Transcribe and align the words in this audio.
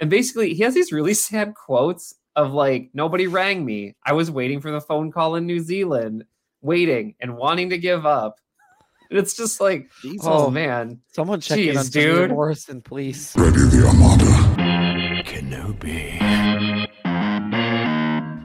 And 0.00 0.10
basically, 0.10 0.54
he 0.54 0.62
has 0.62 0.74
these 0.74 0.92
really 0.92 1.14
sad 1.28 1.54
quotes 1.54 2.14
of 2.36 2.52
like, 2.52 2.90
nobody 2.94 3.26
rang 3.26 3.64
me. 3.64 3.96
I 4.06 4.12
was 4.12 4.30
waiting 4.30 4.60
for 4.60 4.70
the 4.70 4.80
phone 4.80 5.10
call 5.10 5.34
in 5.34 5.46
New 5.46 5.60
Zealand, 5.60 6.24
waiting 6.62 7.14
and 7.20 7.36
wanting 7.36 7.70
to 7.70 7.78
give 7.78 8.06
up. 8.06 8.36
And 9.10 9.18
it's 9.18 9.34
just 9.36 9.60
like, 9.60 9.90
Jesus. 10.02 10.26
oh 10.28 10.50
man, 10.50 11.00
Someone 11.12 11.40
check 11.40 11.58
in 11.58 11.74
Jeez, 11.74 11.78
on 11.78 11.84
Tamir 11.86 11.92
dude. 11.92 12.30
Morrison, 12.30 12.82
please. 12.82 13.32
Ready 13.36 13.56
the 13.56 13.86
Armada. 13.86 14.24
Kenobi. 15.24 16.18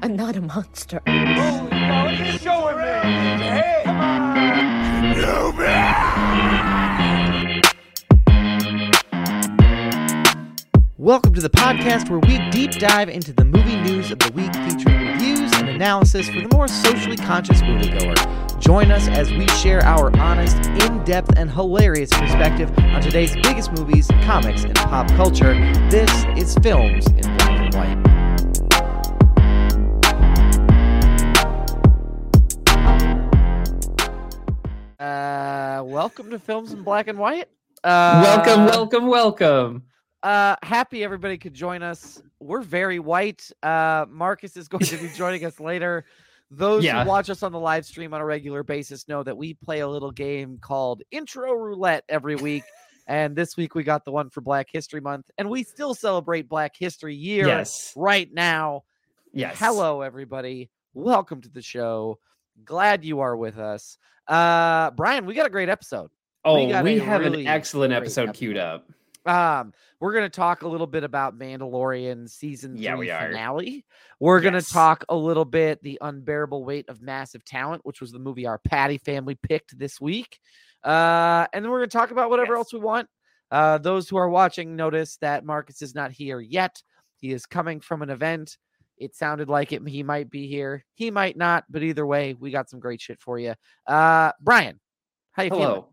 I'm 0.01 0.15
not 0.15 0.35
a 0.35 0.41
monster. 0.41 1.01
Welcome 11.03 11.33
to 11.33 11.41
the 11.41 11.49
podcast 11.49 12.09
where 12.09 12.19
we 12.19 12.39
deep 12.49 12.71
dive 12.79 13.09
into 13.09 13.33
the 13.33 13.43
movie 13.43 13.75
news 13.75 14.09
of 14.09 14.19
the 14.19 14.31
week, 14.31 14.53
featuring 14.53 15.05
reviews 15.05 15.51
and 15.51 15.67
analysis 15.67 16.29
for 16.29 16.39
the 16.39 16.47
more 16.53 16.69
socially 16.69 17.17
conscious 17.17 17.61
moviegoer. 17.61 18.15
Join 18.61 18.89
us 18.89 19.09
as 19.09 19.29
we 19.33 19.45
share 19.49 19.83
our 19.83 20.17
honest, 20.17 20.55
in 20.65 21.03
depth, 21.03 21.37
and 21.37 21.51
hilarious 21.51 22.09
perspective 22.09 22.71
on 22.79 23.01
today's 23.01 23.35
biggest 23.35 23.73
movies, 23.73 24.07
comics, 24.21 24.63
and 24.63 24.75
pop 24.75 25.09
culture. 25.09 25.55
This 25.89 26.09
is 26.37 26.55
Films 26.63 27.05
in 27.07 27.35
Black 27.35 27.59
and 27.59 27.75
White. 27.75 27.97
Uh, 35.05 35.83
welcome 35.83 36.29
to 36.29 36.39
Films 36.39 36.71
in 36.71 36.81
Black 36.81 37.09
and 37.09 37.19
White. 37.19 37.49
Uh, 37.83 38.21
welcome, 38.23 38.65
welcome, 38.67 39.07
welcome. 39.07 39.83
Uh 40.23 40.55
happy 40.63 41.03
everybody 41.03 41.37
could 41.37 41.53
join 41.53 41.83
us. 41.83 42.21
We're 42.39 42.61
very 42.61 42.99
white. 42.99 43.49
Uh 43.61 44.05
marcus 44.09 44.55
is 44.57 44.67
going 44.67 44.85
to 44.85 44.97
be 44.97 45.09
joining 45.09 45.43
us 45.45 45.59
later. 45.59 46.05
Those 46.49 46.83
Yeah. 46.83 47.03
who 47.03 47.09
watch 47.09 47.29
us 47.29 47.43
on 47.43 47.51
the 47.51 47.59
live 47.59 47.85
stream 47.85 48.13
on 48.13 48.21
a 48.21 48.25
regular 48.25 48.63
basis 48.63 49.07
know 49.07 49.23
that 49.23 49.35
we 49.35 49.53
play 49.55 49.79
a 49.81 49.87
little 49.87 50.11
game 50.11 50.59
called 50.61 51.01
intro 51.11 51.51
roulette 51.53 52.03
every 52.09 52.35
week. 52.35 52.63
And 53.07 53.35
this 53.35 53.57
week 53.57 53.75
we 53.75 53.83
got 53.83 54.05
the 54.05 54.11
one 54.11 54.29
for 54.29 54.39
black 54.41 54.67
history 54.71 55.01
month 55.01 55.29
and 55.37 55.49
we 55.49 55.63
still 55.63 55.93
celebrate 55.93 56.47
black 56.47 56.73
history 56.77 57.15
year 57.15 57.47
Yes, 57.47 57.91
right 57.97 58.31
now. 58.31 58.83
Yes. 59.33 59.57
hello 59.59 60.01
everybody. 60.01 60.69
Welcome 60.93 61.41
to 61.41 61.49
the 61.49 61.61
show. 61.61 62.19
Glad 62.63 63.03
you 63.03 63.19
are 63.19 63.35
with 63.35 63.57
us. 63.57 63.97
Uh 64.27 64.91
brian 64.91 65.25
we 65.25 65.33
got 65.33 65.47
a 65.47 65.49
great 65.49 65.69
episode. 65.69 66.11
Oh, 66.45 66.55
we 66.55 66.81
we, 66.81 66.99
have 66.99 67.21
really 67.21 67.41
an 67.41 67.47
excellent 67.47 67.91
great 67.91 67.97
episode 68.03 68.33
queued 68.33 68.57
up. 68.57 68.87
Um, 69.25 69.73
we're 69.99 70.13
gonna 70.13 70.29
talk 70.29 70.63
a 70.63 70.67
little 70.67 70.87
bit 70.87 71.03
about 71.03 71.37
Mandalorian 71.37 72.29
season 72.29 72.75
Yeah, 72.75 72.91
three 72.95 73.07
we 73.07 73.11
are. 73.11 73.27
finale. 73.29 73.85
We're 74.19 74.41
gonna 74.41 74.61
talk 74.61 75.05
a 75.09 75.15
little 75.15 75.45
bit 75.45 75.81
the 75.81 75.97
unbearable 76.01 76.65
weight 76.65 76.89
of 76.89 77.01
massive 77.01 77.45
talent, 77.45 77.85
which 77.85 78.01
was 78.01 78.11
the 78.11 78.19
movie 78.19 78.45
our 78.45 78.59
Patty 78.59 78.97
family 78.97 79.35
picked 79.35 79.77
this 79.77 80.01
week. 80.01 80.39
Uh, 80.83 81.47
and 81.53 81.63
then 81.63 81.71
we're 81.71 81.79
gonna 81.79 81.87
talk 81.87 82.11
about 82.11 82.29
whatever 82.29 82.53
Yes. 82.53 82.57
else 82.59 82.73
we 82.73 82.79
want. 82.79 83.07
Uh, 83.51 83.77
those 83.77 84.09
who 84.09 84.17
are 84.17 84.29
watching 84.29 84.75
notice 84.75 85.17
that 85.17 85.45
Marcus 85.45 85.81
is 85.81 85.95
not 85.95 86.11
here 86.11 86.39
yet. 86.41 86.81
He 87.17 87.31
is 87.31 87.45
coming 87.45 87.79
from 87.79 88.01
an 88.01 88.09
event. 88.09 88.57
It 88.97 89.15
sounded 89.15 89.47
like 89.47 89.71
it. 89.71 89.87
He 89.87 90.03
might 90.03 90.29
be 90.29 90.47
here. 90.47 90.85
He 90.95 91.11
might 91.11 91.37
not. 91.37 91.63
But 91.69 91.83
either 91.83 92.05
way, 92.05 92.33
we 92.33 92.51
got 92.51 92.69
some 92.69 92.79
great 92.79 92.99
shit 92.99 93.19
for 93.21 93.39
you. 93.39 93.53
Uh, 93.87 94.31
Brian, 94.41 94.79
how 95.31 95.43
you 95.43 95.49
feeling? 95.49 95.83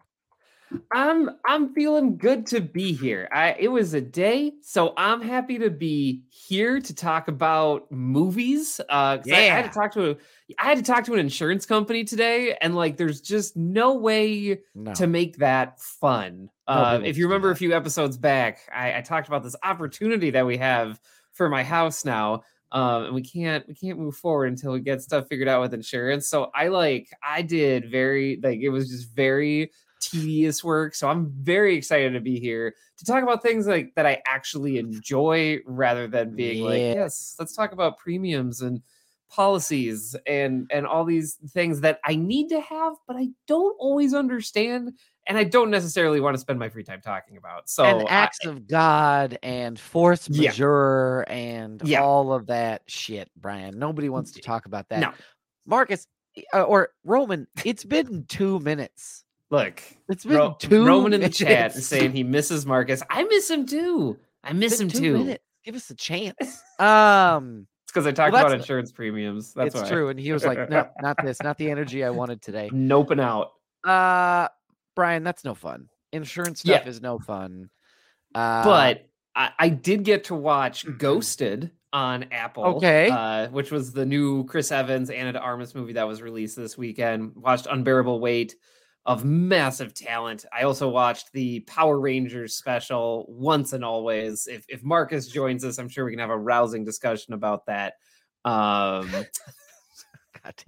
I'm 0.93 1.31
I'm 1.47 1.75
feeling 1.75 2.17
good 2.17 2.47
to 2.49 2.61
be 2.61 2.93
here. 2.93 3.29
I 3.33 3.57
it 3.59 3.69
was 3.69 3.95
a 3.95 4.01
day, 4.01 4.53
so 4.63 4.93
I'm 4.97 5.21
happy 5.21 5.59
to 5.59 5.71
be 5.71 6.23
here 6.29 6.81
to 6.81 6.95
talk 6.95 7.29
about 7.29 7.91
movies. 7.91 8.81
Uh 8.89 9.19
'cause 9.19 9.31
I, 9.33 9.37
I 9.37 9.41
had 9.43 9.65
to 9.65 9.71
talk 9.79 9.93
to 9.93 10.11
a 10.11 10.17
I 10.59 10.65
had 10.67 10.79
to 10.79 10.85
talk 10.85 11.05
to 11.05 11.15
an 11.15 11.21
insurance 11.21 11.67
company 11.67 12.05
today, 12.05 12.57
and 12.61 12.75
like 12.77 12.97
there's 12.97 13.21
just 13.21 13.57
no 13.57 13.95
way 13.95 14.61
No. 14.75 14.95
to 14.95 15.07
make 15.07 15.39
that 15.39 15.81
fun. 15.81 16.51
Uh, 16.69 17.01
if 17.05 17.17
you 17.17 17.25
remember 17.27 17.51
a 17.51 17.57
few 17.57 17.75
episodes 17.75 18.17
back, 18.17 18.61
I, 18.73 18.99
I 18.99 19.01
talked 19.01 19.27
about 19.27 19.43
this 19.43 19.57
opportunity 19.65 20.31
that 20.31 20.47
we 20.47 20.57
have 20.59 21.01
for 21.33 21.49
my 21.49 21.65
house 21.65 22.05
now. 22.05 22.43
Um, 22.73 23.07
and 23.07 23.15
we 23.17 23.23
can't 23.23 23.67
we 23.67 23.75
can't 23.75 23.99
move 23.99 24.15
forward 24.15 24.47
until 24.47 24.71
we 24.73 24.81
get 24.81 25.03
stuff 25.03 25.27
figured 25.29 25.49
out 25.49 25.61
with 25.61 25.75
insurance. 25.75 26.29
So 26.29 26.53
I 26.55 26.69
like 26.69 27.09
I 27.25 27.43
did 27.43 27.91
very 27.91 28.39
like 28.41 28.61
it 28.61 28.69
was 28.69 28.89
just 28.89 29.11
very 29.13 29.73
tedious 30.01 30.65
work. 30.65 30.95
So 30.95 31.09
I'm 31.09 31.31
very 31.43 31.77
excited 31.77 32.13
to 32.15 32.21
be 32.21 32.41
here 32.41 32.75
to 32.99 33.05
talk 33.05 33.23
about 33.23 33.43
things 33.43 33.67
like 33.67 33.95
that 33.95 34.07
I 34.07 34.23
actually 34.27 34.79
enjoy 34.79 35.61
rather 35.67 36.09
than 36.09 36.35
being 36.35 36.65
like, 36.65 36.81
yes, 36.81 37.37
let's 37.39 37.55
talk 37.55 37.73
about 37.73 37.99
premiums 37.99 38.63
and 38.63 38.83
policies 39.29 40.17
and 40.27 40.69
and 40.73 40.85
all 40.87 41.05
these 41.05 41.35
things 41.51 41.81
that 41.83 42.01
I 42.05 42.17
need 42.17 42.49
to 42.49 42.61
have, 42.61 42.95
but 43.07 43.17
I 43.17 43.29
don't 43.47 43.77
always 43.79 44.13
understand 44.13 44.93
and 45.27 45.39
I 45.39 45.45
don't 45.45 45.71
necessarily 45.71 46.19
want 46.21 46.35
to 46.35 46.41
spend 46.41 46.59
my 46.59 46.69
free 46.69 46.83
time 46.83 47.01
talking 47.01 47.37
about. 47.37 47.71
So 47.71 47.85
and 47.85 48.09
I- 48.09 48.11
acts 48.11 48.45
of 48.45 48.67
God 48.67 49.39
and 49.43 49.79
force 49.79 50.29
Yeah. 50.29 50.49
majeure 50.49 51.25
and 51.29 51.81
Yeah. 51.85 52.03
all 52.03 52.33
of 52.33 52.49
that 52.49 52.83
shit, 52.89 53.31
Brian. 53.37 53.79
Nobody 53.79 54.09
wants 54.09 54.33
to 54.33 54.41
talk 54.41 54.67
about 54.67 54.89
that. 54.89 54.99
no, 55.01 55.13
Marcus 55.65 56.09
uh, 56.53 56.63
or 56.63 56.91
Roman, 57.05 57.47
it's 57.65 57.85
been 57.85 58.25
two 58.27 58.59
minutes. 58.61 59.25
Look, 59.51 59.83
It's 60.09 60.25
been 60.25 60.37
Ro- 60.37 60.57
two 60.59 60.87
Roman 60.87 61.13
in 61.13 61.21
the 61.21 61.29
chat 61.29 61.75
is 61.75 61.87
saying 61.87 62.13
he 62.13 62.23
misses 62.23 62.65
Marcus. 62.67 63.03
I 63.11 63.25
miss 63.25 63.51
him 63.51 63.67
too. 63.67 64.17
I 64.45 64.53
miss 64.53 64.81
him 64.81 64.89
too. 64.89 65.19
minutes. 65.19 65.45
Give 65.65 65.75
us 65.75 65.91
a 65.91 65.95
chance. 65.95 66.63
Um, 66.79 67.67
It's 67.85 67.93
because 67.93 68.07
I 68.07 68.13
talked 68.13 68.33
Well, 68.33 68.47
about 68.47 68.57
insurance 68.57 68.93
premiums. 68.93 69.53
That's 69.53 69.75
it's 69.75 69.83
why. 69.83 69.89
true. 69.89 70.09
And 70.09 70.19
he 70.19 70.33
was 70.33 70.45
like, 70.45 70.71
no, 70.71 70.89
not 71.03 71.17
this, 71.23 71.43
not 71.43 71.59
the 71.59 71.71
energy 71.71 72.05
I 72.05 72.11
wanted 72.11 72.41
today. 72.43 72.71
Noping 72.73 73.21
out. 73.21 73.53
Uh, 73.85 74.49
Brian, 74.95 75.25
that's 75.25 75.45
no 75.45 75.55
fun. 75.55 75.89
Insurance 76.13 76.65
Yeah. 76.65 76.77
stuff 76.77 76.89
is 76.89 77.01
no 77.03 77.19
fun. 77.19 77.71
Uh, 78.35 78.65
but 78.65 79.09
I, 79.35 79.51
I 79.59 79.69
did 79.69 80.05
get 80.05 80.25
to 80.25 80.35
watch 80.35 80.87
Ghosted 80.99 81.73
on 81.93 82.27
Apple. 82.31 82.65
Okay. 82.77 83.11
Uh, 83.11 83.49
which 83.49 83.71
was 83.73 83.93
the 83.93 84.07
new 84.07 84.45
Chris 84.45 84.71
Evans, 84.73 85.11
Ana 85.11 85.33
de 85.33 85.41
Armas 85.41 85.75
movie 85.75 85.95
that 85.95 86.07
was 86.07 86.23
released 86.23 86.57
this 86.57 86.79
weekend. 86.79 87.33
Watched 87.35 87.67
Unbearable 87.67 88.21
Weight 88.21 88.55
of 89.07 89.25
massive 89.25 89.95
talent. 89.95 90.45
I 90.53 90.63
also 90.63 90.89
watched 90.89 91.33
the 91.33 91.61
Power 91.61 91.99
Rangers 91.99 92.57
special 92.57 93.27
once 93.29 93.73
and 93.73 93.85
always. 93.85 94.47
If 94.47 94.65
if 94.69 94.83
Marcus 94.83 95.29
joins 95.29 95.65
us, 95.65 95.79
I'm 95.79 95.89
sure 95.89 96.05
we 96.05 96.13
can 96.13 96.21
have 96.21 96.31
a 96.31 96.39
rousing 96.39 96.85
discussion 96.85 97.35
about 97.35 97.67
that. 97.67 97.95
Um 98.45 99.11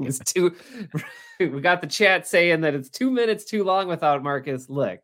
it's 0.00 0.19
too 0.21 0.54
we 1.41 1.60
got 1.60 1.81
the 1.81 1.87
chat 1.87 2.26
saying 2.26 2.60
that 2.62 2.75
it's 2.75 2.91
two 2.91 3.10
minutes 3.10 3.44
too 3.44 3.65
long 3.65 3.88
without 3.88 4.22
Marcus. 4.22 4.69
Look, 4.69 5.00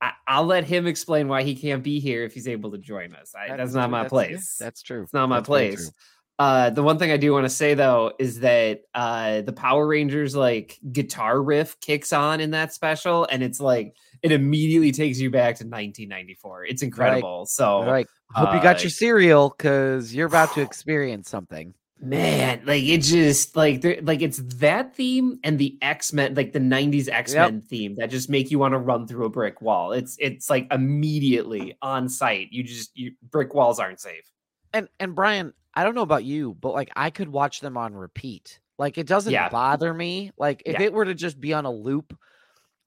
I, 0.00 0.12
I'll 0.26 0.46
let 0.46 0.64
him 0.64 0.86
explain 0.86 1.28
why 1.28 1.42
he 1.42 1.54
can't 1.54 1.82
be 1.82 2.00
here 2.00 2.24
if 2.24 2.32
he's 2.32 2.48
able 2.48 2.70
to 2.72 2.78
join 2.78 3.14
us. 3.14 3.34
I, 3.34 3.56
that's, 3.56 3.74
not 3.74 3.90
my 3.90 4.04
that's- 4.04 4.30
yeah, 4.30 4.34
place. 4.36 4.56
That's 4.58 4.82
true. 4.82 5.02
it's 5.02 5.12
not 5.12 5.28
my 5.28 5.36
That's 5.36 5.46
place. 5.46 5.92
Uh, 6.40 6.70
the 6.70 6.82
one 6.82 6.98
thing 6.98 7.10
I 7.10 7.18
do 7.18 7.34
want 7.34 7.44
to 7.44 7.50
say 7.50 7.74
though 7.74 8.14
is 8.18 8.40
that 8.40 8.80
uh, 8.94 9.42
the 9.42 9.52
Power 9.52 9.86
Rangers 9.86 10.34
like 10.34 10.80
guitar 10.90 11.42
riff 11.42 11.78
kicks 11.80 12.14
on 12.14 12.40
in 12.40 12.52
that 12.52 12.72
special, 12.72 13.28
and 13.30 13.42
it's 13.42 13.60
like 13.60 13.94
it 14.22 14.32
immediately 14.32 14.90
takes 14.90 15.20
you 15.20 15.30
back 15.30 15.56
to 15.56 15.64
1994. 15.64 16.64
It's 16.64 16.80
incredible. 16.80 17.44
So 17.44 17.80
Like, 17.80 18.06
hope 18.30 18.54
you 18.54 18.62
got 18.62 18.76
uh, 18.76 18.80
your 18.80 18.90
cereal 18.90 19.50
because 19.50 20.14
you're 20.14 20.28
about 20.28 20.54
to 20.54 20.62
experience 20.62 21.28
something. 21.28 21.74
Man, 22.00 22.62
like 22.64 22.84
it 22.84 23.02
just 23.02 23.54
like 23.54 23.82
there, 23.82 23.98
like 24.00 24.22
it's 24.22 24.38
that 24.38 24.96
theme 24.96 25.40
and 25.44 25.58
the 25.58 25.76
X 25.82 26.14
Men, 26.14 26.36
like 26.36 26.54
the 26.54 26.58
'90s 26.58 27.10
X 27.10 27.34
Men 27.34 27.60
theme, 27.60 27.96
that 27.96 28.08
just 28.08 28.30
make 28.30 28.50
you 28.50 28.58
want 28.58 28.72
to 28.72 28.78
run 28.78 29.06
through 29.06 29.26
a 29.26 29.30
brick 29.30 29.60
wall. 29.60 29.92
It's 29.92 30.16
it's 30.18 30.48
like 30.48 30.68
immediately 30.70 31.76
on 31.82 32.08
site. 32.08 32.48
You 32.50 32.62
just 32.62 32.96
you 32.96 33.12
brick 33.30 33.52
walls 33.52 33.78
aren't 33.78 34.00
safe. 34.00 34.24
And 34.72 34.88
and 34.98 35.14
Brian, 35.14 35.52
I 35.74 35.84
don't 35.84 35.94
know 35.94 36.02
about 36.02 36.24
you, 36.24 36.54
but 36.60 36.72
like 36.72 36.90
I 36.96 37.10
could 37.10 37.28
watch 37.28 37.60
them 37.60 37.76
on 37.76 37.94
repeat. 37.94 38.60
Like 38.78 38.98
it 38.98 39.06
doesn't 39.06 39.32
Yeah. 39.32 39.48
bother 39.48 39.92
me. 39.94 40.32
Like 40.38 40.62
if 40.66 40.74
Yeah. 40.80 40.86
it 40.86 40.92
were 40.92 41.04
to 41.04 41.14
just 41.14 41.40
be 41.40 41.52
on 41.52 41.64
a 41.64 41.70
loop 41.70 42.16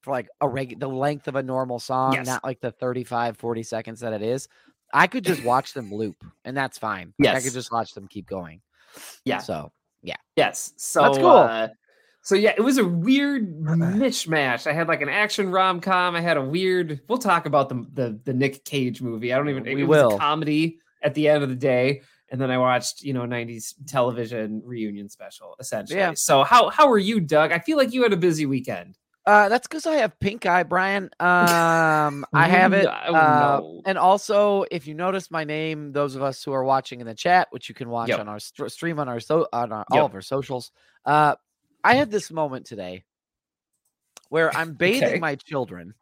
for 0.01 0.11
like 0.11 0.27
a 0.41 0.47
reg 0.47 0.79
the 0.79 0.87
length 0.89 1.27
of 1.27 1.35
a 1.35 1.43
normal 1.43 1.79
song, 1.79 2.13
Yes. 2.13 2.25
not 2.25 2.43
like 2.43 2.59
the 2.59 2.71
35, 2.71 3.37
40 3.37 3.63
seconds 3.63 4.01
that 4.01 4.11
it 4.13 4.21
is, 4.21 4.47
I 4.93 5.07
could 5.07 5.23
just 5.23 5.43
watch 5.43 5.73
them 5.73 5.93
loop 5.93 6.17
and 6.45 6.55
that's 6.57 6.77
fine. 6.77 7.13
Like, 7.19 7.35
I 7.35 7.41
could 7.41 7.53
just 7.53 7.71
watch 7.71 7.93
them 7.93 8.07
keep 8.07 8.27
going. 8.27 8.61
Yeah. 9.25 9.39
So 9.39 9.71
yeah. 10.01 10.17
Yes. 10.35 10.73
So 10.77 11.01
that's 11.03 11.17
cool. 11.17 11.27
Uh, 11.29 11.67
so 12.21 12.35
yeah, 12.35 12.53
it 12.57 12.61
was 12.61 12.77
a 12.77 12.85
weird 12.85 13.59
mishmash. 13.63 14.67
I 14.67 14.73
had 14.73 14.87
like 14.87 15.01
an 15.01 15.09
action 15.09 15.51
rom 15.51 15.79
com. 15.79 16.15
I 16.15 16.21
had 16.21 16.37
a 16.37 16.41
weird. 16.41 17.01
We'll 17.07 17.17
talk 17.17 17.45
about 17.45 17.69
the 17.69 17.85
the, 17.93 18.19
the 18.25 18.33
Nick 18.33 18.65
Cage 18.65 19.01
movie. 19.01 19.33
I 19.33 19.37
don't 19.37 19.49
even. 19.49 19.63
We 19.63 19.81
it 19.81 19.85
was 19.85 19.97
will. 20.03 20.15
a 20.15 20.19
comedy 20.19 20.79
at 21.01 21.13
the 21.15 21.27
end 21.27 21.43
of 21.43 21.49
the 21.49 21.55
day, 21.55 22.01
and 22.33 22.41
then 22.41 22.49
I 22.51 22.57
watched 22.57 23.03
you 23.03 23.13
know 23.13 23.21
'90s 23.21 23.75
television 23.87 24.61
reunion 24.65 25.07
special 25.07 25.55
essentially. 25.59 25.99
Yeah. 25.99 26.13
So 26.15 26.43
how 26.43 26.69
how 26.69 26.91
are 26.91 26.97
you, 26.97 27.21
Doug? 27.21 27.53
I 27.53 27.59
feel 27.59 27.77
like 27.77 27.93
you 27.93 28.03
had 28.03 28.11
a 28.11 28.17
busy 28.17 28.45
weekend. 28.45 28.97
Uh, 29.25 29.47
that's 29.47 29.67
because 29.67 29.85
I 29.85 29.93
have 29.97 30.19
pink 30.19 30.45
eye, 30.45 30.63
Brian. 30.63 31.05
Um, 31.21 32.25
I 32.33 32.47
have 32.49 32.73
it. 32.73 32.85
Oh, 32.87 33.15
uh, 33.15 33.59
no. 33.61 33.81
And 33.85 33.97
also, 33.97 34.65
if 34.69 34.85
you 34.85 34.95
notice 34.95 35.31
my 35.31 35.45
name, 35.45 35.93
those 35.93 36.15
of 36.15 36.21
us 36.21 36.43
who 36.43 36.51
are 36.51 36.63
watching 36.65 36.99
in 36.99 37.07
the 37.07 37.15
chat, 37.15 37.47
which 37.51 37.69
you 37.69 37.75
can 37.75 37.87
watch 37.89 38.09
Yep. 38.09 38.19
on 38.19 38.27
our 38.27 38.39
st- 38.39 38.69
stream 38.69 38.99
on 38.99 39.07
our 39.07 39.21
so 39.21 39.47
on 39.53 39.71
our, 39.71 39.85
Yep. 39.93 39.99
all 39.99 40.05
of 40.07 40.13
our 40.13 40.21
socials, 40.21 40.71
uh, 41.05 41.35
I 41.85 41.95
had 41.95 42.11
this 42.11 42.31
moment 42.31 42.65
today 42.65 43.05
where 44.27 44.53
I'm 44.57 44.73
bathing 44.77 45.03
Okay. 45.07 45.17
Oh. 45.17 45.21
my 45.21 45.35
children, 45.35 45.93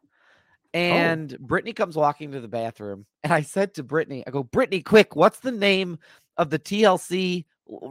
and 0.74 1.38
Brittany 1.38 1.74
comes 1.74 1.94
walking 1.96 2.32
to 2.32 2.40
the 2.40 2.48
bathroom, 2.48 3.06
and 3.22 3.32
I 3.32 3.42
said 3.42 3.74
to 3.74 3.84
Brittany, 3.84 4.24
"I 4.26 4.30
go, 4.30 4.42
Brittany, 4.42 4.82
quick, 4.82 5.14
what's 5.14 5.38
the 5.38 5.52
name 5.52 5.98
of 6.36 6.50
the 6.50 6.58
TLC 6.58 7.44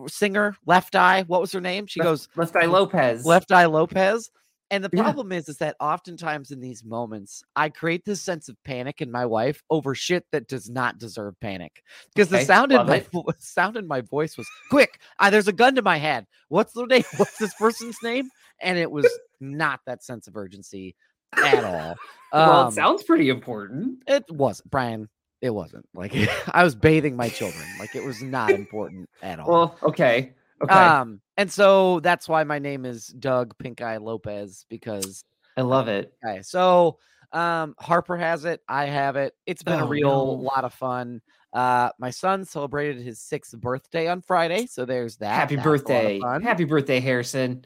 singer, 0.08 0.56
Left 0.66 0.96
Eye? 0.96 1.24
What 1.24 1.42
was 1.42 1.52
her 1.52 1.62
name?" 1.62 1.86
She 1.88 2.00
Left- 2.00 2.08
goes, 2.10 2.28
Left 2.36 2.56
Eye 2.56 2.66
Lopez. 2.66 3.26
Left 3.26 3.52
Eye 3.52 3.66
Lopez. 3.66 4.30
And 4.70 4.82
the 4.86 4.90
Yeah. 4.94 5.04
problem 5.04 5.34
is, 5.34 5.50
is 5.50 5.58
that 5.58 5.76
oftentimes 5.82 6.52
in 6.52 6.62
these 6.62 6.82
moments, 6.86 7.44
I 7.58 7.68
create 7.68 8.06
this 8.06 8.22
sense 8.22 8.48
of 8.48 8.56
panic 8.64 9.02
in 9.02 9.12
my 9.12 9.26
wife 9.26 9.62
over 9.70 9.94
shit 9.94 10.26
that 10.32 10.48
does 10.48 10.70
not 10.70 10.98
deserve 10.98 11.38
panic. 11.42 11.84
Because 12.16 12.30
the 12.30 12.38
Okay, 12.38 12.46
sound 12.46 12.72
in 12.72 12.86
my 12.86 12.96
it. 12.96 13.10
sound 13.40 13.76
in 13.76 13.86
my 13.86 14.00
voice 14.00 14.38
was 14.38 14.48
quick. 14.70 15.02
Ah, 15.20 15.30
there's 15.30 15.50
a 15.50 15.54
gun 15.54 15.76
to 15.76 15.82
my 15.82 15.98
head. 15.98 16.26
What's 16.48 16.72
the 16.72 16.86
name? 16.86 17.04
What's 17.18 17.38
this 17.38 17.54
person's 17.56 18.02
name? 18.02 18.30
And 18.62 18.78
it 18.78 18.90
was 18.90 19.10
not 19.42 19.82
that 19.88 20.06
sense 20.06 20.28
of 20.30 20.38
urgency 20.38 20.96
at 21.34 21.66
all. 21.66 21.98
well, 22.32 22.62
Um, 22.62 22.68
it 22.70 22.72
sounds 22.72 23.04
pretty 23.04 23.28
important. 23.28 24.04
it 24.08 24.24
wasn't, 24.32 24.72
Brian. 24.72 25.10
It 25.42 25.50
wasn't 25.50 25.88
like 25.94 26.14
I 26.54 26.64
was 26.64 26.76
bathing 26.76 27.16
my 27.16 27.30
children. 27.30 27.64
Like 27.80 27.96
it 27.96 28.04
was 28.04 28.22
not 28.22 28.52
important 28.52 29.10
at 29.24 29.40
all. 29.40 29.50
Well, 29.50 29.80
okay. 29.84 30.34
Okay. 30.64 30.74
Um, 30.74 31.22
and 31.38 31.52
so 31.52 32.00
that's 32.02 32.30
why 32.30 32.44
my 32.44 32.60
name 32.60 32.86
is 32.86 33.08
Doug 33.08 33.58
Pink 33.58 33.82
Eye 33.82 33.98
Lopez 33.98 34.66
because 34.70 35.24
I 35.58 35.62
love 35.62 35.88
it. 35.88 36.14
okay, 36.24 36.42
so 36.44 37.00
um 37.34 37.74
Harper 37.80 38.18
has 38.18 38.46
it, 38.46 38.62
I 38.68 38.86
have 38.86 39.16
it. 39.16 39.34
It's 39.48 39.64
been 39.64 39.80
a 39.80 39.86
Oh, 39.86 39.88
real 39.90 40.38
no. 40.38 40.44
lot 40.44 40.64
of 40.64 40.74
fun. 40.74 41.22
Uh 41.52 41.90
my 41.98 42.12
son 42.12 42.46
celebrated 42.46 43.02
his 43.02 43.20
sixth 43.20 43.58
birthday 43.58 44.08
on 44.08 44.22
Friday, 44.22 44.68
so 44.68 44.86
there's 44.86 45.18
that. 45.18 45.34
Happy 45.34 45.56
That 45.56 45.66
was 45.66 45.82
a 45.82 45.88
lot 45.88 46.06
of 46.06 46.20
birthday. 46.20 46.48
Happy 46.48 46.64
birthday, 46.66 47.00
Harrison. 47.00 47.66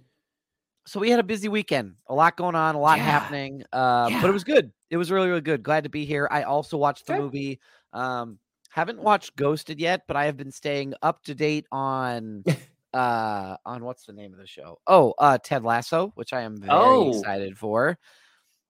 So 0.87 0.99
we 0.99 1.09
had 1.09 1.19
a 1.19 1.23
busy 1.23 1.47
weekend, 1.47 1.95
a 2.07 2.13
lot 2.13 2.37
going 2.37 2.55
on, 2.55 2.75
a 2.75 2.79
lot 2.79 2.97
Yeah. 2.99 3.05
happening. 3.05 3.63
Uh, 3.73 4.09
but 4.21 4.29
it 4.29 4.33
was 4.33 4.43
good. 4.43 4.71
It 4.91 4.97
was 4.97 5.11
really, 5.11 5.27
really 5.29 5.41
good. 5.41 5.63
Glad 5.63 5.83
to 5.85 5.89
be 5.89 6.05
here. 6.05 6.27
I 6.31 6.43
also 6.43 6.77
watched 6.77 7.07
the 7.07 7.13
Okay. 7.13 7.21
movie. 7.21 7.59
Um, 7.91 8.37
haven't 8.69 8.99
watched 9.01 9.35
Ghosted 9.35 9.79
yet, 9.79 10.01
but 10.07 10.15
I 10.15 10.25
have 10.25 10.37
been 10.37 10.51
staying 10.51 10.93
up 11.01 11.23
to 11.23 11.33
date 11.35 11.65
on 11.71 12.43
uh 12.93 13.57
on 13.65 13.83
what's 13.83 14.05
the 14.05 14.13
name 14.13 14.31
of 14.33 14.39
the 14.39 14.47
show? 14.47 14.79
Oh, 14.87 15.13
uh 15.17 15.37
Ted 15.43 15.63
Lasso, 15.63 16.11
which 16.15 16.33
I 16.33 16.41
am 16.41 16.57
very 16.57 16.71
Oh. 16.73 17.09
excited 17.17 17.57
for. 17.57 17.97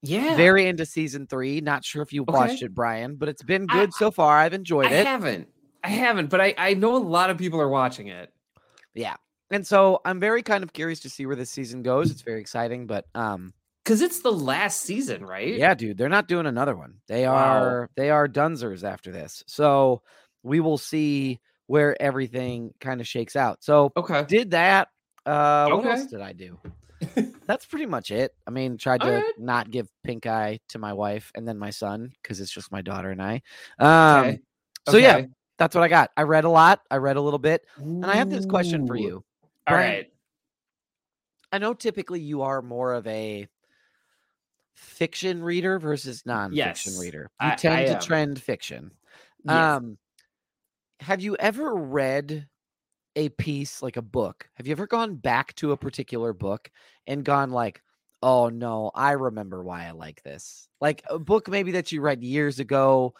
Yeah. 0.01 0.35
Very 0.35 0.67
into 0.67 0.85
season 0.85 1.27
three. 1.27 1.59
Not 1.61 1.83
sure 1.83 2.01
if 2.01 2.13
you 2.13 2.21
Okay. 2.21 2.31
watched 2.33 2.61
it, 2.63 2.73
Brian, 2.73 3.15
but 3.17 3.27
it's 3.29 3.43
been 3.43 3.65
I- 3.69 3.73
good 3.73 3.93
so 3.93 4.09
far. 4.11 4.37
I've 4.37 4.53
enjoyed 4.53 4.87
I 4.87 4.91
it. 4.95 5.07
haven't. 5.07 5.49
I 5.83 5.89
haven't, 5.89 6.29
but 6.29 6.39
I, 6.41 6.53
I 6.57 6.73
know 6.75 6.95
a 6.95 6.97
lot 6.97 7.29
of 7.29 7.37
people 7.37 7.59
are 7.59 7.69
watching 7.69 8.07
it. 8.07 8.31
Yeah. 8.93 9.15
And 9.51 9.65
so 9.65 9.99
I'm 10.05 10.19
very 10.19 10.41
kind 10.43 10.63
of 10.63 10.73
curious 10.73 10.99
to 11.01 11.09
see 11.09 11.25
where 11.25 11.35
this 11.35 11.51
season 11.51 11.83
goes. 11.83 12.11
It's 12.11 12.21
very 12.23 12.41
exciting, 12.41 12.87
but 12.87 13.05
um 13.15 13.53
Because 13.83 14.01
it's 14.01 14.19
the 14.21 14.31
last 14.31 14.81
season, 14.81 15.25
right? 15.25 15.61
Yeah, 15.61 15.73
dude, 15.75 15.97
they're 15.97 16.09
not 16.09 16.27
doing 16.27 16.47
another 16.47 16.75
one. 16.75 17.01
They 17.07 17.25
Wow. 17.25 17.77
are 17.77 17.89
they 17.95 18.09
are 18.09 18.27
dunzers 18.27 18.83
after 18.83 19.11
this. 19.11 19.43
So 19.47 20.01
we 20.43 20.59
will 20.59 20.77
see 20.77 21.39
where 21.67 21.99
everything 22.01 22.73
kind 22.79 22.99
of 23.01 23.07
shakes 23.07 23.35
out. 23.35 23.63
So 23.63 23.93
Okay. 23.95 24.27
did 24.27 24.51
that. 24.51 24.89
Uh 25.25 25.69
what 25.69 25.85
else 25.85 26.05
Okay. 26.05 26.07
did 26.07 26.21
I 26.21 26.33
do? 26.33 26.59
That's 27.47 27.65
pretty 27.65 27.85
much 27.87 28.11
it. 28.11 28.33
I 28.47 28.51
mean, 28.51 28.77
tried 28.77 29.03
to 29.03 29.23
Alright. 29.23 29.35
not 29.37 29.71
give 29.71 29.89
pink 30.03 30.27
eye 30.27 30.59
to 30.69 30.79
my 30.79 30.93
wife 30.93 31.31
and 31.35 31.47
then 31.47 31.57
my 31.59 31.71
son 31.71 32.13
because 32.23 32.41
it's 32.41 32.51
just 32.51 32.71
my 32.71 32.81
daughter 32.81 33.11
and 33.11 33.21
I. 33.21 33.41
Um 33.79 34.39
Okay. 34.39 34.41
so 34.85 34.97
yeah, 34.97 35.21
that's 35.59 35.75
what 35.75 35.83
I 35.83 35.89
got. 35.89 36.11
I 36.17 36.23
read 36.23 36.45
a 36.45 36.49
lot. 36.49 36.81
I 36.91 36.97
read 36.97 37.17
a 37.17 37.21
little 37.21 37.39
bit. 37.39 37.63
And 38.01 38.11
I 38.11 38.17
have 38.17 38.29
this 38.29 38.45
question 38.45 38.83
for 38.85 38.95
you. 38.97 39.23
All 39.67 39.75
Brian, 39.75 39.77
right. 39.77 40.11
I 41.51 41.57
know 41.57 41.73
typically 41.73 42.19
you 42.21 42.41
are 42.43 42.61
more 42.61 42.93
of 42.93 43.07
a 43.07 43.47
fiction 44.75 45.43
reader 45.43 45.79
versus 45.79 46.23
nonfiction 46.23 46.97
Yes, 46.97 46.97
reader. 46.97 47.29
You 47.39 47.51
I- 47.51 47.51
tend 47.51 47.87
I 47.87 47.87
to 47.87 47.95
trend 47.95 48.41
fiction. 48.41 48.91
Yes. 49.43 49.77
Um, 49.77 49.97
have 50.99 51.21
you 51.21 51.35
ever 51.37 51.75
read 51.75 52.47
a 53.15 53.29
piece 53.29 53.81
like 53.81 53.97
a 53.97 54.01
book? 54.01 54.49
Have 54.55 54.67
you 54.67 54.73
ever 54.73 54.87
gone 54.87 55.15
back 55.17 55.55
to 55.55 55.73
a 55.73 55.77
particular 55.77 56.33
book 56.33 56.71
and 57.07 57.25
gone 57.25 57.51
like, 57.51 57.81
"Oh 58.23 58.49
no, 58.49 58.91
I 58.95 59.13
remember 59.13 59.63
why 59.63 59.87
I 59.87 59.91
like 59.91 60.23
this." 60.23 60.69
Like 60.81 61.03
a 61.09 61.19
book 61.19 61.49
maybe 61.49 61.71
that 61.73 61.91
you 61.91 62.01
read 62.01 62.23
years 62.23 62.59
ago 62.59 63.15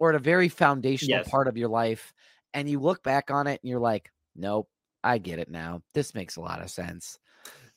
or 0.00 0.10
at 0.10 0.16
a 0.16 0.20
very 0.20 0.50
foundational 0.50 1.20
Yes. 1.20 1.28
part 1.30 1.48
of 1.48 1.58
your 1.58 1.70
life 1.70 2.14
and 2.54 2.70
you 2.70 2.80
look 2.80 3.02
back 3.04 3.30
on 3.32 3.46
it 3.48 3.60
and 3.62 3.70
you're 3.70 3.80
like, 3.80 4.12
"Nope, 4.36 4.70
I 5.04 5.18
get 5.18 5.38
it 5.38 5.50
now. 5.50 5.82
This 5.94 6.14
makes 6.14 6.36
a 6.36 6.40
lot 6.40 6.60
of 6.62 6.70
sense." 6.70 7.18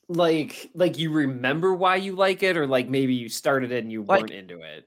like 0.07 0.69
like 0.75 0.99
you 0.99 1.11
remember 1.11 1.73
why 1.73 1.95
you 1.95 2.15
like 2.15 2.43
it, 2.43 2.57
or 2.57 2.67
like 2.67 2.87
maybe 2.87 3.15
you 3.15 3.27
started 3.27 3.71
it 3.71 3.83
and 3.83 3.91
you 3.91 4.03
Like- 4.03 4.21
weren't 4.21 4.31
into 4.31 4.61
it. 4.61 4.85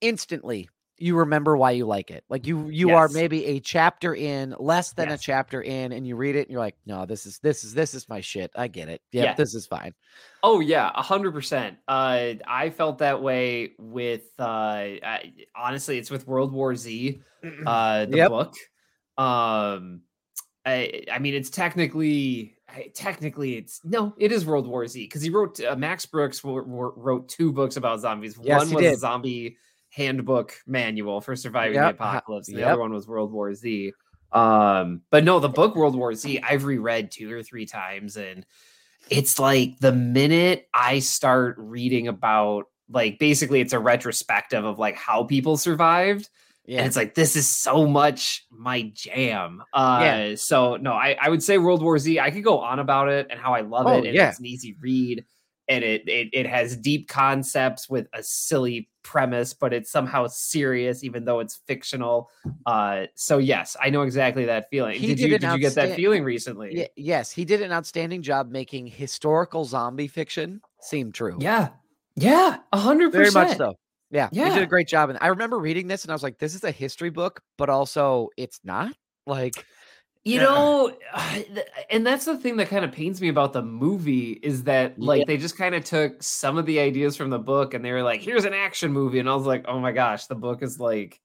instantly 0.00 0.68
you 1.00 1.16
remember 1.16 1.56
why 1.56 1.70
you 1.70 1.86
like 1.86 2.10
it. 2.10 2.24
Like 2.28 2.44
you 2.46 2.68
you 2.70 2.90
are 2.90 3.08
maybe 3.08 3.44
a 3.46 3.60
chapter 3.60 4.14
in, 4.16 4.52
less 4.58 4.92
than 4.94 5.10
a 5.10 5.18
chapter 5.18 5.62
in, 5.62 5.92
and 5.92 6.04
you 6.04 6.16
read 6.16 6.34
it 6.34 6.40
and 6.40 6.50
you're 6.50 6.58
like, 6.60 6.74
no, 6.86 7.06
this 7.06 7.24
is 7.24 7.38
this 7.38 7.62
is 7.62 7.72
this 7.72 7.94
is 7.94 8.08
my 8.08 8.20
shit. 8.20 8.50
I 8.56 8.66
get 8.66 8.88
it. 8.88 9.00
Yeah, 9.12 9.22
Yeah. 9.24 9.34
this 9.34 9.54
is 9.54 9.64
fine. 9.66 9.94
Oh 10.42 10.58
yeah, 10.58 10.90
a 10.94 11.02
hundred 11.02 11.32
percent. 11.34 11.78
Uh, 11.86 12.34
I 12.46 12.70
felt 12.70 12.98
that 12.98 13.22
way 13.22 13.74
with. 13.78 14.22
Uh, 14.40 14.42
I, 14.44 15.32
honestly, 15.54 15.98
it's 15.98 16.10
with 16.10 16.26
World 16.26 16.52
War 16.52 16.74
Z, 16.74 17.20
uh, 17.66 18.06
the 18.06 18.16
Yep. 18.16 18.28
book. 18.30 18.54
Um, 19.16 20.02
I, 20.68 21.02
I 21.12 21.18
mean, 21.18 21.34
it's 21.34 21.50
technically, 21.50 22.56
I- 22.68 22.90
technically, 22.94 23.56
it's 23.56 23.80
no, 23.84 24.14
it 24.18 24.30
is 24.32 24.44
World 24.46 24.66
War 24.66 24.86
Z 24.86 25.02
because 25.04 25.22
he 25.22 25.30
wrote 25.30 25.60
uh, 25.60 25.76
Max 25.76 26.06
Brooks 26.06 26.42
wo- 26.44 26.62
wo- 26.62 26.92
wrote 26.96 27.28
two 27.28 27.52
books 27.52 27.76
about 27.76 28.00
zombies. 28.00 28.38
Yes, 28.42 28.58
one 28.66 28.74
was 28.74 28.84
a 28.84 28.90
did. 28.90 28.98
zombie 28.98 29.56
handbook 29.90 30.54
manual 30.66 31.20
for 31.20 31.34
surviving 31.34 31.74
Yep, 31.76 31.96
the 31.98 32.04
apocalypse. 32.04 32.48
and 32.48 32.56
The 32.56 32.60
yep. 32.60 32.72
other 32.72 32.80
one 32.80 32.92
was 32.92 33.06
World 33.08 33.32
War 33.32 33.54
Z. 33.54 33.92
Um, 34.32 35.00
but 35.10 35.24
no, 35.24 35.40
the 35.40 35.48
book 35.48 35.74
World 35.74 35.96
War 35.96 36.14
Z, 36.14 36.40
I've 36.42 36.64
reread 36.64 37.10
two 37.10 37.32
or 37.32 37.42
three 37.42 37.64
times, 37.64 38.16
and 38.16 38.44
it's 39.08 39.38
like 39.38 39.78
the 39.78 39.92
minute 39.92 40.68
I 40.74 40.98
start 40.98 41.56
reading 41.58 42.08
about 42.08 42.66
like 42.90 43.18
basically 43.18 43.60
it's 43.60 43.72
a 43.72 43.78
retrospective 43.78 44.64
of 44.64 44.78
like 44.78 44.96
how 44.96 45.24
people 45.24 45.56
survived. 45.56 46.28
Yeah. 46.68 46.78
And 46.80 46.86
it's 46.86 46.96
like 46.96 47.14
this 47.14 47.34
is 47.34 47.48
so 47.48 47.86
much 47.86 48.44
my 48.50 48.82
jam. 48.94 49.62
Uh 49.72 50.00
Yeah. 50.02 50.34
so 50.36 50.76
no, 50.76 50.92
I, 50.92 51.16
I 51.18 51.30
would 51.30 51.42
say 51.42 51.56
World 51.56 51.82
War 51.82 51.98
Z. 51.98 52.20
I 52.20 52.30
could 52.30 52.44
go 52.44 52.60
on 52.60 52.78
about 52.78 53.08
it 53.08 53.26
and 53.30 53.40
how 53.40 53.54
I 53.54 53.62
love 53.62 53.86
Oh, 53.86 53.98
it. 53.98 54.04
And 54.04 54.14
yeah. 54.14 54.28
it's 54.28 54.38
an 54.38 54.44
easy 54.46 54.76
read 54.80 55.24
and 55.66 55.82
it, 55.82 56.06
it 56.06 56.28
it 56.34 56.46
has 56.46 56.76
deep 56.76 57.08
concepts 57.08 57.88
with 57.90 58.06
a 58.12 58.22
silly 58.22 58.88
premise, 59.02 59.54
but 59.54 59.72
it's 59.72 59.90
somehow 59.90 60.26
serious, 60.26 61.02
even 61.04 61.24
though 61.24 61.40
it's 61.40 61.56
fictional. 61.66 62.28
Uh 62.66 63.06
so 63.14 63.38
yes, 63.38 63.74
I 63.80 63.88
know 63.88 64.02
exactly 64.02 64.44
that 64.44 64.68
feeling. 64.70 65.00
He 65.00 65.06
did 65.06 65.16
did 65.16 65.30
you 65.30 65.38
did 65.38 65.52
you 65.52 65.58
get 65.58 65.74
that 65.76 65.96
feeling 65.96 66.22
recently? 66.22 66.74
Ye- 66.76 66.88
yes, 66.96 67.30
he 67.32 67.46
did 67.46 67.62
an 67.62 67.72
outstanding 67.72 68.20
job 68.20 68.50
making 68.50 68.88
historical 68.88 69.64
zombie 69.64 70.08
fiction 70.08 70.60
seem 70.82 71.12
true. 71.12 71.38
Yeah. 71.40 71.70
Yeah. 72.14 72.58
A 72.74 72.78
hundred 72.78 73.12
very 73.12 73.26
percent. 73.26 73.48
much 73.50 73.56
so. 73.56 73.74
Yeah, 74.10 74.30
he 74.32 74.40
did 74.50 74.62
a 74.62 74.66
great 74.66 74.88
job. 74.88 75.10
And 75.10 75.18
I 75.20 75.26
remember 75.28 75.58
reading 75.58 75.86
this 75.86 76.04
and 76.04 76.10
I 76.10 76.14
was 76.14 76.22
like, 76.22 76.38
this 76.38 76.54
is 76.54 76.64
a 76.64 76.70
history 76.70 77.10
book, 77.10 77.42
but 77.58 77.68
also 77.68 78.30
it's 78.36 78.60
not. 78.64 78.94
Like, 79.26 79.66
You 80.24 80.38
Yeah. 80.40 80.44
know, 80.44 80.98
and 81.90 82.06
that's 82.06 82.24
the 82.26 82.36
thing 82.38 82.56
that 82.58 82.68
kind 82.68 82.84
of 82.84 82.92
pains 82.92 83.20
me 83.20 83.28
about 83.28 83.52
the 83.54 83.62
movie 83.62 84.32
is 84.42 84.64
that 84.64 85.00
like 85.00 85.20
Yeah. 85.20 85.24
they 85.26 85.36
just 85.38 85.56
kind 85.56 85.74
of 85.74 85.84
took 85.84 86.22
some 86.22 86.58
of 86.58 86.66
the 86.66 86.80
ideas 86.80 87.16
from 87.16 87.30
the 87.30 87.38
book 87.38 87.74
and 87.74 87.84
they 87.84 87.92
were 87.92 88.02
like, 88.02 88.20
"Here's 88.20 88.44
an 88.44 88.54
action 88.54 88.92
movie," 88.92 89.20
and 89.20 89.28
I 89.28 89.34
was 89.34 89.46
like, 89.46 89.64
"Oh 89.68 89.78
my 89.80 89.92
gosh, 89.92 90.26
the 90.26 90.34
book 90.34 90.62
is 90.62 90.78
like." 90.80 91.20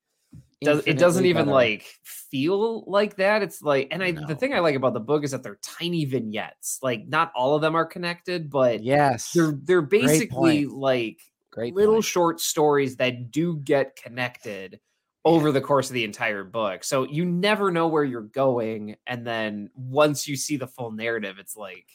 Does, 0.63 0.83
it 0.87 0.97
doesn't 0.99 1.25
even 1.25 1.47
better. 1.47 1.51
like 1.51 1.83
feel 2.03 2.83
like 2.89 3.17
that. 3.17 3.43
It's 3.43 3.61
like, 3.61 3.89
and 3.91 4.03
I 4.03 4.11
No. 4.11 4.27
the 4.27 4.35
thing 4.35 4.53
I 4.53 4.59
like 4.59 4.75
about 4.75 4.93
the 4.93 4.99
book 5.01 5.23
is 5.25 5.31
that 5.31 5.43
they're 5.43 5.59
tiny 5.61 6.05
vignettes. 6.05 6.79
Like, 6.83 7.07
not 7.07 7.31
all 7.35 7.55
of 7.55 7.61
them 7.61 7.75
are 7.75 7.85
connected, 7.85 8.49
but 8.49 8.81
Yes. 8.81 9.31
they're 9.33 9.53
they're 9.63 9.81
basically 9.81 10.65
like 10.67 11.21
Great 11.53 11.73
little 11.75 12.01
point. 12.01 12.03
short 12.03 12.41
stories 12.41 12.97
that 12.97 13.31
do 13.31 13.57
get 13.57 13.95
connected 13.95 14.79
over 15.25 15.51
the 15.51 15.61
course 15.61 15.89
of 15.89 15.93
the 15.93 16.03
entire 16.03 16.43
book. 16.43 16.83
So 16.83 17.03
you 17.05 17.25
never 17.25 17.71
know 17.71 17.87
where 17.87 18.03
you're 18.03 18.21
going. 18.21 18.97
And 19.07 19.25
then 19.25 19.69
once 19.75 20.27
you 20.27 20.35
see 20.35 20.57
the 20.57 20.67
full 20.67 20.91
narrative, 20.91 21.37
it's 21.39 21.55
like, 21.55 21.87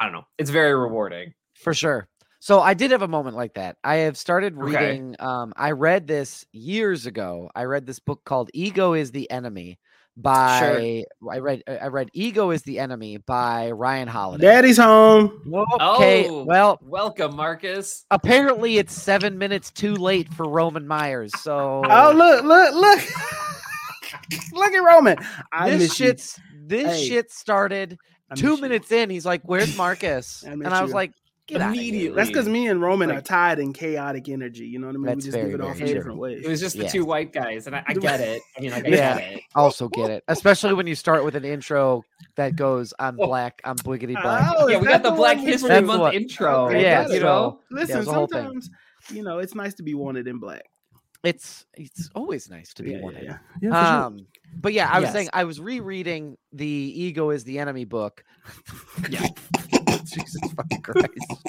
I 0.00 0.04
don't 0.04 0.12
know, 0.14 0.26
it's 0.38 0.50
very 0.50 0.74
rewarding. 0.74 1.34
for 1.54 1.74
sure. 1.74 2.08
So 2.40 2.60
I 2.60 2.74
did 2.74 2.90
have 2.90 3.02
a 3.02 3.08
moment 3.08 3.36
like 3.36 3.54
that. 3.54 3.76
I 3.84 3.96
have 3.96 4.16
started 4.18 4.56
Okay. 4.60 4.64
reading. 4.64 5.14
Um, 5.20 5.52
I 5.56 5.70
read 5.72 6.06
this 6.06 6.44
years 6.52 7.06
ago. 7.06 7.50
I 7.54 7.64
read 7.64 7.86
this 7.86 8.00
book 8.00 8.24
called 8.24 8.50
"Ego 8.52 8.94
Is 8.94 9.12
the 9.12 9.30
Enemy" 9.30 9.78
by. 10.16 11.04
I 11.30 11.38
read. 11.38 11.62
I 11.66 11.86
read 11.88 12.10
"Ego 12.12 12.50
Is 12.50 12.62
the 12.62 12.78
Enemy" 12.78 13.18
by 13.18 13.70
Ryan 13.70 14.08
Holiday. 14.08 14.44
Daddy's 14.46 14.76
home. 14.78 15.42
Okay, 15.80 16.28
Oh, 16.28 16.44
well, 16.44 16.78
welcome, 16.82 17.34
Marcus. 17.36 18.04
apparently 18.10 18.78
it's 18.78 18.92
seven 18.92 19.38
minutes 19.38 19.70
too 19.70 19.94
late 19.94 20.32
for 20.34 20.48
Roman 20.48 20.86
Myers. 20.86 21.32
So 21.40 21.82
Oh, 21.88 22.12
look, 22.14 22.44
look, 22.44 22.74
look. 22.74 23.00
look 24.52 24.72
at 24.72 24.78
Roman. 24.84 25.16
I 25.52 25.70
this 25.70 25.80
miss 25.80 26.00
you. 26.00 26.06
shit's 26.06 26.40
this 26.66 27.00
Hey. 27.00 27.08
shit 27.08 27.30
started 27.32 27.98
two 28.36 28.50
miss 28.50 28.56
you. 28.58 28.62
minutes 28.62 28.92
in. 28.92 29.10
He's 29.10 29.26
like, 29.26 29.42
"Where's 29.44 29.76
Marcus?" 29.76 30.44
I 30.46 30.52
and 30.52 30.66
I 30.68 30.82
was 30.82 30.90
you. 30.90 30.94
like, 30.94 31.12
"Get 31.48 31.60
Immediately. 31.60 32.14
That's 32.16 32.28
because 32.30 32.48
me 32.48 32.68
and 32.68 32.80
Roman 32.80 33.08
Like- 33.08 33.18
are 33.18 33.22
tied 33.22 33.58
in 33.58 33.72
chaotic 33.72 34.28
energy. 34.28 34.64
You 34.64 34.78
know 34.78 34.86
what 34.86 34.94
I 34.94 34.98
mean? 34.98 35.06
That's 35.06 35.16
we 35.16 35.22
just 35.22 35.36
very, 35.36 35.50
give 35.50 35.60
it 35.60 35.64
off 35.64 35.76
very 35.76 35.80
in 35.80 35.86
true. 35.86 35.94
different 36.00 36.18
ways. 36.18 36.44
It 36.44 36.48
was 36.48 36.60
just 36.60 36.76
the 36.76 36.84
Yeah. 36.84 36.88
two 36.90 37.04
white 37.04 37.32
guys, 37.32 37.66
and 37.66 37.74
I, 37.74 37.82
I 37.86 37.94
get 38.08 38.20
it. 38.20 38.40
I 38.56 38.60
mean, 38.60 38.70
like, 38.70 38.84
I 38.84 38.88
Yeah. 38.88 39.18
get 39.18 39.32
it. 39.32 39.40
Also 39.54 39.88
get 39.88 40.10
it, 40.10 40.22
especially 40.28 40.74
when 40.74 40.86
you 40.86 40.94
start 40.94 41.24
with 41.24 41.34
an 41.34 41.44
intro 41.44 42.02
that 42.36 42.54
goes, 42.56 42.94
"I'm 42.98 43.18
Oh. 43.20 43.26
black, 43.26 43.60
I'm 43.64 43.76
bliggity 43.76 44.20
black." 44.22 44.54
Oh, 44.56 44.68
yeah, 44.68 44.78
we 44.78 44.86
got 44.86 45.02
the 45.02 45.10
one 45.10 45.18
Black 45.18 45.38
History 45.38 45.80
Month 45.80 46.00
what- 46.00 46.14
intro. 46.14 46.66
Okay, 46.68 46.82
yeah, 46.82 47.08
you 47.08 47.20
know. 47.20 47.60
Listen, 47.70 47.98
it's 47.98 48.06
the 48.06 48.12
whole 48.14 48.26
thing. 48.28 48.42
sometimes 48.44 48.70
you 49.12 49.22
know 49.24 49.38
it's 49.40 49.54
nice 49.56 49.74
to 49.74 49.82
be 49.82 49.94
wanted 49.94 50.28
in 50.28 50.38
black. 50.38 50.62
It's 51.24 51.66
it's 51.74 52.08
always 52.14 52.48
nice 52.50 52.72
to 52.74 52.82
be 52.82 52.90
Yeah, 52.92 52.96
yeah, 52.98 53.02
wanted. 53.02 53.22
yeah. 53.24 53.38
Yeah, 53.60 53.70
for 53.70 53.86
sure. 53.86 54.04
Um, 54.06 54.26
but 54.60 54.72
yeah, 54.72 54.88
I 54.90 54.98
was 55.00 55.06
Yes. 55.08 55.12
saying 55.12 55.28
I 55.32 55.44
was 55.44 55.60
rereading 55.60 56.36
the 56.52 56.66
"Ego 56.66 57.30
Is 57.30 57.44
the 57.44 57.58
Enemy" 57.58 57.84
book. 57.84 58.24
Yeah. 59.10 59.26
Jesus 60.12 60.40
fucking 60.56 60.82
Christ! 60.82 61.46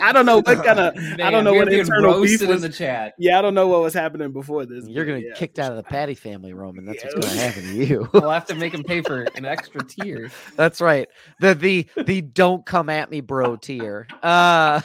I 0.00 0.12
don't 0.12 0.26
know 0.26 0.38
what 0.38 0.64
kind 0.64 0.78
of. 0.78 0.94
I 1.20 1.30
don't 1.30 1.44
know 1.44 1.54
what 1.54 1.72
internal 1.72 2.22
beef 2.22 2.40
was. 2.40 2.50
in 2.50 2.60
the 2.60 2.68
chat. 2.76 3.14
Yeah, 3.18 3.38
I 3.38 3.42
don't 3.42 3.54
know 3.54 3.68
what 3.68 3.82
was 3.82 3.94
happening 3.94 4.32
before 4.32 4.66
this. 4.66 4.86
You're 4.86 5.04
gonna 5.04 5.20
yeah, 5.20 5.34
kicked 5.34 5.58
out 5.58 5.70
of 5.70 5.76
the. 5.76 5.82
Patty 5.84 6.14
family, 6.14 6.52
Roman. 6.52 6.84
That's 6.84 7.02
Yeah. 7.04 7.10
what's 7.14 7.28
gonna 7.28 7.40
happen 7.40 7.62
to 7.62 7.86
you. 7.86 8.08
We'll 8.12 8.30
have 8.30 8.46
to 8.46 8.54
make 8.54 8.74
him 8.74 8.82
pay 8.84 9.02
for 9.02 9.22
an 9.36 9.44
extra 9.44 9.82
tier. 9.84 10.30
That's 10.56 10.80
right. 10.80 11.08
The 11.40 11.54
the 11.54 11.86
the 12.06 12.20
don't 12.22 12.64
come 12.66 12.88
at 12.88 13.10
me, 13.10 13.20
bro 13.20 13.56
tier. 13.56 14.08
Uh 14.22 14.80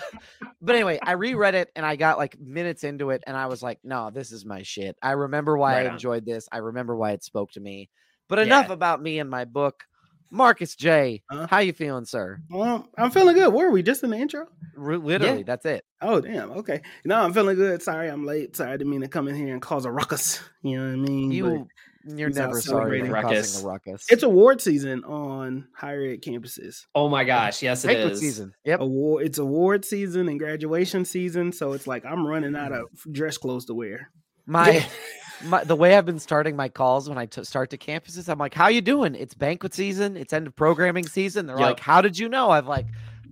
but 0.62 0.76
anyway, 0.76 1.00
I 1.04 1.14
reread 1.14 1.56
it 1.56 1.70
and 1.76 1.84
I 1.86 1.96
got 1.96 2.20
like 2.20 2.40
minutes 2.40 2.84
into 2.84 3.10
it 3.10 3.24
and 3.26 3.36
I 3.36 3.48
was 3.48 3.64
like, 3.64 3.80
no, 3.84 4.12
this 4.12 4.32
is 4.32 4.46
my 4.46 4.62
shit. 4.62 4.96
I 5.02 5.12
remember 5.14 5.58
why 5.58 5.74
Right 5.74 5.86
I 5.86 5.88
on. 5.88 5.94
enjoyed 5.94 6.24
this. 6.26 6.48
I 6.52 6.58
remember 6.58 6.96
why 6.96 7.12
it 7.14 7.24
spoke 7.24 7.52
to 7.54 7.60
me. 7.60 7.90
But 8.30 8.38
enough 8.40 8.68
Yeah. 8.68 8.74
about 8.74 9.02
me 9.02 9.18
and 9.20 9.30
my 9.30 9.46
book. 9.46 9.84
Marcus 10.32 10.76
J, 10.76 11.22
Huh? 11.30 11.48
how 11.50 11.60
you 11.60 11.74
feeling, 11.74 12.06
sir? 12.06 12.40
Well, 12.50 12.88
I'm 12.98 13.12
feeling 13.12 13.36
good. 13.36 13.54
Where 13.54 13.68
are 13.68 13.72
we? 13.72 13.84
Just 13.84 14.04
in 14.04 14.10
the 14.12 14.18
intro? 14.18 14.48
R- 14.78 14.98
literally, 14.98 15.44
that's 15.44 15.66
it. 15.66 15.84
Oh 16.02 16.22
damn. 16.22 16.52
Okay. 16.52 16.82
No, 17.06 17.22
I'm 17.22 17.34
feeling 17.34 17.58
good. 17.58 17.84
Sorry, 17.84 18.10
I'm 18.10 18.26
late. 18.26 18.56
Sorry, 18.56 18.72
I 18.72 18.78
didn't 18.78 18.90
mean 18.90 19.02
to 19.02 19.08
come 19.10 19.28
in 19.28 19.36
here 19.36 19.54
and 19.54 19.62
cause 19.62 19.86
a 19.86 19.92
ruckus. 19.92 20.40
You 20.64 20.78
know 20.78 20.86
what 20.86 21.10
I 21.10 21.12
mean? 21.12 21.30
But 21.30 21.36
You 21.36 21.68
you're 22.18 22.30
never 22.30 22.62
sorry 22.62 23.02
for 23.02 23.12
ruckus. 23.12 23.54
causing 23.54 23.66
a 23.66 23.72
ruckus. 23.72 24.06
it's 24.12 24.22
award 24.24 24.62
season 24.62 25.04
on 25.04 25.68
higher 25.76 26.04
ed 26.04 26.22
campuses. 26.22 26.86
Oh 26.94 27.10
my 27.10 27.24
gosh, 27.24 27.62
yes, 27.64 27.84
it 27.84 27.90
is. 27.90 27.96
banquet 27.96 28.14
is. 28.14 28.20
season. 28.20 28.54
Yep. 28.64 28.80
Award. 28.80 29.26
It's 29.26 29.38
award 29.40 29.86
season 29.86 30.30
and 30.30 30.40
graduation 30.40 31.04
season. 31.06 31.52
So 31.52 31.74
it's 31.74 31.88
like 31.88 32.06
I'm 32.06 32.26
running 32.28 32.56
out 32.56 32.72
mm. 32.72 32.82
of 32.82 32.90
dress 33.12 33.38
clothes 33.40 33.66
to 33.66 33.74
wear. 33.74 34.12
My 34.46 34.86
my, 35.46 35.64
the 35.64 35.76
way 35.76 35.96
I've 35.98 36.06
been 36.06 36.20
starting 36.20 36.56
my 36.56 36.70
calls 36.70 37.08
when 37.10 37.18
I 37.18 37.26
t- 37.26 37.44
start 37.44 37.70
to 37.72 37.78
campuses, 37.78 38.30
I'm 38.30 38.40
like, 38.40 38.54
"How 38.54 38.68
you 38.68 38.82
doing? 38.82 39.16
It's 39.16 39.34
banquet 39.34 39.74
season. 39.74 40.18
It's 40.18 40.34
end 40.34 40.48
of 40.48 40.56
programming 40.56 41.08
season." 41.08 41.46
They're 41.48 41.58
Yep. 41.58 41.66
like, 41.66 41.80
"How 41.80 42.02
did 42.02 42.18
you 42.18 42.30
know?" 42.30 42.50
I've 42.50 42.68
like 42.68 42.88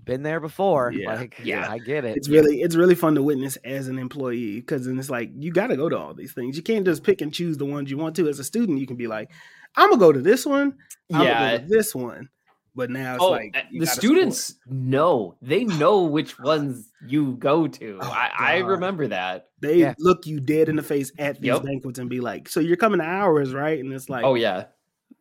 been 0.06 0.24
there 0.24 0.40
before. 0.40 0.92
Yeah, 0.92 1.14
Like, 1.16 1.40
yeah. 1.44 1.70
I 1.70 1.78
get 1.78 2.04
it. 2.06 2.18
It's 2.18 2.30
really 2.30 2.62
it's 2.62 2.76
really 2.76 2.96
fun 2.96 3.16
to 3.16 3.22
witness 3.24 3.58
as 3.58 3.88
an 3.88 4.00
employee 4.00 4.60
because 4.60 4.86
then 4.86 4.98
it's 4.98 5.10
like 5.10 5.30
you 5.38 5.52
got 5.52 5.68
to 5.68 5.78
go 5.78 5.88
to 5.90 5.98
all 5.98 6.14
these 6.14 6.34
things. 6.34 6.58
You 6.58 6.64
can't 6.64 6.86
just 6.86 7.04
pick 7.04 7.22
and 7.22 7.34
choose 7.34 7.58
the 7.58 7.66
ones 7.66 7.92
you 7.92 7.98
want 7.98 8.16
to. 8.16 8.28
As 8.28 8.40
a 8.40 8.44
student, 8.44 8.80
you 8.80 8.88
can 8.88 8.96
be 8.98 9.08
like, 9.08 9.30
I'm 9.76 9.90
gonna 9.90 10.00
go 10.00 10.12
to 10.12 10.22
this 10.22 10.46
one. 10.46 10.76
I'm 11.14 11.22
Yeah. 11.24 11.34
gonna 11.40 11.58
go 11.60 11.64
to 11.64 11.70
this 11.70 11.94
one. 11.94 12.30
But 12.80 12.90
now 12.92 13.16
it's 13.16 13.26
Oh, 13.26 13.32
like 13.32 13.52
uh, 13.58 13.62
the 13.74 13.80
gotta 13.80 14.00
students 14.00 14.56
know. 14.66 15.36
They 15.42 15.66
know 15.66 16.04
which 16.06 16.40
ones 16.54 16.94
you 17.06 17.34
go 17.34 17.68
to. 17.68 18.00
Oh, 18.02 18.10
I, 18.10 18.32
I 18.40 18.58
remember 18.60 19.06
that. 19.08 19.50
They 19.60 19.80
Yeah. 19.80 19.96
look 20.00 20.26
you 20.26 20.40
dead 20.40 20.70
in 20.70 20.78
the 20.78 20.82
face 20.82 21.12
at 21.20 21.42
these 21.42 21.52
Yep. 21.52 21.64
banquets 21.64 22.00
and 22.00 22.10
be 22.10 22.22
like, 22.22 22.48
"So 22.48 22.62
you're 22.62 22.78
coming 22.78 23.00
to 23.02 23.06
ours, 23.06 23.54
right?" 23.54 23.78
And 23.78 23.92
it's 23.92 24.08
like, 24.08 24.24
Oh 24.24 24.36
yeah. 24.36 24.68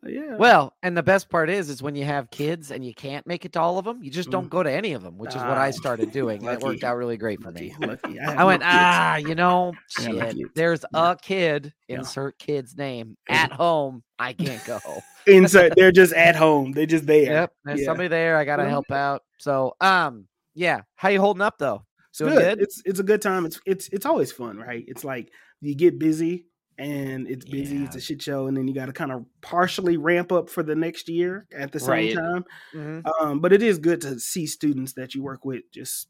yeah." 0.04 0.36
well, 0.38 0.72
and 0.84 0.96
the 0.96 1.02
best 1.02 1.28
part 1.30 1.50
is, 1.50 1.68
is 1.68 1.82
when 1.82 1.96
you 1.96 2.04
have 2.04 2.30
kids 2.30 2.70
and 2.70 2.84
you 2.84 2.94
can't 2.94 3.26
make 3.26 3.44
it 3.44 3.54
to 3.54 3.60
all 3.60 3.76
of 3.78 3.84
them, 3.84 4.04
you 4.04 4.10
just 4.12 4.30
don't 4.30 4.48
go 4.48 4.62
to 4.62 4.70
any 4.70 4.92
of 4.92 5.02
them, 5.02 5.18
which 5.18 5.34
is 5.34 5.42
what 5.42 5.58
I 5.58 5.68
Ah, 5.68 5.72
started 5.72 6.12
doing, 6.12 6.44
and 6.44 6.52
it 6.54 6.60
worked 6.60 6.84
out 6.84 6.96
really 6.96 7.16
great 7.16 7.42
for 7.42 7.50
me. 7.50 7.74
lucky, 7.80 8.12
lucky. 8.12 8.18
have 8.22 8.38
I 8.38 8.44
went, 8.44 8.60
no 8.60 8.66
kids. 8.70 8.84
ah, 8.86 9.16
you 9.16 9.34
know, 9.34 9.74
I 9.98 10.02
got 10.04 10.12
no 10.12 10.20
shit. 10.20 10.54
There's 10.54 10.84
Yeah. 10.94 11.10
a 11.10 11.16
kid. 11.16 11.74
Insert 11.88 12.38
kid's 12.38 12.76
name 12.76 13.16
at 13.28 13.50
home. 13.50 14.04
I 14.16 14.32
can't 14.32 14.62
go. 14.64 15.02
Insert. 15.28 15.74
They're 15.76 15.92
just 15.92 16.12
at 16.14 16.36
home. 16.36 16.72
They're 16.72 16.86
just 16.86 17.06
there. 17.06 17.22
Yep, 17.24 17.52
there's 17.64 17.80
Yeah. 17.80 17.86
somebody 17.86 18.08
there. 18.08 18.36
I 18.36 18.44
gotta 18.44 18.68
help 18.68 18.90
out. 18.90 19.22
So, 19.38 19.74
um, 19.80 20.26
yeah. 20.54 20.82
How 20.96 21.08
you 21.10 21.20
holding 21.20 21.42
up 21.42 21.58
though? 21.58 21.84
It's 22.10 22.18
good. 22.20 22.32
good? 22.38 22.60
It's 22.62 22.82
it's 22.84 22.98
a 22.98 23.04
good 23.04 23.22
time. 23.22 23.46
It's 23.46 23.60
it's 23.66 23.88
it's 23.88 24.06
always 24.06 24.32
fun, 24.32 24.58
right? 24.58 24.84
It's 24.88 25.04
like 25.04 25.30
you 25.60 25.74
get 25.76 25.98
busy 25.98 26.46
and 26.78 27.28
it's 27.28 27.44
busy. 27.44 27.84
It's 27.84 27.96
a 27.96 28.00
shit 28.00 28.22
show, 28.22 28.46
and 28.46 28.56
then 28.56 28.66
you 28.68 28.74
got 28.74 28.86
to 28.86 28.92
kind 28.92 29.10
of 29.12 29.24
partially 29.40 29.96
ramp 29.96 30.30
up 30.32 30.48
for 30.48 30.62
the 30.62 30.74
next 30.76 31.08
year 31.08 31.46
at 31.52 31.72
the 31.72 31.80
same 31.80 31.90
Right. 31.90 32.14
time. 32.14 32.44
Mhm. 32.74 33.02
Um, 33.20 33.40
but 33.40 33.52
it 33.52 33.62
is 33.62 33.78
good 33.78 34.00
to 34.02 34.18
see 34.20 34.46
students 34.46 34.92
that 34.94 35.14
you 35.14 35.22
work 35.22 35.44
with 35.44 35.62
just 35.72 36.08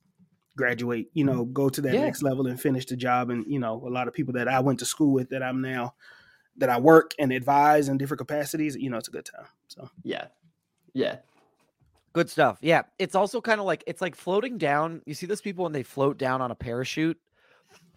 graduate. 0.57 1.09
You 1.15 1.25
know, 1.25 1.45
go 1.45 1.69
to 1.69 1.81
that 1.83 1.95
Yeah. 1.95 2.01
next 2.03 2.23
level 2.23 2.47
and 2.47 2.61
finish 2.61 2.85
the 2.87 2.97
job. 2.97 3.31
And 3.31 3.45
you 3.47 3.59
know, 3.59 3.75
a 3.87 3.91
lot 3.91 4.09
of 4.09 4.15
people 4.15 4.35
that 4.35 4.49
I 4.49 4.61
went 4.61 4.79
to 4.81 4.85
school 4.87 5.13
with 5.13 5.31
that 5.31 5.43
I'm 5.43 5.61
now 5.63 5.95
that 6.59 6.69
I 6.69 6.79
work 6.79 7.15
and 7.19 7.33
advise 7.33 7.88
in 7.88 7.97
different 7.99 8.19
capacities. 8.19 8.77
You 8.77 8.91
know, 8.91 8.99
it's 8.99 9.09
a 9.09 9.12
good 9.12 9.25
time. 9.25 9.47
So 9.69 9.88
Yeah. 10.03 10.27
Yeah. 10.93 11.17
Good 12.12 12.29
stuff. 12.31 12.59
Yeah. 12.61 12.83
It's 12.99 13.15
also 13.15 13.41
kind 13.41 13.61
of 13.61 13.67
like 13.67 13.85
it's 13.87 14.00
like 14.00 14.15
floating 14.17 14.59
down. 14.59 15.03
You 15.07 15.15
see 15.15 15.27
those 15.27 15.41
people 15.41 15.65
when 15.65 15.73
they 15.73 15.83
float 15.83 16.19
down 16.19 16.41
on 16.41 16.50
a 16.50 16.55
parachute 16.55 17.19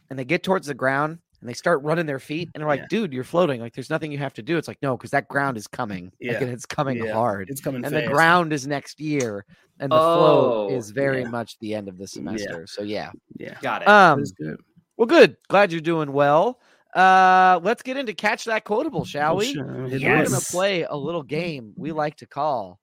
and 0.10 0.20
they 0.20 0.26
get 0.26 0.44
towards 0.44 0.68
the 0.68 0.74
ground 0.74 1.18
and 1.40 1.50
they 1.50 1.54
start 1.54 1.82
running 1.82 2.06
their 2.06 2.20
feet 2.20 2.50
and 2.54 2.62
they're 2.62 2.68
like, 2.68 2.82
Yeah. 2.82 2.88
dude, 2.90 3.14
you're 3.14 3.24
floating. 3.24 3.62
Like 3.62 3.74
there's 3.74 3.90
nothing 3.90 4.12
you 4.12 4.18
have 4.20 4.34
to 4.34 4.44
do. 4.44 4.58
It's 4.58 4.68
like, 4.68 4.78
no, 4.84 4.96
because 4.96 5.12
that 5.12 5.28
ground 5.28 5.58
is 5.58 5.66
coming. 5.66 6.06
Like, 6.06 6.14
Yeah. 6.20 6.38
and 6.42 6.52
it's 6.52 6.66
coming 6.68 6.98
Yeah. 7.04 7.14
hard. 7.14 7.50
it's 7.50 7.62
coming 7.62 7.84
and 7.84 7.94
fast. 7.94 8.06
the 8.06 8.12
ground 8.12 8.54
is 8.54 8.68
next 8.68 9.00
year. 9.00 9.46
And 9.80 9.92
the 9.92 9.96
Oh, 9.96 10.68
float 10.68 10.74
is 10.74 10.92
very 10.92 11.22
yeah. 11.22 11.30
much 11.30 11.58
the 11.60 11.74
end 11.74 11.88
of 11.88 11.98
the 11.98 12.06
semester. 12.08 12.68
So 12.68 12.84
yeah. 12.84 13.12
yeah, 13.38 13.58
Got 13.62 13.82
it. 13.84 13.88
Um 13.88 14.24
good. 14.38 14.60
well 14.98 15.08
good. 15.08 15.38
Glad 15.48 15.72
you're 15.72 15.82
doing 15.82 16.12
well. 16.12 16.60
Uh 16.94 17.60
let's 17.64 17.82
get 17.84 17.98
into 17.98 18.14
catch 18.14 18.46
that 18.46 18.64
quotable, 18.66 19.06
shall 19.06 19.38
we? 19.38 19.54
sure. 19.54 19.88
Hit 19.88 20.02
We're 20.04 20.24
gonna 20.26 20.40
play 20.42 20.84
a 20.84 20.96
little 20.96 21.24
game 21.24 21.74
we 21.78 21.92
like 21.92 22.18
to 22.18 22.26
call 22.26 22.80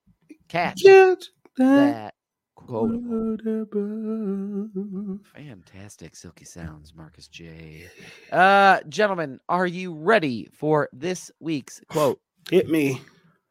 catch 0.49 0.83
Catch 0.83 1.25
that 1.59 1.65
that 1.65 2.15
quotable. 2.57 3.37
quotable. 3.37 5.19
Fantastic 5.35 6.17
silky 6.17 6.45
sounds, 6.45 6.95
Marcus 6.95 7.29
J. 7.29 7.85
Uh 8.33 8.81
gentlemen, 8.89 9.41
are 9.49 9.67
you 9.67 9.95
ready 9.95 10.49
for 10.55 10.89
this 10.93 11.31
week's 11.41 11.81
quote? 11.89 12.21
Hit 12.51 12.69
me. 12.69 13.01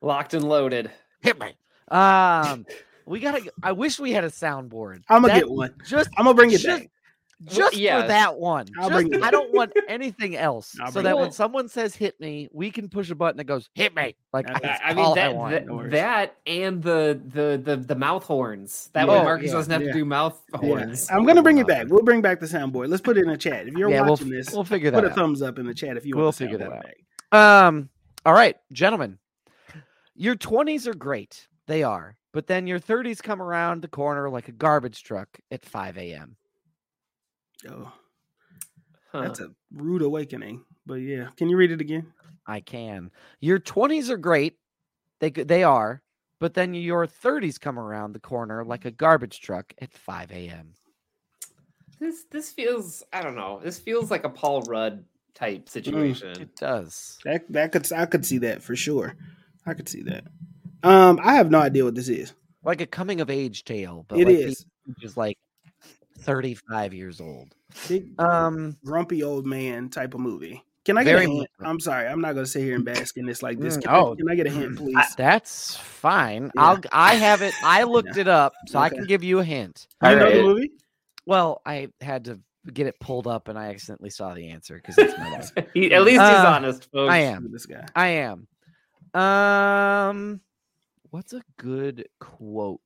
Locked 0.01 0.33
and 0.33 0.47
loaded. 0.47 0.91
Hit 1.21 1.39
me. 1.39 1.53
Um 1.89 2.65
we 3.05 3.19
gotta 3.19 3.49
I 3.63 3.71
wish 3.73 3.99
we 3.99 4.11
had 4.11 4.23
a 4.23 4.29
soundboard. 4.29 5.03
I'm 5.09 5.21
gonna 5.21 5.33
That- 5.35 5.39
get 5.41 5.49
one. 5.49 5.73
just 5.87 6.09
I'm 6.17 6.25
gonna 6.25 6.35
bring 6.35 6.51
it 6.51 6.59
just- 6.61 6.81
back. 6.81 6.89
Just 7.45 7.75
yeah. 7.77 8.01
for 8.01 8.07
that 8.07 8.37
one. 8.37 8.65
I'll 8.79 8.89
Just- 8.89 9.09
bring 9.09 9.23
I 9.23 9.29
don't 9.29 9.53
want 9.53 9.71
anything 9.87 10.35
else. 10.35 10.75
I'll 10.81 10.91
so 10.91 11.01
that 11.01 11.11
it 11.11 11.17
when 11.17 11.31
someone 11.31 11.69
says 11.69 11.95
hit 11.95 12.19
me, 12.19 12.49
we 12.51 12.71
can 12.71 12.89
push 12.89 13.09
a 13.11 13.15
button 13.15 13.37
that 13.37 13.43
goes 13.43 13.69
hit 13.75 13.95
me. 13.95 14.15
Like 14.33 14.49
I- 14.49 14.53
I, 14.63 14.79
I 14.89 14.93
mean 14.93 15.13
that 15.15 15.29
I 15.29 15.33
want. 15.33 15.51
that, 15.67 15.91
that 15.91 16.37
and 16.47 16.81
the 16.81 17.21
the 17.33 17.61
the 17.63 17.77
the 17.77 17.95
mouth 17.95 18.23
horns. 18.23 18.89
That 18.93 19.05
Yeah. 19.07 19.13
way 19.13 19.19
Oh, 19.19 19.23
Marcus 19.23 19.47
yeah, 19.47 19.53
doesn't 19.53 19.71
have 19.71 19.81
yeah. 19.83 19.87
to 19.87 19.93
do 19.93 20.05
mouth 20.05 20.41
Yeah. 20.53 20.59
horns. 20.59 21.09
I'm 21.11 21.25
gonna 21.25 21.43
bring 21.43 21.59
it 21.59 21.67
back. 21.67 21.87
We'll 21.89 22.03
bring 22.03 22.21
back 22.21 22.39
the 22.39 22.47
soundboard. 22.47 22.89
Let's 22.89 23.01
put 23.01 23.17
it 23.17 23.21
in 23.23 23.29
the 23.29 23.37
chat. 23.37 23.67
If 23.67 23.75
you're 23.75 23.89
yeah, 23.89 24.01
we'll, 24.01 24.11
watching 24.11 24.29
this, 24.29 24.51
we'll 24.51 24.63
figure 24.63 24.89
that. 24.91 24.97
put 24.97 25.01
that 25.03 25.09
a 25.09 25.11
out. 25.11 25.15
thumbs 25.15 25.41
up 25.41 25.59
in 25.59 25.67
the 25.67 25.73
chat 25.75 25.95
if 25.97 26.05
you 26.05 26.15
We'll 26.15 26.25
want 26.25 26.37
the 26.37 26.45
figure 26.45 26.57
that 26.57 26.71
out. 26.71 26.83
back. 26.83 26.97
Um, 27.67 27.89
all 28.25 28.33
right, 28.33 28.57
gentlemen. 28.73 29.19
Your 30.15 30.35
20s 30.35 30.87
are 30.87 30.95
great. 30.95 31.47
They 31.67 31.83
are. 31.83 32.15
But 32.33 32.47
then 32.47 32.65
your 32.67 32.79
30s 32.79 33.21
come 33.21 33.41
around 33.41 33.81
the 33.81 33.87
corner 33.87 34.29
like 34.29 34.47
a 34.47 34.51
garbage 34.51 35.03
truck 35.03 35.27
at 35.51 35.63
5 35.65 35.97
a.m. 35.97 36.35
Oh, 37.69 37.91
Huh. 39.11 39.21
that's 39.21 39.39
a 39.39 39.49
rude 39.73 40.01
awakening. 40.01 40.65
But 40.85 40.95
yeah, 40.95 41.29
can 41.37 41.49
you 41.49 41.57
read 41.57 41.71
it 41.71 41.81
again? 41.81 42.11
I 42.45 42.59
can. 42.59 43.09
Your 43.39 43.59
20s 43.59 44.09
are 44.09 44.17
great. 44.17 44.57
They 45.19 45.29
they 45.29 45.63
are. 45.63 46.01
But 46.39 46.53
then 46.53 46.73
your 46.75 47.07
30s 47.07 47.59
come 47.59 47.79
around 47.79 48.13
the 48.13 48.19
corner 48.19 48.63
like 48.63 48.85
a 48.85 48.91
garbage 48.91 49.41
truck 49.41 49.73
at 49.81 49.91
5 49.93 50.31
a.m. 50.31 50.73
This 51.99 52.25
this 52.29 52.51
feels 52.51 53.01
I 53.11 53.23
don't 53.23 53.35
know. 53.35 53.59
This 53.63 53.79
feels 53.79 54.11
like 54.11 54.23
a 54.23 54.29
Paul 54.29 54.61
Rudd 54.63 55.03
type 55.33 55.67
situation. 55.67 56.41
It 56.41 56.55
does. 56.55 57.17
That 57.25 57.51
that 57.51 57.71
could 57.71 57.91
I 57.91 58.05
could 58.05 58.25
see 58.25 58.37
that 58.39 58.61
for 58.61 58.75
sure. 58.75 59.15
I 59.65 59.73
could 59.73 59.89
see 59.89 60.03
that. 60.03 60.25
Um, 60.83 61.19
I 61.23 61.33
have 61.33 61.49
no 61.49 61.59
idea 61.59 61.83
what 61.85 61.95
this 61.95 62.07
is. 62.09 62.33
Like 62.63 62.81
a 62.81 62.85
coming 62.85 63.19
of 63.19 63.29
age 63.29 63.65
tale, 63.65 64.05
but 64.07 64.19
It 64.19 64.25
like 64.25 64.35
is. 64.35 64.65
just 64.99 65.17
like 65.17 65.37
35 66.19 66.93
years 66.93 67.21
old. 67.21 67.55
Big 67.87 68.19
Um, 68.19 68.77
grumpy 68.85 69.23
old 69.23 69.45
man 69.45 69.89
type 69.89 70.13
of 70.13 70.19
movie. 70.19 70.63
Can 70.85 70.97
I 70.97 71.03
get 71.03 71.15
a 71.17 71.21
hint? 71.21 71.33
much. 71.37 71.49
I'm 71.59 71.79
sorry, 71.81 72.07
I'm 72.07 72.21
not 72.21 72.33
gonna 72.33 72.45
sit 72.45 72.61
here 72.63 72.75
and 72.75 72.85
bask 72.85 73.17
in 73.17 73.25
this 73.25 73.43
like 73.43 73.59
this. 73.59 73.75
Mm, 73.77 73.81
Can, 73.83 73.91
I, 73.91 73.97
oh. 73.97 74.15
can 74.15 74.29
I 74.29 74.35
get 74.35 74.47
a 74.47 74.49
hint, 74.49 74.77
please? 74.77 75.15
that's 75.17 75.75
fine. 75.75 76.43
Yeah. 76.55 76.61
I'll 76.63 76.79
I 76.93 77.15
have 77.15 77.41
it. 77.41 77.53
I 77.61 77.83
looked 77.95 78.15
Yeah. 78.15 78.21
it 78.21 78.27
up, 78.29 78.53
so 78.67 78.79
I 78.79 78.89
can 78.89 79.03
give 79.05 79.21
you 79.23 79.39
a 79.39 79.43
hint. 79.43 79.85
you 80.01 80.15
know 80.15 80.31
the 80.31 80.43
movie? 80.43 80.71
Well, 81.25 81.61
I 81.65 81.89
had 81.99 82.23
to 82.25 82.39
get 82.73 82.87
it 82.87 82.97
pulled 83.01 83.27
up, 83.27 83.49
and 83.49 83.59
I 83.59 83.67
accidentally 83.67 84.09
saw 84.11 84.33
the 84.33 84.47
answer 84.49 84.75
because 84.75 84.97
it's 84.97 85.17
my 85.17 85.29
life. 85.31 85.51
At 85.57 85.75
least 85.75 86.07
he's 86.11 86.19
Uh, 86.19 86.53
honest, 86.55 86.89
folks. 86.91 87.11
I 87.11 87.17
am. 87.17 87.51
This 87.51 87.65
guy. 87.65 87.85
I 87.93 88.07
am. 88.07 88.47
Um, 89.13 90.39
what's 91.09 91.33
a 91.33 91.41
good 91.57 92.07
quote? 92.19 92.79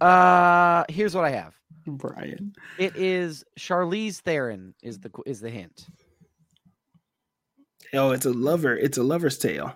Uh, 0.00 0.84
here's 0.88 1.14
what 1.14 1.24
I 1.24 1.30
have. 1.30 1.54
Brian. 1.86 2.52
It 2.78 2.96
is 2.96 3.44
Charlize 3.58 4.18
Theron 4.20 4.74
is 4.82 4.98
the 5.00 5.10
is 5.26 5.40
the 5.40 5.50
hint. 5.50 5.86
Oh, 7.94 8.10
it's 8.12 8.26
a 8.26 8.30
lover. 8.32 8.76
It's 8.76 8.98
a 8.98 9.02
lover's 9.02 9.38
tale. 9.38 9.74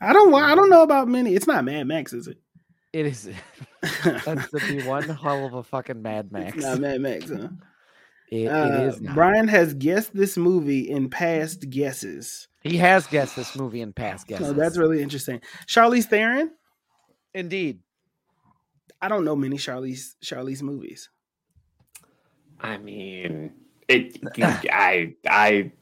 I 0.00 0.12
don't. 0.12 0.34
I 0.34 0.54
don't 0.54 0.70
know 0.70 0.82
about 0.82 1.08
many. 1.08 1.34
It's 1.34 1.46
not 1.46 1.64
Mad 1.64 1.86
Max, 1.86 2.12
is 2.12 2.26
it? 2.26 2.38
It 2.92 3.06
is. 3.06 3.30
That's 4.04 4.50
to 4.50 4.58
be 4.66 4.82
one 4.82 5.04
hell 5.08 5.46
of 5.46 5.54
a 5.54 5.62
fucking 5.62 6.02
Mad 6.02 6.32
Max. 6.32 6.56
It's 6.56 6.64
not 6.66 6.80
Mad 6.80 7.00
Max. 7.00 7.30
Huh? 7.30 7.48
It, 8.32 8.42
it 8.42 8.48
Uh, 8.48 8.82
is. 8.82 9.00
Not. 9.00 9.14
Brian 9.14 9.46
has 9.48 9.74
guessed 9.74 10.14
this 10.14 10.36
movie 10.36 10.90
in 10.90 11.08
past 11.10 11.70
guesses. 11.70 12.48
He 12.62 12.76
has 12.76 13.06
guessed 13.06 13.36
this 13.36 13.56
movie 13.56 13.80
in 13.80 13.92
past 13.92 14.26
guesses. 14.26 14.48
So 14.48 14.52
that's 14.52 14.76
really 14.76 15.02
interesting. 15.02 15.40
Charlize 15.66 16.04
Theron. 16.04 16.50
indeed. 17.34 17.80
I 19.00 19.08
don't 19.08 19.24
know 19.24 19.34
many 19.34 19.56
Charlize 19.56 20.14
Charlize 20.22 20.60
movies. 20.62 21.08
I 22.60 22.76
mean, 22.76 23.52
it. 23.88 24.18
I. 24.42 25.14
I. 25.26 25.72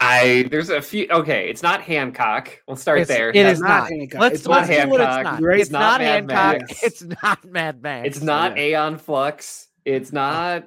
I. 0.00 0.48
There's 0.50 0.70
a 0.70 0.80
few. 0.80 1.06
Okay, 1.10 1.50
it's 1.50 1.62
not 1.62 1.82
Hancock. 1.82 2.62
We'll 2.66 2.76
start 2.78 3.00
It's- 3.00 3.14
there. 3.14 3.28
It 3.28 3.36
is 3.36 3.60
not 3.60 3.68
not. 3.68 3.90
Hancock. 3.90 4.20
Let's, 4.22 4.34
It's 4.36 4.46
let's 4.46 4.68
not 4.70 4.74
do 4.88 4.94
it's 4.94 5.04
Hancock. 5.04 5.24
not. 5.24 5.40
Great. 5.42 5.60
It's 5.60 5.70
not, 5.70 6.00
Mad 6.00 6.30
Hancock. 6.30 6.60
Max. 6.68 6.82
It's 6.82 7.02
not 7.02 7.44
Mad 7.44 7.82
Max. 7.82 8.06
It's 8.08 8.22
not 8.22 8.58
Aeon 8.58 8.96
Flux. 8.96 9.68
It's 9.84 10.12
not 10.12 10.64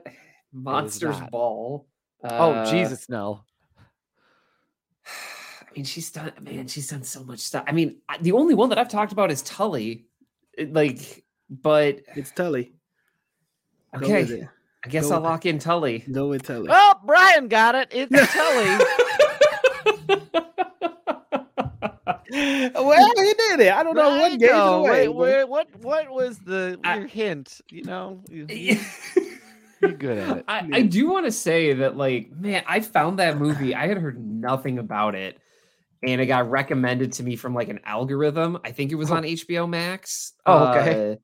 Monsters 0.51 1.19
not. 1.19 1.31
Ball. 1.31 1.87
Oh 2.23 2.51
Uh, 2.51 2.69
Jesus, 2.69 3.09
no. 3.09 3.41
I 5.73 5.77
mean, 5.77 5.85
she's 5.85 6.11
done. 6.11 6.31
Man, 6.41 6.67
she's 6.67 6.87
done 6.87 7.03
so 7.03 7.23
much 7.23 7.39
stuff. 7.39 7.63
I 7.67 7.71
mean, 7.71 7.97
the 8.21 8.31
only 8.33 8.53
one 8.53 8.69
that 8.69 8.77
I've 8.77 8.89
talked 8.89 9.11
about 9.11 9.31
is 9.31 9.41
Tully. 9.41 10.05
Like, 10.59 11.23
but 11.49 12.01
It's 12.15 12.31
Tully. 12.31 12.73
Okay, 13.95 14.21
it. 14.23 14.47
I 14.85 14.89
guess 14.89 15.07
Go 15.09 15.15
I'll 15.15 15.21
lock 15.21 15.45
in 15.47 15.57
Tully. 15.59 15.99
Go 16.11 16.27
with 16.27 16.43
Tully. 16.43 16.67
Oh, 16.69 16.93
Brian 17.05 17.47
got 17.47 17.73
it. 17.75 17.87
It's 17.91 18.11
Tully. 18.33 20.23
well, 22.75 23.11
he 23.15 23.33
did 23.33 23.59
it. 23.61 23.73
I 23.73 23.83
don't 23.83 23.95
know 23.95 24.09
what 24.09 24.31
Right, 24.31 24.39
gave 24.39 24.51
no, 24.51 24.85
it 24.85 24.89
away. 24.89 25.07
wait, 25.07 25.41
but- 25.43 25.49
what 25.49 25.67
what 25.81 26.09
was 26.11 26.39
the 26.39 26.79
I- 26.83 26.97
your 26.99 27.07
hint? 27.07 27.61
You 27.69 27.83
know, 27.83 28.21
you, 28.29 28.45
you- 28.49 28.79
you're 29.81 29.91
good 29.91 30.17
at 30.17 30.37
it. 30.37 30.45
I, 30.47 30.69
I 30.73 30.81
do 30.83 31.09
want 31.09 31.25
to 31.25 31.31
say 31.31 31.73
that, 31.73 31.97
like, 31.97 32.31
man, 32.31 32.63
I 32.67 32.79
found 32.79 33.19
that 33.19 33.37
movie. 33.37 33.75
I 33.75 33.87
had 33.87 33.97
heard 33.97 34.23
nothing 34.25 34.79
about 34.79 35.13
it, 35.15 35.39
and 36.05 36.22
it 36.22 36.25
got 36.25 36.50
recommended 36.50 37.13
to 37.13 37.24
me 37.24 37.36
from 37.36 37.53
like 37.53 37.69
an 37.69 37.79
algorithm. 37.86 38.57
I 38.63 38.72
think 38.72 38.91
it 38.91 38.95
was 38.95 39.12
Oh. 39.12 39.15
on 39.15 39.24
HBO 39.24 39.67
Max. 39.69 40.33
Oh, 40.45 40.67
okay. 40.67 41.12
Uh, 41.13 41.15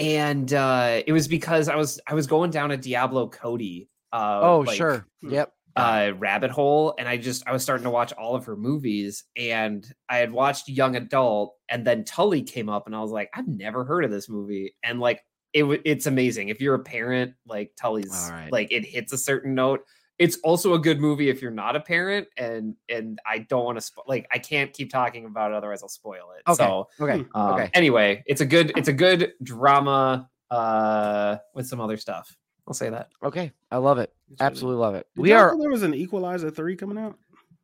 and 0.00 0.52
uh, 0.52 1.02
it 1.06 1.12
was 1.12 1.28
because 1.28 1.68
I 1.68 1.76
was 1.76 2.00
I 2.06 2.14
was 2.14 2.26
going 2.26 2.50
down 2.50 2.70
a 2.70 2.76
Diablo 2.76 3.28
Cody. 3.28 3.88
Uh, 4.12 4.40
Oh, 4.42 4.58
like, 4.60 4.76
sure. 4.76 5.06
Yep. 5.22 5.52
uh 5.76 6.12
rabbit 6.18 6.50
hole 6.50 6.94
and 6.98 7.06
i 7.06 7.18
just 7.18 7.46
i 7.46 7.52
was 7.52 7.62
starting 7.62 7.84
to 7.84 7.90
watch 7.90 8.10
all 8.14 8.34
of 8.34 8.46
her 8.46 8.56
movies 8.56 9.24
and 9.36 9.86
i 10.08 10.16
had 10.16 10.32
watched 10.32 10.70
young 10.70 10.96
adult 10.96 11.54
and 11.68 11.86
then 11.86 12.02
tully 12.02 12.40
came 12.42 12.70
up 12.70 12.86
and 12.86 12.96
i 12.96 13.00
was 13.00 13.10
like 13.10 13.28
i've 13.34 13.46
never 13.46 13.84
heard 13.84 14.02
of 14.02 14.10
this 14.10 14.26
movie 14.26 14.74
and 14.82 15.00
like 15.00 15.20
it 15.52 15.64
it's 15.84 16.06
amazing 16.06 16.48
if 16.48 16.62
you're 16.62 16.76
a 16.76 16.78
parent 16.82 17.34
like 17.46 17.72
tully's 17.78 18.26
right. 18.32 18.50
like 18.50 18.72
it 18.72 18.86
hits 18.86 19.12
a 19.12 19.18
certain 19.18 19.54
note 19.54 19.80
it's 20.18 20.38
also 20.44 20.74
a 20.74 20.78
good 20.78 21.00
movie 21.00 21.28
if 21.28 21.42
you're 21.42 21.50
not 21.50 21.76
a 21.76 21.80
parent 21.80 22.26
and 22.36 22.74
and 22.88 23.18
i 23.26 23.38
don't 23.38 23.64
want 23.64 23.78
to 23.80 23.84
spo- 23.92 24.06
like 24.06 24.26
i 24.32 24.38
can't 24.38 24.72
keep 24.72 24.90
talking 24.90 25.24
about 25.26 25.50
it 25.50 25.54
otherwise 25.54 25.82
i'll 25.82 25.88
spoil 25.88 26.28
it 26.36 26.50
Okay. 26.50 26.56
so 26.64 26.88
Okay. 27.00 27.24
um, 27.34 27.54
okay. 27.54 27.70
anyway 27.74 28.22
it's 28.26 28.40
a 28.40 28.46
good 28.46 28.72
it's 28.76 28.88
a 28.88 28.92
good 28.92 29.32
drama 29.42 30.28
uh 30.50 31.36
with 31.54 31.66
some 31.66 31.80
other 31.80 31.96
stuff 31.96 32.36
i'll 32.66 32.74
say 32.74 32.90
that 32.90 33.10
Okay. 33.22 33.52
I 33.70 33.78
love 33.78 33.98
it. 33.98 34.12
It's 34.30 34.40
really- 34.40 34.46
Absolutely 34.50 34.80
love 34.80 34.94
it. 34.94 35.06
Did 35.16 35.22
We 35.22 35.32
are. 35.32 35.58
there 35.58 35.70
was 35.70 35.82
an 35.82 35.92
Equalizer 35.94 36.50
three 36.52 36.76
coming 36.76 36.98
out. 36.98 37.16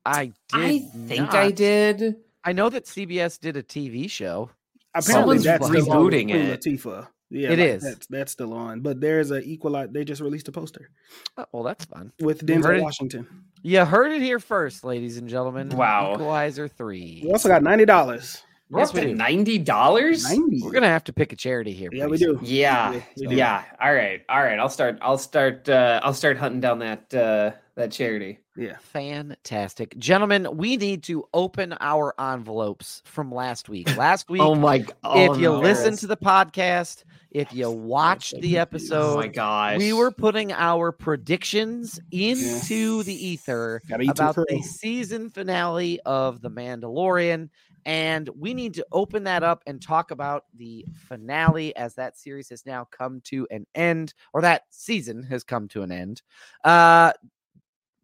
I 0.04 0.26
did. 0.26 0.34
i 0.52 0.78
think 1.06 1.32
i 1.34 1.50
did 1.52 2.16
I 2.44 2.52
know 2.52 2.68
that 2.68 2.86
CBS 2.86 3.38
did 3.38 3.56
a 3.56 3.62
TV 3.62 4.10
show. 4.10 4.50
Apparently, 4.94 5.38
Someone's 5.38 5.44
that's 5.44 5.64
still 5.64 5.92
on 5.92 6.04
with 6.06 6.12
rebooting 6.14 6.24
Queen 6.30 6.36
it. 6.46 6.60
Latifah. 6.60 7.06
Yeah, 7.34 7.50
It 7.52 7.58
like, 7.58 7.68
is. 7.68 7.82
That's, 7.82 8.06
that's 8.08 8.32
still 8.32 8.52
on, 8.52 8.80
but 8.80 9.00
there's 9.00 9.30
a 9.30 9.40
Equalizer. 9.40 9.90
They 9.90 10.04
just 10.04 10.20
released 10.20 10.48
a 10.48 10.52
poster 10.52 10.90
Oh, 11.38 11.46
well, 11.52 11.62
that's 11.62 11.84
fun. 11.86 12.12
with 12.20 12.46
You 12.48 12.56
heard 12.62 12.76
Denzel 12.76 12.78
it? 12.78 12.82
Washington. 12.82 13.26
You 13.62 13.84
heard 13.84 14.12
it 14.12 14.20
here 14.20 14.38
first, 14.38 14.84
ladies 14.84 15.16
and 15.16 15.28
gentlemen. 15.28 15.70
Wow. 15.70 16.12
Equalizer 16.14 16.68
three. 16.68 17.22
We 17.24 17.30
also 17.32 17.48
got 17.48 17.62
ninety 17.62 17.84
dollars. 17.86 18.42
We're 18.68 18.80
Yes, 18.80 18.88
up 18.90 18.94
we 18.96 19.00
to 19.02 19.14
ninety 19.14 19.58
dollars. 19.58 20.24
Ninety. 20.24 20.60
We're 20.62 20.72
gonna 20.72 20.86
have 20.88 21.04
to 21.04 21.12
pick 21.12 21.32
a 21.32 21.36
charity 21.36 21.72
here. 21.72 21.90
Yeah, 21.92 22.06
we 22.06 22.18
do. 22.18 22.38
Yeah, 22.42 23.00
We 23.16 23.26
do. 23.28 23.34
yeah. 23.36 23.64
All 23.80 23.94
right, 23.94 24.22
all 24.28 24.42
right. 24.42 24.58
I'll 24.58 24.68
start. 24.70 24.98
I'll 25.02 25.18
start. 25.18 25.68
Uh, 25.68 26.00
I'll 26.02 26.14
start 26.14 26.36
hunting 26.38 26.60
down 26.60 26.78
that 26.80 27.14
uh, 27.14 27.50
that 27.74 27.90
charity. 27.90 28.38
Yeah. 28.56 28.76
Fantastic. 28.80 29.96
Gentlemen, 29.98 30.46
we 30.56 30.76
need 30.76 31.02
to 31.04 31.24
open 31.32 31.74
our 31.80 32.14
envelopes 32.20 33.02
from 33.04 33.32
last 33.32 33.68
week. 33.68 33.96
Last 33.96 34.28
week, 34.28 34.42
Oh 34.42 34.54
my! 34.54 34.78
g- 34.78 34.84
if 34.84 34.94
oh 35.04 35.34
you 35.34 35.48
no. 35.48 35.60
listen 35.60 35.96
to 35.96 36.06
the 36.06 36.16
podcast, 36.16 37.04
if 37.30 37.52
you 37.52 37.70
watched 37.70 38.38
the 38.40 38.58
episode, 38.58 39.12
oh 39.12 39.16
my 39.16 39.24
episode, 39.24 39.34
gosh, 39.34 39.78
we 39.78 39.92
were 39.92 40.10
putting 40.10 40.52
our 40.52 40.92
predictions 40.92 41.98
into 42.10 43.02
the 43.04 43.14
ether 43.14 43.80
Gotta 43.88 44.02
eat 44.02 44.16
some 44.16 44.28
about 44.28 44.46
the 44.48 44.60
season 44.62 45.30
finale 45.30 45.98
of 46.04 46.42
The 46.42 46.50
Mandalorian. 46.50 47.48
And 47.84 48.28
we 48.38 48.54
need 48.54 48.74
to 48.74 48.86
open 48.92 49.24
that 49.24 49.42
up 49.42 49.62
and 49.66 49.82
talk 49.82 50.12
about 50.12 50.44
the 50.54 50.86
finale 51.08 51.74
as 51.74 51.94
that 51.96 52.16
series 52.16 52.48
has 52.50 52.64
now 52.64 52.86
come 52.92 53.20
to 53.24 53.46
an 53.50 53.66
end, 53.74 54.14
or 54.32 54.40
that 54.42 54.62
season 54.70 55.22
has 55.24 55.42
come 55.42 55.66
to 55.68 55.82
an 55.82 55.90
end. 55.90 56.22
Uh, 56.62 57.12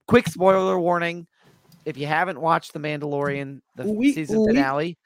quick 0.08 0.26
spoiler 0.26 0.78
warning 0.80 1.26
if 1.84 1.96
you 1.96 2.06
haven't 2.06 2.40
watched 2.40 2.72
The 2.72 2.80
Mandalorian, 2.80 3.60
the 3.76 3.86
Ooh 3.86 3.92
wee, 3.92 4.12
season 4.12 4.38
ooh 4.38 4.40
wee. 4.40 4.46
finale, 4.48 4.98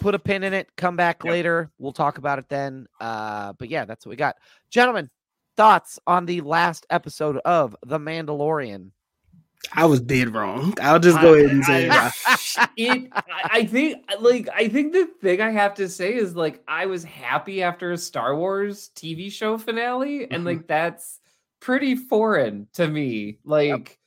put 0.00 0.14
a 0.14 0.18
pin 0.18 0.44
in 0.44 0.52
it, 0.52 0.68
come 0.76 0.96
back 0.96 1.24
Yep. 1.24 1.30
later. 1.32 1.70
We'll 1.78 1.92
talk 1.92 2.18
about 2.18 2.38
it 2.38 2.48
then. 2.48 2.86
Uh, 3.00 3.54
but 3.58 3.70
yeah, 3.70 3.84
that's 3.86 4.04
what 4.04 4.10
we 4.10 4.16
got. 4.16 4.36
Gentlemen, 4.70 5.08
thoughts 5.56 5.98
on 6.06 6.26
the 6.26 6.40
last 6.42 6.86
episode 6.90 7.38
of 7.38 7.74
The 7.86 7.98
Mandalorian? 7.98 8.90
I 9.72 9.86
was 9.86 10.00
dead 10.00 10.32
wrong. 10.32 10.74
I'll 10.80 11.00
just 11.00 11.20
go 11.20 11.34
ahead 11.34 11.50
and 11.50 11.64
say 11.64 11.86
it. 11.86 11.92
I, 11.92 12.12
it, 12.76 13.12
I 13.12 13.48
I 13.50 13.66
think 13.66 14.04
like 14.20 14.48
I 14.54 14.68
think 14.68 14.92
the 14.92 15.06
thing 15.20 15.40
I 15.40 15.50
have 15.50 15.74
to 15.74 15.88
say 15.88 16.14
is 16.14 16.36
like 16.36 16.62
I 16.68 16.86
was 16.86 17.02
happy 17.02 17.62
after 17.64 17.90
a 17.90 17.98
Star 17.98 18.36
Wars 18.36 18.90
TV 18.94 19.32
show 19.32 19.58
finale, 19.58 20.30
and 20.30 20.42
Mhm. 20.42 20.46
like 20.46 20.66
that's 20.68 21.18
pretty 21.60 21.96
foreign 21.96 22.68
to 22.74 22.86
me. 22.86 23.38
Like. 23.44 23.97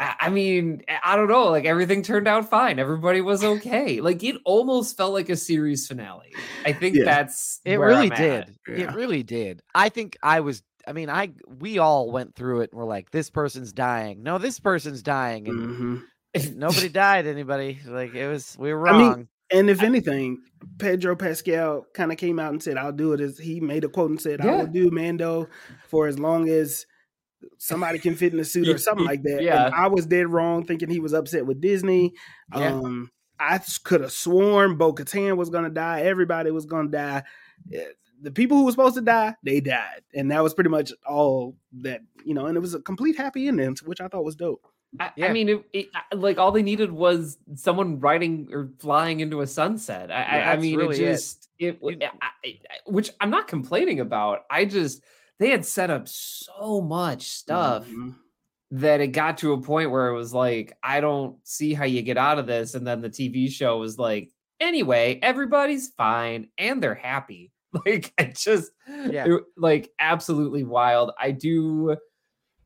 I 0.00 0.14
I 0.20 0.28
mean, 0.30 0.82
I- 0.88 1.12
I 1.12 1.16
don't 1.16 1.28
know. 1.28 1.46
Like 1.46 1.64
everything 1.64 2.02
turned 2.02 2.28
out 2.28 2.48
fine. 2.50 2.78
Everybody 2.78 3.20
was 3.20 3.42
okay. 3.44 4.00
Like 4.00 4.22
it 4.24 4.36
almost 4.44 4.96
felt 4.96 5.12
like 5.12 5.28
a 5.28 5.36
series 5.36 5.86
finale. 5.86 6.32
I 6.64 6.72
think 6.72 6.96
Yeah. 6.96 7.04
that's 7.04 7.60
It 7.64 7.78
where 7.78 7.88
really 7.88 8.10
I'm 8.10 8.16
did. 8.16 8.56
Yeah. 8.68 8.74
It 8.90 8.94
really 8.94 9.22
did. 9.22 9.62
I 9.74 9.88
think 9.88 10.16
I 10.22 10.40
was. 10.40 10.62
I 10.88 10.92
mean, 10.92 11.10
I 11.10 11.30
we 11.46 11.78
all 11.78 12.10
went 12.12 12.34
through 12.36 12.60
it 12.60 12.70
and 12.72 12.78
we're 12.78 12.86
like, 12.86 13.10
this 13.10 13.28
person's 13.30 13.72
dying. 13.72 14.22
No, 14.22 14.38
this 14.38 14.60
person's 14.60 15.02
dying, 15.02 15.48
and 15.48 16.04
Mhm. 16.36 16.56
nobody 16.56 16.88
died. 16.88 17.26
Anybody 17.26 17.78
like 17.86 18.14
it 18.14 18.28
was? 18.28 18.56
We 18.58 18.72
were 18.72 18.86
I 18.88 18.92
mean, 18.92 19.00
wrong. 19.08 19.28
And 19.50 19.70
if 19.70 19.82
anything, 19.82 20.38
Pedro 20.78 21.14
Pascal 21.16 21.86
kind 21.94 22.10
of 22.12 22.18
came 22.18 22.38
out 22.38 22.50
and 22.52 22.62
said, 22.62 22.76
"I'll 22.76 22.92
do 22.92 23.12
it." 23.14 23.20
As 23.20 23.38
he 23.38 23.60
made 23.60 23.84
a 23.84 23.88
quote 23.88 24.10
and 24.10 24.20
said, 24.20 24.40
"I 24.40 24.56
will 24.56 24.66
do 24.66 24.90
Mando 24.90 25.48
for 25.88 26.06
as 26.08 26.18
long 26.18 26.48
as 26.48 26.84
somebody 27.58 27.98
can 27.98 28.14
fit 28.14 28.32
in 28.32 28.40
a 28.40 28.44
suit 28.44 28.68
or 28.68 28.78
something 28.78 29.06
like 29.06 29.22
that." 29.22 29.42
Yeah. 29.42 29.66
And 29.66 29.74
I 29.74 29.88
was 29.88 30.06
dead 30.06 30.28
wrong 30.28 30.64
thinking 30.64 30.88
he 30.88 31.00
was 31.00 31.12
upset 31.12 31.46
with 31.46 31.60
Disney. 31.60 32.12
Yeah. 32.54 32.72
Um, 32.74 33.10
I 33.38 33.60
could 33.84 34.00
have 34.00 34.12
sworn 34.12 34.76
Bo 34.76 34.94
Katan 34.94 35.36
was 35.36 35.50
gonna 35.50 35.70
die. 35.70 36.02
Everybody 36.02 36.50
was 36.50 36.66
gonna 36.66 36.88
die. 36.88 37.22
Eh, 37.72 37.84
The 38.22 38.30
people 38.30 38.56
who 38.56 38.64
were 38.64 38.70
supposed 38.70 38.94
to 38.94 39.02
die, 39.02 39.34
they 39.42 39.60
died, 39.60 40.02
and 40.14 40.30
that 40.30 40.42
was 40.42 40.54
pretty 40.54 40.70
much 40.70 40.90
all 41.06 41.56
that 41.82 42.00
you 42.24 42.32
know. 42.32 42.46
And 42.46 42.56
it 42.56 42.60
was 42.60 42.72
a 42.74 42.80
complete 42.80 43.16
happy 43.16 43.46
ending, 43.48 43.76
which 43.84 44.00
I 44.00 44.08
thought 44.08 44.24
was 44.24 44.36
dope. 44.36 44.66
I, 44.98 45.10
Yeah. 45.16 45.26
I 45.26 45.32
mean, 45.32 45.48
it, 45.50 45.64
it, 45.74 45.86
like 46.14 46.38
all 46.38 46.50
they 46.52 46.62
needed 46.62 46.90
was 46.90 47.36
someone 47.56 48.00
riding 48.00 48.48
or 48.52 48.70
flying 48.78 49.20
into 49.20 49.42
a 49.42 49.46
sunset. 49.46 50.10
I, 50.10 50.22
I, 50.22 50.52
I 50.52 50.56
mean, 50.56 50.78
really 50.78 50.96
it 50.96 51.02
it. 51.02 51.12
just 51.12 51.48
it, 51.58 51.78
which 52.86 53.10
I'm 53.20 53.30
not 53.30 53.48
complaining 53.48 54.00
about. 54.00 54.44
I 54.50 54.64
just 54.64 55.02
they 55.38 55.50
had 55.50 55.64
set 55.66 55.90
up 55.90 56.08
so 56.08 56.80
much 56.80 57.28
stuff 57.28 57.86
Mhm. 57.88 58.14
that 58.72 59.00
it 59.00 59.08
got 59.08 59.38
to 59.38 59.52
a 59.52 59.60
point 59.60 59.90
where 59.90 60.08
it 60.08 60.14
was 60.16 60.32
like, 60.34 60.76
I 60.82 61.00
don't 61.00 61.36
see 61.46 61.74
how 61.74 61.84
you 61.84 62.02
get 62.02 62.16
out 62.18 62.38
of 62.38 62.46
this. 62.46 62.74
And 62.74 62.86
then 62.86 63.00
the 63.00 63.10
TV 63.10 63.48
show 63.50 63.78
was 63.78 63.98
like, 63.98 64.30
anyway, 64.60 65.18
everybody's 65.22 65.88
fine 65.96 66.48
and 66.58 66.82
they're 66.82 66.94
happy. 66.94 67.52
Like, 67.84 68.14
I 68.18 68.32
just, 68.34 68.72
Yeah. 68.88 69.26
it- 69.26 69.44
like, 69.58 69.90
absolutely 69.98 70.64
wild. 70.64 71.10
I 71.20 71.32
do. 71.32 71.96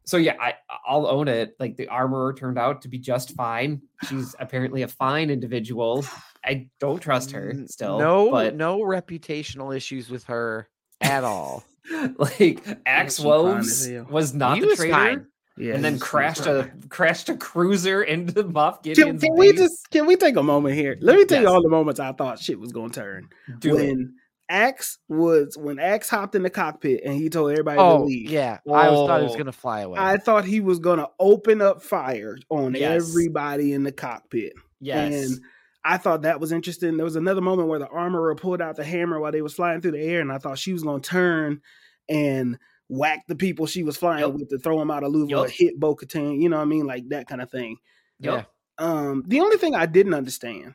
So 0.05 0.17
yeah, 0.19 0.37
I 0.41 0.55
I'll 0.87 1.07
own 1.09 1.27
it. 1.27 1.57
Like 1.59 1.77
the 1.77 1.89
armorer 1.89 2.33
turned 2.33 2.59
out 2.59 2.83
to 2.83 2.89
be 2.89 2.99
just 2.99 3.35
fine. 3.35 3.83
She's 4.09 4.35
apparently 4.41 4.83
a 4.83 4.89
fine 4.89 5.31
individual. 5.31 6.05
I 6.45 6.69
don't 6.79 7.01
trust 7.01 7.33
her 7.33 7.55
still. 7.67 7.99
no, 7.99 8.31
but 8.31 8.55
no 8.55 8.81
reputational 8.81 9.75
issues 9.77 10.11
with 10.11 10.25
her 10.25 10.69
at 11.01 11.25
all. 11.25 11.65
like 12.19 12.63
Axe 12.87 13.17
she 13.19 13.25
Woves 13.27 13.89
was 14.11 14.35
not 14.35 14.55
He 14.57 14.61
the 14.61 14.67
was 14.69 14.77
traitor. 14.79 14.93
fine. 14.95 15.27
Yeah, 15.57 15.75
and 15.75 15.85
then 15.85 15.93
he's- 15.95 16.03
he's 16.03 16.09
crashed 16.11 16.47
a 16.47 16.71
crashed 16.89 17.29
a 17.29 17.37
cruiser 17.37 18.03
into 18.03 18.33
Moff 18.45 18.83
Can, 18.83 18.95
Gideon's 18.95 19.23
can 19.23 19.37
we 19.37 19.53
just 19.53 19.91
can 19.91 20.07
we 20.07 20.17
take 20.17 20.37
a 20.37 20.43
moment 20.43 20.75
here? 20.75 20.97
Let 21.01 21.17
me 21.17 21.25
tell 21.25 21.43
you 21.43 21.49
all 21.49 21.63
the 21.63 21.69
moments 21.69 22.01
I 22.01 22.13
thought 22.13 22.39
shit 22.39 22.59
was 22.59 22.73
gonna 22.73 22.93
turn. 22.93 23.29
do 23.59 23.77
it. 23.77 23.89
when 23.89 24.15
Axe 24.49 24.99
was 25.09 25.57
when 25.59 25.79
Axe 25.79 26.09
hopped 26.09 26.35
in 26.35 26.43
the 26.43 26.51
cockpit 26.51 27.03
and 27.05 27.15
he 27.15 27.29
told 27.29 27.51
everybody 27.53 27.77
to 27.77 27.83
Oh, 27.83 28.05
leave. 28.05 28.31
yeah. 28.31 28.59
I 28.67 28.89
was 28.91 29.07
thought 29.09 29.21
he 29.21 29.25
was 29.27 29.35
Oh. 29.35 29.39
gonna 29.39 29.53
fly 29.53 29.81
away. 29.83 29.99
I 30.01 30.17
thought 30.17 30.45
he 30.45 30.61
was 30.61 30.79
gonna 30.79 31.09
open 31.19 31.61
up 31.63 31.83
fire 31.83 32.37
on 32.49 32.75
Yes. 32.75 33.09
everybody 33.11 33.75
in 33.75 33.83
the 33.85 33.93
cockpit. 33.93 34.55
Yes. 34.81 35.13
And 35.13 35.41
I 35.85 35.97
thought 35.97 36.23
that 36.23 36.41
was 36.41 36.53
interesting. 36.53 36.97
There 36.97 37.05
was 37.05 37.17
another 37.17 37.41
moment 37.41 37.69
where 37.69 37.79
the 37.79 37.89
armorer 37.89 38.35
pulled 38.35 38.61
out 38.61 38.77
the 38.77 38.85
hammer 38.85 39.19
while 39.19 39.33
they 39.33 39.43
was 39.43 39.55
flying 39.55 39.81
through 39.81 39.93
the 39.93 40.03
air, 40.03 40.21
and 40.21 40.31
I 40.31 40.39
thought 40.39 40.59
she 40.59 40.73
was 40.73 40.83
gonna 40.83 41.01
turn 41.01 41.61
and 42.09 42.59
whack 42.89 43.25
the 43.29 43.37
people 43.37 43.67
she 43.67 43.83
was 43.83 43.97
flying 43.97 44.21
Yup. 44.21 44.35
with 44.35 44.51
to 44.51 44.59
throw 44.59 44.79
them 44.79 44.91
out 44.91 45.05
of 45.05 45.13
Louisville, 45.13 45.45
Yup. 45.45 45.51
hit 45.51 45.79
Bo 45.79 45.95
Katan, 45.95 46.41
you 46.41 46.49
know 46.49 46.57
what 46.57 46.63
I 46.63 46.67
mean? 46.67 46.87
Like 46.87 47.09
that 47.09 47.29
kind 47.29 47.41
of 47.41 47.51
thing. 47.51 47.77
Yep. 48.19 48.51
Um, 48.79 49.25
the 49.27 49.41
only 49.41 49.57
thing 49.57 49.75
I 49.75 49.87
didn't 49.87 50.15
understand 50.15 50.75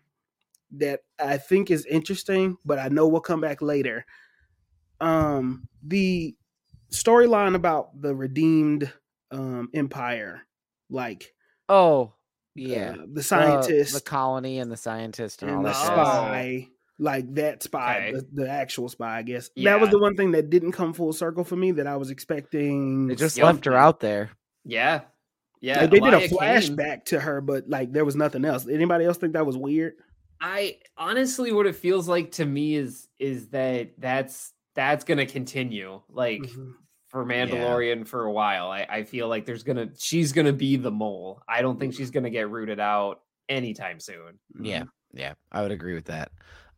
that 0.77 1.01
I 1.19 1.37
think 1.37 1.69
is 1.69 1.85
interesting, 1.85 2.57
but 2.65 2.79
I 2.79 2.87
know 2.87 3.07
we'll 3.07 3.21
come 3.21 3.41
back 3.41 3.61
later. 3.61 4.05
Um, 5.01 5.67
the 5.83 6.35
storyline 6.91 7.55
about 7.55 8.01
the 8.01 8.15
redeemed 8.15 8.91
um 9.31 9.69
empire, 9.73 10.41
like 10.89 11.33
oh, 11.67 12.13
yeah. 12.55 12.91
uh, 12.91 13.01
the 13.01 13.07
The- 13.15 13.23
scientist 13.23 13.93
the, 13.93 14.01
colony, 14.01 14.59
and 14.59 14.71
the 14.71 14.77
scientist, 14.77 15.41
and, 15.43 15.51
all 15.51 15.57
and 15.57 15.65
the 15.65 15.69
that. 15.69 15.75
jazz. 15.75 15.85
spy, 15.85 16.67
like 16.97 17.33
that 17.35 17.61
spy, 17.63 17.97
Okay. 17.97 18.11
the, 18.13 18.43
the 18.43 18.49
actual 18.49 18.89
spy, 18.89 19.17
I 19.17 19.21
guess. 19.21 19.49
That 19.57 19.79
was 19.81 19.89
the 19.89 19.99
one 19.99 20.15
thing 20.15 20.31
that 20.31 20.49
didn't 20.49 20.71
come 20.71 20.93
full 20.93 21.13
circle 21.13 21.43
for 21.43 21.55
me 21.55 21.71
that 21.73 21.87
I 21.87 21.97
was 21.97 22.09
expecting. 22.09 23.07
They 23.07 23.15
just 23.15 23.37
Yup. 23.37 23.45
left 23.53 23.65
her 23.65 23.73
out 23.75 23.99
there. 23.99 24.31
yeah. 24.63 25.01
Yeah. 25.61 25.81
Like, 25.81 25.89
they 25.91 25.99
did 25.99 26.13
a 26.13 26.17
Elia 26.17 26.27
Kane. 26.29 26.37
flashback 26.37 27.05
to 27.05 27.19
her, 27.19 27.41
but 27.41 27.67
like 27.67 27.91
there 27.91 28.05
was 28.05 28.15
nothing 28.15 28.45
else. 28.45 28.67
Anybody 28.67 29.05
else 29.05 29.17
think 29.17 29.33
that 29.33 29.45
was 29.47 29.57
weird? 29.57 29.93
I 30.39 30.77
honestly 30.95 31.51
what 31.53 31.65
it 31.65 31.75
feels 31.75 32.07
like 32.07 32.33
to 32.33 32.45
me 32.45 32.75
is 32.75 33.07
is 33.17 33.47
that 33.47 33.91
that's 33.97 34.53
that's 34.75 35.05
gonna 35.05 35.25
continue. 35.25 36.01
Like 36.09 36.41
Mhm. 36.41 36.73
For 37.15 37.23
Mandalorian 37.25 38.05
for 38.05 38.25
a 38.25 38.31
while. 38.31 38.67
I, 38.69 38.85
I 38.89 39.03
feel 39.03 39.29
like 39.29 39.45
there's 39.45 39.63
gonna 39.63 39.87
she's 39.97 40.33
gonna 40.33 40.51
be 40.51 40.75
the 40.75 40.91
mole. 40.91 41.41
I 41.47 41.61
don't 41.61 41.79
think 41.79 41.93
she's 41.93 42.11
gonna 42.11 42.29
get 42.29 42.49
rooted 42.49 42.77
out 42.77 43.21
anytime 43.47 44.01
soon. 44.01 44.37
Yeah, 44.59 44.83
yeah, 45.13 45.35
I 45.49 45.61
would 45.61 45.71
agree 45.71 45.93
with 45.93 46.03
that. 46.05 46.33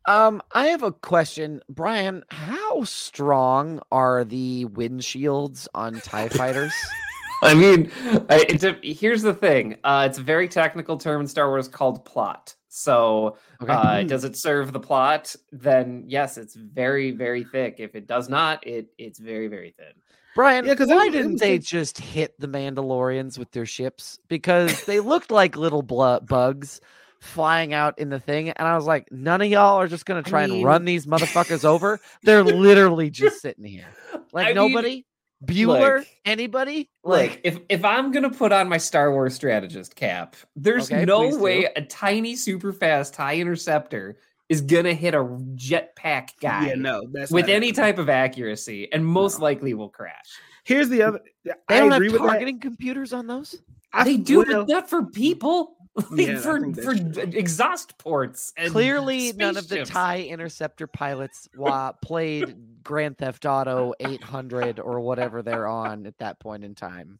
Um, 0.06 0.40
I 0.52 0.66
have 0.68 0.84
a 0.84 0.92
question, 0.92 1.60
Brian. 1.68 2.22
How 2.30 2.84
strong 2.84 3.80
are 3.90 4.22
the 4.22 4.66
windshields 4.66 5.66
on 5.74 5.94
Tie 6.00 6.28
Fighters? 6.40 6.72
I 7.42 7.54
mean, 7.54 7.90
I- 8.30 8.46
it's 8.48 8.62
a, 8.62 8.78
here's 8.80 9.22
the 9.22 9.34
thing. 9.34 9.76
Uh, 9.82 10.06
it's 10.08 10.18
a 10.18 10.22
very 10.22 10.46
technical 10.46 10.98
term 10.98 11.20
in 11.22 11.26
Star 11.26 11.48
Wars 11.48 11.66
called 11.66 12.04
plot. 12.04 12.54
So, 12.68 13.36
Okay. 13.60 13.72
uh, 13.72 14.02
does 14.04 14.22
it 14.22 14.36
serve 14.36 14.72
the 14.72 14.78
plot? 14.78 15.34
Then 15.50 16.04
yes, 16.06 16.38
it's 16.38 16.54
very, 16.54 17.10
very 17.10 17.42
thick. 17.42 17.76
If 17.78 17.96
it 17.96 18.06
does 18.06 18.28
not, 18.28 18.64
it 18.66 18.90
it's 18.98 19.18
very, 19.18 19.48
very 19.48 19.74
thin. 19.76 19.92
Brian, 20.38 20.64
Yeah, 20.66 20.74
why 20.78 21.06
was- 21.06 21.12
didn't 21.12 21.40
they 21.40 21.58
just 21.58 21.98
hit 21.98 22.38
the 22.38 22.46
Mandalorians 22.46 23.38
with 23.38 23.50
their 23.50 23.66
ships? 23.66 24.20
Because 24.28 24.84
they 24.84 25.00
looked 25.00 25.32
like 25.32 25.56
little 25.56 25.82
blu- 25.82 26.20
bugs 26.20 26.80
flying 27.18 27.74
out 27.74 27.98
in 27.98 28.08
the 28.08 28.20
thing, 28.20 28.50
and 28.50 28.68
I 28.68 28.76
was 28.76 28.86
like, 28.86 29.10
none 29.10 29.42
of 29.42 29.48
y'all 29.48 29.80
are 29.80 29.88
just 29.88 30.06
gonna 30.06 30.20
I 30.20 30.22
try 30.22 30.46
mean- 30.46 30.58
and 30.58 30.64
run 30.64 30.84
these 30.84 31.06
motherfuckers 31.06 31.64
over. 31.64 31.98
They're 32.22 32.44
literally 32.44 33.10
just 33.10 33.40
sitting 33.42 33.64
here, 33.64 33.88
like 34.32 34.44
I 34.46 34.48
mean, 34.50 34.54
nobody. 34.54 35.04
Bueller, 35.44 35.98
look, 35.98 36.06
anybody? 36.24 36.88
Like, 37.02 37.40
if 37.42 37.58
if 37.68 37.84
I'm 37.84 38.12
gonna 38.12 38.30
put 38.30 38.52
on 38.52 38.68
my 38.68 38.78
Star 38.78 39.10
Wars 39.10 39.34
strategist 39.34 39.96
cap, 39.96 40.36
there's 40.54 40.88
Okay, 40.88 41.04
no 41.04 41.22
please 41.22 41.36
do. 41.36 41.42
way 41.42 41.64
a 41.74 41.82
tiny, 41.82 42.36
super 42.36 42.72
fast 42.72 43.12
TIE 43.14 43.38
interceptor 43.40 44.18
is 44.48 44.60
gonna 44.62 44.94
hit 44.94 45.14
a 45.14 45.18
jetpack 45.18 46.30
guy 46.40 46.68
Yeah, 46.68 46.74
no, 46.74 47.06
that's 47.12 47.30
with 47.30 47.44
any 47.46 47.68
happening. 47.68 47.74
type 47.74 47.98
of 47.98 48.08
accuracy, 48.08 48.90
and 48.92 49.04
most 49.04 49.38
No. 49.38 49.44
likely 49.44 49.74
will 49.74 49.90
crash. 49.90 50.26
Here's 50.64 50.88
the 50.88 51.02
other. 51.02 51.20
they 51.44 51.52
I 51.68 51.78
don't 51.80 51.92
agree 51.92 52.06
have 52.08 52.12
with 52.14 52.22
that. 52.22 52.28
targeting 52.28 52.60
computers 52.60 53.12
on 53.12 53.26
those. 53.26 53.60
I 53.92 54.04
they 54.04 54.16
do, 54.18 54.38
well, 54.38 54.64
but 54.66 54.68
not 54.68 54.88
for 54.90 55.04
people. 55.06 55.74
Like 56.12 56.28
Yeah, 56.28 56.38
for 56.38 56.72
for 56.74 56.92
exhaust 56.92 57.98
ports. 57.98 58.52
And 58.56 58.70
Clearly, 58.70 59.32
none 59.32 59.56
of 59.56 59.68
the 59.68 59.84
TIE 59.84 60.22
interceptor 60.22 60.86
pilots 60.86 61.48
wa- 61.56 61.90
played 62.02 62.54
Grand 62.84 63.18
Theft 63.18 63.44
Auto 63.46 63.94
800 63.98 64.78
or 64.78 65.00
whatever 65.00 65.42
they're 65.42 65.66
on 65.66 66.06
at 66.06 66.16
that 66.18 66.38
point 66.38 66.62
in 66.62 66.76
time. 66.76 67.18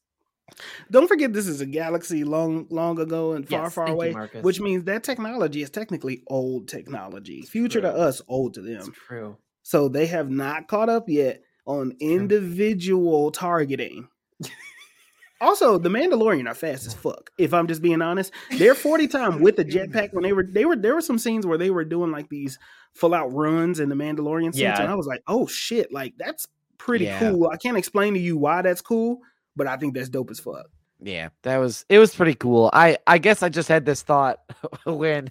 Don't 0.91 1.07
forget, 1.09 1.33
this 1.33 1.47
is 1.47 1.61
a 1.61 1.67
galaxy 1.67 2.25
long, 2.25 2.67
long 2.71 2.99
ago 2.99 3.33
and 3.33 3.49
far, 3.49 3.65
Yes, 3.65 3.75
far 3.75 3.87
thank 3.87 4.03
you, 4.03 4.11
away, 4.19 4.29
which 4.43 4.61
means 4.61 4.85
that 4.85 5.05
technology 5.05 5.63
is 5.63 5.71
technically 5.71 6.23
old 6.27 6.69
technology. 6.69 7.43
Future 7.43 7.81
to 7.81 7.89
us, 7.93 8.21
old 8.29 8.55
to 8.55 8.65
It's 8.65 8.85
them. 8.87 8.95
true. 9.07 9.37
So 9.63 9.89
they 9.89 10.07
have 10.07 10.31
not 10.31 10.67
caught 10.69 10.89
up 10.89 11.09
yet 11.09 11.43
on 11.67 11.93
individual 12.01 13.31
targeting. 13.31 14.09
also, 15.41 15.79
the 15.79 15.89
Mandalorian 15.89 16.49
are 16.49 16.55
fast 16.55 16.87
as 16.87 16.95
fuck. 16.95 17.31
If 17.39 17.55
I'm 17.55 17.67
just 17.69 17.83
being 17.83 18.03
honest, 18.03 18.33
they're 18.57 18.75
40 18.75 19.07
time 19.09 19.41
with 19.41 19.57
the 19.57 19.65
jetpack 19.65 20.13
when 20.13 20.23
they 20.25 20.33
were 20.33 20.43
they 20.45 20.65
were 20.65 20.77
there 20.77 20.95
were 20.95 21.01
some 21.03 21.19
scenes 21.19 21.47
where 21.47 21.59
they 21.59 21.71
were 21.71 21.85
doing 21.85 22.11
like 22.11 22.29
these 22.29 22.59
full 22.95 23.15
out 23.15 23.33
runs 23.33 23.79
in 23.79 23.89
the 23.89 23.95
Mandalorian 23.95 24.47
suits, 24.47 24.59
Yeah. 24.59 24.81
and 24.81 24.91
I 24.91 24.95
was 24.95 25.07
like, 25.07 25.23
oh 25.29 25.47
shit, 25.47 25.93
like 25.93 26.15
that's 26.19 26.49
pretty 26.79 27.05
Yeah. 27.05 27.19
cool. 27.21 27.49
I 27.53 27.57
can't 27.57 27.77
explain 27.77 28.15
to 28.15 28.21
you 28.21 28.37
why 28.37 28.63
that's 28.63 28.81
cool, 28.81 29.21
but 29.59 29.66
I 29.66 29.77
think 29.77 29.92
that's 29.94 30.09
dope 30.09 30.31
as 30.31 30.40
fuck. 30.40 30.66
Yeah, 31.01 31.29
that 31.42 31.59
was 31.59 31.85
it 31.90 31.99
was 31.99 32.14
pretty 32.14 32.35
cool. 32.35 32.71
I 32.73 32.97
I 33.07 33.18
guess 33.18 33.42
I 33.42 33.51
just 33.51 33.68
had 33.68 33.85
this 33.85 34.01
thought 34.03 34.40
when 34.85 35.29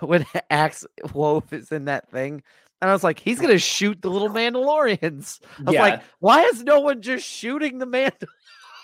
when 0.00 0.24
Axe 0.50 0.86
Wolf 1.12 1.52
is 1.52 1.70
in 1.70 1.84
that 1.84 2.10
thing. 2.10 2.42
And 2.82 2.90
I 2.90 2.92
was 2.92 3.04
like, 3.04 3.18
he's 3.20 3.40
gonna 3.40 3.58
shoot 3.58 4.02
the 4.02 4.10
little 4.10 4.28
Mandalorians. 4.30 5.40
I 5.60 5.62
was 5.62 5.74
Yeah. 5.74 5.80
like, 5.82 6.02
why 6.18 6.42
is 6.44 6.64
no 6.64 6.80
one 6.80 7.00
just 7.02 7.26
shooting 7.26 7.78
the 7.78 7.86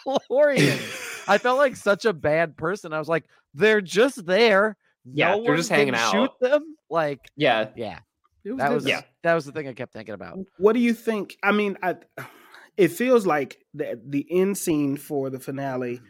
Mandalorians? 0.07 1.25
I 1.29 1.39
felt 1.39 1.59
like 1.59 1.77
such 1.77 2.05
a 2.05 2.13
bad 2.13 2.57
person. 2.57 2.93
I 2.93 2.99
was 2.99 3.09
like, 3.09 3.25
they're 3.55 3.81
just 3.81 4.25
there. 4.27 4.77
Yeah, 5.05 5.31
no 5.31 5.43
they're 5.43 5.51
one 5.53 5.57
just 5.59 5.69
hanging 5.71 5.95
out. 5.95 6.13
Shoot 6.13 6.31
them. 6.41 6.77
Like, 6.89 7.21
Yeah. 7.37 7.69
yeah, 7.77 7.99
It 8.45 8.57
that 8.57 8.69
good 8.69 8.75
was. 8.75 8.87
Yeah. 8.87 9.03
that 9.23 9.35
was 9.35 9.45
the 9.47 9.53
thing 9.53 9.67
I 9.69 9.73
kept 9.73 9.93
thinking 9.93 10.15
about. 10.15 10.39
What 10.59 10.73
do 10.75 10.81
you 10.81 10.95
think? 10.95 11.37
I 11.43 11.53
mean, 11.53 11.77
I 11.83 11.97
it 12.81 12.91
feels 12.91 13.27
like 13.27 13.59
the 13.75 14.01
the 14.03 14.27
end 14.31 14.57
scene 14.57 14.97
for 14.97 15.29
the 15.29 15.39
finale 15.39 16.01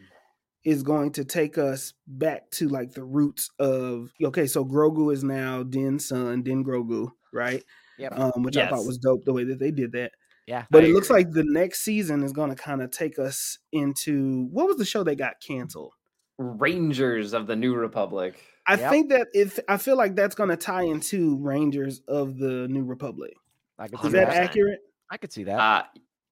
is 0.63 0.83
going 0.83 1.11
to 1.11 1.25
take 1.25 1.57
us 1.57 1.93
back 2.07 2.49
to 2.51 2.69
like 2.69 2.93
the 2.93 3.03
roots 3.03 3.49
of 3.59 4.13
okay, 4.23 4.47
so 4.47 4.63
Grogu 4.63 5.11
is 5.11 5.21
now 5.21 5.63
Din's 5.63 6.07
son, 6.07 6.43
Din 6.43 6.63
Grogu, 6.63 7.09
right? 7.33 7.61
Yep. 7.97 8.17
Um, 8.17 8.43
which 8.43 8.55
I 8.55 8.69
thought 8.69 8.85
was 8.85 8.97
dope 8.97 9.25
the 9.25 9.33
way 9.33 9.43
that 9.43 9.59
they 9.59 9.71
did 9.71 9.91
that. 9.91 10.11
Yeah. 10.47 10.63
But 10.71 10.85
I 10.85 10.87
it 10.87 10.93
looks 10.93 11.09
like 11.09 11.31
the 11.31 11.43
next 11.43 11.81
season 11.81 12.23
is 12.23 12.31
going 12.31 12.49
to 12.49 12.55
kind 12.55 12.81
of 12.81 12.89
take 12.89 13.19
us 13.19 13.57
into 13.73 14.47
what 14.51 14.65
was 14.65 14.77
the 14.77 14.85
show 14.85 15.03
that 15.03 15.15
got 15.15 15.35
canceled? 15.45 15.91
Rangers 16.37 17.33
of 17.33 17.47
the 17.47 17.55
New 17.57 17.75
Republic. 17.75 18.41
I 18.65 18.75
Yep. 18.75 18.89
think 18.89 19.09
that 19.09 19.27
if 19.33 19.59
I 19.67 19.75
feel 19.75 19.97
like 19.97 20.15
that's 20.15 20.35
going 20.35 20.49
to 20.49 20.57
tie 20.57 20.83
into 20.83 21.37
Rangers 21.41 22.01
of 22.07 22.37
the 22.37 22.67
New 22.69 22.85
Republic. 22.85 23.33
I 23.77 23.89
could 23.89 23.99
see 23.99 24.07
Is 24.07 24.13
that 24.13 24.29
accurate? 24.29 24.79
I 25.09 25.17
could 25.17 25.33
see 25.33 25.43
that. 25.43 25.59
Uh, 25.59 25.83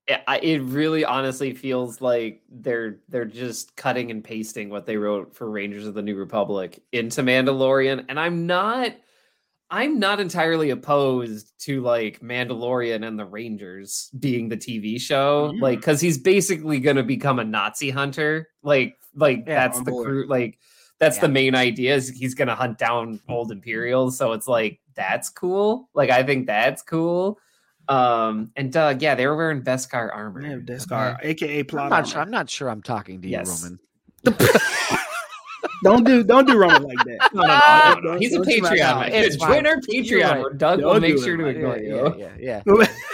it, 0.09 0.21
it 0.43 0.61
really 0.63 1.05
honestly 1.05 1.53
feels 1.53 2.01
like 2.01 2.41
they're 2.49 2.97
they're 3.09 3.25
just 3.25 3.75
cutting 3.75 4.11
and 4.11 4.23
pasting 4.23 4.69
what 4.69 4.85
they 4.85 4.97
wrote 4.97 5.35
for 5.35 5.49
Rangers 5.49 5.85
of 5.87 5.93
the 5.93 6.01
New 6.01 6.15
Republic 6.15 6.81
into 6.91 7.21
Mandalorian, 7.21 8.05
and 8.09 8.19
I'm 8.19 8.47
not 8.47 8.95
I'm 9.71 9.99
not 9.99 10.19
entirely 10.19 10.71
opposed 10.71 11.53
to 11.65 11.81
like 11.81 12.21
Mandalorian 12.21 13.07
and 13.07 13.19
the 13.19 13.25
Rangers 13.25 14.09
being 14.19 14.49
the 14.49 14.57
TV 14.57 14.99
show, 14.99 15.51
Mm. 15.53 15.61
like 15.61 15.79
because 15.79 16.01
he's 16.01 16.17
basically 16.17 16.79
gonna 16.79 17.03
become 17.03 17.37
a 17.39 17.45
Nazi 17.45 17.91
hunter. 17.91 18.49
Like, 18.63 18.95
like 19.15 19.43
Yeah, 19.45 19.67
that's 19.67 19.79
the 19.83 19.91
crew. 19.91 20.25
Like, 20.27 20.57
that's 20.99 21.17
Yeah. 21.17 21.21
the 21.21 21.29
main 21.29 21.53
idea. 21.55 21.95
Is 21.95 22.09
he's 22.09 22.33
gonna 22.33 22.55
hunt 22.55 22.79
down 22.79 23.19
old 23.29 23.51
Imperials. 23.51 24.17
So 24.17 24.33
it's 24.33 24.47
like 24.47 24.79
that's 24.95 25.29
cool. 25.29 25.87
Like, 25.93 26.09
I 26.09 26.23
think 26.23 26.47
that's 26.47 26.81
cool. 26.81 27.37
Um, 27.89 28.51
and 28.55 28.71
Doug, 28.71 29.01
yeah, 29.01 29.15
they 29.15 29.25
were 29.27 29.35
wearing 29.35 29.61
Beskar 29.63 30.13
armor. 30.13 30.41
Yeah, 30.45 30.55
Beskar, 30.57 31.17
aka 31.23 31.63
plot. 31.63 31.85
I'm 31.85 31.89
not, 31.89 32.07
sure, 32.07 32.19
armor. 32.19 32.27
I'm 32.27 32.31
not 32.31 32.49
sure 32.49 32.69
I'm 32.69 32.81
talking 32.83 33.21
to 33.21 33.27
you, 33.27 33.31
Yes. 33.37 33.63
Roman. 33.63 33.79
Don't 35.81 36.03
do 36.05 36.23
don't 36.25 36.45
do 36.45 36.57
Roman 36.57 36.83
like 36.83 36.97
that. 37.05 37.29
No, 37.33 37.41
no, 37.41 37.47
no, 37.47 37.55
no, 37.57 37.93
no. 37.95 38.01
Don't- 38.01 38.21
He's 38.21 38.33
a 38.33 38.35
don't 38.35 38.47
Patreon. 38.47 39.09
It's 39.11 39.37
Join 39.37 39.47
fine. 39.47 39.65
our 39.65 39.77
You're 39.87 40.03
Patreon 40.21 40.29
right. 40.31 40.41
where 40.41 40.53
Doug 40.53 40.81
will 40.81 40.91
Don't 40.93 41.01
make 41.01 41.17
sure 41.19 41.35
it, 41.35 41.37
to 41.37 41.45
ignore 41.47 41.77
yeah, 41.77 41.87
you. 41.87 42.15
yeah, 42.17 42.27
yeah, 42.37 42.61
yeah. 42.67 42.87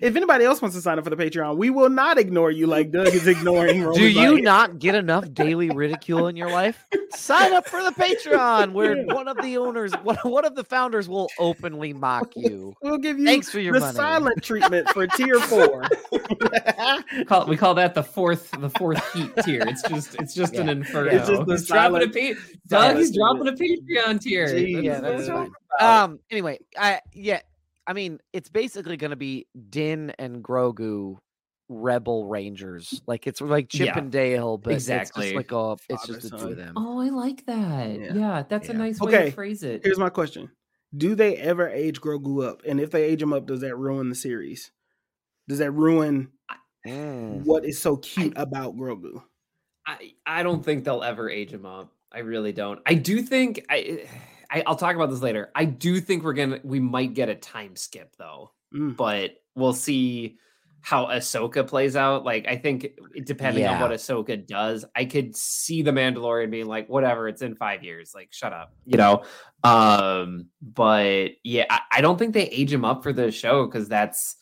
if 0.00 0.16
anybody 0.16 0.44
else 0.44 0.60
wants 0.62 0.76
to 0.76 0.82
sign 0.82 0.98
up 0.98 1.04
for 1.04 1.10
the 1.10 1.16
Patreon, 1.16 1.56
we 1.56 1.70
will 1.70 1.90
not 1.90 2.18
ignore 2.18 2.50
you 2.50 2.66
like 2.66 2.90
Doug 2.90 3.08
is 3.08 3.26
ignoring 3.26 3.90
Do 3.94 4.08
you 4.08 4.34
Light. 4.34 4.44
not 4.44 4.78
get 4.78 4.94
enough 4.94 5.32
daily 5.32 5.70
ridicule 5.70 6.28
in 6.28 6.36
your 6.36 6.50
life? 6.50 6.86
Sign 7.10 7.52
up 7.52 7.66
for 7.68 7.82
the 7.82 7.90
Patreon, 7.90 8.72
where 8.72 9.02
one 9.04 9.28
of 9.28 9.36
the 9.42 9.56
owners, 9.56 9.92
one, 10.02 10.16
one 10.22 10.44
of 10.44 10.54
the 10.54 10.64
founders, 10.64 11.08
will 11.08 11.28
openly 11.38 11.92
mock 11.92 12.32
you. 12.36 12.74
We'll 12.82 12.98
give 12.98 13.18
you 13.18 13.24
Thanks 13.26 13.50
for 13.50 13.58
your 13.60 13.74
the 13.74 13.80
money. 13.80 13.96
silent 13.96 14.42
treatment 14.42 14.88
for 14.90 15.06
tier 15.06 15.40
four. 15.40 15.84
We 16.12 16.18
call, 17.26 17.46
we 17.46 17.56
call 17.56 17.74
that 17.74 17.94
the 17.94 18.02
fourth 18.02 18.50
the 18.60 18.70
fourth 18.70 19.02
heat 19.12 19.30
tier. 19.44 19.62
It's 19.66 19.82
just 19.82 20.14
it's 20.16 20.34
just 20.34 20.54
an 20.54 20.68
inferno. 20.68 21.10
It's 21.10 21.28
just 21.28 21.46
the 21.46 21.52
he's 21.54 21.66
dropping 21.66 21.96
a 22.08 22.12
silent- 22.12 22.14
pa- 22.36 22.42
Doug, 22.68 22.80
silent 22.80 22.98
he's 22.98 23.16
dropping 23.16 23.48
a 23.48 23.52
Patreon 23.52 24.20
tier. 24.20 24.46
Jeez. 24.48 24.82
Yeah, 24.82 25.00
what 25.00 25.02
that's 25.16 25.28
I'm 25.28 25.52
fine. 25.78 26.04
Um. 26.04 26.20
Anyway, 26.30 26.58
I 26.78 27.00
yeah. 27.12 27.40
I 27.90 27.92
mean, 27.92 28.20
it's 28.32 28.48
basically 28.48 28.96
going 28.96 29.10
to 29.10 29.16
be 29.16 29.48
Din 29.68 30.12
and 30.16 30.44
Grogu, 30.44 31.18
Rebel 31.68 32.24
Rangers. 32.28 33.02
Like 33.08 33.26
it's 33.26 33.40
like 33.40 33.68
Chip 33.68 33.88
Yeah, 33.88 33.98
and 33.98 34.12
Dale, 34.12 34.58
but 34.58 34.74
exactly. 34.74 35.02
it's 35.02 35.32
just 35.32 35.34
like 35.34 35.50
a, 35.50 35.76
it's 35.88 36.06
Father, 36.06 36.20
just 36.20 36.30
the 36.30 36.38
two 36.38 36.52
of 36.52 36.56
them. 36.56 36.74
Oh, 36.76 37.00
I 37.00 37.08
like 37.08 37.44
that. 37.46 37.98
Yeah. 37.98 38.14
Yeah, 38.14 38.42
that's 38.48 38.68
a 38.68 38.72
Yeah. 38.72 38.78
nice 38.78 39.00
way 39.00 39.10
Okay, 39.12 39.24
to 39.26 39.32
phrase 39.32 39.64
it. 39.64 39.80
Here's 39.82 39.98
my 39.98 40.08
question: 40.08 40.52
Do 40.96 41.16
they 41.16 41.36
ever 41.36 41.68
age 41.68 42.00
Grogu 42.00 42.46
up? 42.46 42.62
And 42.64 42.78
if 42.78 42.92
they 42.92 43.02
age 43.02 43.22
him 43.22 43.32
up, 43.32 43.46
does 43.46 43.60
that 43.62 43.74
ruin 43.74 44.08
the 44.08 44.14
series? 44.14 44.70
Does 45.48 45.58
that 45.58 45.72
ruin 45.72 46.30
Mm. 46.86 47.44
what 47.44 47.64
is 47.64 47.78
so 47.80 47.96
cute 47.96 48.34
about 48.36 48.76
Grogu? 48.76 49.22
I, 49.84 50.12
I 50.24 50.42
don't 50.44 50.64
think 50.64 50.84
they'll 50.84 51.02
ever 51.02 51.28
age 51.28 51.52
him 51.52 51.66
up. 51.66 51.92
I 52.12 52.20
really 52.20 52.52
don't. 52.52 52.80
I 52.86 52.94
do 52.94 53.20
think 53.20 53.66
I, 53.68 54.08
I 54.50 54.62
I'll 54.66 54.76
talk 54.76 54.96
about 54.96 55.10
this 55.10 55.22
later. 55.22 55.50
I 55.54 55.64
do 55.64 56.00
think 56.00 56.22
we're 56.24 56.34
gonna 56.34 56.60
we 56.64 56.80
might 56.80 57.14
get 57.14 57.28
a 57.28 57.34
time 57.34 57.76
skip 57.76 58.14
though, 58.18 58.50
Mm. 58.74 58.96
but 58.96 59.32
we'll 59.54 59.72
see 59.72 60.36
how 60.82 61.06
Ahsoka 61.06 61.66
plays 61.66 61.94
out. 61.94 62.24
Like 62.24 62.46
I 62.48 62.56
think 62.56 62.88
depending 63.24 63.66
on 63.66 63.80
what 63.80 63.90
Ahsoka 63.90 64.46
does, 64.46 64.84
I 64.96 65.04
could 65.04 65.36
see 65.36 65.82
the 65.82 65.90
Mandalorian 65.90 66.50
being 66.50 66.66
like, 66.66 66.88
whatever, 66.88 67.28
it's 67.28 67.42
in 67.42 67.54
five 67.54 67.84
years. 67.84 68.12
Like, 68.14 68.28
shut 68.32 68.52
up, 68.54 68.72
you 68.86 68.96
know. 68.96 69.24
Um, 69.62 70.46
but 70.62 71.32
yeah, 71.44 71.66
I, 71.68 71.80
I 71.92 72.00
don't 72.00 72.18
think 72.18 72.32
they 72.32 72.46
age 72.48 72.72
him 72.72 72.84
up 72.84 73.02
for 73.02 73.12
the 73.12 73.30
show 73.30 73.66
because 73.66 73.88
that's 73.88 74.36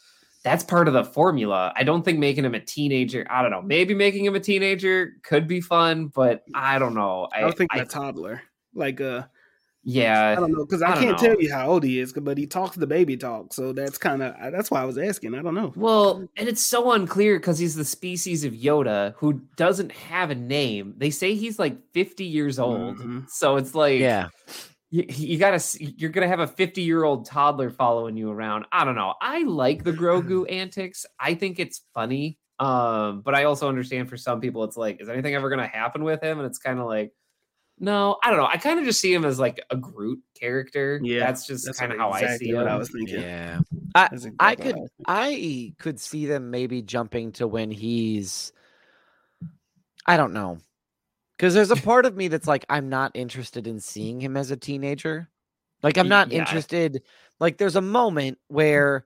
that's 0.44 0.62
part 0.62 0.86
of 0.86 0.94
the 0.94 1.04
formula. 1.04 1.72
I 1.74 1.82
don't 1.82 2.04
think 2.04 2.20
making 2.20 2.44
him 2.44 2.54
a 2.54 2.60
teenager. 2.60 3.26
I 3.28 3.42
don't 3.42 3.50
know. 3.50 3.60
Maybe 3.62 3.92
making 3.94 4.24
him 4.24 4.36
a 4.36 4.40
teenager 4.40 5.14
could 5.24 5.48
be 5.48 5.60
fun, 5.60 6.06
but 6.14 6.44
I 6.54 6.78
don't 6.78 6.94
know. 6.94 7.28
I 7.32 7.38
I, 7.38 7.40
don't 7.40 7.56
think 7.58 7.74
I- 7.74 7.80
a 7.80 7.84
toddler. 7.84 8.42
Like 8.74 9.00
uh, 9.96 10.32
I 10.32 10.34
don't 10.34 10.52
know 10.52 10.64
because 10.66 10.82
I 10.82 10.90
I, 10.92 10.94
can't 10.94 11.20
know. 11.22 11.28
tell 11.28 11.40
you 11.40 11.52
how 11.52 11.68
old 11.68 11.82
he 11.82 11.98
is, 11.98 12.12
but 12.12 12.36
he 12.36 12.46
talks 12.46 12.76
the 12.76 12.86
baby 12.86 13.16
talk. 13.16 13.54
So 13.54 13.72
that's 13.72 13.96
kind 13.96 14.22
of 14.22 14.34
that's 14.52 14.70
why 14.70 14.82
I 14.82 14.84
was 14.84 14.98
asking. 14.98 15.34
I 15.34 15.42
don't 15.42 15.54
know. 15.54 15.72
Well, 15.76 16.28
and 16.36 16.48
it's 16.48 16.60
so 16.62 16.92
unclear 16.92 17.38
because 17.38 17.58
he's 17.58 17.74
the 17.74 17.84
species 17.84 18.44
of 18.44 18.52
Yoda 18.52 19.14
who 19.16 19.40
doesn't 19.56 19.92
have 19.92 20.30
a 20.30 20.34
name. 20.34 20.94
They 20.98 21.10
say 21.10 21.34
he's 21.34 21.58
like 21.58 21.76
50 21.94 22.24
years 22.24 22.58
old. 22.58 22.98
Mhm. 22.98 23.30
So 23.30 23.56
it's 23.56 23.74
like, 23.74 23.98
Yeah. 24.00 24.28
you, 24.90 25.04
you 25.08 25.38
gotta, 25.38 25.62
you're 25.80 26.10
gonna 26.10 26.28
have 26.28 26.40
a 26.40 26.46
50 26.46 26.82
year 26.82 27.04
old 27.04 27.24
toddler 27.24 27.70
following 27.70 28.16
you 28.16 28.30
around. 28.30 28.66
I 28.72 28.84
don't 28.84 28.94
know. 28.96 29.14
I 29.22 29.42
like 29.44 29.84
the 29.84 29.92
Grogu 29.92 30.44
antics. 30.52 31.06
I 31.18 31.34
think 31.34 31.58
it's 31.58 31.80
funny. 31.94 32.38
Um, 32.60 33.20
but 33.20 33.34
I 33.36 33.44
also 33.44 33.68
understand 33.68 34.10
for 34.10 34.16
some 34.16 34.40
people, 34.40 34.64
it's 34.64 34.76
like, 34.76 35.00
is 35.00 35.08
anything 35.08 35.34
ever 35.34 35.48
gonna 35.48 35.66
happen 35.66 36.02
with 36.04 36.22
him? 36.22 36.38
And 36.38 36.46
it's 36.46 36.58
kind 36.58 36.78
of 36.80 36.86
like, 36.86 37.12
no, 37.80 38.16
I 38.22 38.30
don't 38.30 38.38
know. 38.38 38.46
I 38.46 38.56
kind 38.56 38.78
of 38.78 38.84
just 38.84 39.00
see 39.00 39.12
him 39.12 39.24
as 39.24 39.38
like 39.38 39.60
a 39.70 39.76
Groot 39.76 40.20
character. 40.34 41.00
Yeah, 41.02 41.20
that's 41.20 41.46
just 41.46 41.66
kind 41.78 41.92
of 41.92 41.98
what- 41.98 42.20
how 42.20 42.26
I 42.28 42.36
see 42.36 42.52
what 42.54 42.62
him. 42.66 42.72
I 42.72 42.76
was 42.76 42.90
thinking. 42.90 43.20
Yeah. 43.20 43.60
I 43.94 44.06
exactly 44.12 44.56
could 44.56 44.76
what 44.76 44.82
was 44.82 44.90
I 45.06 45.74
could 45.78 45.98
see 46.00 46.26
them 46.26 46.50
maybe 46.50 46.82
jumping 46.82 47.32
to 47.32 47.46
when 47.46 47.70
he's 47.70 48.52
I 50.06 50.16
don't 50.16 50.32
know. 50.32 50.58
Cuz 51.38 51.54
there's 51.54 51.70
a 51.70 51.76
part 51.76 52.04
of 52.06 52.16
me 52.16 52.28
that's 52.28 52.48
like 52.48 52.64
I'm 52.68 52.88
not 52.88 53.12
interested 53.14 53.66
in 53.66 53.80
seeing 53.80 54.20
him 54.20 54.36
as 54.36 54.50
a 54.50 54.56
teenager. 54.56 55.30
Like 55.82 55.96
I'm 55.96 56.08
not 56.08 56.30
yeah. 56.32 56.40
interested 56.40 57.02
like 57.40 57.56
there's 57.58 57.76
a 57.76 57.80
moment 57.80 58.38
where 58.48 59.04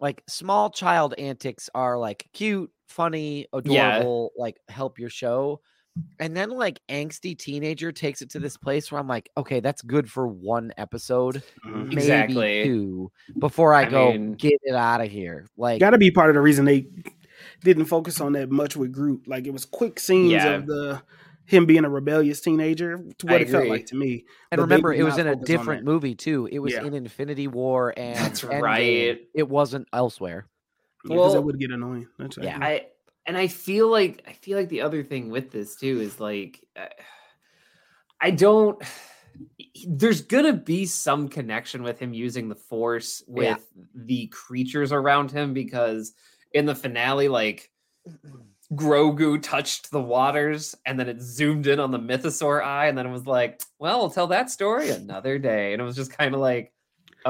like 0.00 0.22
small 0.28 0.70
child 0.70 1.14
antics 1.18 1.70
are 1.74 1.96
like 1.98 2.28
cute, 2.32 2.70
funny, 2.88 3.46
Yeah. 3.64 3.96
adorable, 3.98 4.32
like 4.36 4.56
help 4.68 4.98
your 4.98 5.10
show. 5.10 5.60
And 6.20 6.36
then 6.36 6.50
like 6.50 6.80
angsty 6.88 7.36
teenager 7.38 7.92
takes 7.92 8.22
it 8.22 8.30
to 8.30 8.38
this 8.38 8.56
place 8.56 8.90
where 8.90 9.00
I'm 9.00 9.08
like, 9.08 9.30
okay, 9.36 9.60
that's 9.60 9.82
good 9.82 10.10
for 10.10 10.26
one 10.26 10.72
episode, 10.76 11.42
Mhm. 11.64 11.84
maybe 11.88 11.96
Exactly. 11.96 12.64
two, 12.64 13.12
before 13.38 13.72
I, 13.74 13.82
I 13.82 13.90
go 13.90 14.12
mean- 14.12 14.32
get 14.32 14.54
it 14.62 14.74
out 14.74 15.00
of 15.00 15.10
here. 15.10 15.46
Like 15.56 15.80
Got 15.80 15.90
to 15.90 15.98
be 15.98 16.10
part 16.10 16.28
of 16.30 16.34
the 16.34 16.40
reason 16.40 16.64
they 16.64 16.86
didn't 17.62 17.86
focus 17.86 18.20
on 18.20 18.32
that 18.32 18.50
much 18.50 18.76
with 18.76 18.92
Groot. 18.92 19.26
Like 19.28 19.46
it 19.46 19.52
was 19.52 19.64
quick 19.64 20.00
scenes 20.00 20.32
Yeah. 20.32 20.54
of 20.54 20.66
the 20.66 21.02
him 21.44 21.64
being 21.64 21.84
a 21.86 21.88
rebellious 21.90 22.42
teenager. 22.42 22.98
To 23.18 23.26
what 23.26 23.36
I 23.36 23.38
it 23.38 23.48
felt 23.48 23.68
like 23.68 23.86
to 23.86 23.96
me. 23.96 24.26
And 24.50 24.58
but 24.58 24.62
remember, 24.64 24.92
it 24.92 25.02
was 25.02 25.16
in 25.16 25.26
a 25.26 25.34
different 25.34 25.82
movie 25.84 26.14
too. 26.14 26.46
It 26.52 26.58
was 26.58 26.74
Yeah. 26.74 26.84
in 26.84 26.92
Infinity 26.92 27.48
War, 27.48 27.94
and 27.96 28.16
That's 28.18 28.42
Endgame. 28.42 28.60
right. 28.60 29.20
It 29.34 29.48
wasn't 29.48 29.88
elsewhere. 29.92 30.46
because 31.04 31.32
that 31.32 31.40
would 31.42 31.58
get 31.58 31.70
annoying. 31.70 32.06
That's 32.18 32.36
right. 32.36 32.44
Yeah. 32.48 32.58
I 32.60 32.86
and 33.28 33.36
I 33.36 33.46
feel 33.46 33.88
like 33.88 34.24
I 34.26 34.32
feel 34.32 34.58
like 34.58 34.70
the 34.70 34.80
other 34.80 35.04
thing 35.04 35.30
with 35.30 35.52
this 35.52 35.76
too 35.76 36.00
is 36.00 36.18
like 36.18 36.66
uh, 36.76 36.86
I 38.20 38.32
don't 38.32 38.82
there's 39.86 40.22
gonna 40.22 40.54
be 40.54 40.86
some 40.86 41.28
connection 41.28 41.84
with 41.84 42.00
him 42.00 42.12
using 42.12 42.48
the 42.48 42.56
force 42.56 43.22
with 43.28 43.44
Yeah. 43.76 43.82
the 43.94 44.26
creatures 44.28 44.90
around 44.90 45.30
him 45.30 45.52
because 45.54 46.14
in 46.52 46.66
the 46.66 46.74
finale 46.74 47.28
like 47.28 47.70
Grogu 48.74 49.40
touched 49.40 49.90
the 49.90 50.00
waters 50.00 50.74
and 50.84 50.98
then 50.98 51.08
it 51.08 51.20
zoomed 51.22 51.66
in 51.68 51.80
on 51.80 51.90
the 51.90 51.98
mythosaur 51.98 52.62
eye 52.62 52.88
and 52.88 52.98
then 52.98 53.06
it 53.06 53.12
was 53.12 53.26
like 53.26 53.62
well 53.78 54.00
we'll 54.00 54.10
tell 54.10 54.26
that 54.28 54.50
story 54.50 54.90
another 54.90 55.38
day 55.38 55.72
and 55.72 55.80
it 55.80 55.84
was 55.84 55.96
just 55.96 56.16
kind 56.16 56.34
of 56.34 56.40
like 56.40 56.72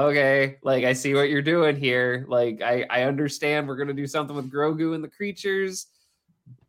okay 0.05 0.57
like 0.63 0.83
i 0.85 0.93
see 0.93 1.13
what 1.13 1.29
you're 1.29 1.41
doing 1.41 1.75
here 1.75 2.25
like 2.27 2.61
i 2.61 2.85
i 2.89 3.03
understand 3.03 3.67
we're 3.67 3.75
gonna 3.75 3.93
do 3.93 4.07
something 4.07 4.35
with 4.35 4.51
grogu 4.51 4.95
and 4.95 5.03
the 5.03 5.07
creatures 5.09 5.87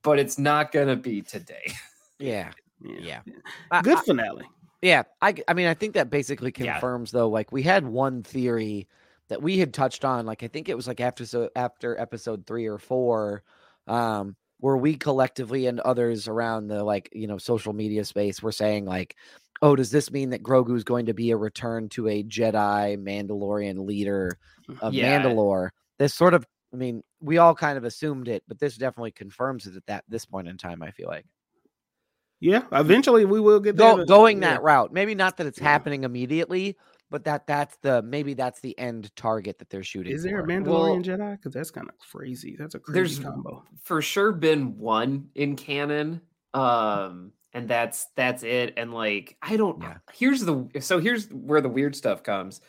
but 0.03 0.19
it's 0.19 0.39
not 0.39 0.73
gonna 0.73 0.97
be 0.97 1.23
today 1.23 1.73
Yeah, 2.19 2.51
Yeah. 2.83 3.21
yeah. 3.25 3.35
I- 3.71 3.81
Good 3.83 3.97
I- 3.99 4.03
finale. 4.03 4.45
yeah. 4.83 5.05
I, 5.23 5.35
I 5.49 5.55
mean, 5.55 5.69
I 5.69 5.75
think 5.75 5.95
that 5.95 6.11
basically 6.11 6.53
Yeah. 6.59 6.73
confirms 6.75 7.11
though. 7.13 7.31
Like 7.31 7.51
we 7.51 7.63
had 7.63 7.87
one 7.87 8.23
theory 8.23 8.89
that 9.29 9.41
we 9.41 9.57
had 9.57 9.73
touched 9.73 10.05
on. 10.05 10.27
Like 10.27 10.43
I 10.43 10.49
think 10.49 10.69
it 10.69 10.77
was 10.77 10.87
like 10.87 11.01
after 11.01 11.25
so 11.25 11.49
after 11.57 11.99
episode 11.99 12.47
three 12.47 12.67
or 12.67 12.77
four, 12.77 13.43
um, 13.87 14.37
where 14.61 14.77
we 14.77 14.95
collectively 14.95 15.67
and 15.67 15.81
others 15.81 16.29
around 16.29 16.69
the 16.69 16.85
like 16.85 17.09
you 17.13 17.27
know 17.27 17.39
social 17.39 17.73
media 17.73 18.05
space 18.05 18.43
were 18.43 18.53
saying 18.53 18.85
like, 18.85 19.17
oh, 19.63 19.75
does 19.75 19.91
this 19.91 20.11
mean 20.11 20.31
that 20.31 20.43
Grogu 20.43 20.77
is 20.77 20.85
going 20.85 21.07
to 21.07 21.15
be 21.15 21.31
a 21.31 21.37
return 21.37 21.89
to 21.91 22.09
a 22.09 22.23
Jedi 22.23 22.97
Mandalorian 22.99 23.87
leader 23.87 24.39
mm, 24.69 24.79
of 24.81 24.95
Yeah. 24.95 25.23
Mandalore? 25.23 25.71
This 25.99 26.15
sort 26.15 26.35
of, 26.35 26.47
I 26.73 26.77
mean, 26.77 27.03
we 27.21 27.39
all 27.39 27.55
kind 27.55 27.77
of 27.77 27.85
assumed 27.85 28.29
it, 28.29 28.43
but 28.49 28.59
this 28.59 28.77
definitely 28.77 29.11
confirms 29.13 29.67
it 29.67 29.77
at 29.77 29.87
that 29.87 30.05
this 30.09 30.25
point 30.25 30.49
in 30.49 30.57
time. 30.57 30.83
I 30.83 30.91
feel 30.93 31.09
like 31.09 31.27
Yeah. 32.41 32.63
Eventually 32.73 33.25
we 33.27 33.41
will 33.41 33.61
get 33.61 33.77
Go, 33.77 34.05
going 34.05 34.41
Yeah. 34.43 34.55
that 34.55 34.63
route. 34.63 34.93
Maybe 34.93 35.15
not 35.15 35.37
that 35.37 35.47
it's 35.47 35.59
Yeah. 35.59 35.65
happening 35.65 36.05
immediately, 36.05 36.77
but 37.11 37.25
that 37.25 37.47
that's 37.47 37.77
the 37.83 38.03
maybe 38.03 38.35
that's 38.35 38.61
the 38.61 38.79
end 38.79 39.15
target 39.17 39.59
that 39.59 39.69
they're 39.71 39.83
shooting. 39.83 40.13
Is 40.13 40.23
there 40.23 40.39
a 40.41 40.43
for. 40.43 40.49
Mandalorian 40.49 41.05
Jedi? 41.05 41.33
Because 41.33 41.53
that's 41.53 41.71
kind 41.71 41.89
of 41.89 41.95
crazy. 41.99 42.57
That's 42.59 42.75
a 42.75 42.79
crazy 42.79 42.95
There's- 42.95 43.19
combo. 43.19 43.65
for 43.83 44.01
sure 44.01 44.33
been 44.33 44.79
one 44.79 45.29
in 45.35 45.57
canon 45.57 46.21
um 46.55 47.33
and 47.53 47.69
that's 47.69 48.07
that's 48.17 48.43
it 48.43 48.75
and 48.77 48.93
like 48.93 49.37
i 49.41 49.57
don't 49.57 49.81
Yeah. 49.81 49.99
here's 50.13 50.41
the 50.41 50.69
so 50.81 50.99
here's 50.99 51.29
where 51.29 51.61
the 51.61 51.69
weird 51.69 51.95
stuff 51.95 52.23
comes 52.25 52.61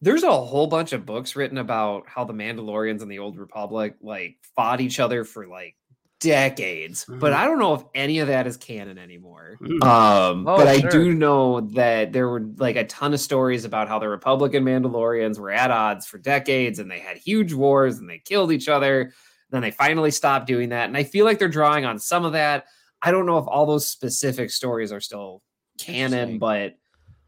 there's 0.00 0.22
a 0.22 0.32
whole 0.32 0.66
bunch 0.66 0.92
of 0.94 1.04
books 1.06 1.36
written 1.36 1.58
about 1.58 2.08
how 2.08 2.24
the 2.24 2.32
mandalorians 2.32 3.02
and 3.02 3.10
the 3.10 3.18
old 3.18 3.38
republic 3.38 3.96
like 4.00 4.36
fought 4.56 4.80
each 4.80 4.98
other 4.98 5.24
for 5.24 5.46
like 5.46 5.76
decades, 6.22 7.04
but 7.08 7.32
Mhm. 7.32 7.36
I 7.36 7.44
don't 7.46 7.58
know 7.58 7.74
if 7.74 7.82
any 7.94 8.18
of 8.20 8.28
that 8.28 8.46
is 8.46 8.56
canon 8.56 8.98
anymore. 8.98 9.56
Mm. 9.60 9.82
Um, 9.84 10.46
Oh, 10.48 10.56
but 10.56 10.68
I 10.68 10.80
do 10.80 11.12
know 11.14 11.60
that 11.72 12.12
there 12.12 12.28
were 12.28 12.40
like 12.56 12.76
a 12.76 12.84
ton 12.84 13.12
of 13.14 13.20
stories 13.20 13.64
about 13.64 13.88
how 13.88 13.98
the 13.98 14.08
Republican 14.08 14.64
Mandalorians 14.64 15.38
were 15.38 15.50
at 15.50 15.70
odds 15.70 16.06
for 16.06 16.18
decades 16.18 16.78
and 16.78 16.90
they 16.90 16.98
had 17.00 17.16
huge 17.18 17.52
wars 17.52 17.98
and 17.98 18.08
they 18.08 18.18
killed 18.18 18.52
each 18.52 18.68
other. 18.68 19.12
Then 19.50 19.62
they 19.62 19.70
finally 19.70 20.10
stopped 20.10 20.46
doing 20.46 20.70
that. 20.70 20.88
And 20.88 20.96
I 20.96 21.04
feel 21.04 21.24
like 21.24 21.38
they're 21.38 21.48
drawing 21.48 21.84
on 21.84 21.98
some 21.98 22.24
of 22.24 22.32
that. 22.32 22.64
I 23.02 23.10
don't 23.10 23.26
know 23.26 23.38
if 23.38 23.46
all 23.46 23.66
those 23.66 23.86
specific 23.86 24.50
stories 24.50 24.92
are 24.92 25.00
still 25.00 25.42
canon, 25.78 26.38
but 26.38 26.74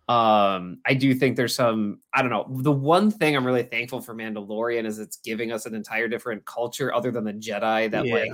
um 0.07 0.80
I 0.87 0.92
do 0.94 1.14
think 1.14 1.37
there's 1.37 1.54
some 1.54 2.00
I 2.12 2.20
don't 2.20 2.30
know. 2.30 2.46
The 2.62 2.70
one 2.70 3.11
thing 3.11 3.35
I'm 3.37 3.46
really 3.46 3.62
thankful 3.62 4.02
for 4.02 4.14
Mandalorian 4.14 4.85
is 4.85 4.98
it's 4.98 5.16
giving 5.16 5.50
us 5.50 5.64
an 5.64 5.74
entire 5.74 6.09
different 6.09 6.44
culture 6.44 6.94
other 6.94 7.11
than 7.11 7.24
the 7.24 7.33
Jedi 7.33 7.90
that 7.90 8.04
Yeah. 8.07 8.14
like 8.14 8.33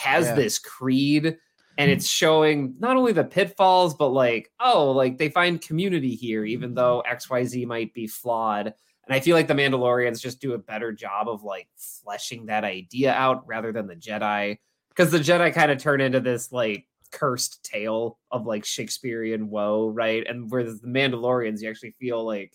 has 0.00 0.26
Yeah. 0.26 0.34
this 0.34 0.58
creed 0.58 1.36
and 1.78 1.90
it's 1.90 2.06
showing 2.08 2.74
not 2.78 2.96
only 2.96 3.12
the 3.12 3.24
pitfalls 3.24 3.94
but 3.94 4.08
like 4.08 4.50
oh 4.60 4.90
like 4.92 5.18
they 5.18 5.28
find 5.28 5.60
community 5.60 6.14
here 6.14 6.44
even 6.44 6.74
though 6.74 7.02
xyz 7.10 7.66
might 7.66 7.92
be 7.94 8.06
flawed. 8.06 8.66
And 9.06 9.14
i 9.16 9.20
feel 9.20 9.34
like 9.36 9.48
the 9.48 9.54
mandalorians 9.54 10.20
just 10.20 10.40
do 10.40 10.52
a 10.54 10.58
better 10.58 10.92
job 10.92 11.28
of 11.28 11.42
like 11.42 11.68
fleshing 11.76 12.46
that 12.46 12.64
idea 12.64 13.12
out 13.12 13.46
rather 13.46 13.72
than 13.72 13.86
the 13.86 13.96
jedi 13.96 14.58
because 14.90 15.10
the 15.10 15.18
jedi 15.18 15.52
kind 15.54 15.70
of 15.70 15.78
turn 15.78 16.00
into 16.00 16.20
this 16.20 16.50
like 16.52 16.86
cursed 17.12 17.62
tale 17.64 18.18
of 18.30 18.46
like 18.46 18.64
shakespearean 18.64 19.50
woe 19.50 19.88
right? 19.88 20.24
And 20.28 20.48
whereas 20.50 20.80
the 20.80 20.86
mandalorians 20.88 21.60
you 21.60 21.68
actually 21.68 21.94
feel 21.98 22.24
like 22.24 22.52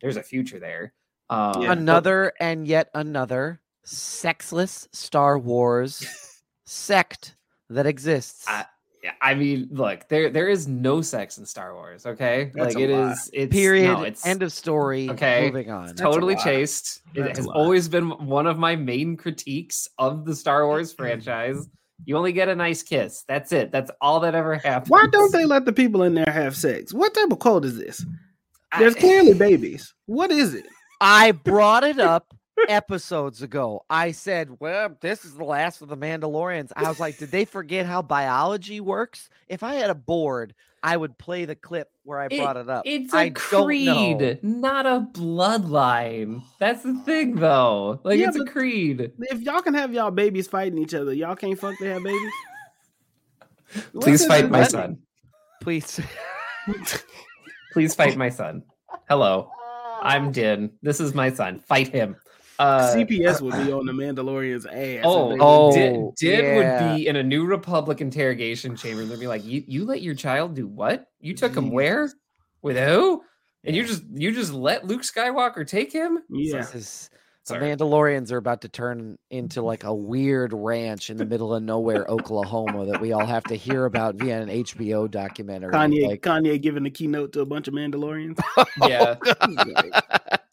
there's 0.00 0.16
a 0.16 0.22
future 0.22 0.58
there. 0.58 0.92
Um, 1.30 1.52
but- 1.52 1.78
another 1.78 2.32
and 2.40 2.66
yet 2.66 2.90
another 2.94 3.60
sexless 3.84 4.88
Star 4.92 5.38
Wars 5.38 6.04
sect 6.72 7.36
that 7.70 7.86
exists. 7.86 8.44
I- 8.48 8.66
Yeah, 9.04 9.10
I 9.20 9.34
mean, 9.34 9.66
look, 9.72 10.08
there 10.08 10.30
there 10.30 10.48
is 10.48 10.68
no 10.68 11.02
sex 11.02 11.36
in 11.36 11.44
Star 11.44 11.74
Wars. 11.74 12.06
Okay, 12.06 12.52
That's 12.54 12.76
like 12.76 12.84
a 12.84 12.88
it 12.88 12.96
lie. 12.96 13.10
is. 13.12 13.30
It's 13.32 13.52
Period. 13.52 13.92
No, 13.98 14.02
it's 14.04 14.24
End 14.24 14.44
of 14.44 14.52
story. 14.52 15.10
Okay. 15.10 15.46
Moving 15.50 15.72
on. 15.72 15.86
That's 15.88 16.00
a 16.00 16.04
totally 16.04 16.36
lie. 16.36 16.44
chaste. 16.44 17.00
It 17.14 17.22
That's 17.22 17.38
a 17.40 17.42
has 17.42 17.48
always 17.48 17.88
been 17.88 18.10
one 18.28 18.46
of 18.46 18.58
my 18.58 18.76
main 18.76 19.16
critiques 19.16 19.88
of 19.98 20.24
the 20.24 20.36
Star 20.36 20.68
Wars 20.68 20.92
franchise. 21.00 21.68
You 22.04 22.16
only 22.16 22.30
get 22.32 22.48
a 22.48 22.54
nice 22.54 22.84
kiss. 22.84 23.24
That's 23.26 23.50
it. 23.50 23.72
That's 23.72 23.90
all 24.00 24.20
that 24.20 24.36
ever 24.36 24.54
happens. 24.56 24.88
Why 24.90 25.06
don't 25.10 25.32
they 25.32 25.46
let 25.46 25.64
the 25.64 25.72
people 25.72 26.04
in 26.04 26.14
there 26.14 26.32
have 26.32 26.54
sex? 26.56 26.94
What 26.94 27.12
type 27.12 27.32
of 27.32 27.40
cult 27.40 27.64
is 27.64 27.76
this? 27.76 28.06
There's 28.78 28.94
I- 28.94 29.00
clearly 29.04 29.34
babies. 29.34 29.92
What 30.06 30.30
is 30.30 30.54
it? 30.54 30.66
I 31.00 31.32
brought 31.32 31.82
it 31.82 31.98
up 31.98 32.32
episodes 32.68 33.42
ago. 33.42 33.84
I 33.90 34.12
said, 34.12 34.60
well, 34.60 34.96
this 35.00 35.24
is 35.24 35.34
the 35.34 35.44
last 35.44 35.82
of 35.82 35.88
the 35.88 35.96
Mandalorians. 35.96 36.72
I 36.76 36.88
was 36.88 37.00
like, 37.00 37.18
did 37.18 37.30
they 37.30 37.44
forget 37.44 37.86
how 37.86 38.02
biology 38.02 38.80
works? 38.80 39.28
If 39.48 39.62
I 39.62 39.74
had 39.74 39.90
a 39.90 39.94
board, 39.94 40.54
I 40.82 40.96
would 40.96 41.16
play 41.18 41.44
the 41.44 41.54
clip 41.54 41.90
where 42.04 42.18
I 42.18 42.28
brought 42.28 42.56
it 42.56 42.68
up. 42.68 42.82
It's 42.86 43.14
a 43.14 43.16
I 43.16 43.30
creed, 43.30 44.40
not 44.42 44.86
a 44.86 45.06
bloodline. 45.12 46.42
That's 46.58 46.82
the 46.82 46.94
thing, 47.04 47.36
though. 47.36 48.00
Like 48.02 48.18
Yeah, 48.18 48.28
it's 48.28 48.38
a 48.38 48.44
creed. 48.44 49.12
If 49.20 49.42
y'all 49.42 49.62
can 49.62 49.74
have 49.74 49.92
y'all 49.94 50.10
babies 50.10 50.48
fighting 50.48 50.78
each 50.78 50.94
other, 50.94 51.12
y'all 51.12 51.36
can't 51.36 51.58
fuck 51.58 51.78
to 51.78 51.84
have 51.86 52.02
babies. 52.02 52.32
Please 54.00 54.26
fight 54.26 54.50
my 54.50 54.60
Let- 54.60 54.70
son. 54.70 54.98
Please. 55.60 56.00
Please 57.72 57.94
fight 57.94 58.16
my 58.16 58.28
son. 58.28 58.64
Hello, 59.08 59.50
I'm 60.02 60.32
Din. 60.32 60.72
This 60.82 61.00
is 61.00 61.14
my 61.14 61.32
son. 61.32 61.60
Fight 61.60 61.88
him. 61.88 62.16
Uh, 62.58 62.94
CPS 62.94 63.40
would 63.40 63.54
be 63.64 63.72
on 63.72 63.86
the 63.86 63.92
Mandalorian's 63.92 64.66
ass. 64.66 65.02
Oh, 65.04 65.30
they 65.30 65.38
oh, 65.40 65.72
Din, 65.72 66.12
Din 66.18 66.44
yeah. 66.44 66.56
would 66.90 66.96
be 66.96 67.06
in 67.08 67.16
a 67.16 67.22
new 67.22 67.44
Republic 67.46 68.00
interrogation 68.00 68.76
chamber, 68.76 69.02
and 69.02 69.10
they'd 69.10 69.20
be 69.20 69.26
like, 69.26 69.44
"You, 69.44 69.64
you 69.66 69.84
let 69.84 70.02
your 70.02 70.14
child 70.14 70.54
do 70.54 70.66
what? 70.66 71.06
You 71.20 71.34
took 71.34 71.56
him 71.56 71.70
where? 71.70 72.10
With 72.62 72.76
who? 72.76 73.22
And 73.64 73.76
you 73.76 73.84
just, 73.84 74.02
you 74.12 74.32
just 74.32 74.52
let 74.52 74.86
Luke 74.86 75.02
Skywalker 75.02 75.66
take 75.66 75.92
him? 75.92 76.18
Yeah. 76.28 76.58
This 76.58 76.74
is 76.74 77.10
the 77.48 77.54
Mandalorians 77.54 78.30
are 78.30 78.36
about 78.36 78.60
to 78.60 78.68
turn 78.68 79.18
into 79.30 79.62
like 79.62 79.82
a 79.84 79.92
weird 79.92 80.52
ranch 80.52 81.10
in 81.10 81.16
the 81.16 81.24
middle 81.24 81.54
of 81.54 81.62
nowhere, 81.62 82.04
Oklahoma, 82.08 82.86
that 82.86 83.00
we 83.00 83.12
all 83.12 83.26
have 83.26 83.42
to 83.44 83.56
hear 83.56 83.86
about 83.86 84.14
via 84.14 84.40
an 84.40 84.48
HBO 84.48 85.10
documentary. 85.10 85.72
Kanye, 85.72 86.06
Like, 86.06 86.22
Kanye 86.22 86.60
giving 86.60 86.84
the 86.84 86.90
keynote 86.90 87.32
to 87.32 87.40
a 87.40 87.46
bunch 87.46 87.66
of 87.68 87.74
Mandalorians. 87.74 88.38
Yeah. 88.88 89.16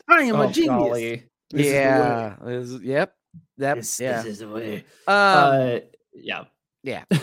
I 0.08 0.24
am 0.24 0.38
Oh, 0.38 0.42
a 0.42 0.52
genius. 0.52 0.68
golly. 0.68 1.24
This 1.52 1.66
is 1.68 1.72
the 1.72 1.78
way. 1.78 1.84
yeah, 1.84 2.48
is- 2.48 2.82
yep, 2.84 3.16
yep, 3.58 3.78
This, 3.78 4.00
yeah. 4.00 4.22
this 4.22 4.26
is 4.34 4.40
the 4.40 4.50
way. 4.50 4.76
um, 5.08 5.16
Uh, 5.16 5.80
yeah. 6.14 6.44
yeah. 6.84 7.04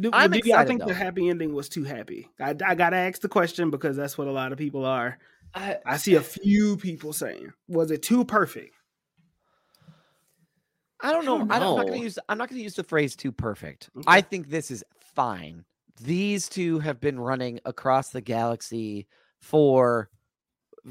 Do- 0.00 0.10
I'm 0.12 0.30
did 0.32 0.44
y'all 0.44 0.60
excited, 0.60 0.68
think 0.68 0.84
the 0.88 0.94
happy 0.94 1.28
ending 1.28 1.54
was 1.54 1.68
too 1.68 1.84
happy? 1.84 2.28
I, 2.40 2.50
I 2.66 2.74
gotta 2.74 2.96
ask 2.96 3.20
the 3.20 3.28
question 3.28 3.70
because 3.70 3.96
that's 3.96 4.18
what 4.18 4.26
a 4.26 4.32
lot 4.32 4.50
of 4.52 4.58
people 4.58 4.84
are. 4.84 5.18
I, 5.54 5.78
I 5.86 5.96
see 5.98 6.16
a 6.16 6.20
few 6.20 6.76
people 6.76 7.12
saying, 7.12 7.52
"Was 7.68 7.92
it 7.92 8.02
too 8.02 8.24
perfect?" 8.24 8.74
I 11.00 11.12
don't 11.12 11.24
know. 11.24 11.46
I 11.50 11.58
don't, 11.58 11.72
I'm 11.72 11.76
not 11.76 11.86
going 11.86 11.92
to 12.00 12.04
use. 12.04 12.18
I'm 12.28 12.38
not 12.38 12.48
going 12.48 12.58
to 12.58 12.62
use 12.64 12.74
the 12.74 12.82
phrase 12.84 13.14
"too 13.14 13.30
perfect." 13.30 13.90
Okay. 13.96 14.04
I 14.06 14.20
think 14.20 14.48
this 14.48 14.70
is 14.70 14.82
fine. 15.14 15.64
These 16.02 16.48
two 16.48 16.80
have 16.80 17.00
been 17.00 17.20
running 17.20 17.60
across 17.64 18.08
the 18.10 18.20
galaxy 18.20 19.06
for 19.40 20.10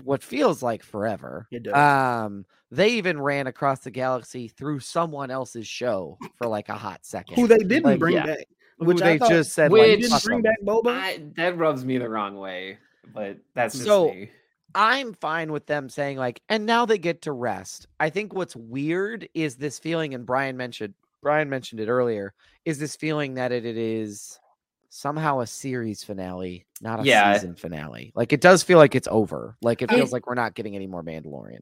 what 0.04 0.24
feels 0.24 0.64
like 0.64 0.84
forever. 0.84 1.48
It 1.52 1.64
does. 1.64 1.74
Um, 1.76 2.46
they 2.72 2.90
even 2.94 3.22
ran 3.22 3.46
across 3.48 3.80
the 3.82 3.92
galaxy 3.92 4.48
through 4.48 4.80
someone 4.80 5.30
else's 5.30 5.68
show 5.68 6.18
for 6.38 6.48
like 6.48 6.70
a 6.70 6.74
hot 6.76 7.06
second. 7.06 7.36
Who 7.36 7.48
they 7.48 7.60
didn't 7.60 7.84
Like, 7.84 8.00
bring 8.00 8.16
yeah. 8.16 8.26
back? 8.26 8.48
who 8.80 8.86
which 8.86 9.02
I 9.02 9.14
they 9.14 9.18
thought- 9.20 9.30
just 9.30 9.54
said 9.54 9.72
Which- 9.72 9.82
like, 9.82 10.00
didn't 10.00 10.12
"Fuck 10.12 10.24
bring 10.24 10.38
'em." 10.38 10.44
back 10.44 10.62
Boba. 10.64 10.88
I, 10.98 11.24
that 11.36 11.58
rubs 11.58 11.86
me 11.86 12.00
the 12.00 12.10
wrong 12.10 12.38
way, 12.38 12.80
but 13.14 13.38
that's 13.54 13.76
just 13.76 13.86
So, 13.86 14.08
me. 14.10 14.32
I'm 14.76 15.14
fine 15.14 15.52
with 15.52 15.68
them 15.68 15.88
saying 15.90 16.18
like, 16.18 16.42
and 16.50 16.66
now 16.66 16.88
they 16.88 16.98
get 16.98 17.22
to 17.24 17.32
rest. 17.32 17.86
I 18.00 18.10
think 18.10 18.34
what's 18.34 18.56
weird 18.56 19.30
is 19.36 19.58
this 19.58 19.78
feeling, 19.78 20.16
and 20.16 20.26
Brian 20.26 20.58
mentioned 20.58 20.96
Brian 21.22 21.50
mentioned 21.50 21.80
it 21.80 21.88
earlier, 21.88 22.34
is 22.66 22.80
this 22.80 22.96
feeling 22.98 23.36
that 23.36 23.52
it, 23.54 23.66
it 23.66 23.78
is 23.78 24.40
somehow 24.96 25.40
a 25.40 25.48
series 25.48 26.04
finale, 26.04 26.68
not 26.80 27.00
a 27.00 27.04
Yeah. 27.04 27.34
season 27.34 27.56
finale. 27.56 28.12
Like 28.16 28.32
it 28.32 28.42
does 28.42 28.62
feel 28.62 28.78
like 28.78 28.94
it's 28.94 29.08
over. 29.10 29.58
Like 29.62 29.82
it 29.82 29.92
I- 29.92 29.96
feels 29.96 30.12
like 30.14 30.28
we're 30.28 30.36
not 30.36 30.54
getting 30.54 30.76
any 30.76 30.86
more 30.86 31.04
Mandalorian. 31.04 31.62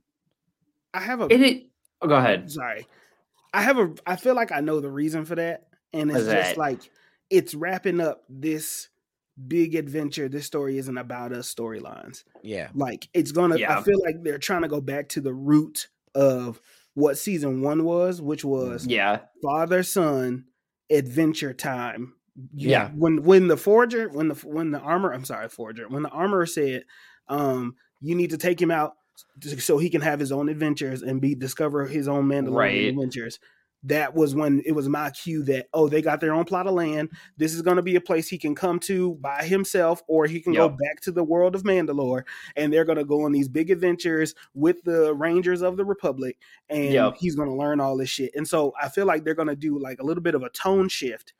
I 0.93 0.99
have 0.99 1.21
a 1.21 1.25
And 1.25 1.41
it, 1.43 1.67
oh, 2.01 2.07
go 2.07 2.15
ahead. 2.15 2.51
sorry. 2.51 2.85
I 3.53 3.61
have 3.61 3.77
a. 3.77 3.93
I 4.05 4.17
feel 4.17 4.35
like 4.35 4.51
I 4.51 4.59
know 4.59 4.81
the 4.81 4.91
reason 4.91 5.23
for 5.25 5.35
that, 5.35 5.67
and 5.93 6.09
it's 6.09 6.19
What's 6.19 6.29
just 6.31 6.49
that? 6.51 6.57
like 6.57 6.79
it's 7.29 7.53
wrapping 7.55 8.01
up 8.01 8.23
this 8.29 8.89
big 9.47 9.75
adventure. 9.75 10.27
This 10.27 10.45
story 10.45 10.77
isn't 10.77 10.97
about 10.97 11.31
us 11.31 11.53
storylines. 11.53 12.23
Yeah. 12.43 12.69
Like 12.75 13.07
it's 13.13 13.31
gonna. 13.31 13.57
Yeah. 13.57 13.79
I 13.79 13.83
feel 13.83 13.99
like 14.03 14.23
they're 14.23 14.37
trying 14.39 14.63
to 14.63 14.67
go 14.67 14.81
back 14.81 15.07
to 15.09 15.21
the 15.21 15.33
root 15.33 15.87
of 16.15 16.61
what 16.95 17.17
season 17.17 17.61
one 17.61 17.85
was, 17.85 18.21
which 18.21 18.43
was 18.43 18.85
Yeah. 18.87 19.19
father 19.41 19.83
son 19.83 20.45
adventure 20.89 21.53
time. 21.53 22.15
You- 22.53 22.69
Yeah. 22.69 22.89
When 22.95 23.23
when 23.23 23.47
the 23.47 23.57
forger 23.57 24.07
when 24.09 24.29
the 24.29 24.35
when 24.35 24.71
the 24.71 24.79
armor 24.79 25.13
I'm 25.13 25.25
sorry 25.25 25.49
forger 25.49 25.87
when 25.89 26.03
the 26.03 26.09
armorer 26.09 26.45
said, 26.45 26.85
um, 27.27 27.75
you 27.99 28.15
need 28.15 28.29
to 28.31 28.37
take 28.37 28.61
him 28.61 28.71
out 28.71 28.93
so 29.59 29.77
he 29.77 29.89
can 29.89 30.01
have 30.01 30.19
his 30.19 30.31
own 30.31 30.49
adventures 30.49 31.01
and 31.03 31.21
be 31.21 31.35
discover 31.35 31.85
his 31.85 32.07
own 32.07 32.25
Mandalorian 32.27 32.55
Right. 32.55 32.85
adventures. 32.85 33.39
That 33.85 34.13
was 34.13 34.35
when 34.35 34.61
it 34.63 34.73
was 34.73 34.87
my 34.87 35.09
cue 35.09 35.41
that 35.45 35.67
oh 35.73 35.89
they 35.89 36.03
got 36.03 36.21
their 36.21 36.33
own 36.33 36.45
plot 36.45 36.67
of 36.67 36.73
land. 36.75 37.09
This 37.37 37.53
is 37.55 37.63
going 37.63 37.77
to 37.77 37.81
be 37.81 37.95
a 37.95 38.01
place 38.01 38.27
he 38.29 38.37
can 38.37 38.53
come 38.53 38.79
to 38.81 39.15
by 39.15 39.43
himself, 39.43 40.03
or 40.07 40.27
he 40.27 40.39
can 40.39 40.53
go 40.53 40.69
back 40.69 41.01
to 41.01 41.11
the 41.11 41.23
world 41.23 41.55
of 41.55 41.63
Mandalore, 41.63 42.23
and 42.55 42.71
they're 42.71 42.85
going 42.85 42.99
to 42.99 43.03
go 43.05 43.23
on 43.25 43.31
these 43.31 43.47
big 43.49 43.71
adventures 43.71 44.35
with 44.53 44.83
the 44.83 45.13
Rangers 45.15 45.63
of 45.63 45.77
the 45.77 45.85
Republic, 45.85 46.37
and 46.69 46.93
Yep. 46.93 47.15
he's 47.17 47.35
going 47.35 47.49
to 47.49 47.55
learn 47.55 47.79
all 47.79 47.97
this 47.97 48.09
shit. 48.09 48.31
And 48.35 48.47
so 48.47 48.71
I 48.79 48.87
feel 48.87 49.07
like 49.07 49.23
they're 49.23 49.33
going 49.33 49.47
to 49.47 49.55
do 49.55 49.79
like 49.79 49.99
a 49.99 50.05
little 50.05 50.23
bit 50.23 50.35
of 50.35 50.43
a 50.43 50.49
tone 50.51 50.87
shift 50.87 51.33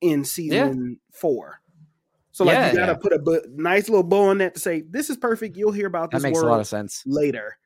in 0.00 0.24
season 0.24 0.98
four. 1.12 1.60
So 2.32 2.44
like 2.44 2.54
Yeah. 2.54 2.70
you 2.72 2.76
got 2.76 2.86
to 2.86 2.92
Yeah. 2.92 2.98
put 2.98 3.12
a 3.12 3.18
bu- 3.18 3.46
nice 3.54 3.88
little 3.88 4.02
bow 4.02 4.24
on 4.28 4.38
that 4.38 4.54
to 4.54 4.60
say 4.60 4.82
this 4.82 5.08
is 5.10 5.16
perfect. 5.16 5.56
You'll 5.56 5.72
hear 5.72 5.86
about 5.86 6.10
That 6.10 6.18
this 6.18 6.22
makes 6.24 6.38
a 6.40 6.44
lot 6.46 6.60
of 6.60 6.66
sense. 6.66 7.02
later. 7.06 7.56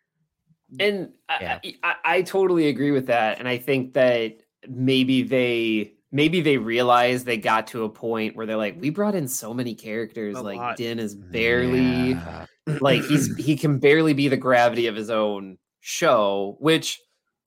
And 0.78 1.10
I- 1.28 1.38
Yeah. 1.40 1.58
I, 1.64 1.74
I, 1.82 1.94
I 2.16 2.22
totally 2.22 2.68
agree 2.68 2.92
with 2.92 3.06
that. 3.06 3.38
And 3.40 3.48
I 3.48 3.58
think 3.58 3.94
that 3.94 4.36
maybe 4.68 5.22
they 5.22 5.94
maybe 6.12 6.40
they 6.40 6.56
realize 6.56 7.22
they 7.24 7.36
got 7.36 7.68
to 7.68 7.84
a 7.84 7.88
point 7.88 8.34
where 8.36 8.44
they're 8.44 8.56
like, 8.56 8.76
we 8.80 8.90
brought 8.90 9.14
in 9.14 9.28
so 9.28 9.54
many 9.54 9.74
characters. 9.76 10.36
A 10.36 10.42
like 10.42 10.56
lot. 10.58 10.76
Din 10.76 10.98
is 10.98 11.14
barely 11.14 12.10
Yeah. 12.10 12.46
like 12.80 13.02
he's 13.04 13.34
he 13.44 13.56
can 13.56 13.78
barely 13.80 14.12
be 14.12 14.28
the 14.28 14.36
gravity 14.36 14.86
of 14.86 14.94
his 14.96 15.10
own 15.10 15.58
show, 15.80 16.56
which 16.60 17.00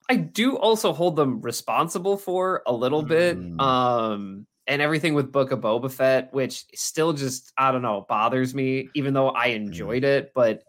I 0.09 0.15
do 0.17 0.57
also 0.57 0.91
hold 0.91 1.15
them 1.15 1.39
responsible 1.41 2.17
for 2.17 2.63
a 2.67 2.73
little 2.73 3.03
bit. 3.03 3.37
Mhm. 3.39 3.61
Um 3.61 4.47
and 4.67 4.81
everything 4.81 5.13
with 5.13 5.31
Book 5.31 5.51
of 5.51 5.59
Boba 5.59 5.91
Fett, 5.91 6.33
which 6.33 6.65
still 6.73 7.13
just 7.13 7.51
I 7.57 7.71
don't 7.71 7.81
know 7.81 8.05
bothers 8.07 8.55
me, 8.55 8.89
even 8.95 9.13
though 9.13 9.29
I 9.29 9.49
mm-hmm. 9.49 9.67
enjoyed 9.67 10.03
it. 10.03 10.31
But 10.33 10.63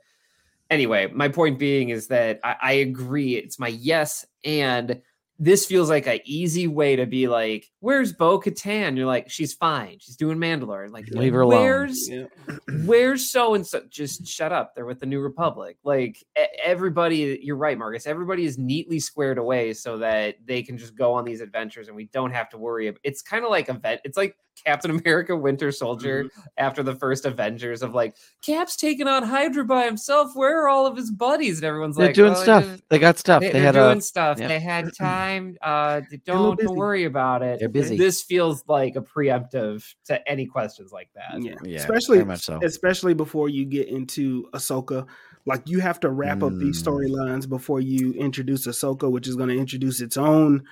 anyway, 0.70 1.08
my 1.12 1.28
point 1.28 1.58
being 1.58 1.90
is 1.90 2.08
that 2.08 2.40
I, 2.42 2.56
I 2.60 2.72
agree. 2.72 3.36
It's 3.36 3.58
my 3.58 3.68
yes, 3.68 4.26
and 4.44 5.00
this 5.38 5.66
feels 5.66 5.90
like 5.90 6.06
a 6.06 6.22
easy 6.24 6.66
way 6.68 6.94
to 6.96 7.06
be 7.06 7.26
like, 7.28 7.66
"Where's 7.80 8.12
Bo 8.12 8.38
Katan?" 8.40 8.96
You're 8.96 9.06
like, 9.06 9.28
"She's 9.30 9.52
fine. 9.52 9.98
She's 9.98 10.16
doing 10.16 10.38
Mandalore." 10.38 10.90
Like, 10.90 11.08
Leave 11.10 11.32
her 11.32 11.40
alone. 11.40 11.60
Where's 11.62 12.08
Yeah. 12.08 12.26
where's 12.84 13.28
so 13.30 13.54
and 13.54 13.66
so? 13.66 13.82
Just 13.88 14.26
shut 14.26 14.52
up. 14.52 14.74
They're 14.74 14.86
with 14.86 15.00
the 15.00 15.06
New 15.06 15.20
Republic. 15.20 15.76
Like 15.82 16.22
everybody, 16.62 17.40
you're 17.42 17.56
right, 17.56 17.76
Marcus. 17.76 18.06
Everybody 18.06 18.44
is 18.44 18.58
neatly 18.58 19.00
squared 19.00 19.38
away 19.38 19.72
so 19.74 19.98
that 19.98 20.36
they 20.44 20.62
can 20.62 20.78
just 20.78 20.94
go 20.96 21.12
on 21.12 21.24
these 21.24 21.40
adventures, 21.40 21.88
and 21.88 21.96
we 21.96 22.04
don't 22.12 22.32
have 22.32 22.48
to 22.50 22.58
worry. 22.58 22.88
ab- 22.88 22.98
It's 23.02 23.22
kind 23.22 23.44
of 23.44 23.50
like 23.50 23.68
event. 23.68 24.00
It's 24.04 24.16
like 24.16 24.36
Captain 24.64 24.90
America: 24.90 25.36
Winter 25.36 25.70
Soldier 25.72 26.28
after 26.58 26.82
the 26.82 26.94
first 26.94 27.24
Avengers 27.26 27.82
of 27.82 27.94
like 27.94 28.14
Cap's 28.42 28.76
taking 28.76 29.08
on 29.08 29.22
Hydra 29.22 29.64
by 29.64 29.84
himself. 29.84 30.30
Where 30.34 30.62
are 30.62 30.68
all 30.68 30.86
of 30.86 30.96
his 30.96 31.10
buddies? 31.10 31.58
And 31.58 31.64
everyone's 31.64 31.96
like, 31.96 32.14
They're 32.14 32.26
like, 32.28 32.32
doing 32.32 32.32
"Well, 32.32 32.42
stuff. 32.42 32.64
just- 32.64 32.88
They 32.88 32.98
got 32.98 33.18
stuff. 33.18 33.40
they, 33.42 33.52
They, 33.52 33.60
are 33.60 33.62
had 33.62 33.72
doing 33.74 33.98
a. 33.98 34.00
stuff. 34.02 34.38
yeah. 34.38 34.48
They 34.48 34.60
had 34.60 34.90
time. 34.98 35.56
Uh, 35.62 36.00
d- 36.00 36.16
a 36.16 36.18
don't 36.18 36.58
don't 36.60 36.76
worry 36.76 37.04
about 37.04 37.42
it. 37.42 37.58
They're 37.60 37.68
busy. 37.68 37.96
This 37.96 38.22
feels 38.22 38.64
like 38.68 38.96
a 38.96 39.00
preemptive 39.00 39.84
to 40.06 40.28
any 40.28 40.46
questions 40.46 40.92
like 40.92 41.08
that. 41.14 41.42
Yeah. 41.42 41.54
Yeah, 41.62 41.78
especially 41.78 42.18
very 42.18 42.26
much 42.28 42.42
so. 42.42 42.60
especially 42.62 43.14
before 43.14 43.48
you 43.48 43.64
get 43.64 43.88
into 43.88 44.48
Ahsoka. 44.52 45.06
Like 45.46 45.68
you 45.68 45.80
have 45.80 46.00
to 46.00 46.10
wrap 46.10 46.42
up 46.42 46.54
these 46.54 46.82
Mm. 46.82 46.86
storylines 46.86 47.46
before 47.48 47.80
you 47.80 48.12
introduce 48.14 48.66
Ahsoka, 48.66 49.10
which 49.10 49.28
is 49.28 49.36
going 49.36 49.50
to 49.50 49.58
introduce 49.58 50.00
its 50.00 50.16
own 50.16 50.64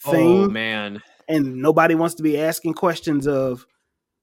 thing. 0.00 0.44
Oh 0.46 0.48
man, 0.48 1.00
and 1.28 1.56
nobody 1.56 1.94
wants 1.94 2.14
to 2.16 2.22
be 2.22 2.38
asking 2.40 2.74
questions 2.74 3.26
of, 3.26 3.66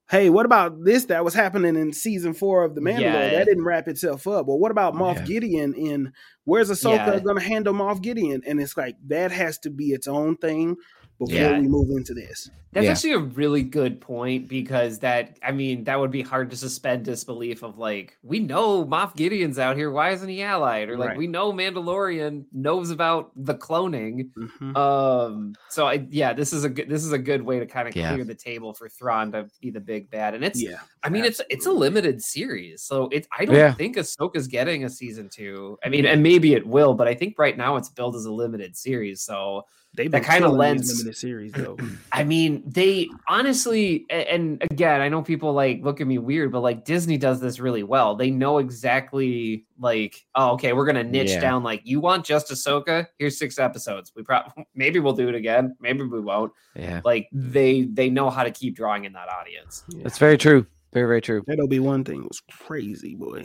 "Hey, 0.09 0.29
what 0.29 0.45
about 0.45 0.83
this 0.83 1.05
that 1.05 1.23
was 1.23 1.33
happening 1.33 1.75
in 1.75 1.93
season 1.93 2.33
four 2.33 2.63
of 2.63 2.75
the 2.75 2.81
Mandalore? 2.81 2.99
Yeah. 3.01 3.29
That 3.31 3.45
didn't 3.45 3.65
wrap 3.65 3.87
itself 3.87 4.27
up. 4.27 4.45
Well, 4.47 4.59
what 4.59 4.71
about 4.71 4.93
Moff 4.95 5.15
Yeah. 5.17 5.23
Gideon? 5.25 5.73
In 5.73 6.13
where's 6.45 6.69
Ahsoka 6.69 7.13
Yeah. 7.15 7.19
going 7.19 7.37
to 7.37 7.43
handle 7.43 7.73
Moff 7.73 8.01
Gideon? 8.01 8.41
And 8.45 8.59
it's 8.61 8.77
like 8.77 8.95
that 9.07 9.31
has 9.31 9.57
to 9.59 9.69
be 9.69 9.87
its 9.91 10.07
own 10.07 10.37
thing 10.37 10.75
before 11.19 11.35
Yeah. 11.35 11.59
we 11.59 11.67
move 11.67 11.89
into 11.91 12.13
this. 12.13 12.49
that's 12.73 12.85
Yeah. 12.85 12.91
actually 12.91 13.11
a 13.13 13.19
really 13.19 13.61
good 13.61 14.01
point 14.01 14.47
because 14.47 14.97
that 14.99 15.37
I 15.43 15.51
mean 15.51 15.83
that 15.83 15.99
would 15.99 16.09
be 16.09 16.23
hard 16.23 16.49
to 16.49 16.57
suspend 16.57 17.05
disbelief 17.05 17.61
of 17.63 17.77
like 17.77 18.17
we 18.23 18.39
know 18.39 18.83
Moff 18.83 19.15
Gideon's 19.15 19.59
out 19.59 19.77
here. 19.77 19.91
Why 19.91 20.09
isn't 20.09 20.27
he 20.27 20.41
allied? 20.41 20.89
Or 20.89 20.97
like 20.97 21.09
Right. 21.09 21.17
we 21.19 21.27
know 21.27 21.53
Mandalorian 21.53 22.45
knows 22.51 22.89
about 22.89 23.31
the 23.35 23.53
cloning. 23.53 24.31
Mhm. 24.35 24.75
Um. 24.75 25.53
So 25.69 25.85
I 25.85 26.07
yeah, 26.09 26.33
this 26.33 26.51
is 26.51 26.63
a 26.63 26.69
good 26.69 26.89
this 26.89 27.05
is 27.05 27.11
a 27.11 27.19
good 27.19 27.43
way 27.43 27.59
to 27.59 27.67
kind 27.67 27.87
of 27.87 27.95
Yeah. 27.95 28.11
clear 28.13 28.23
the 28.23 28.33
table 28.33 28.73
for 28.73 28.89
Thrawn 28.89 29.31
to 29.33 29.47
be 29.61 29.69
the 29.69 29.79
big 29.79 30.09
bad, 30.09 30.33
and 30.33 30.43
it's 30.43 30.59
yeah, 30.61 30.79
I 31.03 31.09
mean, 31.09 31.25
it's 31.25 31.41
it's 31.51 31.67
a 31.67 31.71
limited 31.71 32.23
series, 32.23 32.81
so 32.81 33.07
it's 33.11 33.27
I 33.37 33.45
don't 33.45 33.55
Yeah. 33.55 33.73
think 33.75 33.97
Ahsoka's 33.97 34.47
getting 34.47 34.83
a 34.83 34.89
season 34.89 35.29
two. 35.29 35.77
I 35.85 35.89
mean, 35.89 36.07
and 36.07 36.23
maybe 36.23 36.53
it 36.55 36.65
will, 36.65 36.95
but 36.95 37.07
I 37.07 37.13
think 37.13 37.35
right 37.37 37.55
now 37.55 37.75
it's 37.75 37.89
billed 37.89 38.15
as 38.15 38.25
a 38.25 38.31
limited 38.33 38.75
series. 38.75 39.21
So 39.21 39.65
They've 39.95 40.09
that 40.11 40.23
kinda 40.23 40.47
killing 40.47 40.53
these 40.53 40.59
lends- 40.59 40.97
limited 40.99 41.17
series 41.17 41.51
though. 41.51 41.77
I 42.11 42.23
mean, 42.23 42.63
they 42.65 43.09
honestly, 43.27 44.05
and 44.09 44.61
again, 44.71 45.01
I 45.01 45.09
know 45.09 45.21
people 45.21 45.53
like 45.53 45.81
look 45.83 46.01
at 46.01 46.07
me 46.07 46.17
weird, 46.17 46.51
but 46.51 46.61
like 46.61 46.83
Disney 46.83 47.17
does 47.17 47.39
this 47.39 47.59
really 47.59 47.83
well. 47.83 48.15
They 48.15 48.31
know 48.31 48.57
exactly 48.57 49.65
like, 49.79 50.25
oh, 50.35 50.51
okay, 50.53 50.73
we're 50.73 50.85
gonna 50.85 51.03
niche 51.03 51.29
Yeah. 51.31 51.41
down. 51.41 51.63
Like, 51.63 51.81
you 51.83 51.99
want 51.99 52.25
just 52.25 52.49
Ahsoka? 52.49 53.07
Here's 53.19 53.37
six 53.37 53.59
episodes. 53.59 54.11
We 54.15 54.23
probably 54.23 54.65
maybe 54.75 54.99
we'll 54.99 55.13
do 55.13 55.29
it 55.29 55.35
again. 55.35 55.75
Maybe 55.79 56.03
we 56.03 56.19
won't. 56.19 56.51
Yeah, 56.75 57.01
Like 57.05 57.29
they 57.31 57.83
they 57.83 58.09
know 58.09 58.29
how 58.31 58.43
to 58.43 58.51
keep 58.51 58.75
drawing 58.75 59.05
in 59.05 59.13
that 59.13 59.29
audience. 59.29 59.83
Yeah. 59.89 60.03
that's 60.03 60.17
very 60.17 60.37
true. 60.37 60.65
Very 60.93 61.07
very 61.07 61.21
true. 61.21 61.43
That 61.47 61.59
Obi 61.59 61.79
Wan 61.79 62.03
thing 62.03 62.23
was 62.23 62.41
crazy, 62.51 63.15
boy. 63.15 63.43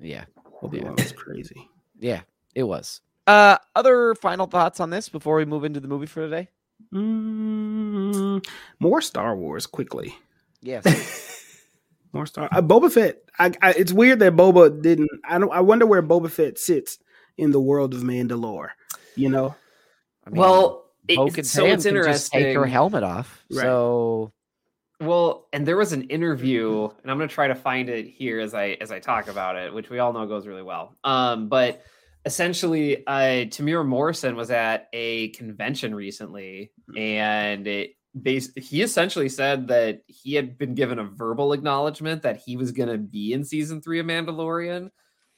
Yeah, 0.00 0.24
Obi 0.62 0.80
Wan 0.80 0.94
Yeah. 0.98 1.04
was 1.04 1.12
crazy. 1.12 1.68
yeah, 2.00 2.20
it 2.54 2.64
was. 2.64 3.00
Uh, 3.26 3.58
other 3.74 4.14
final 4.14 4.46
thoughts 4.46 4.80
on 4.80 4.90
this 4.90 5.08
before 5.08 5.36
we 5.36 5.44
move 5.44 5.64
into 5.64 5.80
the 5.80 5.88
movie 5.88 6.06
for 6.06 6.20
today? 6.20 6.48
Mm, 6.92 8.46
more 8.78 9.00
Star 9.00 9.34
Wars 9.36 9.66
quickly. 9.66 10.14
Yes. 10.62 10.84
More 12.12 12.24
Star. 12.24 12.48
Uh, 12.50 12.62
Boba 12.62 12.90
Fett. 12.90 13.18
I, 13.38 13.52
I, 13.60 13.72
it's 13.72 13.92
weird 13.92 14.20
that 14.20 14.34
Boba 14.34 14.80
didn't. 14.80 15.10
I 15.28 15.38
don't. 15.38 15.52
I 15.52 15.60
wonder 15.60 15.84
where 15.84 16.02
Boba 16.02 16.30
Fett 16.30 16.58
sits 16.58 16.98
in 17.36 17.50
the 17.50 17.60
world 17.60 17.92
of 17.92 18.00
Mandalore. 18.00 18.70
You 19.16 19.28
know. 19.28 19.54
I 20.26 20.30
mean, 20.30 20.40
well, 20.40 20.86
it- 21.08 21.16
Bo-Katan 21.16 21.44
so 21.44 21.66
it's 21.66 21.84
can 21.84 21.94
just 21.94 22.32
take 22.32 22.56
her 22.56 22.64
helmet 22.64 23.02
off. 23.02 23.44
Right. 23.50 23.62
So 23.62 24.32
Well, 25.00 25.46
and 25.52 25.66
there 25.66 25.76
was 25.76 25.92
an 25.92 26.04
interview, 26.04 26.88
and 27.02 27.10
I'm 27.10 27.18
gonna 27.18 27.28
try 27.28 27.48
to 27.48 27.54
find 27.54 27.90
it 27.90 28.06
here 28.06 28.40
as 28.40 28.54
I 28.54 28.78
as 28.80 28.90
I 28.90 28.98
talk 28.98 29.28
about 29.28 29.56
it, 29.56 29.74
which 29.74 29.90
we 29.90 29.98
all 29.98 30.14
know 30.14 30.26
goes 30.26 30.46
really 30.46 30.62
well. 30.62 30.96
Um, 31.04 31.48
but 31.48 31.82
essentially, 32.26 33.06
uh, 33.06 33.46
Temuera 33.46 33.86
Morrison 33.86 34.36
was 34.36 34.50
at 34.50 34.88
a 34.92 35.28
convention 35.30 35.94
recently, 35.94 36.72
and 36.96 37.66
it 37.66 37.92
he 38.24 38.80
essentially 38.80 39.28
said 39.28 39.68
that 39.68 40.00
he 40.06 40.32
had 40.34 40.56
been 40.56 40.74
given 40.74 40.98
a 40.98 41.04
verbal 41.04 41.52
acknowledgement 41.52 42.22
that 42.22 42.38
he 42.38 42.56
was 42.56 42.72
gonna 42.72 42.96
be 42.96 43.34
in 43.34 43.44
season 43.44 43.80
three 43.82 43.98
of 44.00 44.06
Mandalorian, 44.06 44.90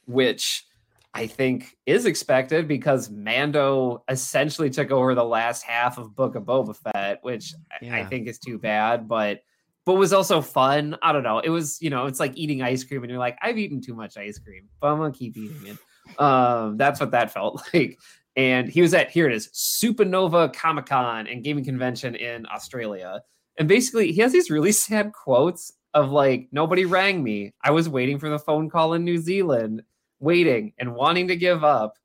which 0.05 0.65
I 1.13 1.27
think 1.27 1.75
is 1.85 2.05
expected 2.05 2.69
because 2.69 3.09
Mando 3.09 4.03
essentially 4.07 4.69
took 4.69 4.91
over 4.91 5.13
the 5.13 5.25
last 5.25 5.63
half 5.63 5.97
of 5.97 6.15
Book 6.15 6.35
of 6.35 6.43
Boba 6.43 6.73
Fett, 6.75 7.19
which 7.21 7.53
I- 7.71 7.85
I 7.99 8.05
think 8.05 8.27
is 8.29 8.39
too 8.39 8.57
bad, 8.57 9.07
but 9.07 9.41
but 9.85 9.95
was 9.95 10.13
also 10.13 10.39
fun. 10.39 10.95
I 11.01 11.11
don't 11.11 11.23
know. 11.23 11.39
It 11.39 11.49
was, 11.49 11.81
you 11.81 11.89
know, 11.89 12.05
it's 12.05 12.19
like 12.19 12.37
eating 12.37 12.61
ice 12.61 12.83
cream 12.83 13.01
and 13.03 13.09
you're 13.09 13.19
like, 13.19 13.37
I've 13.41 13.57
eaten 13.57 13.81
too 13.81 13.95
much 13.95 14.17
ice 14.17 14.37
cream, 14.39 14.69
but 14.79 14.87
I'm 14.91 14.99
gonna 14.99 15.11
keep 15.11 15.35
eating 15.35 15.65
it. 15.67 15.77
Um, 16.17 16.77
that's 16.77 16.99
what 16.99 17.11
that 17.11 17.31
felt 17.31 17.61
like. 17.73 17.99
And 18.35 18.69
he 18.69 18.81
was 18.81 18.93
at 18.93 19.09
here 19.09 19.27
it 19.27 19.33
is, 19.33 19.49
Supernova 19.49 20.53
Comic 20.53 20.85
Con 20.85 21.27
and 21.27 21.43
gaming 21.43 21.65
convention 21.65 22.15
in 22.15 22.45
Australia. 22.47 23.21
And 23.57 23.67
basically 23.67 24.11
he 24.11 24.21
has 24.21 24.31
these 24.31 24.49
really 24.49 24.71
sad 24.73 25.11
quotes 25.13 25.73
of 25.93 26.11
like, 26.11 26.47
nobody 26.51 26.85
rang 26.85 27.23
me. 27.23 27.53
I 27.63 27.71
was 27.71 27.89
waiting 27.89 28.19
for 28.19 28.29
the 28.29 28.39
phone 28.39 28.69
call 28.69 28.93
in 28.93 29.03
New 29.03 29.17
Zealand, 29.17 29.81
waiting 30.19 30.73
and 30.77 30.95
wanting 30.95 31.27
to 31.27 31.35
give 31.35 31.63
up. 31.63 31.97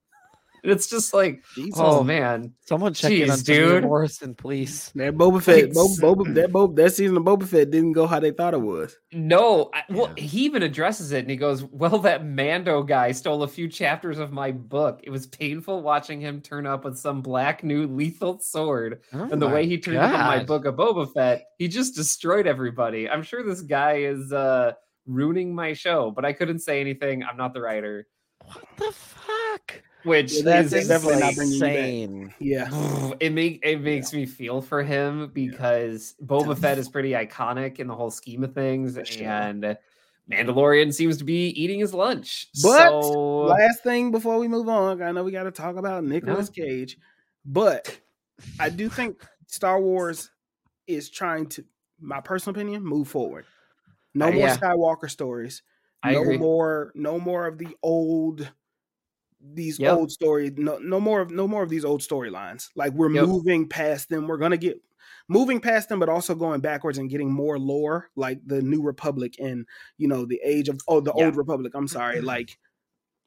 And 0.65 0.73
it's 0.73 0.89
just 0.89 1.13
like, 1.13 1.45
Jesus. 1.55 1.75
oh, 1.79 1.99
Oh, 1.99 2.03
man. 2.03 2.55
someone 2.65 2.95
check 2.95 3.13
in 3.13 3.31
on 3.31 3.37
Jeez, 3.37 3.45
dude. 3.45 3.85
Morrison, 3.85 4.35
please. 4.35 4.91
That 4.95 5.15
Boba 5.15 5.43
Fett, 5.43 5.71
Boba, 5.73 6.01
Boba, 6.01 6.35
that 6.35 6.51
Boba, 6.53 6.75
that 6.77 6.95
season 6.95 7.19
of 7.19 7.23
Boba 7.23 7.47
Fett 7.47 7.71
didn't 7.71 7.93
go 7.93 8.07
how 8.07 8.19
they 8.19 8.31
thought 8.31 8.55
it 8.55 8.63
was. 8.63 8.97
No, 9.13 9.69
I, 9.75 9.83
well, 9.91 10.11
Yeah. 10.17 10.25
he 10.25 10.45
even 10.47 10.63
addresses 10.63 11.13
it 11.13 11.19
and 11.19 11.29
he 11.31 11.37
goes, 11.37 11.63
Well, 11.65 11.99
that 11.99 12.25
Mando 12.25 12.83
guy 12.83 13.13
stole 13.13 13.43
a 13.43 13.49
few 13.49 13.69
chapters 13.69 14.19
of 14.19 14.33
my 14.33 14.53
book. 14.53 15.01
It 15.03 15.11
was 15.11 15.27
painful 15.27 15.83
watching 15.83 16.19
him 16.19 16.41
turn 16.41 16.67
up 16.67 16.87
with 16.87 16.97
some 16.97 17.21
black 17.21 17.63
new 17.63 17.87
lethal 17.87 18.39
sword. 18.41 19.01
Oh 19.13 19.29
and 19.31 19.43
the 19.43 19.49
way 19.49 19.67
he 19.67 19.77
turned 19.79 19.99
up 19.99 20.15
on 20.15 20.19
my 20.39 20.43
book 20.45 20.65
of 20.65 20.77
Boba 20.77 21.13
Fett, 21.13 21.45
he 21.59 21.69
just 21.69 21.95
destroyed 21.95 22.47
everybody. 22.47 23.07
I'm 23.07 23.23
sure 23.23 23.43
this 23.43 23.61
guy 23.61 23.97
is 23.99 24.33
uh 24.33 24.73
ruining 25.07 25.55
my 25.55 25.75
show, 25.75 26.11
but 26.11 26.25
I 26.25 26.33
couldn't 26.33 26.61
say 26.61 26.81
anything. 26.81 27.23
I'm 27.23 27.37
not 27.37 27.53
the 27.53 27.61
writer. 27.61 28.07
What 28.47 28.65
the 28.79 28.93
fuck? 28.93 29.83
Which 30.05 30.33
Yeah, 30.35 30.43
that's 30.43 30.73
is 30.73 30.89
definitely 30.89 31.21
not 31.21 31.27
like, 31.29 31.37
bringing 31.37 31.55
you 31.55 31.61
back. 31.61 31.77
insane. 31.77 32.35
Yeah, 32.39 33.11
it 33.21 33.33
make 33.33 33.61
it 33.65 33.81
makes 33.81 34.13
me 34.13 34.27
feel 34.27 34.61
for 34.61 34.83
him 34.83 35.31
because 35.33 36.15
Boba 36.25 36.57
Fett 36.59 36.79
is 36.79 36.89
pretty 36.89 37.11
iconic 37.13 37.79
in 37.79 37.87
the 37.87 37.95
whole 37.95 38.11
scheme 38.11 38.45
of 38.45 38.55
things, 38.55 38.99
sure. 39.05 39.27
and 39.27 39.77
Mandalorian 40.31 40.93
seems 40.93 41.17
to 41.19 41.25
be 41.25 41.49
eating 41.51 41.81
his 41.81 41.93
lunch. 41.95 42.49
But 42.63 42.89
so, 43.03 43.11
last 43.43 43.83
thing 43.83 44.11
before 44.11 44.39
we 44.39 44.49
move 44.49 44.69
on, 44.69 45.03
I 45.03 45.13
know 45.13 45.25
we 45.25 45.33
got 45.33 45.45
to 45.45 45.51
talk 45.51 45.77
about 45.77 46.05
Nicolas 46.05 46.49
Cage, 46.51 46.99
but 47.45 47.99
I 48.61 48.69
do 48.71 48.89
think 48.89 49.23
Star 49.47 49.81
Wars 49.81 50.31
is 50.87 51.09
trying 51.11 51.47
to, 51.47 51.65
my 52.01 52.21
personal 52.21 52.55
opinion, 52.59 52.85
move 52.85 53.09
forward. 53.09 53.47
No 54.15 54.27
I- 54.27 54.31
more 54.33 54.47
yeah. 54.47 54.57
Skywalker 54.57 55.11
stories. 55.11 55.63
I 56.03 56.13
no 56.13 56.23
agree. 56.23 56.37
more, 56.37 56.93
no 56.95 57.19
more 57.19 57.47
of 57.47 57.57
the 57.57 57.75
old, 57.83 58.51
these 59.53 59.79
Yep. 59.79 59.97
old 59.97 60.11
stories. 60.13 60.53
No, 60.57 60.79
no 60.79 61.01
more 61.01 61.21
of 61.21 61.31
no 61.31 61.47
more 61.47 61.63
of 61.63 61.69
these 61.69 61.85
old 61.85 62.01
storylines. 62.01 62.71
Like 62.75 62.93
we're 62.93 63.11
Yep. 63.11 63.27
moving 63.27 63.69
past 63.69 64.09
them. 64.09 64.27
We're 64.27 64.39
gonna 64.39 64.57
get 64.57 64.81
moving 65.29 65.61
past 65.61 65.89
them, 65.89 65.99
but 66.01 66.09
also 66.09 66.35
going 66.35 66.61
backwards 66.61 66.99
and 66.99 67.11
getting 67.11 67.33
more 67.33 67.59
lore, 67.59 68.11
like 68.17 68.41
the 68.47 68.63
New 68.63 68.83
Republic 68.83 69.35
and 69.39 69.67
you 69.99 70.09
know 70.09 70.25
the 70.25 70.41
age 70.45 70.69
of 70.69 70.81
oh 70.89 71.01
the 71.01 71.13
Yeah. 71.17 71.27
Old 71.27 71.37
Republic. 71.37 71.73
I'm 71.75 71.89
sorry, 71.89 72.17
mm-hmm. 72.17 72.27
like 72.27 72.59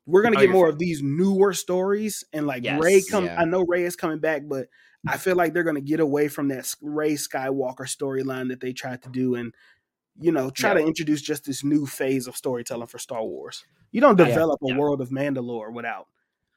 we're 0.05 0.21
gonna 0.23 0.37
Oh, 0.37 0.41
get 0.41 0.49
more 0.49 0.67
fine. 0.67 0.73
of 0.73 0.79
these 0.79 1.01
newer 1.03 1.53
stories 1.53 2.23
and 2.33 2.47
like 2.47 2.63
Rey 2.79 3.01
come. 3.01 3.25
yeah. 3.25 3.39
I 3.39 3.45
know 3.45 3.63
Rey 3.67 3.83
is 3.83 3.95
coming 3.95 4.19
back, 4.19 4.43
but 4.47 4.67
I 5.05 5.11
mm-hmm. 5.11 5.19
feel 5.19 5.35
like 5.35 5.53
they're 5.53 5.63
gonna 5.63 5.81
get 5.81 5.99
away 5.99 6.27
from 6.29 6.47
that 6.47 6.73
Rey 6.81 7.13
Skywalker 7.13 7.81
storyline 7.85 8.49
that 8.49 8.59
they 8.61 8.73
tried 8.73 9.03
to 9.03 9.09
do 9.09 9.35
and 9.35 9.53
you 10.19 10.31
know 10.31 10.49
try 10.49 10.71
Yeah. 10.71 10.81
to 10.81 10.85
introduce 10.87 11.21
just 11.21 11.45
this 11.45 11.63
new 11.63 11.85
phase 11.85 12.27
of 12.27 12.35
storytelling 12.35 12.87
for 12.87 12.99
Star 12.99 13.23
Wars. 13.23 13.63
You 13.91 14.01
don't 14.01 14.17
Yeah, 14.19 14.25
develop 14.25 14.59
a 14.63 14.67
yeah. 14.69 14.77
world 14.77 15.01
of 15.01 15.09
Mandalore 15.09 15.71
without 15.73 16.07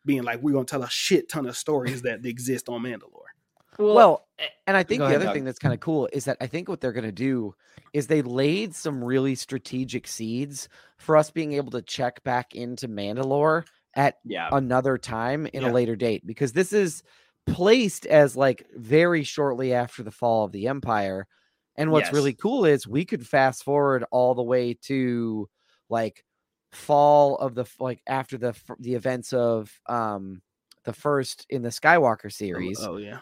being 0.05 0.23
like 0.23 0.43
we're 0.43 0.53
gonna 0.53 0.65
tell 0.65 0.83
a 0.83 0.91
shit 0.91 1.29
ton 1.29 1.47
of 1.47 1.57
stories 1.57 2.03
that 2.03 2.25
exist 2.25 2.69
on 2.69 2.83
Mandalore. 2.83 3.29
Well, 3.79 4.27
eh, 4.39 4.45
and 4.67 4.77
I 4.77 4.83
think 4.83 4.99
the 5.01 5.07
ahead, 5.07 5.17
other 5.17 5.25
Doug. 5.27 5.35
thing 5.35 5.45
that's 5.45 5.59
kind 5.59 5.73
of 5.73 5.81
cool 5.81 6.09
is 6.13 6.25
that 6.27 6.37
I 6.41 6.47
think 6.47 6.69
what 6.69 6.81
they're 6.81 6.93
going 6.93 7.05
to 7.05 7.13
do 7.13 7.55
is 7.95 8.09
they 8.09 8.21
laid 8.21 8.75
some 8.75 9.03
really 9.03 9.35
strategic 9.35 10.07
seeds 10.07 10.69
for 10.99 11.17
us 11.17 11.31
being 11.31 11.55
able 11.55 11.71
to 11.71 11.81
check 11.81 12.23
back 12.23 12.55
into 12.55 12.89
Mandalore 12.89 13.65
at 13.95 14.17
yeah, 14.25 14.49
another 14.53 14.99
time 14.99 15.47
in 15.47 15.63
Yeah. 15.63 15.71
a 15.71 15.73
later 15.73 15.97
date 15.97 16.27
because 16.27 16.53
this 16.53 16.73
is 16.75 17.03
placed 17.47 18.05
as 18.07 18.37
like 18.37 18.67
very 18.77 19.23
shortly 19.23 19.73
after 19.73 20.03
the 20.03 20.11
fall 20.11 20.45
of 20.45 20.53
the 20.53 20.67
empire. 20.67 21.27
And 21.81 21.91
what's 21.91 22.09
Yes. 22.09 22.13
really 22.13 22.35
cool 22.35 22.65
is 22.67 22.87
we 22.87 23.05
could 23.05 23.27
fast 23.27 23.65
forward 23.65 24.05
all 24.13 24.35
the 24.35 24.43
way 24.43 24.75
to 24.83 25.49
like 25.89 26.23
fall 26.73 27.37
of 27.39 27.55
the 27.55 27.65
like 27.81 28.01
after 28.07 28.39
the 28.39 28.55
the 28.79 28.95
events 28.95 29.33
of 29.33 29.73
um 29.87 30.41
the 30.85 30.93
first 30.93 31.47
in 31.51 31.63
the 31.63 31.71
Skywalker 31.71 32.31
series 32.33 32.79
Oh 32.81 32.97
yeah. 32.99 33.19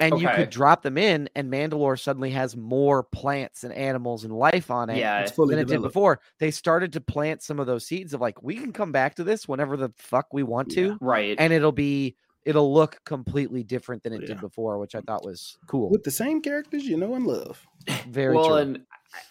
and 0.00 0.18
you 0.18 0.28
could 0.28 0.50
drop 0.50 0.82
them 0.82 0.98
in 0.98 1.28
and 1.36 1.50
Mandalore 1.52 1.98
suddenly 2.00 2.30
has 2.30 2.56
more 2.56 3.02
plants 3.04 3.64
and 3.64 3.72
animals 3.74 4.24
and 4.24 4.32
life 4.32 4.70
on 4.70 4.90
it 4.90 4.98
Yeah, 4.98 5.20
It's 5.20 5.32
fully 5.32 5.54
than 5.54 5.64
it 5.64 5.68
did 5.68 5.82
before. 5.82 6.20
They 6.40 6.50
started 6.50 6.92
to 6.94 7.00
plant 7.00 7.42
some 7.42 7.60
of 7.60 7.66
those 7.66 7.86
seeds 7.86 8.12
of 8.14 8.20
like 8.20 8.42
we 8.42 8.56
can 8.56 8.72
come 8.72 8.92
back 8.92 9.14
to 9.16 9.24
this 9.24 9.46
whenever 9.46 9.76
the 9.76 9.92
fuck 9.96 10.26
we 10.32 10.42
want 10.42 10.68
to 10.70 10.86
Yeah. 10.88 10.96
right. 11.00 11.36
and 11.38 11.52
it'll 11.52 11.70
be 11.72 12.16
it'll 12.48 12.72
look 12.72 12.98
completely 13.04 13.62
different 13.62 14.02
than 14.02 14.14
it 14.14 14.22
Yeah. 14.22 14.28
did 14.28 14.40
before, 14.40 14.78
which 14.78 14.94
I 14.94 15.00
mm. 15.00 15.06
thought 15.06 15.22
was 15.22 15.58
cool. 15.66 15.90
With 15.90 16.02
the 16.02 16.10
same 16.10 16.40
characters 16.40 16.84
you 16.86 16.96
know 16.96 17.14
and 17.14 17.26
love. 17.26 17.66
Very 18.08 18.34
well, 18.34 18.46
true. 18.48 18.56
and 18.56 18.80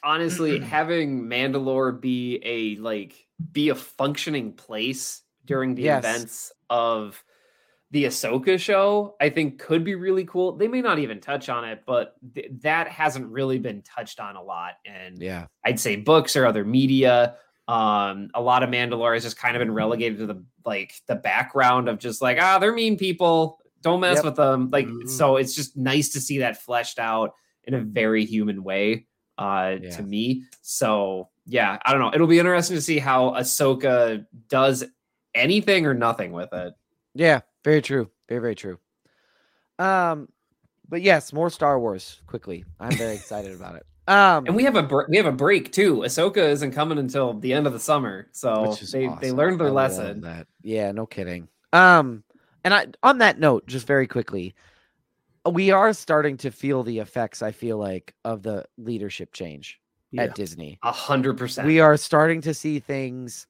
honestly, 0.03 0.59
having 0.75 1.23
Mandalore 1.23 1.99
be 1.99 2.39
a 2.43 2.75
like 2.79 3.25
be 3.51 3.69
a 3.69 3.75
functioning 3.75 4.53
place 4.53 5.23
during 5.45 5.73
the 5.73 5.83
Yes. 5.83 6.03
events 6.05 6.51
of 6.69 7.23
the 7.89 8.03
Ahsoka 8.03 8.59
show, 8.59 9.15
I 9.19 9.29
think 9.29 9.59
could 9.59 9.83
be 9.83 9.95
really 9.95 10.25
cool. 10.25 10.55
They 10.55 10.67
may 10.67 10.81
not 10.81 10.99
even 10.99 11.19
touch 11.19 11.49
on 11.49 11.63
it, 11.63 11.83
but 11.87 12.15
th- 12.35 12.51
that 12.61 12.87
hasn't 12.89 13.31
really 13.31 13.57
been 13.57 13.81
touched 13.81 14.19
on 14.19 14.35
a 14.35 14.43
lot. 14.43 14.73
And 14.85 15.19
yeah. 15.19 15.47
I'd 15.65 15.79
say 15.79 15.95
books 15.95 16.35
or 16.35 16.45
other 16.45 16.65
media. 16.65 17.37
Um, 17.67 18.29
a 18.33 18.41
lot 18.41 18.63
of 18.63 18.69
Mandalore 18.69 19.13
has 19.13 19.23
just 19.23 19.37
kind 19.37 19.55
of 19.55 19.59
been 19.59 19.73
relegated 19.73 20.19
to 20.19 20.25
the 20.25 20.43
like 20.65 20.93
the 21.07 21.15
background 21.15 21.89
of 21.89 21.99
just 21.99 22.21
like 22.21 22.37
ah, 22.41 22.59
they're 22.59 22.73
mean 22.73 22.97
people. 22.97 23.59
Don't 23.81 23.99
mess 23.99 24.15
Yep. 24.17 24.25
with 24.25 24.35
them. 24.35 24.69
Like 24.71 24.87
Mhm. 24.87 25.09
so, 25.09 25.35
it's 25.37 25.53
just 25.53 25.77
nice 25.77 26.09
to 26.09 26.19
see 26.21 26.39
that 26.39 26.61
fleshed 26.61 26.97
out 26.99 27.33
in 27.65 27.73
a 27.73 27.79
very 27.81 28.25
human 28.25 28.63
way. 28.63 29.05
Uh, 29.37 29.75
Yeah. 29.81 29.89
to 29.91 30.03
me. 30.03 30.43
So 30.61 31.29
yeah, 31.45 31.77
I 31.85 31.91
don't 31.91 32.01
know. 32.01 32.11
It'll 32.13 32.25
be 32.27 32.39
interesting 32.39 32.75
to 32.75 32.81
see 32.81 32.97
how 32.99 33.31
Ahsoka 33.31 34.25
does 34.49 34.83
anything 35.35 35.85
or 35.85 35.93
nothing 35.93 36.31
with 36.31 36.51
it. 36.53 36.73
Yeah, 37.13 37.41
very 37.63 37.81
true. 37.81 38.09
Very, 38.27 38.41
very 38.41 38.55
true. 38.55 38.79
Um, 39.79 40.29
but 40.89 41.01
yes, 41.01 41.31
more 41.31 41.49
Star 41.49 41.79
Wars 41.79 42.21
quickly. 42.27 42.65
I'm 42.79 42.91
very 42.93 43.13
excited 43.15 43.53
about 43.53 43.75
it. 43.75 43.85
Um 44.07 44.45
And 44.45 44.55
we 44.55 44.63
have 44.63 44.75
a 44.75 44.83
br- 44.83 45.03
we 45.09 45.17
have 45.17 45.25
a 45.25 45.31
break 45.31 45.71
too. 45.71 45.97
Ahsoka 45.97 46.37
isn't 46.37 46.71
coming 46.71 46.97
until 46.97 47.33
the 47.33 47.51
end 47.53 47.67
of 47.67 47.73
the 47.73 47.79
summer, 47.79 48.27
so 48.31 48.69
which 48.69 48.81
is 48.81 48.91
they 48.91 49.09
they 49.21 49.31
learned 49.31 49.59
their 49.59 49.67
I 49.67 49.71
lesson. 49.71 50.21
That. 50.21 50.47
Yeah, 50.61 50.91
no 50.93 51.05
kidding. 51.05 51.47
Um, 51.73 52.23
and 52.63 52.73
I 52.73 52.87
on 53.03 53.17
that 53.19 53.39
note, 53.39 53.67
just 53.67 53.85
very 53.85 54.07
quickly, 54.07 54.55
we 55.49 55.71
are 55.71 55.91
starting 55.93 56.37
to 56.37 56.51
feel 56.51 56.83
the 56.83 56.99
effects. 56.99 57.41
I 57.41 57.51
feel 57.51 57.77
like 57.77 58.15
of 58.23 58.43
the 58.43 58.65
leadership 58.77 59.33
change 59.33 59.79
Yeah. 60.11 60.23
at 60.23 60.35
Disney. 60.35 60.79
A 60.83 60.91
hundred 60.91 61.37
percent. 61.37 61.67
We 61.67 61.79
are 61.81 61.97
starting 61.97 62.39
to 62.41 62.53
see 62.53 62.79
things 62.79 63.45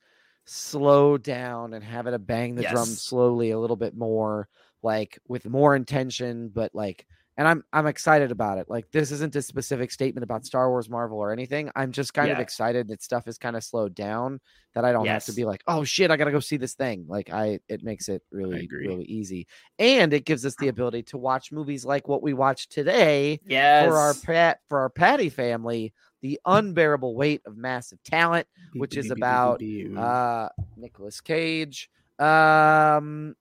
slow 0.45 1.17
down 1.17 1.73
and 1.73 1.83
have 1.83 2.07
it 2.07 2.13
a 2.13 2.19
bang 2.19 2.55
the 2.55 2.63
drum 2.63 2.85
slowly 2.85 3.51
a 3.51 3.59
little 3.59 3.75
bit 3.75 3.95
more, 3.95 4.47
like 4.81 5.19
with 5.27 5.45
more 5.45 5.75
intention, 5.75 6.49
but 6.49 6.73
like. 6.73 7.05
And 7.37 7.47
I'm 7.47 7.63
I'm 7.71 7.85
excited 7.85 8.31
about 8.31 8.57
it. 8.57 8.67
Like 8.67 8.89
this 8.91 9.11
isn't 9.11 9.35
a 9.35 9.43
specific 9.43 9.91
statement 9.91 10.23
about 10.23 10.43
Star 10.43 10.69
Wars, 10.69 10.89
Marvel, 10.89 11.19
or 11.19 11.31
anything. 11.31 11.69
I'm 11.75 11.91
just 11.91 12.13
kind 12.13 12.31
of 12.31 12.39
excited 12.39 12.87
that 12.87 13.03
stuff 13.03 13.27
is 13.27 13.37
kind 13.37 13.55
of 13.55 13.63
slowed 13.63 13.93
down. 13.93 14.39
That 14.73 14.85
I 14.85 14.91
don't 14.91 15.05
have 15.07 15.25
to 15.25 15.33
be 15.33 15.45
like, 15.45 15.63
oh 15.67 15.83
shit, 15.83 16.09
I 16.09 16.17
gotta 16.17 16.31
go 16.31 16.39
see 16.39 16.57
this 16.57 16.73
thing. 16.73 17.05
Like 17.07 17.31
I, 17.31 17.59
it 17.67 17.83
makes 17.83 18.09
it 18.09 18.23
really 18.31 18.67
really 18.71 19.05
easy, 19.05 19.47
and 19.77 20.13
it 20.13 20.25
gives 20.25 20.45
us 20.45 20.55
the 20.55 20.67
ability 20.67 21.03
to 21.03 21.17
watch 21.17 21.51
movies 21.51 21.85
like 21.85 22.07
what 22.07 22.23
we 22.23 22.33
watched 22.33 22.71
today 22.71 23.39
yes. 23.45 23.85
for 23.85 23.97
our 23.97 24.13
pat 24.15 24.59
for 24.67 24.79
our 24.79 24.89
Patty 24.89 25.29
family, 25.29 25.93
the 26.21 26.39
unbearable 26.45 27.15
weight 27.15 27.41
of 27.45 27.55
massive 27.55 28.01
talent, 28.03 28.47
which 28.73 28.97
is 28.97 29.11
about, 29.11 29.61
uh 29.95 30.49
Nicolas 30.75 31.21
Cage. 31.21 31.89
Um 32.17 33.35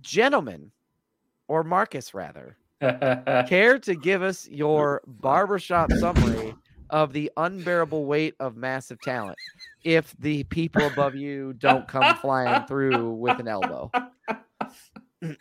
gentlemen, 0.00 0.70
or 1.48 1.64
Marcus 1.64 2.14
rather, 2.14 2.56
care 3.46 3.78
to 3.78 3.94
give 4.02 4.22
us 4.22 4.48
your 4.48 5.02
barbershop 5.06 5.92
summary 5.92 6.54
of 6.90 7.12
the 7.12 7.30
unbearable 7.36 8.04
weight 8.04 8.34
of 8.40 8.56
massive 8.56 9.00
talent 9.00 9.38
if 9.84 10.14
the 10.18 10.44
people 10.44 10.86
above 10.86 11.14
you 11.14 11.54
don't 11.54 11.88
come 11.88 12.16
flying 12.16 12.66
through 12.66 13.12
with 13.14 13.38
an 13.38 13.48
elbow. 13.48 13.90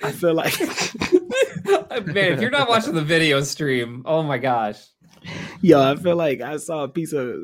I 0.03 0.11
feel 0.11 0.34
like 0.34 0.59
Man, 2.05 2.34
if 2.34 2.41
you're 2.41 2.49
not 2.49 2.69
watching 2.69 2.93
the 2.95 3.01
video 3.01 3.41
stream, 3.41 4.03
oh 4.05 4.23
my 4.23 4.38
gosh. 4.38 4.79
Yo, 5.61 5.79
I 5.79 5.95
feel 5.97 6.15
like 6.15 6.41
I 6.41 6.57
saw 6.57 6.84
a 6.84 6.88
piece 6.89 7.13
of 7.13 7.36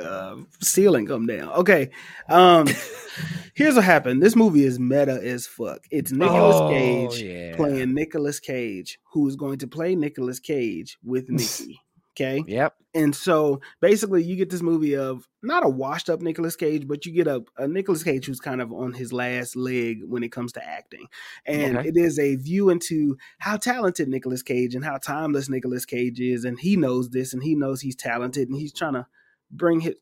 uh, 0.00 0.36
ceiling 0.60 1.06
come 1.06 1.26
down. 1.26 1.50
Okay, 1.52 1.90
um, 2.28 2.66
here's 3.54 3.74
what 3.74 3.84
happened. 3.84 4.22
This 4.22 4.36
movie 4.36 4.64
is 4.64 4.78
meta 4.78 5.20
as 5.22 5.46
fuck. 5.46 5.80
It's 5.90 6.12
Nicolas 6.12 6.56
Oh, 6.56 6.68
Cage 6.68 7.20
yeah. 7.22 7.56
playing 7.56 7.92
Nicolas 7.94 8.38
Cage, 8.38 8.98
who 9.12 9.26
is 9.26 9.34
going 9.34 9.58
to 9.58 9.66
play 9.66 9.96
Nicolas 9.96 10.38
Cage 10.38 10.96
with 11.02 11.28
Nikki. 11.28 11.80
Okay, 12.16 12.44
Yep. 12.46 12.74
and 12.94 13.14
so 13.14 13.60
basically, 13.80 14.22
you 14.22 14.36
get 14.36 14.50
this 14.50 14.62
movie 14.62 14.96
of 14.96 15.26
not 15.42 15.64
a 15.66 15.68
washed 15.68 16.08
up 16.08 16.20
Nicolas 16.20 16.54
Cage, 16.54 16.86
but 16.86 17.04
you 17.04 17.12
get 17.12 17.26
a, 17.26 17.42
a 17.58 17.66
Nicolas 17.66 18.04
Cage 18.04 18.26
who's 18.26 18.38
kind 18.38 18.60
of 18.62 18.72
on 18.72 18.92
his 18.92 19.12
last 19.12 19.56
leg 19.56 20.02
when 20.06 20.22
it 20.22 20.30
comes 20.30 20.52
to 20.52 20.64
acting. 20.64 21.06
And 21.44 21.76
Okay. 21.78 21.88
it 21.88 21.96
is 21.96 22.18
a 22.20 22.36
view 22.36 22.70
into 22.70 23.16
how 23.40 23.56
talented 23.56 24.08
Nicolas 24.08 24.42
Cage 24.44 24.76
and 24.76 24.84
how 24.84 24.98
timeless 24.98 25.48
Nicolas 25.48 25.84
Cage 25.84 26.20
is. 26.20 26.44
And 26.44 26.58
he 26.60 26.76
knows 26.76 27.10
this 27.10 27.34
and 27.34 27.42
he 27.42 27.56
knows 27.56 27.80
he's 27.80 27.96
talented 27.96 28.48
and 28.48 28.56
he's 28.56 28.72
trying 28.72 28.94
to 28.94 29.06
bring 29.50 29.80
his, 29.80 29.94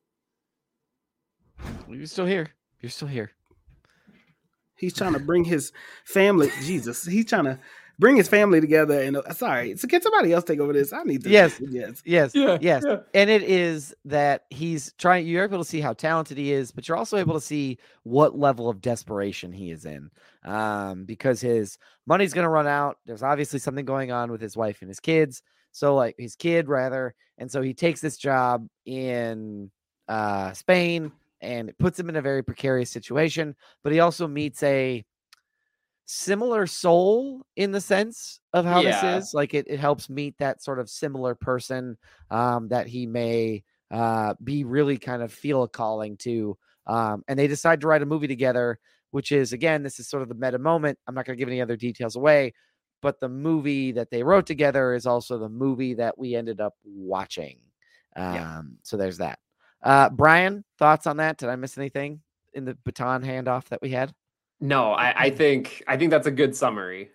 You're 1.88 2.06
still 2.06 2.26
here. 2.26 2.50
You're 2.80 2.90
still 2.90 3.08
here. 3.08 3.30
he's 4.76 4.92
trying 4.94 5.12
to 5.14 5.20
bring 5.20 5.44
his 5.44 5.72
family, 6.04 6.50
Jesus, 6.62 7.04
he's 7.04 7.24
trying 7.26 7.44
to 7.44 7.58
bring 8.02 8.16
his 8.16 8.28
family 8.28 8.60
together. 8.60 9.00
And 9.00 9.16
uh, 9.16 9.32
sorry, 9.32 9.76
so 9.76 9.86
can 9.86 10.02
somebody 10.02 10.32
else 10.32 10.44
take 10.44 10.58
over 10.58 10.72
this? 10.72 10.92
I 10.92 11.04
need 11.04 11.22
to. 11.22 11.30
Yes. 11.30 11.60
Yes. 11.70 12.02
Yes. 12.04 12.34
Yeah, 12.34 12.58
yes. 12.60 12.82
yeah. 12.84 12.96
And 13.14 13.30
it 13.30 13.44
is 13.44 13.94
that 14.04 14.44
he's 14.50 14.92
trying, 14.98 15.26
you're 15.26 15.44
able 15.44 15.58
to 15.58 15.64
see 15.64 15.80
how 15.80 15.92
talented 15.92 16.36
he 16.36 16.52
is, 16.52 16.72
but 16.72 16.88
you're 16.88 16.96
also 16.96 17.16
able 17.16 17.34
to 17.34 17.40
see 17.40 17.78
what 18.02 18.36
level 18.36 18.68
of 18.68 18.80
desperation 18.80 19.52
he 19.52 19.70
is 19.70 19.86
in. 19.86 20.10
Um, 20.44 21.04
because 21.04 21.40
his 21.40 21.78
money's 22.04 22.34
going 22.34 22.44
to 22.44 22.50
run 22.50 22.66
out. 22.66 22.98
There's 23.06 23.22
obviously 23.22 23.60
something 23.60 23.84
going 23.84 24.10
on 24.10 24.32
with 24.32 24.40
his 24.40 24.56
wife 24.56 24.82
and 24.82 24.88
his 24.88 25.00
kids. 25.00 25.40
So, 25.70 25.94
like 25.94 26.16
his 26.18 26.34
kid, 26.34 26.68
rather. 26.68 27.14
And 27.38 27.50
so 27.50 27.62
he 27.62 27.72
takes 27.72 28.00
this 28.00 28.18
job 28.18 28.66
in 28.84 29.70
uh, 30.08 30.52
Spain 30.52 31.12
and 31.40 31.68
it 31.68 31.78
puts 31.78 31.98
him 31.98 32.08
in 32.08 32.16
a 32.16 32.22
very 32.22 32.42
precarious 32.42 32.90
situation. 32.90 33.54
But 33.84 33.92
he 33.92 34.00
also 34.00 34.26
meets 34.26 34.62
a 34.64 35.04
similar 36.04 36.66
soul 36.66 37.46
in 37.56 37.70
the 37.72 37.80
sense 37.80 38.40
of 38.52 38.64
how 38.64 38.80
Yeah. 38.80 39.00
this 39.00 39.24
is. 39.28 39.34
Like 39.34 39.54
it, 39.54 39.66
it 39.68 39.78
helps 39.78 40.10
meet 40.10 40.36
that 40.38 40.62
sort 40.62 40.78
of 40.78 40.88
similar 40.90 41.34
person 41.34 41.96
um, 42.30 42.68
that 42.68 42.86
he 42.86 43.06
may 43.06 43.62
uh, 43.90 44.34
be 44.42 44.64
really 44.64 44.98
kind 44.98 45.22
of 45.22 45.32
feel 45.32 45.62
a 45.62 45.68
calling 45.68 46.16
to. 46.18 46.56
Um, 46.86 47.22
and 47.28 47.38
they 47.38 47.46
decide 47.46 47.80
to 47.82 47.86
write 47.86 48.02
a 48.02 48.06
movie 48.06 48.26
together, 48.26 48.78
which 49.10 49.32
is 49.32 49.52
again, 49.52 49.82
this 49.82 50.00
is 50.00 50.08
sort 50.08 50.22
of 50.22 50.28
the 50.28 50.34
meta 50.34 50.58
moment. 50.58 50.98
I'm 51.06 51.14
not 51.14 51.24
going 51.24 51.36
to 51.36 51.40
give 51.40 51.48
any 51.48 51.60
other 51.60 51.76
details 51.76 52.16
away, 52.16 52.54
but 53.00 53.20
the 53.20 53.28
movie 53.28 53.92
that 53.92 54.10
they 54.10 54.22
wrote 54.22 54.46
together 54.46 54.94
is 54.94 55.06
also 55.06 55.38
the 55.38 55.48
movie 55.48 55.94
that 55.94 56.18
we 56.18 56.34
ended 56.34 56.60
up 56.60 56.74
watching. 56.84 57.58
Um, 58.16 58.34
Yeah. 58.34 58.62
So 58.82 58.96
there's 58.96 59.18
that. 59.18 59.38
Uh, 59.82 60.08
Brian, 60.10 60.64
thoughts 60.78 61.06
on 61.06 61.16
that? 61.18 61.38
Did 61.38 61.48
I 61.48 61.56
miss 61.56 61.76
anything 61.78 62.20
in 62.54 62.64
the 62.64 62.76
baton 62.84 63.22
handoff 63.22 63.68
that 63.68 63.82
we 63.82 63.90
had? 63.90 64.12
No, 64.62 64.92
I, 64.92 65.24
I 65.24 65.30
think 65.30 65.82
I 65.88 65.96
think 65.96 66.10
that's 66.12 66.28
a 66.28 66.30
good 66.30 66.54
summary. 66.56 67.10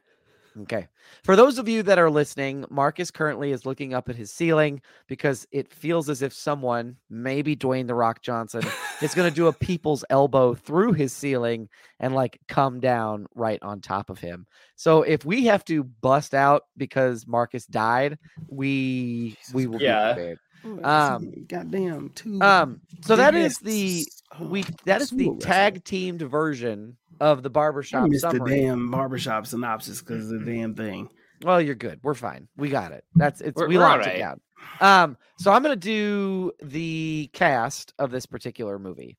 Okay. 0.64 0.88
For 1.24 1.36
those 1.36 1.58
of 1.60 1.70
you 1.70 1.82
that 1.84 2.00
are 2.00 2.10
listening, 2.10 2.66
Marcus 2.70 3.12
currently 3.12 3.52
is 3.52 3.66
looking 3.66 3.94
up 3.94 4.10
at 4.10 4.16
his 4.16 4.32
ceiling 4.32 4.82
because 5.08 5.48
it 5.52 5.72
feels 5.72 6.10
as 6.10 6.22
if 6.22 6.34
someone, 6.34 6.98
maybe 7.10 7.56
Dwayne 7.56 7.88
the 7.88 7.94
Rock 7.94 8.22
Johnson, 8.22 8.64
is 9.02 9.14
going 9.14 9.30
to 9.30 9.36
do 9.36 9.48
a 9.48 9.54
people's 9.66 10.04
elbow 10.10 10.56
through 10.56 10.94
his 10.94 11.14
ceiling 11.14 11.70
and 12.00 12.16
like 12.16 12.40
come 12.48 12.80
down 12.80 13.28
right 13.36 13.62
on 13.62 13.82
top 13.82 14.10
of 14.10 14.20
him. 14.20 14.46
So 14.76 15.04
if 15.04 15.24
we 15.26 15.46
have 15.46 15.64
to 15.66 15.84
bust 15.84 16.34
out 16.34 16.64
because 16.76 17.28
Marcus 17.28 17.66
died, 17.66 18.18
we 18.48 19.38
we 19.54 19.68
will 19.68 19.82
Yeah. 19.82 20.14
be 20.14 20.16
prepared. 20.16 20.40
Um, 20.84 21.32
goddamn 21.48 22.10
two. 22.16 22.42
Um 22.42 22.82
so 23.02 23.16
that 23.16 23.36
is 23.36 23.58
the 23.60 24.06
we 24.42 24.66
that 24.86 25.02
is 25.02 25.10
the 25.12 25.36
tag 25.40 25.84
teamed 25.84 26.22
version 26.22 26.98
of 27.20 27.42
the 27.44 27.50
I 27.50 27.54
barbershop 27.54 28.10
missed 28.10 28.30
the 28.30 28.40
damn 28.40 28.92
barbershop 28.92 29.48
synopsis 29.48 30.02
because 30.02 30.32
of 30.32 30.44
the 30.44 30.52
damn 30.52 30.76
thing. 30.76 31.10
Well, 31.44 31.62
you're 31.62 31.76
good. 31.76 32.00
We're 32.04 32.16
fine. 32.16 32.48
We 32.58 32.70
got 32.70 32.92
it. 32.92 33.04
That's 33.16 33.42
it's 33.42 33.56
We're- 33.56 33.70
we 33.70 33.78
we're 33.78 33.84
locked 33.84 34.06
it 34.08 34.20
alright. 34.20 34.20
down. 34.20 34.42
Um, 34.82 35.18
so 35.38 35.52
I'm 35.52 35.62
gonna 35.62 35.76
do 35.76 36.52
the 36.62 37.30
cast 37.34 37.94
of 38.00 38.12
this 38.12 38.26
particular 38.26 38.78
movie. 38.80 39.18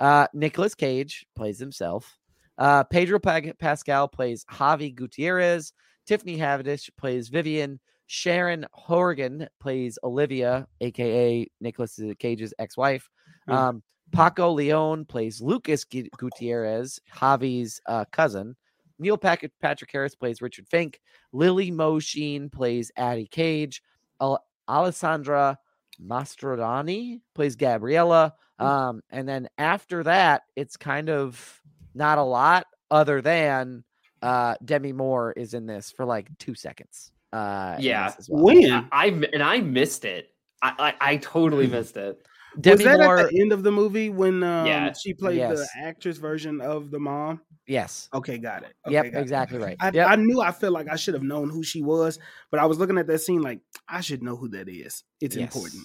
Uh 0.00 0.26
Nicholas 0.34 0.74
Cage 0.74 1.26
plays 1.36 1.58
himself. 1.58 2.18
Uh 2.58 2.84
Pedro 2.84 3.18
Pascal 3.20 4.08
plays 4.08 4.44
Javi 4.50 4.94
Gutierrez. 4.94 5.72
Tiffany 6.06 6.36
Haddish 6.36 6.90
plays 6.98 7.28
Vivian. 7.28 7.78
Sharon 8.12 8.66
Horgan 8.74 9.48
plays 9.58 9.98
Olivia, 10.04 10.68
aka 10.82 11.50
Nicholas 11.62 11.98
Cage's 12.18 12.52
ex-wife. 12.58 13.08
Mm. 13.48 13.54
Um, 13.54 13.82
Paco 14.12 14.50
Leon 14.50 15.06
plays 15.06 15.40
Lucas 15.40 15.84
Gu- 15.84 16.10
Gutierrez, 16.18 17.00
Javi's 17.10 17.80
uh, 17.86 18.04
cousin. 18.12 18.54
Neil 18.98 19.16
Patrick, 19.16 19.52
Patrick 19.62 19.90
Harris 19.90 20.14
plays 20.14 20.42
Richard 20.42 20.68
Fink. 20.68 21.00
Lily 21.32 21.70
Mo 21.70 21.98
Sheen 22.00 22.50
plays 22.50 22.92
Addie 22.98 23.28
Cage. 23.28 23.82
Al- 24.20 24.44
Alessandra 24.68 25.56
Mastronardi 25.98 27.22
plays 27.34 27.56
Gabriella. 27.56 28.34
Um, 28.58 29.00
and 29.08 29.26
then 29.26 29.48
after 29.56 30.02
that, 30.02 30.42
it's 30.54 30.76
kind 30.76 31.08
of 31.08 31.62
not 31.94 32.18
a 32.18 32.22
lot 32.22 32.66
other 32.90 33.22
than 33.22 33.84
uh, 34.20 34.56
Demi 34.62 34.92
Moore 34.92 35.32
is 35.32 35.54
in 35.54 35.64
this 35.64 35.90
for 35.90 36.04
like 36.04 36.28
two 36.36 36.54
seconds. 36.54 37.10
Uh, 37.32 37.76
Yeah. 37.80 38.12
well. 38.28 38.44
When 38.44 38.70
I, 38.70 38.84
I 38.92 39.06
and 39.06 39.42
I 39.42 39.60
missed 39.60 40.04
it. 40.04 40.30
I 40.62 40.94
I, 41.00 41.12
I 41.12 41.16
totally 41.16 41.66
missed 41.66 41.96
it. 41.96 42.24
Demi 42.60 42.76
was 42.76 42.84
that 42.84 43.00
Moore, 43.00 43.18
at 43.18 43.30
the 43.30 43.40
end 43.40 43.50
of 43.52 43.62
the 43.62 43.72
movie 43.72 44.10
when 44.10 44.42
um, 44.42 44.66
Yeah. 44.66 44.92
she 44.92 45.14
played 45.14 45.38
Yes. 45.38 45.58
the 45.58 45.68
actress 45.82 46.18
version 46.18 46.60
of 46.60 46.90
the 46.90 46.98
mom? 46.98 47.40
yes, 47.66 48.10
Okay, 48.12 48.36
got 48.36 48.62
it. 48.64 48.74
Okay, 48.86 48.92
yep, 48.94 49.04
got 49.10 49.18
it. 49.18 49.22
exactly 49.22 49.58
right. 49.58 49.76
I, 49.80 49.90
Yep. 49.90 50.06
I 50.08 50.16
knew 50.16 50.42
I 50.42 50.52
felt 50.52 50.74
like 50.74 50.88
I 50.90 50.96
should 50.96 51.14
have 51.14 51.22
known 51.22 51.48
who 51.48 51.62
she 51.62 51.80
was, 51.80 52.18
but 52.50 52.60
I 52.60 52.66
was 52.66 52.78
looking 52.78 52.98
at 52.98 53.06
that 53.06 53.20
scene 53.20 53.40
like 53.40 53.60
I 53.88 54.02
should 54.02 54.22
know 54.22 54.36
who 54.36 54.48
that 54.48 54.68
is. 54.68 55.02
It's 55.22 55.34
Yes. 55.34 55.54
important. 55.54 55.84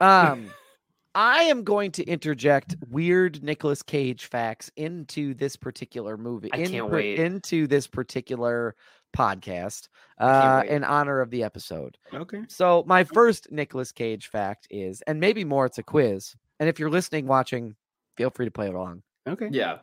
Um, 0.00 0.50
I 1.14 1.42
am 1.44 1.62
going 1.64 1.92
to 1.92 2.04
interject 2.04 2.76
weird 2.88 3.42
Nicolas 3.42 3.82
Cage 3.82 4.24
facts 4.26 4.70
into 4.76 5.34
this 5.34 5.56
particular 5.56 6.16
movie. 6.16 6.48
I 6.52 6.64
can't 6.64 6.88
per- 6.88 6.96
wait. 6.96 7.18
into 7.18 7.66
this 7.66 7.86
particular 7.86 8.74
podcast 9.14 9.88
uh, 10.18 10.62
in 10.68 10.84
honor 10.84 11.20
of 11.20 11.30
the 11.30 11.42
episode. 11.42 11.96
Okay. 12.14 12.42
So 12.48 12.84
my 12.86 13.04
first 13.04 13.50
Nicolas 13.50 13.92
Cage 13.92 14.28
fact 14.28 14.66
is, 14.70 15.02
and 15.02 15.20
maybe 15.20 15.44
more, 15.44 15.66
it's 15.66 15.78
a 15.78 15.82
quiz. 15.82 16.34
And 16.60 16.68
if 16.68 16.78
you're 16.78 16.90
listening, 16.90 17.26
watching, 17.26 17.74
feel 18.16 18.30
free 18.30 18.46
to 18.46 18.50
play 18.50 18.68
along, 18.68 19.02
Okay. 19.28 19.48
Yeah. 19.50 19.78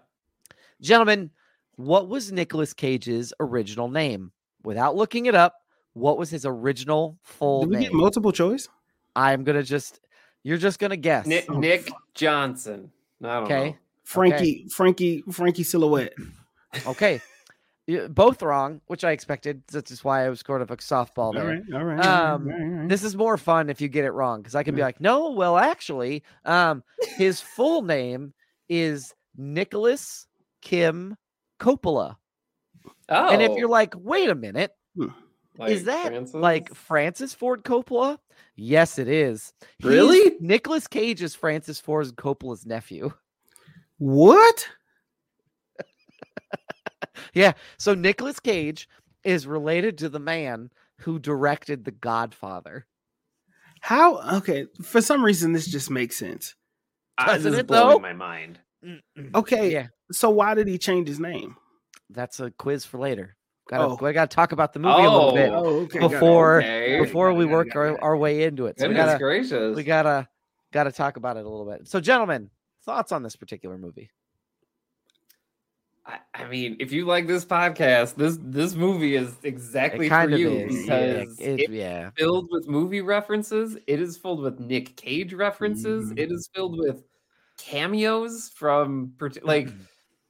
gentlemen. 0.81 1.29
What 1.75 2.07
was 2.07 2.31
Nicolas 2.31 2.71
Cage's 2.71 3.33
original 3.39 3.87
name? 3.89 4.31
Without 4.63 4.95
looking 4.95 5.25
it 5.25 5.33
up, 5.33 5.55
what 5.93 6.19
was 6.19 6.29
his 6.29 6.45
original 6.45 7.17
full 7.23 7.61
Did 7.61 7.69
we 7.69 7.75
name? 7.77 7.83
get 7.85 7.93
multiple 7.93 8.31
choice? 8.31 8.67
I'm 9.15 9.43
gonna 9.43 9.63
just, 9.63 9.99
you're 10.43 10.59
just 10.59 10.77
gonna 10.77 10.95
guess. 10.97 11.25
Nick, 11.25 11.45
Oh, 11.49 11.57
Nick 11.57 11.89
Johnson. 12.13 12.91
I 13.23 13.35
don't 13.39 13.43
Okay. 13.45 13.69
know. 13.71 13.77
Frankie, 14.03 14.67
Frankie, 14.69 15.23
Frankie 15.31 15.63
Silhouette. 15.63 16.13
Okay. 16.85 17.19
Yeah, 17.85 18.07
Both 18.07 18.41
wrong, 18.41 18.79
which 18.87 19.03
I 19.03 19.11
expected. 19.11 19.61
That's 19.71 19.89
just 19.89 20.05
why 20.05 20.25
I 20.25 20.29
was 20.29 20.39
sort 20.39 20.61
of 20.61 20.71
a 20.71 20.77
softball 20.77 21.33
there. 21.33 21.45
right, 21.45 21.61
all 21.73 21.83
right. 21.83 22.05
Um, 22.05 22.43
all 22.43 22.47
right, 22.49 22.61
all 22.61 22.67
right. 22.79 22.89
This 22.89 23.03
is 23.03 23.15
more 23.15 23.37
fun 23.37 23.69
if 23.69 23.81
you 23.81 23.89
get 23.89 24.05
it 24.05 24.11
wrong 24.11 24.41
because 24.41 24.55
I 24.55 24.63
can 24.63 24.73
be 24.73 24.81
like, 24.81 25.01
no, 25.01 25.31
well, 25.31 25.57
actually, 25.57 26.23
um, 26.45 26.81
his 27.17 27.41
full 27.41 27.81
name 27.81 28.33
is 28.69 29.13
Nicholas 29.35 30.27
Kim 30.61 31.17
Coppola. 31.59 32.15
Oh, 33.09 33.29
And 33.29 33.41
if 33.41 33.51
you're 33.57 33.67
like, 33.67 33.93
wait 33.97 34.29
a 34.29 34.35
minute, 34.35 34.71
is 35.67 35.83
that 35.83 36.07
Francis? 36.07 36.35
like 36.35 36.73
Francis 36.73 37.33
Ford 37.33 37.63
Coppola? 37.63 38.17
Yes, 38.55 38.97
it 38.97 39.09
is. 39.09 39.51
He's- 39.79 39.91
Really? 39.91 40.37
Nicholas 40.39 40.87
Cage 40.87 41.21
is 41.21 41.35
Francis 41.35 41.81
Ford 41.81 42.07
Coppola's 42.15 42.65
nephew. 42.65 43.11
what? 43.97 44.67
Yeah. 47.33 47.53
So 47.77 47.93
Nicolas 47.93 48.39
Cage 48.39 48.87
is 49.23 49.47
related 49.47 49.97
to 49.99 50.09
the 50.09 50.19
man 50.19 50.69
who 50.99 51.19
directed 51.19 51.85
The 51.85 51.91
Godfather. 51.91 52.85
How? 53.81 54.37
Okay. 54.37 54.65
For 54.81 55.01
some 55.01 55.23
reason, 55.23 55.51
this 55.53 55.67
just 55.67 55.89
makes 55.89 56.17
sense. 56.17 56.55
Doesn't 57.19 57.43
this 57.43 57.53
is 57.53 57.59
it, 57.59 57.67
blowing 57.67 57.89
though? 57.89 57.99
my 57.99 58.13
mind. 58.13 58.59
Okay. 59.35 59.71
Yeah. 59.71 59.87
So 60.11 60.29
why 60.29 60.53
did 60.55 60.67
he 60.67 60.77
change 60.77 61.07
his 61.07 61.19
name? 61.19 61.55
That's 62.09 62.39
a 62.39 62.51
quiz 62.51 62.85
for 62.85 62.97
later. 62.99 63.35
Gotta, 63.69 63.85
Oh. 63.85 64.05
I 64.05 64.11
gotta 64.11 64.27
talk 64.33 64.51
about 64.51 64.73
the 64.73 64.79
movie 64.79 65.03
a 65.03 65.09
little 65.09 65.33
bit 65.33 65.49
Oh, 65.51 65.63
okay. 65.83 65.99
before 65.99 66.57
Okay. 66.61 66.99
before 66.99 67.33
we 67.33 67.45
work 67.45 67.75
our, 67.75 68.01
our 68.03 68.17
way 68.17 68.43
into 68.43 68.65
it. 68.65 68.77
So 68.79 68.89
we 68.89 68.93
gotta 68.93 69.17
gracious. 69.17 69.75
we 69.75 69.83
gotta 69.83 70.27
gotta 70.73 70.91
talk 70.91 71.15
about 71.17 71.37
it 71.37 71.45
a 71.45 71.49
little 71.49 71.65
bit. 71.65 71.87
So, 71.87 72.01
gentlemen, 72.01 72.49
thoughts 72.83 73.11
on 73.13 73.23
this 73.23 73.35
particular 73.37 73.77
movie? 73.77 74.09
I, 76.05 76.19
I 76.33 76.45
mean, 76.49 76.75
if 76.81 76.91
you 76.91 77.05
like 77.05 77.27
this 77.27 77.45
podcast, 77.45 78.15
this 78.15 78.37
this 78.41 78.75
movie 78.75 79.15
is 79.15 79.33
exactly 79.43 80.09
for 80.09 80.29
you 80.29 80.49
is. 80.49 80.85
Yeah, 80.85 81.13
because 81.19 81.39
it- 81.39 81.59
it's 81.61 81.71
yeah. 81.71 82.09
filled 82.17 82.49
with 82.51 82.67
movie 82.67 83.01
references. 83.01 83.77
It 83.87 84.01
is 84.01 84.17
filled 84.17 84.41
with 84.41 84.59
Nick 84.59 84.95
Cage 84.97 85.33
references. 85.33 86.11
It 86.11 86.29
Mm. 86.29 86.33
is 86.33 86.49
filled 86.53 86.77
with 86.77 87.03
cameos 87.57 88.49
from 88.55 89.13
like 89.43 89.69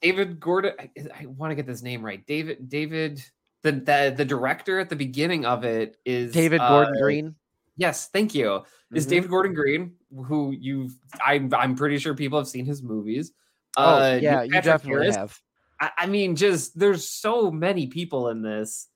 David 0.02 0.40
Gordon. 0.40 0.74
I, 0.80 0.90
I 1.22 1.26
want 1.26 1.52
to 1.52 1.56
get 1.56 1.66
this 1.66 1.82
name 1.82 2.04
right. 2.06 2.26
David 2.28 2.70
David 2.70 3.24
the, 3.64 3.72
the 3.72 4.14
the 4.18 4.26
director 4.26 4.80
at 4.80 4.90
the 4.90 4.96
beginning 4.96 5.46
of 5.46 5.64
it 5.64 5.98
is 6.06 6.34
David 6.34 6.60
uh, 6.60 6.70
Gordon 6.70 7.02
Green. 7.02 7.36
Yes, 7.78 8.10
thank 8.10 8.36
you. 8.36 8.64
Is 8.94 9.08
Mhm. 9.08 9.10
David 9.10 9.30
Gordon 9.32 9.54
Green, 9.56 9.94
who 10.26 10.52
you've 10.52 10.94
I'm 11.26 11.52
I'm 11.56 11.76
pretty 11.76 11.98
sure 11.98 12.14
people 12.14 12.38
have 12.38 12.48
seen 12.48 12.66
his 12.66 12.84
movies. 12.84 13.32
Oh, 13.76 13.84
Uh, 13.96 14.20
yeah, 14.22 14.44
you 14.44 14.52
definitely 14.62 14.92
Harris. 15.06 15.16
have. 15.16 15.40
I, 15.80 15.92
I 16.00 16.06
mean, 16.08 16.36
just 16.36 16.78
there's 16.78 17.08
so 17.08 17.52
many 17.52 17.88
people 17.88 18.30
in 18.30 18.42
this, 18.42 18.88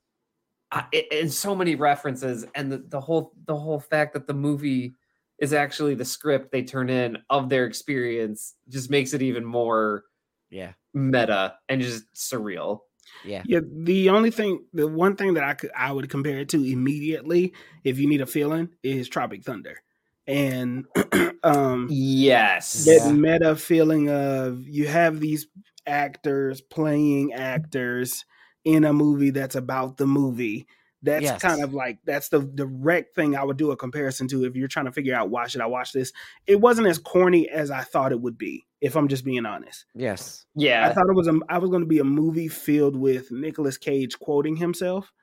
uh, 0.71 0.83
and 1.11 1.31
so 1.31 1.55
many 1.55 1.75
references, 1.75 2.45
and 2.55 2.71
the, 2.71 2.77
the 2.79 2.99
whole 2.99 3.33
the 3.45 3.55
whole 3.55 3.79
fact 3.79 4.13
that 4.13 4.27
the 4.27 4.33
movie 4.33 4.93
is 5.39 5.53
actually 5.53 5.95
the 5.95 6.05
script 6.05 6.51
they 6.51 6.63
turn 6.63 6.89
in 6.89 7.17
of 7.29 7.47
their 7.49 7.65
experience 7.65 8.55
just 8.69 8.89
makes 8.89 9.13
it 9.13 9.21
even 9.21 9.45
more 9.45 10.03
Yeah. 10.49 10.73
meta 10.93 11.55
and 11.69 11.81
just 11.81 12.11
surreal. 12.15 12.79
Yeah. 13.23 13.43
Yeah, 13.45 13.59
the 13.83 14.09
only 14.09 14.31
thing, 14.31 14.65
the 14.73 14.87
one 14.87 15.15
thing 15.15 15.35
that 15.35 15.43
I 15.43 15.53
could 15.53 15.71
I 15.75 15.91
would 15.91 16.09
compare 16.09 16.39
it 16.39 16.49
to 16.49 16.63
immediately, 16.63 17.53
if 17.83 17.99
you 17.99 18.07
need 18.07 18.21
a 18.21 18.25
feeling, 18.25 18.69
is 18.83 19.07
Tropic 19.07 19.43
Thunder, 19.43 19.81
and 20.25 20.85
um, 21.43 21.87
Yes. 21.89 22.85
that 22.85 23.01
Yeah. 23.05 23.11
meta 23.13 23.55
feeling 23.55 24.09
of 24.09 24.67
you 24.67 24.87
have 24.87 25.19
these 25.19 25.47
actors 25.87 26.61
playing 26.61 27.33
actors 27.33 28.25
in 28.63 28.83
a 28.83 28.93
movie 28.93 29.29
that's 29.31 29.55
about 29.55 29.97
the 29.97 30.05
movie. 30.07 30.67
That's 31.03 31.23
Yes. 31.23 31.41
kind 31.41 31.63
of 31.63 31.73
like 31.73 31.99
that's 32.05 32.29
the 32.29 32.41
direct 32.41 33.15
thing 33.15 33.35
I 33.35 33.43
would 33.43 33.57
do 33.57 33.71
a 33.71 33.77
comparison 33.77 34.27
to 34.29 34.45
if 34.45 34.55
you're 34.55 34.67
trying 34.67 34.87
to 34.87 34.91
figure 34.91 35.15
out 35.15 35.29
why 35.29 35.47
should 35.47 35.61
I 35.61 35.67
watch 35.67 35.93
this. 35.93 36.11
It 36.47 36.59
wasn't 36.59 36.87
as 36.87 36.97
corny 36.97 37.47
as 37.49 37.69
I 37.71 37.81
thought 37.81 38.11
it 38.11 38.19
would 38.19 38.37
be, 38.37 38.65
if 38.81 38.95
I'm 38.97 39.07
just 39.07 39.23
being 39.23 39.45
honest. 39.45 39.85
Yes. 39.93 40.45
Yeah. 40.55 40.87
I 40.89 40.93
thought 40.93 41.07
it 41.07 41.15
was 41.15 41.27
a 41.27 41.39
I 41.49 41.59
was 41.59 41.69
going 41.69 41.83
to 41.83 41.87
be 41.87 41.99
a 41.99 42.03
movie 42.03 42.47
filled 42.47 42.95
with 42.95 43.31
Nicolas 43.31 43.77
Cage 43.77 44.17
quoting 44.19 44.55
himself. 44.57 45.13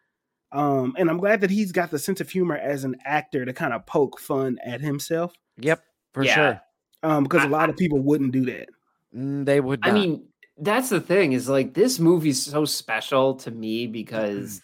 Um, 0.53 0.95
and 0.97 1.11
I'm 1.11 1.19
glad 1.19 1.41
that 1.41 1.51
he's 1.51 1.73
got 1.73 1.91
the 1.91 1.99
sense 1.99 2.21
of 2.21 2.31
humor 2.31 2.57
as 2.57 2.85
an 2.85 2.95
actor 3.05 3.45
to 3.45 3.53
kind 3.53 3.73
of 3.75 3.85
poke 3.85 4.21
fun 4.21 4.59
at 4.65 4.81
himself. 4.81 5.35
Yep. 5.59 5.83
For 6.13 6.23
Yeah. 6.25 6.35
sure. 6.35 6.61
Um, 7.03 7.25
because 7.25 7.43
a 7.43 7.47
I- 7.47 7.51
lot 7.51 7.69
of 7.69 7.77
people 7.77 7.99
wouldn't 8.01 8.31
do 8.33 8.45
that. 8.47 8.69
Mm, 9.15 9.45
they 9.45 9.61
would. 9.61 9.81
I 9.83 9.91
mean, 9.91 10.29
that's 10.59 10.89
the 10.89 11.01
thing 11.01 11.33
is 11.33 11.49
like 11.49 11.75
this 11.75 11.99
movie's 11.99 12.43
so 12.43 12.65
special 12.65 13.35
to 13.37 13.51
me 13.51 13.87
because 13.87 14.63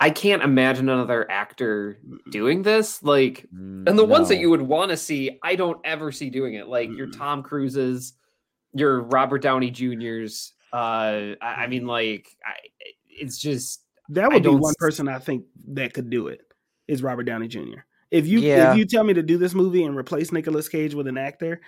I 0.00 0.10
can't 0.10 0.42
imagine 0.42 0.88
another 0.88 1.30
actor 1.30 1.98
doing 2.30 2.62
this. 2.62 3.02
Like, 3.02 3.46
Mm, 3.54 3.88
and 3.88 3.98
the 3.98 4.04
ones 4.04 4.28
that 4.28 4.38
you 4.38 4.50
would 4.50 4.62
want 4.62 4.90
to 4.90 4.96
see, 4.96 5.38
I 5.42 5.54
don't 5.54 5.78
ever 5.84 6.10
see 6.10 6.30
doing 6.30 6.54
it. 6.54 6.66
Like 6.66 6.90
your 6.90 7.06
Tom 7.08 7.42
Cruises, 7.42 8.14
your 8.74 9.02
Robert 9.02 9.42
Downey 9.42 9.70
Juniors. 9.70 10.54
Uh, 10.72 11.36
I, 11.40 11.64
I 11.64 11.66
mean, 11.66 11.86
like, 11.86 12.34
I, 12.44 12.54
it's 13.06 13.38
just 13.38 13.84
That 14.08 14.32
would 14.32 14.42
be 14.42 14.48
one 14.48 14.74
person 14.78 15.06
I 15.08 15.18
think 15.18 15.44
that 15.68 15.92
could 15.92 16.10
do 16.10 16.28
it. 16.28 16.40
Is 16.88 17.02
Robert 17.02 17.24
Downey 17.24 17.46
Jr. 17.48 17.80
If 18.10 18.26
you 18.26 18.40
Yeah. 18.40 18.72
if 18.72 18.78
you 18.78 18.84
tell 18.86 19.04
me 19.04 19.14
to 19.14 19.22
do 19.22 19.38
this 19.38 19.54
movie 19.54 19.84
and 19.84 19.96
replace 19.96 20.32
Nicolas 20.32 20.68
Cage 20.68 20.94
with 20.94 21.06
an 21.06 21.16
actor, 21.16 21.60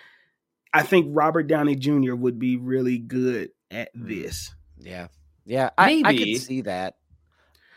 I 0.75 0.83
think 0.83 1.07
Robert 1.11 1.45
Downey 1.45 1.77
Jr. 1.77 2.15
would 2.15 2.39
be 2.39 2.57
really 2.57 2.99
good 2.99 3.51
at 3.71 3.95
Mm. 3.97 4.09
this. 4.09 4.55
Yeah. 4.79 5.09
Yeah. 5.47 5.71
I, 5.79 6.03
I 6.05 6.13
Maybe. 6.13 6.35
could 6.35 6.43
see 6.43 6.61
that. 6.63 6.97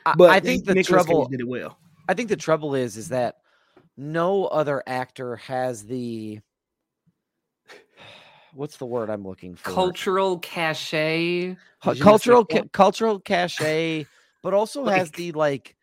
I, 0.05 0.13
But 0.17 0.31
I 0.31 0.39
think 0.39 0.65
the 0.65 0.73
Nicolas 0.73 1.05
trouble. 1.05 1.25
Cage 1.25 1.31
did 1.31 1.39
it 1.41 1.47
well. 1.47 1.77
I 2.09 2.13
think 2.15 2.29
the 2.29 2.35
trouble 2.35 2.75
is, 2.75 2.97
is 2.97 3.09
that 3.09 3.37
no 3.95 4.45
other 4.45 4.83
actor 4.87 5.35
has 5.37 5.85
the. 5.85 6.39
What's 8.53 8.77
the 8.77 8.85
word 8.85 9.09
I'm 9.09 9.25
looking 9.27 9.55
for? 9.55 9.69
cultural 9.71 10.39
cachet. 10.39 11.55
Cu- 11.55 11.55
Je 11.83 11.89
ne 11.91 11.95
sais 11.95 12.03
cultural 12.03 12.45
ca- 12.45 12.63
cultural 12.73 13.19
cachet, 13.19 14.07
but 14.41 14.53
also 14.53 14.85
has 14.85 15.11
the 15.11 15.31
like 15.33 15.75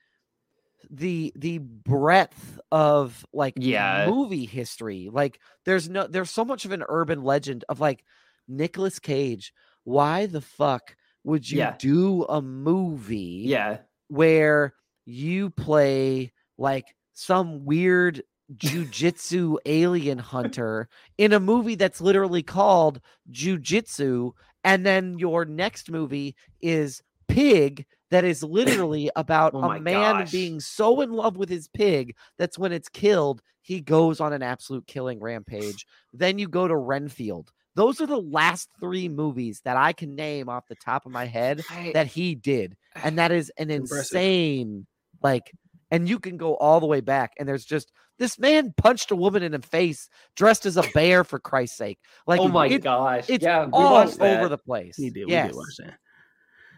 the 0.96 1.32
the 1.36 1.58
breadth 1.58 2.58
of 2.70 3.24
like 3.32 3.60
Yeah. 3.60 4.06
movie 4.06 4.46
history. 4.46 5.08
Like 5.12 5.40
there's 5.64 5.88
no 5.88 6.06
there's 6.06 6.30
so 6.30 6.44
much 6.44 6.64
of 6.64 6.72
an 6.72 6.84
urban 6.88 7.22
legend 7.22 7.64
of 7.68 7.80
like 7.80 8.04
Nicolas 8.48 8.98
Cage. 8.98 9.52
Why 9.84 10.26
the 10.26 10.40
fuck 10.40 10.96
would 11.24 11.48
you 11.50 11.58
Yeah. 11.58 11.76
do 11.78 12.24
a 12.24 12.40
movie 12.42 13.42
Yeah, 13.48 13.78
where 14.08 14.74
you 15.06 15.50
play 15.50 16.32
like 16.58 16.94
some 17.12 17.64
weird 17.64 18.22
jujitsu 18.56 19.56
alien 19.66 20.18
hunter 20.18 20.88
in 21.18 21.32
a 21.32 21.40
movie 21.40 21.74
that's 21.76 22.00
literally 22.00 22.42
called 22.42 23.00
Jujitsu, 23.30 24.32
and 24.64 24.84
then 24.84 25.18
your 25.18 25.44
next 25.44 25.90
movie 25.90 26.36
is 26.60 27.02
Pig, 27.28 27.86
that 28.14 28.24
is 28.24 28.42
literally 28.42 29.10
about 29.16 29.52
Oh 29.54 29.62
a 29.70 29.80
man 29.80 30.20
gosh. 30.20 30.30
being 30.32 30.60
so 30.60 31.00
in 31.00 31.10
love 31.12 31.36
with 31.36 31.48
his 31.48 31.68
pig 31.68 32.16
that's 32.38 32.58
when 32.58 32.72
it's 32.72 32.88
killed, 32.88 33.42
he 33.62 33.80
goes 33.80 34.20
on 34.20 34.32
an 34.32 34.42
absolute 34.42 34.86
killing 34.86 35.20
rampage. 35.20 35.86
Then 36.12 36.38
you 36.38 36.48
go 36.48 36.68
to 36.68 36.76
Renfield. 36.76 37.50
Those 37.76 38.00
are 38.00 38.06
the 38.06 38.20
last 38.20 38.68
three 38.78 39.08
movies 39.08 39.60
that 39.64 39.76
I 39.76 39.92
can 39.92 40.14
name 40.14 40.48
off 40.48 40.68
the 40.68 40.76
top 40.76 41.06
of 41.06 41.12
my 41.12 41.26
head 41.26 41.62
I- 41.70 41.90
that 41.94 42.06
he 42.06 42.34
did. 42.34 42.76
And 43.04 43.18
that 43.18 43.32
is 43.32 43.50
an 43.58 43.70
Impressive. 43.72 43.98
insane, 44.14 44.86
like, 45.22 45.50
and 45.90 46.08
you 46.08 46.20
can 46.20 46.36
go 46.36 46.54
all 46.54 46.78
the 46.78 46.86
way 46.86 47.00
back. 47.00 47.32
And 47.38 47.48
there's 47.48 47.64
just 47.64 47.90
this 48.20 48.38
man 48.38 48.72
punched 48.76 49.10
a 49.10 49.16
woman 49.16 49.42
in 49.42 49.50
the 49.50 49.60
face 49.62 50.08
dressed 50.36 50.64
as 50.66 50.76
a 50.76 50.84
bear 50.94 51.24
for 51.24 51.40
Christ's 51.40 51.76
sake. 51.78 51.98
Like, 52.28 52.38
oh 52.40 52.46
my 52.46 52.68
it- 52.68 52.84
gosh. 52.84 53.24
it's 53.28 53.42
yeah, 53.42 53.66
all 53.72 53.96
over 53.96 54.48
the 54.48 54.58
place. 54.58 54.96
He 54.96 55.10
did. 55.10 55.28
Yes. 55.28 55.46
We 55.46 55.48
did 55.48 55.56
watch 55.56 55.76
that. 55.78 55.94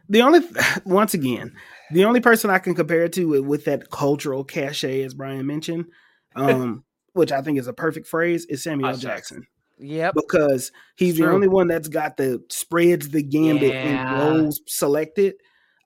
The 0.09 0.23
only, 0.23 0.41
once 0.85 1.15
again, 1.15 1.55
the 1.93 2.05
only 2.05 2.21
person 2.21 2.51
I 2.51 2.59
can 2.59 2.75
compare 2.75 3.05
it 3.05 3.13
to 3.15 3.43
with, 3.43 3.65
that 3.65 3.91
cultural 3.91 4.45
cachet, 4.45 5.03
as 5.03 5.15
Brian 5.15 5.47
mentioned, 5.47 5.87
um, 6.35 6.85
which 7.13 7.33
I 7.33 7.43
think 7.43 7.59
is 7.59 7.67
a 7.67 7.73
perfect 7.73 8.07
phrase, 8.07 8.45
is 8.47 8.63
Samuel 8.63 8.91
L. 8.91 8.97
Jackson 8.97 9.47
Yep. 9.79 10.15
because 10.15 10.73
he's 10.97 11.11
It's 11.11 11.19
the 11.21 11.31
only 11.31 11.49
one 11.49 11.69
that's 11.69 11.89
got 11.89 12.17
the 12.17 12.43
spreads 12.51 13.11
the 13.11 13.23
gambit 13.23 13.73
Yeah. 13.73 14.23
and 14.23 14.37
roles 14.39 14.61
selected. 14.67 15.35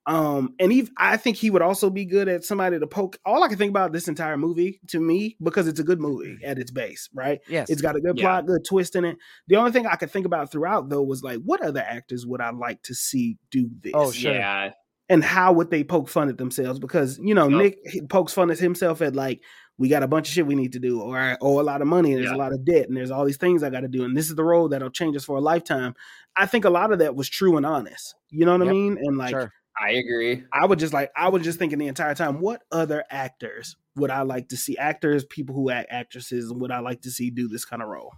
Um, 0.06 0.54
and 0.58 0.72
he, 0.72 0.88
I 0.96 1.16
think 1.18 1.36
he 1.36 1.50
would 1.50 1.62
also 1.62 1.90
be 1.90 2.04
good 2.04 2.26
at 2.28 2.42
somebody 2.44 2.78
to 2.78 2.86
poke. 2.86 3.18
All 3.24 3.44
I 3.44 3.48
can 3.48 3.58
think 3.58 3.70
about 3.70 3.92
this 3.92 4.08
entire 4.08 4.36
movie 4.36 4.80
to 4.88 4.98
me 4.98 5.36
because 5.42 5.68
it's 5.68 5.78
a 5.78 5.84
good 5.84 6.00
movie 6.00 6.38
at 6.44 6.58
its 6.58 6.70
base, 6.70 7.08
right? 7.14 7.40
Yes. 7.48 7.68
It's 7.70 7.82
got 7.82 7.96
a 7.96 8.00
good 8.00 8.16
Yeah. 8.16 8.24
plot, 8.24 8.46
good 8.46 8.64
twist 8.64 8.96
in 8.96 9.04
it. 9.04 9.18
The 9.48 9.56
only 9.56 9.72
thing 9.72 9.86
I 9.86 9.96
could 9.96 10.10
think 10.10 10.26
about 10.26 10.50
throughout 10.50 10.88
though 10.88 11.02
was 11.02 11.22
like, 11.22 11.38
what 11.44 11.60
other 11.62 11.80
actors 11.86 12.26
would 12.26 12.40
I 12.40 12.50
like 12.50 12.82
to 12.84 12.94
see 12.94 13.36
do 13.50 13.68
this? 13.82 13.92
Oh, 13.94 14.10
sure. 14.10 14.32
Yeah. 14.32 14.70
And 15.10 15.22
how 15.22 15.52
would 15.52 15.70
they 15.70 15.84
poke 15.84 16.08
fun 16.08 16.28
at 16.28 16.38
themselves? 16.38 16.78
Because 16.78 17.18
you 17.22 17.34
know, 17.34 17.48
Yep. 17.48 17.58
Nick 17.58 18.08
pokes 18.08 18.32
fun 18.32 18.50
at 18.50 18.58
himself 18.58 19.02
at 19.02 19.14
like, 19.14 19.42
we 19.76 19.88
got 19.88 20.02
a 20.02 20.08
bunch 20.08 20.28
of 20.28 20.34
shit 20.34 20.46
we 20.46 20.54
need 20.54 20.74
to 20.74 20.78
do, 20.78 21.00
or 21.00 21.18
I 21.18 21.36
owe 21.40 21.58
a 21.58 21.62
lot 21.62 21.80
of 21.80 21.88
money, 21.88 22.12
and 22.12 22.20
there's 22.20 22.30
Yeah. 22.30 22.36
a 22.36 22.38
lot 22.38 22.52
of 22.52 22.64
debt, 22.66 22.88
and 22.88 22.96
there's 22.96 23.10
all 23.10 23.24
these 23.24 23.38
things 23.38 23.62
I 23.62 23.70
got 23.70 23.80
to 23.80 23.88
do, 23.88 24.04
and 24.04 24.14
this 24.14 24.28
is 24.28 24.34
the 24.34 24.44
role 24.44 24.68
that'll 24.68 24.90
change 24.90 25.16
us 25.16 25.24
for 25.24 25.38
a 25.38 25.40
lifetime. 25.40 25.94
I 26.36 26.44
think 26.44 26.66
a 26.66 26.70
lot 26.70 26.92
of 26.92 26.98
that 26.98 27.16
was 27.16 27.30
true 27.30 27.56
and 27.56 27.64
honest. 27.64 28.14
You 28.28 28.44
know 28.44 28.56
what 28.58 28.68
I 28.68 28.70
mean? 28.70 28.98
And 29.00 29.16
like, 29.16 29.30
sure. 29.30 29.52
I 29.80 29.92
agree. 29.92 30.44
I 30.52 30.66
would 30.66 30.78
just 30.78 30.92
like 30.92 31.10
I 31.16 31.28
was 31.30 31.42
just 31.42 31.58
thinking 31.58 31.78
the 31.78 31.86
entire 31.88 32.14
time, 32.14 32.40
what 32.40 32.62
other 32.70 33.04
actors 33.10 33.76
would 33.96 34.10
I 34.10 34.22
like 34.22 34.48
to 34.48 34.56
see? 34.56 34.76
Actors, 34.76 35.24
people 35.24 35.54
who 35.54 35.70
act 35.70 35.88
actresses, 35.90 36.52
would 36.52 36.70
I 36.70 36.80
like 36.80 37.00
to 37.02 37.10
see 37.10 37.30
do 37.30 37.48
this 37.48 37.64
kind 37.64 37.80
of 37.82 37.88
role? 37.88 38.12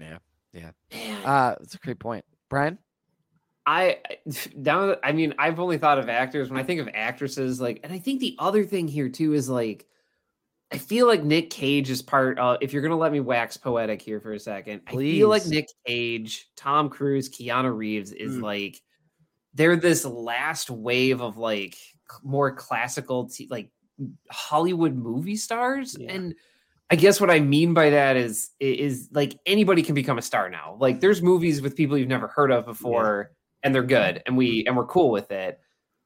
Yeah, 0.00 0.18
yeah. 0.52 0.70
Uh, 1.24 1.54
that's 1.60 1.74
a 1.74 1.78
great 1.78 1.98
point. 2.00 2.24
Brian? 2.50 2.78
I 3.68 3.98
now 4.54 4.86
that- 4.86 5.00
I 5.02 5.12
mean 5.12 5.34
I've 5.38 5.58
only 5.58 5.78
thought 5.78 5.98
of 5.98 6.08
actors 6.08 6.50
when 6.50 6.58
I 6.58 6.62
think 6.62 6.80
of 6.80 6.88
actresses 6.94 7.60
like 7.60 7.80
and 7.82 7.92
I 7.92 7.98
think 7.98 8.20
the 8.20 8.36
other 8.38 8.64
thing 8.64 8.86
here 8.88 9.08
too 9.08 9.32
is 9.34 9.48
like 9.48 9.86
I 10.72 10.78
feel 10.78 11.06
like 11.08 11.22
Nick 11.24 11.50
Cage 11.50 11.90
is 11.90 12.00
part 12.02 12.38
uh 12.38 12.58
if 12.60 12.72
you're 12.72 12.82
gonna 12.82 12.96
let 12.96 13.10
me 13.12 13.18
wax 13.20 13.56
poetic 13.56 14.00
here 14.02 14.20
for 14.20 14.32
a 14.32 14.38
second, 14.38 14.82
I 14.86 14.92
feel 14.92 15.28
like 15.28 15.46
Nick 15.46 15.66
Cage, 15.86 16.48
Tom 16.56 16.88
Cruise, 16.88 17.28
Keanu 17.28 17.76
Reeves 17.76 18.12
is 18.12 18.36
Mm. 18.36 18.42
like 18.42 18.80
they're 19.56 19.76
this 19.76 20.04
last 20.04 20.70
wave 20.70 21.20
of 21.20 21.36
like 21.38 21.76
more 22.22 22.54
classical 22.54 23.28
t- 23.28 23.48
like 23.50 23.70
Hollywood 24.30 24.94
movie 24.94 25.36
stars 25.36 25.96
Yeah. 25.98 26.12
and 26.12 26.34
I 26.88 26.94
guess 26.94 27.20
what 27.20 27.30
I 27.30 27.40
mean 27.40 27.74
by 27.74 27.90
that 27.90 28.16
is 28.16 28.50
is 28.60 29.08
like 29.12 29.36
anybody 29.44 29.82
can 29.82 29.96
become 29.96 30.18
a 30.18 30.22
star 30.22 30.48
now. 30.48 30.76
Like 30.78 31.00
there's 31.00 31.20
movies 31.20 31.60
with 31.60 31.74
people 31.74 31.98
you've 31.98 32.06
never 32.08 32.28
heard 32.28 32.52
of 32.52 32.64
before 32.64 33.32
and 33.64 33.74
they're 33.74 33.82
good 33.82 34.22
and 34.24 34.36
we 34.36 34.60
mm-hmm. 34.60 34.68
and 34.68 34.76
we're 34.76 34.86
cool 34.86 35.10
with 35.10 35.32
it. 35.32 35.58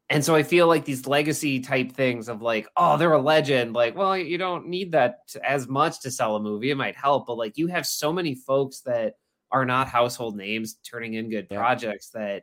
And 0.09 0.24
so 0.24 0.34
I 0.34 0.42
feel 0.42 0.66
like 0.66 0.86
these 0.86 1.07
legacy 1.07 1.61
type 1.61 1.92
things 1.92 2.28
of 2.28 2.40
like, 2.40 2.66
oh, 2.76 2.96
they're 2.96 3.12
a 3.12 3.20
legend. 3.20 3.74
Like, 3.74 3.94
well, 3.94 4.16
you 4.16 4.38
don't 4.38 4.68
need 4.68 4.92
that 4.92 5.18
as 5.44 5.68
much 5.68 6.01
to 6.01 6.11
sell 6.11 6.34
a 6.36 6.40
movie. 6.40 6.70
It 6.70 6.76
might 6.76 6.96
help, 6.96 7.26
but 7.26 7.36
like 7.36 7.59
you 7.59 7.66
have 7.66 7.86
so 7.86 8.12
many 8.12 8.34
folks 8.34 8.80
that 8.86 9.14
are 9.53 9.66
not 9.66 9.86
household 9.86 10.34
names 10.34 10.76
turning 10.82 11.14
in 11.14 11.28
good 11.28 11.46
Yeah. 11.51 11.59
projects 11.59 12.09
that 12.11 12.42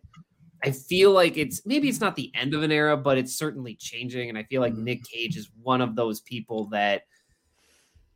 I 0.64 0.72
feel 0.72 1.12
like 1.12 1.38
it's 1.38 1.66
maybe 1.66 1.88
it's 1.90 2.02
not 2.02 2.16
the 2.16 2.32
end 2.36 2.54
of 2.54 2.64
an 2.64 2.72
era, 2.72 2.98
but 2.98 3.18
it's 3.18 3.36
certainly 3.36 3.76
changing. 3.76 4.30
And 4.30 4.38
I 4.38 4.44
feel 4.44 4.62
like 4.62 4.74
Mhm. 4.74 4.84
Nick 4.84 5.04
Cage 5.04 5.38
is 5.38 5.50
one 5.62 5.82
of 5.82 5.96
those 5.96 6.22
people 6.22 6.66
that 6.70 7.04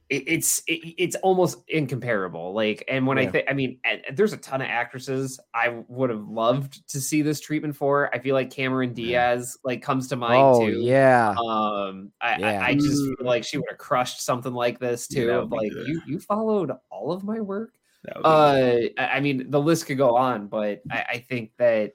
it, 0.10 0.24
it's 0.28 0.62
it, 0.68 0.96
it's 0.98 1.16
almost 1.18 1.60
incomparable. 1.70 2.52
Like, 2.54 2.84
and 2.90 3.08
when 3.08 3.18
I 3.18 3.28
think, 3.28 3.46
I 3.50 3.54
mean, 3.54 3.80
and- 3.86 4.02
and 4.06 4.18
there's 4.18 4.34
a 4.34 4.38
ton 4.38 4.62
of 4.62 4.68
actresses 4.68 5.40
I 5.54 5.84
would 5.88 6.10
have 6.10 6.28
loved 6.28 6.86
to 6.90 7.00
see 7.00 7.22
this 7.22 7.40
treatment 7.40 7.78
for. 7.78 8.14
I 8.14 8.20
feel 8.20 8.36
like 8.36 8.50
Cameron 8.52 8.94
Diaz 8.94 9.58
like 9.64 9.82
comes 9.82 10.10
to 10.10 10.18
mind 10.18 10.44
Oh, 10.44 10.68
too. 10.68 10.80
yeah. 10.82 11.30
Um, 11.38 12.12
I, 12.20 12.38
Yeah. 12.40 12.62
I, 12.62 12.68
I 12.70 12.74
just 12.76 13.02
Mm. 13.02 13.18
feel 13.20 13.26
like 13.28 13.44
she 13.46 13.58
would 13.58 13.70
have 13.70 13.78
crushed 13.78 14.22
something 14.22 14.54
like 14.54 14.80
this 14.80 15.08
too. 15.08 15.28
that 15.28 15.40
of 15.40 15.52
like 15.52 15.72
good. 15.72 15.88
you, 15.88 16.02
you 16.06 16.20
followed 16.20 16.72
all 16.90 17.14
of 17.14 17.24
my 17.24 17.40
work. 17.40 17.74
That 18.04 18.16
would 18.18 18.24
be 18.24 19.00
Uh, 19.00 19.02
I 19.02 19.18
I 19.18 19.20
mean, 19.22 19.50
the 19.50 19.62
list 19.62 19.86
could 19.86 19.98
go 19.98 20.18
on, 20.18 20.48
but 20.48 20.82
I, 20.92 21.06
I 21.10 21.18
think 21.20 21.52
that 21.58 21.94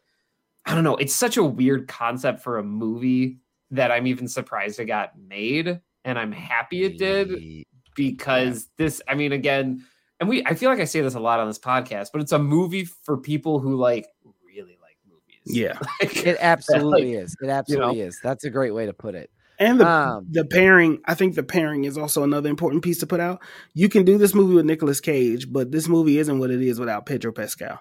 I 0.66 0.74
don't 0.74 0.84
know. 0.84 0.96
It's 0.96 1.14
such 1.14 1.36
a 1.36 1.44
weird 1.44 1.88
concept 1.88 2.40
for 2.42 2.58
a 2.58 2.62
movie 2.64 3.38
that 3.70 3.90
I'm 3.90 4.06
even 4.06 4.28
surprised 4.28 4.78
it 4.80 4.86
got 4.86 5.12
made, 5.18 5.80
and 6.04 6.18
I'm 6.18 6.32
happy 6.32 6.84
it 6.84 6.98
did 6.98 7.30
Ye- 7.30 7.66
because 7.94 8.68
this. 8.76 9.00
I 9.08 9.14
mean, 9.14 9.32
again, 9.32 9.84
and 10.20 10.28
we. 10.28 10.44
I 10.44 10.54
feel 10.54 10.70
like 10.70 10.80
I 10.80 10.84
say 10.84 11.00
this 11.00 11.14
a 11.14 11.20
lot 11.20 11.40
on 11.40 11.46
this 11.46 11.58
podcast, 11.58 12.08
but 12.12 12.20
it's 12.20 12.32
a 12.32 12.38
movie 12.38 12.84
for 12.84 13.16
people 13.16 13.60
who 13.60 13.76
like 13.76 14.06
really 14.44 14.76
like 14.82 14.96
movies. 15.08 15.56
Yeah. 15.56 15.78
Like, 16.02 16.26
It 16.26 16.36
absolutely 16.40 17.14
is. 17.14 17.32
It 17.34 17.38
you 17.42 17.46
know? 17.48 17.54
absolutely 17.54 18.00
is. 18.00 18.18
That's 18.22 18.44
a 18.44 18.50
great 18.50 18.72
way 18.74 18.86
to 18.86 18.92
put 18.92 19.14
it. 19.14 19.30
And 19.58 19.80
the 19.80 19.86
Um, 19.88 20.26
the 20.30 20.44
pairing, 20.44 20.98
I 21.06 21.14
think 21.14 21.34
the 21.34 21.42
pairing 21.42 21.84
is 21.84 21.96
also 21.96 22.22
another 22.22 22.50
important 22.50 22.82
piece 22.84 22.98
to 22.98 23.06
put 23.06 23.20
out. 23.20 23.40
You 23.72 23.88
can 23.88 24.04
do 24.04 24.18
this 24.18 24.34
movie 24.34 24.54
with 24.54 24.66
Nicolas 24.66 25.00
Cage, 25.00 25.50
but 25.50 25.72
this 25.72 25.88
movie 25.88 26.18
isn't 26.18 26.38
what 26.38 26.50
it 26.50 26.60
is 26.60 26.78
without 26.78 27.06
Pedro 27.06 27.32
Pascal. 27.32 27.80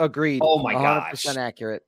Agreed. 0.00 0.40
Oh 0.42 0.62
my 0.62 0.74
100% 0.74 0.80
gosh. 1.10 1.36
accurate. 1.36 1.82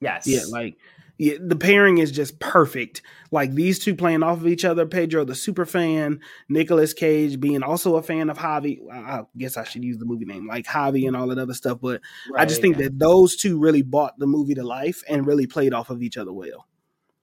Yes. 0.00 0.26
Yeah, 0.26 0.42
like 0.48 0.76
yeah, 1.18 1.34
the 1.40 1.56
pairing 1.56 1.98
is 1.98 2.12
just 2.12 2.38
perfect. 2.38 3.02
Like 3.32 3.52
these 3.52 3.80
two 3.80 3.96
playing 3.96 4.22
off 4.22 4.38
of 4.38 4.46
each 4.46 4.64
other. 4.64 4.86
Pedro, 4.86 5.24
the 5.24 5.34
super 5.34 5.66
fan, 5.66 6.20
Nicolas 6.48 6.92
Cage 6.94 7.40
being 7.40 7.62
also 7.64 7.96
a 7.96 8.02
fan 8.02 8.30
of 8.30 8.38
Javi. 8.38 8.80
I 8.90 8.96
I 8.96 9.22
guess 9.36 9.56
I 9.56 9.64
should 9.64 9.82
use 9.84 9.98
the 9.98 10.04
movie 10.04 10.26
name, 10.26 10.46
like 10.46 10.64
Javi 10.64 11.08
and 11.08 11.16
all 11.16 11.26
that 11.26 11.38
other 11.38 11.54
stuff. 11.54 11.78
But 11.80 12.00
I 12.36 12.44
just 12.44 12.58
Right. 12.58 12.62
think 12.62 12.76
that 12.78 12.98
those 12.98 13.36
two 13.36 13.58
really 13.58 13.82
bought 13.82 14.18
the 14.18 14.26
movie 14.28 14.54
to 14.54 14.62
life 14.62 15.02
and 15.08 15.26
really 15.26 15.46
played 15.46 15.74
off 15.74 15.90
of 15.90 16.02
each 16.02 16.16
other 16.16 16.32
well. 16.32 16.66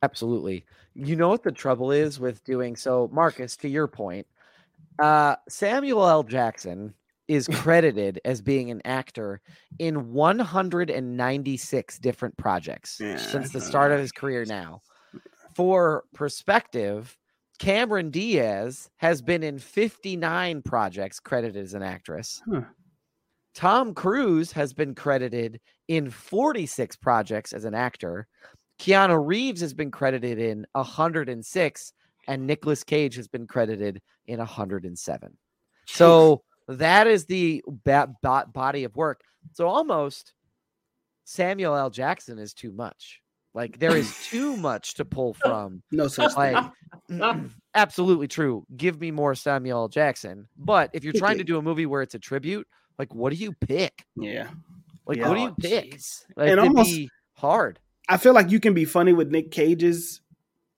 Absolutely. 0.04 0.66
You 0.94 1.16
know 1.16 1.30
what 1.30 1.44
the 1.44 1.52
trouble 1.52 1.92
is 1.92 2.20
with 2.20 2.44
doing 2.44 2.76
so, 2.76 3.10
Marcus, 3.14 3.56
to 3.58 3.70
your 3.70 3.88
point, 3.88 4.28
uh, 5.00 5.36
Samuel 5.50 6.08
L. 6.08 6.24
Jackson 6.24 6.94
is 7.28 7.48
credited 7.52 8.20
as 8.26 8.42
being 8.42 8.72
an 8.72 8.82
actor 8.86 9.42
in 9.80 10.14
196 10.14 12.00
different 12.00 12.38
projects 12.38 13.00
Yeah, 13.00 13.18
since 13.18 13.52
the 13.52 13.62
start 13.62 13.92
of 13.92 14.00
his 14.00 14.12
career 14.12 14.46
now. 14.46 14.82
For 15.56 16.04
perspective, 16.14 17.18
Cameron 17.60 18.12
Diaz 18.12 18.90
has 18.98 19.22
been 19.22 19.44
in 19.44 19.60
59 19.60 20.62
projects 20.64 21.20
credited 21.20 21.64
as 21.64 21.74
an 21.74 21.84
actress. 21.84 22.42
Huh. 22.50 22.62
Tom 23.54 23.94
Cruise 23.94 24.52
has 24.52 24.74
been 24.74 24.94
credited 24.94 25.62
in 25.88 26.10
46 26.10 26.98
projects 26.98 27.54
as 27.54 27.64
an 27.64 27.74
actor. 27.74 28.28
Keanu 28.80 29.26
Reeves 29.26 29.62
has 29.62 29.74
been 29.74 29.92
credited 29.92 30.38
in 30.38 30.66
106, 30.74 31.94
and 32.28 32.46
Nicolas 32.46 32.84
Cage 32.84 33.16
has 33.16 33.30
been 33.30 33.48
credited 33.48 34.02
in 34.28 34.40
107. 34.40 35.38
So 35.88 36.44
that 36.68 37.08
is 37.08 37.26
the 37.26 37.64
ba- 37.68 38.14
bo- 38.22 38.46
body 38.52 38.84
of 38.84 38.96
work. 38.96 39.22
So 39.54 39.68
almost 39.68 40.34
Samuel 41.26 41.76
L. 41.76 41.90
Jackson 41.90 42.40
is 42.40 42.54
too 42.54 42.72
much. 42.72 43.22
Like 43.54 43.80
there 43.80 43.96
is 43.96 44.14
too 44.30 44.58
much 44.58 44.96
to 44.96 45.06
pull 45.06 45.34
from. 45.34 45.82
No 45.92 46.08
such 46.08 46.34
thing. 46.34 46.58
Absolutely 47.76 48.28
true. 48.28 48.66
Give 48.76 49.00
me 49.00 49.12
more 49.12 49.36
Samuel 49.36 49.80
L. 49.82 49.88
Jackson. 49.88 50.48
But 50.58 50.90
if 50.94 51.04
you're 51.04 51.14
trying 51.14 51.38
to 51.38 51.44
do 51.44 51.58
a 51.58 51.62
movie 51.62 51.86
where 51.86 52.02
it's 52.02 52.16
a 52.16 52.20
tribute, 52.20 52.68
like 53.00 53.14
what 53.14 53.32
do 53.32 53.38
you 53.38 53.54
pick? 53.54 54.06
Yeah. 54.16 54.50
Like 55.06 55.18
Yeah. 55.18 55.28
what 55.30 55.36
do 55.36 55.42
you 55.42 55.50
Oh, 55.50 55.56
pick? 55.60 55.96
jeez. 55.96 56.26
Like, 56.36 56.50
And 56.50 56.60
it'd 56.60 56.68
almost- 56.70 56.92
be 56.92 57.10
hard. 57.34 57.80
I 58.08 58.18
feel 58.18 58.34
like 58.34 58.52
you 58.52 58.60
can 58.60 58.74
be 58.76 58.86
funny 58.86 59.14
with 59.14 59.32
Nick 59.32 59.50
Cage's 59.52 60.22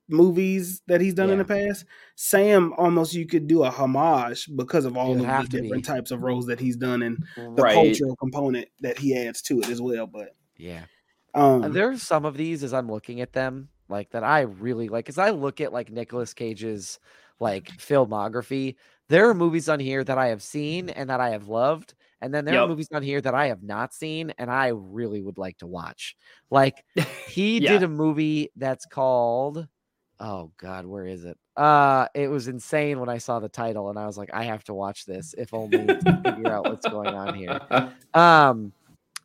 movies 0.10 0.82
that 0.88 1.02
he's 1.02 1.14
done 1.14 1.30
in 1.30 1.38
the 1.38 1.46
past. 1.46 1.86
Sam 2.16 2.74
almost 2.78 3.14
you 3.14 3.26
could 3.26 3.48
do 3.48 3.64
a 3.64 3.70
homage 3.70 4.50
because 4.56 4.86
of 4.86 4.98
all 4.98 5.14
of 5.14 5.20
the 5.20 5.48
different 5.48 5.84
be. 5.84 5.84
types 5.84 6.12
of 6.12 6.22
roles 6.24 6.46
that 6.48 6.60
he's 6.60 6.78
done 6.78 7.02
and 7.04 7.18
the 7.56 7.64
Right. 7.64 7.74
cultural 7.74 8.16
component 8.18 8.70
that 8.82 8.98
he 8.98 9.16
adds 9.18 9.42
to 9.44 9.62
it 9.62 9.70
as 9.70 9.82
well. 9.82 10.08
But 10.08 10.36
Yeah. 10.58 10.86
um 11.34 11.74
there's 11.74 12.04
some 12.04 12.26
of 12.26 12.38
these 12.38 12.64
as 12.64 12.74
I'm 12.74 12.90
looking 12.92 13.22
at 13.22 13.34
them 13.34 13.70
like 13.90 14.10
that 14.12 14.24
I 14.24 14.42
really 14.42 14.90
like. 14.90 15.10
As 15.10 15.18
I 15.18 15.30
look 15.32 15.62
at 15.62 15.74
like 15.74 15.92
Nicolas 15.92 16.34
Cage's 16.34 17.00
like 17.40 17.74
filmography, 17.78 18.76
there 19.10 19.30
are 19.30 19.34
movies 19.34 19.70
on 19.70 19.80
here 19.80 20.04
that 20.04 20.18
I 20.18 20.28
have 20.28 20.44
seen 20.44 20.90
and 20.90 21.10
that 21.10 21.20
I 21.22 21.30
have 21.30 21.48
loved, 21.48 21.96
and 22.22 22.34
then 22.34 22.46
there 22.46 22.60
are 22.60 22.64
movies 22.64 22.90
on 22.94 23.04
here 23.04 23.22
that 23.22 23.36
I 23.36 23.48
have 23.48 23.64
not 23.64 23.94
seen 23.94 24.34
and 24.38 24.52
I 24.52 24.68
really 24.70 25.22
would 25.22 25.38
like 25.38 25.58
to 25.60 25.68
watch. 25.68 26.16
Like 26.52 26.84
he 27.26 27.60
Yeah. 27.60 27.70
did 27.70 27.84
a 27.84 27.88
movie 27.88 28.52
that's 28.56 28.86
called 28.86 29.68
oh 30.20 30.52
god, 30.58 30.86
where 30.86 31.06
is 31.06 31.26
it? 31.26 31.38
Uh 31.56 32.08
it 32.14 32.28
was 32.28 32.48
insane 32.48 33.00
when 33.00 33.10
I 33.10 33.18
saw 33.18 33.40
the 33.40 33.50
title 33.50 33.90
and 33.90 33.98
I 33.98 34.06
was 34.06 34.18
like, 34.18 34.30
I 34.34 34.44
have 34.44 34.64
to 34.66 34.74
watch 34.74 35.06
this 35.06 35.34
if 35.38 35.54
only 35.54 35.96
to 36.02 36.14
figure 36.24 36.52
out 36.52 36.68
what's 36.68 36.88
going 36.88 37.14
on 37.14 37.34
here. 37.34 37.60
Um, 38.14 38.74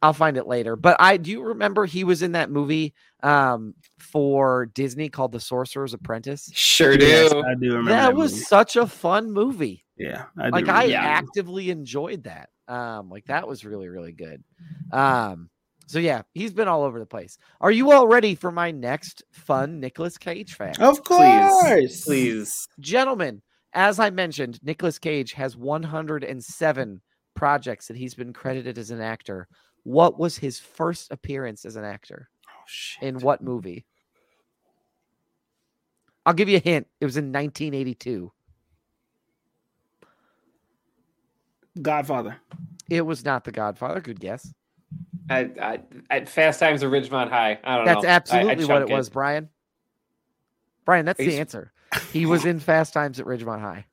I'll 0.02 0.12
find 0.12 0.36
it 0.36 0.46
later. 0.46 0.74
But 0.76 0.96
I 0.98 1.16
do 1.16 1.30
you 1.30 1.42
remember 1.42 1.86
he 1.86 2.04
was 2.04 2.22
in 2.22 2.32
that 2.32 2.50
movie 2.50 2.92
um 3.22 3.74
for 3.98 4.66
Disney 4.66 5.08
called 5.08 5.32
The 5.32 5.40
Sorcerer's 5.40 5.94
Apprentice. 5.94 6.50
Sure 6.52 6.96
do. 6.98 7.06
Yes, 7.06 7.32
I 7.32 7.54
do 7.54 7.70
remember 7.70 7.90
That 7.92 8.00
that, 8.10 8.14
was 8.16 8.32
movie. 8.32 8.44
such 8.44 8.76
a 8.76 8.86
fun 8.86 9.30
movie. 9.30 9.84
Yeah, 9.96 10.24
I 10.38 10.46
do 10.46 10.50
Like 10.52 10.68
I 10.68 10.84
Yeah. 10.84 11.02
actively 11.04 11.70
enjoyed 11.70 12.24
that. 12.24 12.50
Um, 12.68 13.08
like 13.08 13.24
that 13.26 13.46
was 13.46 13.64
really 13.64 13.88
really 13.88 14.12
good. 14.12 14.42
Um, 14.90 15.48
so 15.92 15.98
yeah, 15.98 16.22
he's 16.32 16.54
been 16.54 16.68
all 16.68 16.84
over 16.84 16.98
the 16.98 17.04
place. 17.04 17.36
Are 17.60 17.70
you 17.70 17.92
all 17.92 18.06
ready 18.06 18.34
for 18.34 18.50
my 18.50 18.70
next 18.70 19.22
fun 19.30 19.78
Nicholas 19.78 20.16
Cage 20.16 20.54
fact? 20.54 20.80
Of 20.80 21.04
Please, 21.04 21.50
course, 21.50 22.04
Please. 22.04 22.68
Gentlemen, 22.80 23.42
as 23.74 23.98
I 23.98 24.08
mentioned, 24.08 24.58
Nicolas 24.62 24.98
Cage 24.98 25.34
has 25.34 25.54
107 25.54 27.02
projects 27.34 27.88
that 27.88 27.98
he's 27.98 28.14
been 28.14 28.32
credited 28.32 28.78
as 28.78 28.90
an 28.90 29.02
actor. 29.02 29.48
What 29.82 30.18
was 30.18 30.38
his 30.38 30.58
first 30.58 31.12
appearance 31.12 31.66
as 31.66 31.76
an 31.76 31.84
actor? 31.84 32.30
Oh, 32.48 32.62
shit. 32.66 33.02
In 33.02 33.20
what 33.20 33.42
movie? 33.42 33.84
I'll 36.24 36.32
give 36.32 36.48
you 36.48 36.56
a 36.56 36.60
hint. 36.60 36.86
It 37.02 37.04
was 37.04 37.18
in 37.18 37.32
1982. 37.32 38.32
Godfather. 41.82 42.38
It 42.88 43.02
was 43.02 43.26
not 43.26 43.44
The 43.44 43.52
Godfather. 43.52 44.00
Good 44.00 44.20
guess. 44.20 44.54
I, 45.30 45.50
I, 45.60 45.80
at 46.10 46.28
Fast 46.28 46.60
Times 46.60 46.82
at 46.82 46.90
Ridgemont 46.90 47.30
High. 47.30 47.58
I 47.62 47.76
don't 47.76 47.86
That's 47.86 48.02
know. 48.02 48.08
I- 48.08 48.12
I 48.12 48.14
absolutely 48.14 48.64
what 48.64 48.82
it 48.82 48.88
chunk 48.88 48.90
was, 48.90 49.08
Brian. 49.08 49.48
Brian, 50.84 51.06
that's 51.06 51.18
the 51.18 51.38
answer. 51.38 51.72
He 52.12 52.26
was 52.26 52.44
in 52.44 52.58
Fast 52.58 52.92
Times 52.92 53.20
at 53.20 53.26
Ridgemont 53.26 53.60
High. 53.60 53.86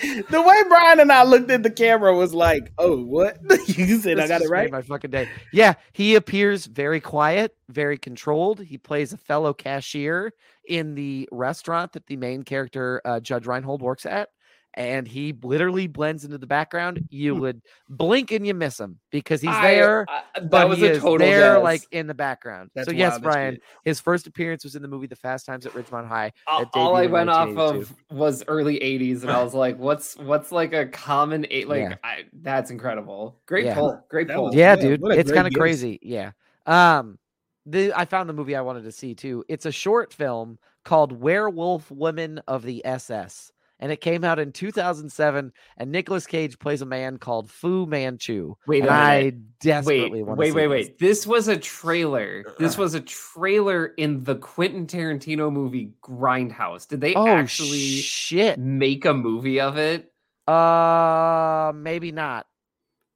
The 0.00 0.42
way 0.42 0.62
Brian 0.68 1.00
and 1.00 1.12
I 1.12 1.24
looked 1.24 1.50
at 1.50 1.62
the 1.62 1.70
camera 1.70 2.14
was 2.14 2.34
like, 2.34 2.72
"Oh, 2.78 3.02
what?" 3.04 3.38
you 3.68 3.98
said 3.98 4.18
I 4.18 4.28
got 4.28 4.42
it 4.42 4.48
right. 4.48 4.70
My 4.70 4.82
fucking 4.82 5.10
day. 5.10 5.28
Yeah, 5.52 5.74
he 5.92 6.14
appears 6.14 6.66
very 6.66 7.00
quiet, 7.00 7.56
very 7.68 7.98
controlled. 7.98 8.60
He 8.60 8.78
plays 8.78 9.12
a 9.12 9.16
fellow 9.16 9.52
cashier 9.52 10.32
in 10.66 10.94
the 10.94 11.28
restaurant 11.32 11.92
that 11.92 12.06
the 12.06 12.16
main 12.16 12.42
character 12.42 13.00
uh, 13.04 13.20
Judge 13.20 13.46
Reinhold 13.46 13.82
works 13.82 14.06
at, 14.06 14.30
and 14.74 15.06
he 15.06 15.34
literally 15.42 15.86
blends 15.86 16.24
into 16.24 16.38
the 16.38 16.46
background. 16.46 17.06
You 17.10 17.34
Hmm. 17.34 17.40
would 17.40 17.62
blink 17.88 18.30
and 18.32 18.46
you 18.46 18.54
miss 18.54 18.80
him 18.80 18.98
because 19.10 19.40
he's 19.40 19.50
I- 19.50 19.74
there, 19.74 20.06
I- 20.08 20.22
that 20.40 20.50
but 20.50 20.68
was 20.68 20.78
he 20.78 20.86
a 20.86 20.90
is 20.92 21.02
total 21.02 21.26
there 21.26 21.54
guess. 21.56 21.62
like 21.62 21.82
in 21.90 22.06
the 22.06 22.14
background. 22.14 22.70
That's 22.74 22.88
so 22.88 22.94
yes, 22.94 23.12
wild 23.12 23.14
as 23.14 23.22
Brian, 23.22 23.58
his 23.84 24.00
first 24.00 24.26
appearance 24.26 24.64
was 24.64 24.74
in 24.76 24.82
the 24.82 24.88
movie 24.88 25.06
The 25.06 25.16
Fast 25.16 25.44
Times 25.46 25.66
at 25.66 25.72
Ridgemont 25.72 26.06
High. 26.08 26.32
all, 26.46 26.64
all 26.74 26.96
I 26.96 27.06
debuted 27.06 27.10
went 27.10 27.30
off 27.30 27.56
of 27.56 27.94
was 28.10 28.42
early 28.48 28.78
80s 28.80 29.22
and 29.22 29.30
I 29.30 29.42
was 29.42 29.54
like 29.54 29.78
what's 29.78 30.16
what's 30.16 30.50
like 30.52 30.72
a 30.72 30.86
common 30.86 31.46
eight 31.50 31.68
like 31.68 31.80
Yeah. 31.82 31.94
I, 32.02 32.24
that's 32.42 32.70
incredible. 32.70 33.38
Great 33.46 33.66
Yeah. 33.66 33.74
pull. 33.74 34.02
Great 34.08 34.28
That 34.28 34.36
pull. 34.36 34.44
was- 34.46 34.54
Yeah, 34.54 34.70
What 34.76 34.84
a- 34.84 34.96
dude, 34.96 35.18
it's 35.18 35.32
kind 35.32 35.46
of 35.46 35.52
crazy. 35.52 35.98
Yeah. 36.02 36.32
Um, 36.66 37.18
the 37.66 37.92
I 37.96 38.06
found 38.06 38.28
the 38.28 38.32
movie 38.32 38.56
I 38.56 38.60
wanted 38.62 38.84
to 38.84 38.92
see 38.92 39.14
too. 39.14 39.44
It's 39.48 39.66
a 39.66 39.70
short 39.72 40.12
film 40.12 40.58
called 40.84 41.12
Werewolf 41.12 41.88
Women 41.92 42.40
of 42.48 42.64
the 42.64 42.84
SS, 42.84 43.51
and 43.82 43.90
it 43.90 44.00
came 44.00 44.22
out 44.22 44.38
in 44.38 44.52
2007. 44.52 45.52
And 45.76 45.92
Nicolas 45.92 46.24
Cage 46.24 46.56
plays 46.60 46.82
a 46.82 46.86
man 46.86 47.18
called 47.18 47.50
Fu 47.50 47.84
Manchu. 47.84 48.54
Wait 48.68 48.88
I 48.88 49.32
desperately 49.60 50.22
Wait, 50.22 50.22
want 50.22 50.38
wait, 50.38 50.50
to 50.50 50.54
wait, 50.54 50.62
see 50.62 50.68
wait. 50.68 50.98
This 51.00 51.26
was 51.26 51.48
a 51.48 51.56
trailer. 51.56 52.44
This 52.60 52.78
was 52.78 52.94
a 52.94 53.00
trailer 53.00 53.86
in 53.86 54.22
the 54.22 54.36
Quentin 54.36 54.86
Tarantino 54.86 55.52
movie 55.52 55.94
Grindhouse. 56.00 56.86
Did 56.86 57.00
they 57.00 57.14
Oh 57.14 57.26
actually 57.26 57.96
shit! 57.96 58.56
make 58.56 59.04
a 59.04 59.12
movie 59.12 59.60
of 59.60 59.76
it? 59.76 60.12
Uh, 60.46 61.72
maybe 61.74 62.12
not. 62.12 62.46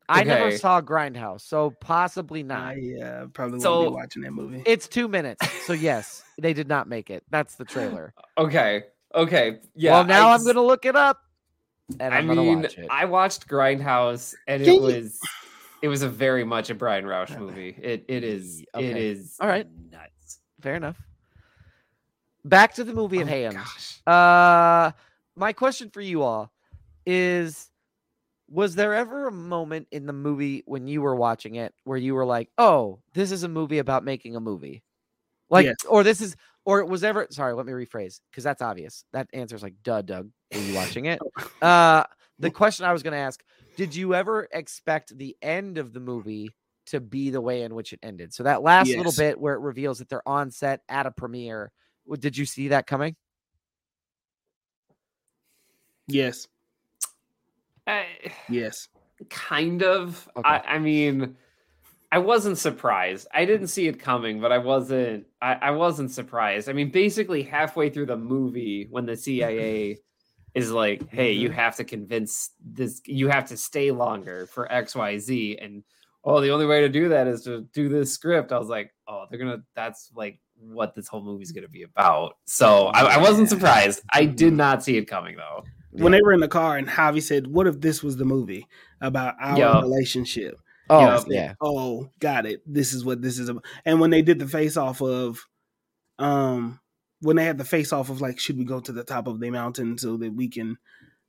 I 0.08 0.24
never 0.24 0.56
saw 0.56 0.80
Grindhouse, 0.80 1.42
so 1.42 1.74
possibly 1.80 2.42
not. 2.42 2.74
I 2.74 3.02
uh, 3.02 3.26
probably 3.26 3.60
won't 3.60 3.90
be 3.90 3.94
watching 3.94 4.22
that 4.22 4.32
movie. 4.32 4.62
It's 4.66 4.88
two 4.88 5.08
minutes, 5.08 5.48
so 5.64 5.72
yes, 5.72 6.22
they 6.40 6.52
did 6.52 6.68
not 6.68 6.88
make 6.88 7.10
it. 7.10 7.24
That's 7.30 7.54
the 7.54 7.64
trailer. 7.64 8.12
Okay. 8.38 8.82
Okay. 9.14 9.60
Yeah. 9.74 9.92
well, 9.92 10.04
now 10.04 10.28
I 10.28 10.34
I'm 10.34 10.44
gonna 10.44 10.62
look 10.62 10.84
it 10.84 10.96
up, 10.96 11.20
and 12.00 12.12
I 12.14 12.18
I'm 12.18 12.26
gonna 12.26 12.42
mean, 12.42 12.62
watch 12.62 12.78
it. 12.78 12.86
I 12.90 13.04
watched 13.04 13.48
Grindhouse, 13.48 14.34
and 14.46 14.62
it 14.62 14.80
was 14.80 15.20
it 15.82 15.88
was 15.88 16.02
a 16.02 16.08
very 16.08 16.44
much 16.44 16.70
a 16.70 16.74
Brian 16.74 17.04
Roush 17.04 17.36
movie. 17.38 17.76
It 17.80 18.04
it 18.08 18.24
is 18.24 18.60
it 18.60 18.66
Okay. 18.78 19.06
is 19.06 19.36
All 19.40 19.48
right. 19.48 19.66
nuts. 19.90 20.40
Fair 20.60 20.74
enough. 20.74 20.96
Back 22.44 22.74
to 22.74 22.84
the 22.84 22.94
movie 22.94 23.20
at 23.20 23.26
Oh, 23.26 23.28
hand. 23.28 23.54
gosh. 23.56 24.00
Uh 24.06 24.92
my 25.36 25.52
question 25.52 25.90
for 25.90 26.00
you 26.00 26.22
all 26.22 26.50
is 27.04 27.70
was 28.48 28.74
there 28.76 28.94
ever 28.94 29.26
a 29.26 29.32
moment 29.32 29.88
in 29.90 30.06
the 30.06 30.12
movie 30.12 30.62
when 30.66 30.86
you 30.86 31.02
were 31.02 31.16
watching 31.16 31.56
it 31.56 31.74
where 31.84 31.98
you 31.98 32.14
were 32.14 32.24
like, 32.24 32.48
"Oh, 32.58 33.00
this 33.14 33.32
is 33.32 33.42
a 33.42 33.48
movie 33.48 33.78
about 33.78 34.04
making 34.04 34.36
a 34.36 34.40
movie." 34.40 34.82
Like 35.50 35.66
Yes. 35.66 35.76
or 35.88 36.02
this 36.04 36.20
is 36.20 36.36
or 36.66 36.84
was 36.84 37.02
ever 37.02 37.26
sorry, 37.30 37.54
let 37.54 37.64
me 37.64 37.72
rephrase 37.72 38.20
because 38.30 38.44
that's 38.44 38.60
obvious. 38.60 39.04
That 39.14 39.28
answer 39.32 39.56
is 39.56 39.62
like, 39.62 39.76
"Duh, 39.82 40.02
Doug, 40.02 40.30
were 40.52 40.60
you 40.60 40.74
watching 40.74 41.06
it?" 41.06 41.20
Uh 41.62 42.04
the 42.38 42.50
question 42.50 42.84
I 42.84 42.92
was 42.92 43.02
going 43.02 43.12
to 43.12 43.18
ask, 43.18 43.42
did 43.78 43.94
you 43.94 44.14
ever 44.14 44.46
expect 44.52 45.16
the 45.16 45.34
end 45.40 45.78
of 45.78 45.94
the 45.94 46.00
movie 46.00 46.50
to 46.88 47.00
be 47.00 47.30
the 47.30 47.40
way 47.40 47.62
in 47.62 47.74
which 47.74 47.94
it 47.94 48.00
ended? 48.02 48.34
So 48.34 48.42
that 48.42 48.62
last 48.62 48.90
little 48.94 49.12
bit 49.16 49.40
where 49.40 49.54
it 49.54 49.60
reveals 49.60 50.00
that 50.00 50.10
they're 50.10 50.28
on 50.28 50.50
set 50.50 50.82
at 50.86 51.06
a 51.06 51.10
premiere 51.10 51.72
did 52.18 52.36
you 52.36 52.44
see 52.44 52.68
that 52.68 52.86
coming? 52.86 53.16
yes, 56.06 56.46
I- 57.86 58.06
yes. 58.48 58.88
kind 59.30 59.82
of. 59.82 60.28
Okay. 60.36 60.48
I, 60.48 60.74
I 60.74 60.78
mean, 60.78 61.36
I 62.12 62.18
wasn't 62.18 62.58
surprised. 62.58 63.26
I 63.34 63.44
didn't 63.44 63.66
see 63.68 63.88
it 63.88 63.98
coming, 64.00 64.40
but 64.40 64.52
I 64.52 64.58
wasn't. 64.58 65.26
I, 65.42 65.54
I 65.54 65.70
wasn't 65.72 66.10
surprised. 66.12 66.68
I 66.68 66.72
mean, 66.72 66.90
basically 66.90 67.42
halfway 67.42 67.90
through 67.90 68.06
the 68.06 68.16
movie, 68.16 68.86
when 68.90 69.06
the 69.06 69.16
CIA 69.16 69.98
is 70.54 70.70
like, 70.70 71.08
"Hey, 71.10 71.32
you 71.32 71.48
Mm-hmm. 71.48 71.58
have 71.58 71.76
to 71.76 71.84
convince 71.84 72.50
this. 72.64 73.02
You 73.06 73.28
have 73.28 73.46
to 73.48 73.56
stay 73.56 73.90
longer 73.90 74.46
for 74.46 74.70
X, 74.70 74.94
Y, 74.94 75.18
Z," 75.18 75.58
and 75.60 75.82
oh, 76.24 76.40
the 76.40 76.50
only 76.50 76.66
way 76.66 76.80
to 76.82 76.88
do 76.88 77.08
that 77.10 77.26
is 77.26 77.42
to 77.44 77.62
do 77.72 77.88
this 77.88 78.12
script. 78.12 78.52
I 78.52 78.58
was 78.58 78.68
like, 78.68 78.94
"Oh, 79.08 79.26
they're 79.28 79.38
gonna. 79.38 79.62
That's 79.74 80.10
like." 80.14 80.38
what 80.58 80.94
this 80.94 81.06
whole 81.06 81.22
movie's 81.22 81.52
going 81.52 81.64
to 81.64 81.68
be 81.70 81.82
about 81.82 82.38
so 82.46 82.86
I, 82.86 83.16
I 83.16 83.18
wasn't 83.18 83.50
surprised 83.50 84.00
i 84.10 84.24
did 84.24 84.54
not 84.54 84.82
see 84.82 84.96
it 84.96 85.04
coming 85.04 85.36
though 85.36 85.64
When 85.90 86.12
they 86.12 86.22
were 86.22 86.32
in 86.32 86.40
the 86.40 86.48
car 86.48 86.78
and 86.78 86.88
Javi 86.88 87.22
said, 87.22 87.46
"What 87.46 87.66
if 87.66 87.78
this 87.78 88.02
was 88.02 88.16
the 88.16 88.24
movie 88.24 88.66
about 89.02 89.34
our 89.38 89.58
Yeah. 89.58 89.80
relationship?" 89.82 90.58
Oh, 90.88 91.00
Yeah. 91.00 91.14
I 91.14 91.18
said, 91.18 91.26
yeah. 91.30 91.54
Oh, 91.60 92.10
got 92.20 92.46
it. 92.46 92.62
This 92.66 92.92
is 92.92 93.04
what 93.04 93.22
this 93.22 93.38
is 93.38 93.48
about. 93.48 93.64
And 93.84 94.00
when 94.00 94.10
they 94.10 94.22
did 94.22 94.38
the 94.38 94.48
face 94.48 94.76
off 94.76 95.00
of, 95.02 95.44
um, 96.18 96.80
when 97.20 97.36
they 97.36 97.44
had 97.44 97.58
the 97.58 97.64
face 97.64 97.92
off 97.92 98.10
of 98.10 98.20
like, 98.20 98.38
should 98.38 98.58
we 98.58 98.64
go 98.64 98.80
to 98.80 98.92
the 98.92 99.04
top 99.04 99.26
of 99.26 99.40
the 99.40 99.50
mountain 99.50 99.98
so 99.98 100.16
that 100.18 100.32
we 100.34 100.48
can? 100.48 100.76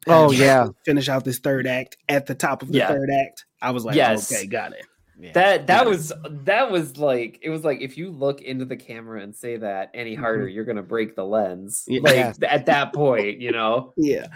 Oh, 0.08 0.32
yeah. 0.32 0.68
finish 0.86 1.10
out 1.10 1.26
this 1.26 1.40
third 1.40 1.66
act 1.68 1.98
at 2.08 2.26
the 2.28 2.36
top 2.36 2.62
of 2.62 2.72
the 2.72 2.78
Yeah. 2.80 2.88
third 2.90 3.10
act. 3.10 3.46
I 3.62 3.72
was 3.72 3.84
like, 3.86 3.96
Yes. 3.96 4.32
okay, 4.32 4.46
got 4.46 4.74
it. 4.74 4.86
That 5.34 5.66
that 5.66 5.84
Yeah. 5.86 5.90
was 5.90 6.14
that 6.44 6.70
was 6.72 6.98
like 6.98 7.40
it 7.42 7.50
was 7.50 7.64
like 7.64 7.82
if 7.82 7.98
you 7.98 8.12
look 8.12 8.40
into 8.40 8.66
the 8.66 8.76
camera 8.78 9.20
and 9.24 9.36
say 9.36 9.58
that 9.58 9.90
any 9.96 10.14
harder, 10.14 10.48
you're 10.48 10.64
gonna 10.64 10.84
break 10.84 11.16
the 11.16 11.26
lens. 11.26 11.86
Yeah. 11.88 12.02
Like 12.04 12.36
at 12.44 12.68
that 12.68 12.94
point, 12.94 13.42
you 13.42 13.52
know. 13.52 13.94
Yeah, 13.98 14.28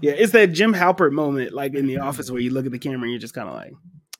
yeah. 0.00 0.12
It's 0.12 0.32
that 0.32 0.46
Jim 0.52 0.72
Halpert 0.72 1.12
moment, 1.12 1.52
like 1.52 1.74
in 1.74 1.86
the 1.86 1.98
office, 1.98 2.30
where 2.30 2.40
you 2.40 2.50
look 2.52 2.64
at 2.64 2.72
the 2.72 2.78
camera 2.78 3.02
and 3.02 3.10
you're 3.10 3.20
just 3.20 3.34
kind 3.34 3.50
of 3.50 3.54
like, 3.54 3.74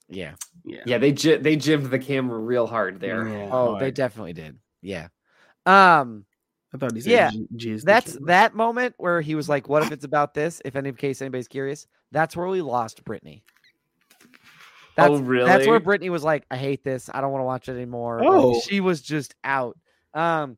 Yeah. 0.09 0.35
yeah, 0.65 0.83
Yeah, 0.87 0.99
they 0.99 1.13
gy- 1.13 1.37
they 1.37 1.57
jimmed 1.57 1.87
the 1.91 1.99
camera 1.99 2.39
real 2.39 2.67
hard 2.67 3.01
there. 3.01 3.27
Yeah, 3.27 3.49
Oh, 3.51 3.79
they 3.79 3.91
definitely 3.91 4.35
did. 4.35 4.59
Yeah. 4.83 5.09
Um, 5.67 6.27
I 6.75 6.77
thought 6.79 6.93
he 6.95 7.01
said, 7.01 7.11
Yeah, 7.13 7.31
j- 7.31 7.47
jizz 7.71 7.81
the 7.81 7.87
that's 7.87 8.19
that 8.27 8.55
moment 8.55 8.95
where 8.99 9.21
he 9.21 9.35
was 9.35 9.49
like, 9.49 9.69
"What 9.69 9.83
if 9.83 9.93
it's 9.93 10.05
about 10.05 10.35
this?" 10.35 10.61
If 10.65 10.77
any 10.77 10.93
case 10.93 11.23
anybody's 11.23 11.49
curious, 11.49 11.87
that's 12.13 12.37
where 12.37 12.49
we 12.49 12.61
lost 12.63 13.03
Brittany. 13.05 13.45
That's, 14.97 15.11
oh 15.11 15.17
really? 15.19 15.47
That's 15.47 15.67
where 15.67 15.81
Brittany 15.81 16.11
was 16.11 16.23
like, 16.23 16.45
"I 16.51 16.57
hate 16.57 16.85
this. 16.85 17.11
I 17.13 17.21
don't 17.21 17.33
want 17.33 17.41
to 17.43 17.47
watch 17.47 17.69
it 17.69 17.73
anymore." 17.73 18.21
Like, 18.21 18.29
Oh. 18.31 18.61
she 18.61 18.81
was 18.81 19.01
just 19.03 19.35
out, 19.43 19.79
um, 20.13 20.57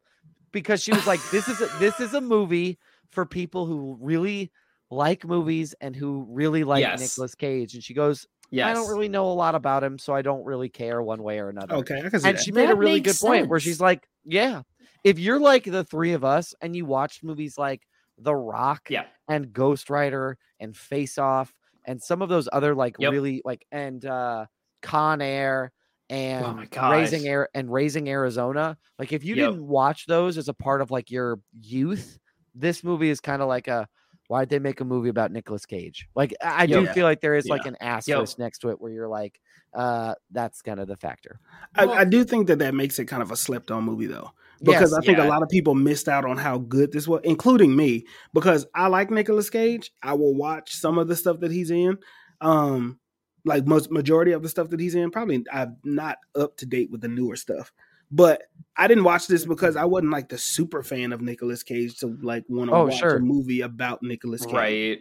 because 0.53 0.83
she 0.83 0.93
was 0.93 1.07
like, 1.07 1.21
"This 1.31 1.49
is 1.49 1.61
a, 1.61 1.67
this 1.79 2.01
is 2.01 2.13
a 2.15 2.21
movie 2.21 2.79
for 3.11 3.25
people 3.25 3.65
who 3.67 3.97
really 4.01 4.51
like 4.91 5.25
movies 5.25 5.75
and 5.81 5.95
who 5.97 6.27
really 6.29 6.65
like 6.65 6.81
Yes. 6.83 7.01
Nicolas 7.01 7.35
Cage." 7.35 7.75
And 7.75 7.83
she 7.83 7.95
goes, 7.95 8.27
yes. 8.51 8.67
"I 8.69 8.75
don't 8.75 8.89
really 8.89 9.09
know 9.09 9.27
a 9.31 9.35
lot 9.35 9.55
about 9.55 9.83
him, 9.85 9.99
so 9.99 10.15
I 10.15 10.23
don't 10.23 10.45
really 10.45 10.69
care 10.69 11.03
one 11.03 11.23
way 11.23 11.39
or 11.39 11.49
another." 11.49 11.77
okay. 11.77 11.99
I 11.99 12.09
can 12.11 12.21
see 12.21 12.29
and 12.29 12.37
that. 12.39 12.43
she 12.43 12.53
made 12.53 12.71
a 12.71 12.75
really 12.77 13.01
good 13.01 13.11
makes 13.11 13.23
point 13.23 13.49
where 13.49 13.61
she's 13.61 13.81
like, 13.81 14.07
Yeah. 14.25 14.63
If 15.05 15.19
you're 15.21 15.39
like 15.39 15.65
the 15.65 15.85
three 15.85 16.13
of 16.13 16.25
us 16.25 16.55
and 16.61 16.75
you 16.75 16.85
watched 16.85 17.23
movies 17.23 17.57
like 17.57 17.83
The 18.19 18.35
Rock 18.35 18.89
Yeah. 18.91 19.05
and 19.29 19.53
Ghost 19.53 19.89
Rider 19.91 20.37
and 20.59 20.77
Face 20.77 21.17
Off 21.19 21.55
and 21.85 22.03
some 22.03 22.23
of 22.23 22.29
those 22.29 22.49
other 22.53 22.75
like 22.75 22.97
Yep. 22.99 23.13
really 23.13 23.43
like 23.45 23.65
and 23.71 24.05
uh 24.05 24.47
Con 24.83 25.23
Air 25.23 25.71
and 26.11 26.69
Oh. 26.77 26.91
Raising 26.91 27.27
Air 27.29 27.49
and 27.55 27.73
Raising 27.73 28.09
Arizona, 28.09 28.77
like 28.99 29.13
if 29.13 29.25
you 29.25 29.35
Yep. 29.37 29.51
didn't 29.51 29.67
watch 29.67 30.07
those 30.07 30.39
as 30.39 30.49
a 30.49 30.55
part 30.55 30.81
of 30.81 30.91
like 30.91 31.11
your 31.11 31.39
youth, 31.61 32.19
this 32.55 32.83
movie 32.83 33.11
is 33.11 33.21
kind 33.21 33.43
of 33.43 33.49
like 33.49 33.69
a 33.69 33.87
why'd 34.29 34.49
they 34.49 34.59
make 34.59 34.81
a 34.81 34.85
movie 34.85 35.09
about 35.09 35.31
Nicolas 35.33 35.67
Cage? 35.67 36.09
Like 36.15 36.35
I 36.43 36.63
I 36.63 36.67
do 36.67 36.83
Yeah. 36.83 36.93
feel 36.93 37.05
like 37.05 37.21
there 37.21 37.35
is 37.35 37.47
like 37.47 37.67
an 37.67 37.77
asterisk 37.81 38.39
next 38.39 38.59
to 38.61 38.71
it 38.71 38.81
where 38.81 38.93
you're 38.93 39.09
like, 39.09 39.41
uh, 39.75 40.15
that's 40.31 40.63
kind 40.63 40.81
of 40.81 40.89
the 40.89 40.97
factor. 40.97 41.39
I, 41.75 41.87
Well- 41.87 41.95
I 41.97 42.05
do 42.05 42.25
think 42.25 42.47
that 42.49 42.59
that 42.61 42.75
makes 42.75 42.99
it 42.99 43.07
kind 43.07 43.23
of 43.23 43.31
a 43.31 43.37
slept 43.37 43.71
on 43.71 43.85
movie 43.85 44.07
though, 44.07 44.31
because 44.63 44.91
Yes, 44.93 44.95
I 44.95 45.01
think 45.05 45.19
yeah. 45.19 45.27
a 45.27 45.29
lot 45.29 45.43
of 45.43 45.49
people 45.49 45.75
missed 45.75 46.09
out 46.09 46.25
on 46.25 46.39
how 46.39 46.59
good 46.59 46.93
this 46.93 47.07
was, 47.07 47.21
including 47.25 47.77
me, 47.77 48.07
because 48.33 48.67
I 48.75 48.89
like 48.89 49.11
Nicolas 49.11 49.51
Cage. 49.51 49.93
I 50.03 50.15
will 50.15 50.35
watch 50.35 50.75
some 50.75 50.99
of 50.99 51.09
the 51.09 51.17
stuff 51.17 51.41
that 51.41 51.51
he's 51.53 51.71
in. 51.71 51.99
Um, 52.41 52.99
like 53.45 53.65
most 53.67 53.91
majority 53.93 54.33
of 54.33 54.43
the 54.43 54.49
stuff 54.49 54.71
that 54.71 54.81
he's 54.81 54.95
in, 54.97 55.11
probably 55.13 55.45
I'm 55.53 55.77
not 55.85 56.19
up 56.35 56.57
to 56.59 56.67
date 56.67 56.91
with 56.91 57.01
the 57.01 57.09
newer 57.09 57.37
stuff. 57.37 57.73
But 58.11 58.43
I 58.77 58.87
didn't 58.87 59.05
watch 59.05 59.27
this 59.27 59.45
because 59.45 59.75
I 59.77 59.85
wasn't 59.85 60.13
like 60.13 60.29
the 60.29 60.39
super 60.39 60.83
fan 60.83 61.13
of 61.13 61.21
Nicolas 61.21 61.63
Cage 61.63 61.99
to 61.99 62.17
like 62.23 62.45
want 62.49 62.71
to 62.71 62.77
Oh, 62.77 62.85
watch 62.87 62.99
sure. 62.99 63.17
a 63.17 63.21
movie 63.21 63.63
about 63.63 64.03
Nicolas 64.03 64.45
Cage. 64.45 64.55
Right. 64.55 64.99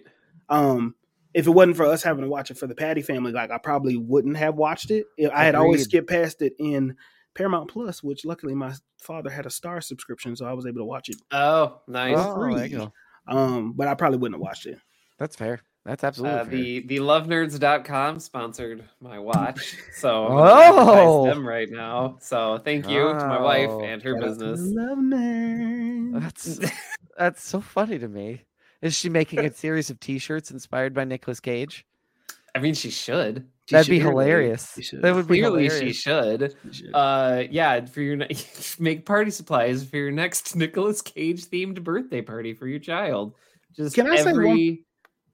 Um, 0.49 0.95
if 1.33 1.45
it 1.47 1.51
wasn't 1.51 1.77
for 1.77 1.85
us 1.85 2.01
having 2.01 2.23
to 2.23 2.29
watch 2.29 2.49
it 2.49 2.57
for 2.57 2.67
the 2.67 2.75
Patty 2.75 3.01
family, 3.01 3.31
like 3.31 3.51
I 3.51 3.57
probably 3.57 3.97
wouldn't 3.97 4.37
have 4.37 4.55
watched 4.55 4.89
it. 4.91 5.05
I 5.33 5.43
had 5.43 5.55
always 5.55 5.83
skipped 5.83 6.09
past 6.09 6.41
it 6.41 6.53
in 6.59 6.95
Paramount 7.35 7.69
Plus, 7.69 8.01
which 8.01 8.23
luckily 8.25 8.55
my 8.55 8.73
father 9.01 9.29
had 9.29 9.45
a 9.45 9.49
star 9.49 9.81
subscription, 9.81 10.35
so 10.35 10.45
I 10.45 10.53
was 10.53 10.65
able 10.65 10.79
to 10.79 10.85
watch 10.85 11.09
it. 11.09 11.17
Oh, 11.31 11.81
nice. 11.87 12.15
Oh, 12.17 12.39
there 12.55 12.65
you 12.65 12.77
go. 12.77 12.93
Um, 13.27 13.73
but 13.73 13.87
I 13.87 13.95
probably 13.95 14.17
wouldn't 14.17 14.35
have 14.39 14.41
watched 14.41 14.65
it. 14.65 14.79
That's 15.19 15.35
fair. 15.35 15.59
That's 15.85 16.03
absolutely 16.03 16.39
Uh, 16.39 16.45
fair. 16.45 16.51
the 16.55 16.79
the 16.87 16.97
lovenerds.com 16.97 18.19
sponsored 18.19 18.83
my 19.01 19.19
watch. 19.19 19.77
So 19.95 20.27
I'm 20.27 20.73
Oh. 20.79 21.25
them 21.27 21.47
right 21.47 21.69
now. 21.69 22.17
So 22.19 22.57
thank 22.57 22.89
you 22.89 23.09
to 23.13 23.27
my 23.27 23.39
wife 23.39 23.69
Oh. 23.69 23.81
and 23.81 24.01
her 24.01 24.13
Shout 24.19 24.23
out 24.23 24.33
to 24.33 24.39
the 24.39 24.51
business. 24.51 24.73
Love 24.75 24.97
Nerds. 24.97 26.11
That's 26.21 26.59
that's 27.17 27.43
so 27.47 27.61
funny 27.61 27.99
to 27.99 28.07
me. 28.07 28.41
Is 28.81 28.95
she 28.95 29.09
making 29.09 29.39
a 29.39 29.53
series 29.53 29.89
of 29.89 29.99
T-shirts 29.99 30.51
inspired 30.51 30.93
by 30.93 31.03
Nicolas 31.05 31.39
Cage? 31.39 31.85
I 32.55 32.59
mean 32.59 32.73
she 32.73 32.89
should. 32.89 33.47
She 33.67 33.75
That'd 33.75 33.89
be 33.89 33.99
hilarious. 33.99 34.73
She 34.75 34.81
should. 34.83 35.01
That 35.01 35.13
would 35.15 35.27
be 35.27 35.39
Clearly 35.41 35.63
hilarious. 35.65 35.95
she 35.95 36.01
should. 36.01 36.55
She 36.71 36.83
should. 36.85 36.95
Uh 36.95 37.43
yeah, 37.51 37.85
for 37.85 38.01
your 38.01 38.15
ne- 38.15 38.35
make 38.79 39.05
party 39.05 39.29
supplies 39.31 39.83
for 39.85 39.97
your 39.97 40.11
next 40.11 40.55
Nicolas 40.55 41.01
Cage 41.01 41.45
themed 41.45 41.83
birthday 41.83 42.21
party 42.21 42.53
for 42.53 42.67
your 42.67 42.79
child. 42.79 43.35
Just 43.75 43.93
Can 43.95 44.09
I 44.09 44.15
say 44.17 44.31
one- 44.31 44.33
every 44.33 44.85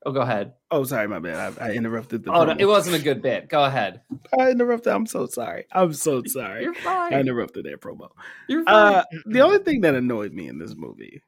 Oh, 0.04 0.12
go 0.12 0.22
ahead. 0.22 0.54
oh, 0.72 0.84
sorry, 0.84 1.08
my 1.08 1.20
bad. 1.20 1.58
I, 1.60 1.68
I 1.68 1.72
interrupted 1.74 2.24
the. 2.24 2.32
Oh, 2.32 2.44
no, 2.46 2.56
it 2.58 2.66
wasn't 2.66 2.96
a 2.96 3.00
good 3.04 3.22
bit. 3.22 3.50
Go 3.50 3.64
ahead. 3.64 4.02
I 4.40 4.50
interrupted. 4.50 4.92
I'm 4.94 5.06
so 5.06 5.28
sorry. 5.28 5.66
I'm 5.72 5.94
so 5.94 6.24
sorry. 6.26 6.64
You're 6.64 6.74
fine. 6.74 7.14
I 7.14 7.20
interrupted 7.20 7.66
that 7.66 7.80
promo. 7.82 8.10
You're 8.48 8.64
fine. 8.64 8.94
Uh, 8.96 9.04
the 9.28 9.42
only 9.42 9.60
thing 9.60 9.82
that 9.82 9.94
annoyed 9.94 10.34
me 10.34 10.48
in 10.48 10.58
this 10.58 10.74
movie, 10.76 11.22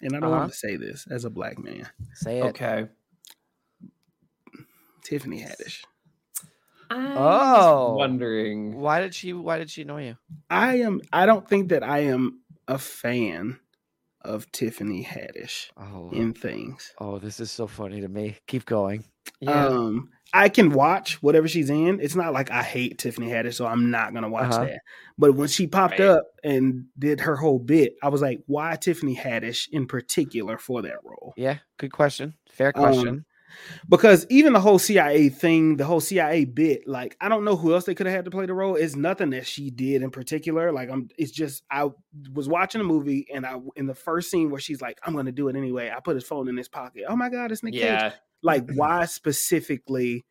and 0.00 0.14
I 0.14 0.20
don't 0.20 0.30
Uh-huh. 0.30 0.38
want 0.42 0.52
to 0.52 0.56
say 0.56 0.76
this 0.76 1.06
as 1.10 1.24
a 1.24 1.30
black 1.30 1.58
man, 1.58 1.88
Say 2.14 2.38
it. 2.38 2.44
okay. 2.44 2.86
Tiffany 5.02 5.40
Haddish. 5.42 5.82
I'm 6.90 7.16
Oh. 7.18 7.94
wondering. 7.98 8.76
Why 8.76 9.00
did 9.00 9.14
she? 9.14 9.32
Why 9.32 9.58
did 9.58 9.70
she 9.70 9.82
annoy 9.82 10.06
you? 10.06 10.16
I 10.48 10.76
am. 10.78 11.00
I 11.12 11.26
don't 11.26 11.48
think 11.48 11.70
that 11.70 11.82
I 11.82 12.00
am 12.00 12.40
a 12.68 12.78
fan 12.78 13.58
of 14.24 14.50
Tiffany 14.52 15.04
Haddish 15.04 15.68
Oh, 15.76 16.10
in 16.12 16.32
things. 16.32 16.92
oh, 16.98 17.18
this 17.18 17.40
is 17.40 17.50
so 17.50 17.66
funny 17.66 18.00
to 18.00 18.08
me. 18.08 18.36
Keep 18.46 18.66
going. 18.66 19.04
Yeah. 19.40 19.66
Um, 19.66 20.10
I 20.32 20.48
can 20.48 20.70
watch 20.72 21.22
whatever 21.22 21.46
she's 21.46 21.70
in. 21.70 22.00
It's 22.00 22.16
not 22.16 22.32
like 22.32 22.50
I 22.50 22.62
hate 22.62 22.98
Tiffany 22.98 23.28
Haddish, 23.28 23.54
so 23.54 23.66
I'm 23.66 23.90
not 23.90 24.12
gonna 24.12 24.28
watch 24.28 24.52
Uh-huh. 24.52 24.64
that. 24.64 24.80
But 25.16 25.34
when 25.36 25.48
she 25.48 25.66
popped 25.66 25.98
Right. 26.00 26.08
up 26.08 26.24
and 26.42 26.86
did 26.98 27.20
her 27.20 27.36
whole 27.36 27.58
bit, 27.60 27.94
I 28.02 28.08
was 28.08 28.20
like, 28.20 28.40
why 28.46 28.74
Tiffany 28.76 29.14
Haddish 29.16 29.68
in 29.70 29.86
particular 29.86 30.58
for 30.58 30.82
that 30.82 30.96
role? 31.04 31.34
Yeah, 31.36 31.58
good 31.78 31.92
question. 31.92 32.34
Fair 32.50 32.72
Um, 32.74 32.82
question. 32.82 33.24
Because 33.88 34.26
even 34.30 34.52
the 34.52 34.60
whole 34.60 34.78
CIA 34.78 35.28
thing, 35.28 35.76
the 35.76 35.84
whole 35.84 36.00
CIA 36.00 36.44
bit, 36.44 36.86
like 36.88 37.16
I 37.20 37.28
don't 37.28 37.44
know 37.44 37.56
who 37.56 37.74
else 37.74 37.84
they 37.84 37.94
could 37.94 38.06
have 38.06 38.14
had 38.14 38.24
to 38.24 38.30
play 38.30 38.46
the 38.46 38.54
role. 38.54 38.76
It's 38.76 38.96
nothing 38.96 39.30
that 39.30 39.46
she 39.46 39.70
did 39.70 40.02
in 40.02 40.10
particular. 40.10 40.72
Like 40.72 40.90
I'm, 40.90 41.08
it's 41.18 41.32
just 41.32 41.62
I 41.70 41.88
was 42.32 42.48
watching 42.48 42.80
a 42.80 42.84
movie 42.84 43.26
and 43.32 43.44
I 43.46 43.58
in 43.76 43.86
the 43.86 43.94
first 43.94 44.30
scene 44.30 44.50
where 44.50 44.60
she's 44.60 44.80
like, 44.80 44.98
"I'm 45.04 45.12
going 45.12 45.26
to 45.26 45.32
do 45.32 45.48
it 45.48 45.56
anyway." 45.56 45.92
I 45.94 46.00
put 46.00 46.14
his 46.14 46.24
phone 46.24 46.48
in 46.48 46.56
his 46.56 46.68
pocket. 46.68 47.04
Oh 47.08 47.16
my 47.16 47.28
god, 47.28 47.52
it's 47.52 47.62
Nick 47.62 47.74
Cage. 47.74 48.12
Like 48.42 48.68
why 48.74 49.06
specifically 49.06 50.24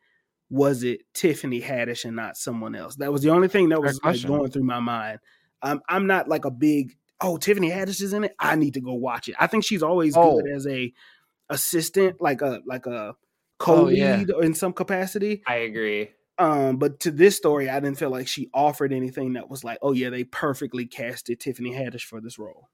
was 0.50 0.82
it 0.84 1.00
Tiffany 1.14 1.60
Haddish 1.60 2.04
and 2.04 2.14
not 2.16 2.36
someone 2.36 2.74
else? 2.74 2.96
That 2.96 3.12
was 3.12 3.22
the 3.22 3.30
only 3.30 3.48
thing 3.48 3.70
that 3.70 3.80
was 3.80 4.00
like, 4.04 4.22
going 4.24 4.50
through 4.50 4.64
my 4.64 4.80
mind. 4.80 5.18
I'm 5.62 5.80
I'm 5.88 6.06
not 6.06 6.28
like 6.28 6.44
a 6.44 6.50
big 6.50 6.96
oh 7.20 7.36
Tiffany 7.38 7.70
Haddish 7.70 8.02
is 8.02 8.12
in 8.12 8.24
it. 8.24 8.34
I 8.38 8.54
need 8.56 8.74
to 8.74 8.80
go 8.80 8.92
watch 8.94 9.28
it. 9.28 9.36
I 9.38 9.46
think 9.46 9.64
she's 9.64 9.82
always 9.82 10.16
Oh. 10.16 10.40
good 10.40 10.50
as 10.50 10.66
a 10.66 10.92
assistant, 11.54 12.20
like 12.20 12.42
a 12.42 12.60
like 12.66 12.86
a 12.86 13.16
Oh, 13.60 13.64
co-lead 13.64 13.96
yeah. 13.96 14.44
in 14.44 14.52
some 14.54 14.72
capacity. 14.72 15.42
I 15.46 15.56
agree. 15.56 16.10
Um, 16.38 16.76
but 16.78 17.00
to 17.00 17.10
this 17.12 17.36
story, 17.36 17.70
I 17.70 17.78
didn't 17.80 17.98
feel 17.98 18.10
like 18.10 18.26
she 18.28 18.50
offered 18.52 18.92
anything 18.92 19.34
that 19.34 19.48
was 19.48 19.62
like, 19.64 19.78
oh 19.80 19.92
yeah, 19.92 20.10
they 20.10 20.24
perfectly 20.24 20.86
casted 20.86 21.40
Tiffany 21.40 21.70
Haddish 21.72 22.02
for 22.02 22.20
this 22.20 22.38
role. 22.38 22.68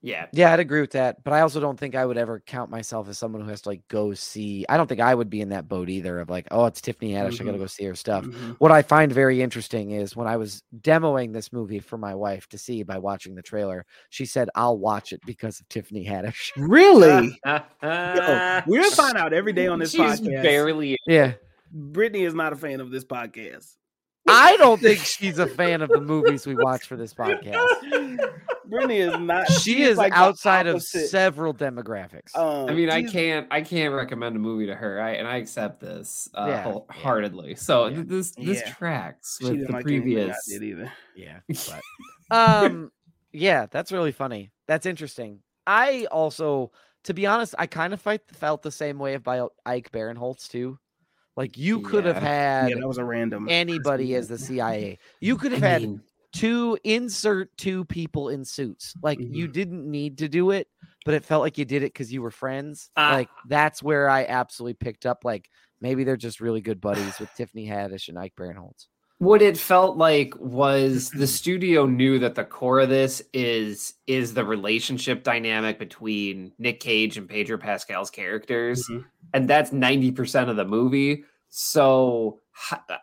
Yeah. 0.00 0.26
Yeah, 0.32 0.52
I'd 0.52 0.60
agree 0.60 0.80
with 0.80 0.92
that. 0.92 1.24
But 1.24 1.32
I 1.32 1.40
also 1.40 1.58
don't 1.58 1.78
think 1.78 1.96
I 1.96 2.06
would 2.06 2.16
ever 2.16 2.38
count 2.38 2.70
myself 2.70 3.08
as 3.08 3.18
someone 3.18 3.42
who 3.42 3.48
has 3.50 3.62
to 3.62 3.70
like 3.70 3.86
go 3.88 4.14
see. 4.14 4.64
I 4.68 4.76
don't 4.76 4.86
think 4.86 5.00
I 5.00 5.12
would 5.12 5.28
be 5.28 5.40
in 5.40 5.48
that 5.48 5.66
boat 5.68 5.88
either 5.88 6.20
of 6.20 6.30
like, 6.30 6.46
oh, 6.52 6.66
it's 6.66 6.80
Tiffany 6.80 7.12
Haddish. 7.12 7.40
I 7.40 7.44
got 7.44 7.52
to 7.52 7.58
go 7.58 7.66
see 7.66 7.84
her 7.84 7.96
stuff. 7.96 8.24
Mhm. 8.24 8.56
What 8.60 8.70
I 8.70 8.82
find 8.82 9.10
very 9.12 9.42
interesting 9.42 9.90
is 9.90 10.14
when 10.14 10.28
I 10.28 10.36
was 10.36 10.62
demoing 10.80 11.32
this 11.32 11.52
movie 11.52 11.80
for 11.80 11.98
my 11.98 12.14
wife 12.14 12.48
to 12.50 12.58
see 12.58 12.84
by 12.84 12.98
watching 12.98 13.34
the 13.34 13.42
trailer, 13.42 13.84
she 14.10 14.24
said, 14.24 14.48
I'll 14.54 14.78
watch 14.78 15.12
it 15.12 15.20
because 15.26 15.58
of 15.58 15.68
Tiffany 15.68 16.04
Haddish. 16.06 16.52
Really? 16.56 17.36
Yo, 17.44 17.60
Yo, 17.82 18.62
we'll 18.66 18.90
find 18.92 19.16
out 19.18 19.32
every 19.32 19.52
day 19.52 19.66
on 19.66 19.80
this 19.80 19.90
She's 19.90 20.20
podcast. 20.20 20.42
barely. 20.42 20.96
yeah. 21.08 21.32
Brittany 21.72 22.22
is 22.24 22.34
not 22.34 22.52
a 22.52 22.56
fan 22.56 22.80
of 22.80 22.90
this 22.90 23.04
podcast. 23.04 23.74
I 24.28 24.56
don't 24.58 24.80
think 24.80 25.00
she's 25.00 25.38
a 25.38 25.46
fan 25.46 25.82
of 25.82 25.88
the 25.88 26.00
movies 26.00 26.46
we 26.46 26.54
watch 26.54 26.86
for 26.86 26.96
this 26.96 27.14
podcast. 27.14 28.18
Brittany 28.68 28.98
is 28.98 29.18
not. 29.18 29.48
She 29.60 29.82
is 29.82 29.96
like 29.96 30.12
outside 30.12 30.66
of 30.66 30.82
several 30.82 31.54
demographics. 31.54 32.36
Um, 32.36 32.68
I 32.68 32.74
mean, 32.74 32.90
I 32.90 33.02
can't. 33.02 33.46
I 33.50 33.62
can't 33.62 33.94
recommend 33.94 34.36
a 34.36 34.38
movie 34.38 34.66
to 34.66 34.74
her. 34.74 35.00
I 35.00 35.12
and 35.12 35.26
I 35.26 35.36
accept 35.36 35.80
this 35.80 36.28
uh, 36.34 36.44
Yeah, 36.46 36.52
yeah. 36.54 36.62
wholeheartedly. 36.62 37.54
So 37.56 37.86
Yeah. 37.86 38.02
this 38.06 38.30
this 38.32 38.60
Yeah. 38.60 38.72
tracks 38.74 39.38
with 39.40 39.52
the 39.52 39.56
like 39.58 39.66
anything 39.66 39.74
I 39.76 39.82
previous. 39.82 40.46
did 40.46 40.62
either. 40.62 40.92
Yeah. 41.14 41.40
But 42.30 42.36
um 42.36 42.92
yeah, 43.32 43.66
that's 43.70 43.92
really 43.92 44.12
funny. 44.12 44.52
That's 44.66 44.86
interesting. 44.86 45.40
I 45.66 46.06
also 46.10 46.72
to 47.04 47.14
be 47.14 47.26
honest, 47.26 47.54
I 47.58 47.66
kind 47.66 47.94
of 47.94 48.00
fight, 48.02 48.22
felt 48.32 48.62
the 48.62 48.72
same 48.72 48.98
way 48.98 49.14
about 49.14 49.52
Ike 49.64 49.90
Barinholtz 49.92 50.48
too. 50.48 50.78
Like 51.36 51.56
you 51.56 51.80
could 51.80 52.04
have 52.04 52.16
had 52.16 52.70
Yeah, 52.70 52.76
that 52.80 52.88
was 52.88 52.98
a 52.98 53.04
random. 53.04 53.46
anybody 53.48 54.14
as 54.16 54.28
the 54.28 54.36
CIA. 54.38 54.98
You 55.20 55.36
could 55.36 55.52
have 55.52 55.62
I 55.62 55.68
had 55.68 55.82
mean, 55.82 56.02
two 56.32 56.78
insert 56.84 57.56
two 57.56 57.84
people 57.86 58.28
in 58.28 58.44
suits. 58.44 58.94
Like 59.02 59.18
you 59.20 59.48
Mhm. 59.48 59.52
didn't 59.52 59.90
need 59.90 60.18
to 60.18 60.28
do 60.28 60.50
it, 60.50 60.68
but 61.04 61.14
it 61.14 61.24
felt 61.24 61.42
like 61.42 61.58
you 61.58 61.64
did 61.64 61.82
it 61.82 61.92
because 61.92 62.12
you 62.12 62.22
were 62.22 62.30
friends. 62.30 62.90
Ah. 62.96 63.12
like 63.14 63.28
that's 63.48 63.82
where 63.82 64.08
I 64.08 64.24
absolutely 64.26 64.74
picked 64.74 65.06
up. 65.06 65.24
Like 65.24 65.48
maybe 65.80 66.04
they're 66.04 66.16
just 66.16 66.40
really 66.40 66.60
good 66.60 66.80
buddies 66.80 67.18
with 67.18 67.32
Tiffany 67.36 67.66
Haddish 67.66 68.08
and 68.08 68.18
Ike 68.18 68.34
Barinholtz. 68.38 68.86
what 69.20 69.42
it 69.42 69.58
felt 69.58 69.96
like 69.96 70.32
was 70.38 71.10
the 71.10 71.26
studio 71.40 71.86
knew 71.86 72.20
that 72.20 72.36
the 72.36 72.44
core 72.44 72.78
of 72.80 72.88
this 72.88 73.20
is 73.32 73.94
is 74.06 74.34
the 74.34 74.44
relationship 74.44 75.24
dynamic 75.24 75.76
between 75.78 76.52
Nick 76.58 76.78
Cage 76.78 77.16
and 77.16 77.28
Pedro 77.28 77.58
Pascal's 77.58 78.10
characters, 78.10 78.86
Mhm. 78.88 79.04
and 79.34 79.48
that's 79.50 79.72
ninety 79.72 80.12
percent 80.12 80.50
of 80.50 80.56
the 80.56 80.64
movie. 80.64 81.24
So 81.48 82.38
h- 82.47 82.47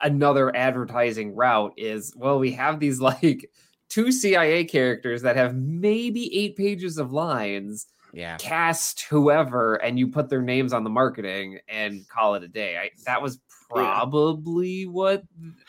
another 0.01 0.55
advertising 0.55 1.35
route 1.35 1.73
is 1.77 2.13
well, 2.15 2.39
we 2.39 2.51
have 2.53 2.79
these 2.79 2.99
like 3.01 3.49
two 3.89 4.11
CIA 4.11 4.65
characters 4.65 5.21
that 5.21 5.35
have 5.35 5.55
maybe 5.55 6.35
eight 6.35 6.55
pages 6.55 6.97
of 6.97 7.11
lines. 7.11 7.87
Yeah. 8.13 8.37
Cast 8.37 9.01
whoever, 9.09 9.75
and 9.75 9.99
you 9.99 10.07
put 10.07 10.29
their 10.29 10.41
names 10.41 10.71
on 10.71 10.85
the 10.85 10.89
marketing 10.89 11.59
and 11.67 12.07
call 12.07 12.35
it 12.35 12.43
a 12.43 12.47
day. 12.47 12.77
I, 12.77 12.91
that 13.05 13.21
was 13.21 13.41
probably 13.69 14.85
what 14.85 15.23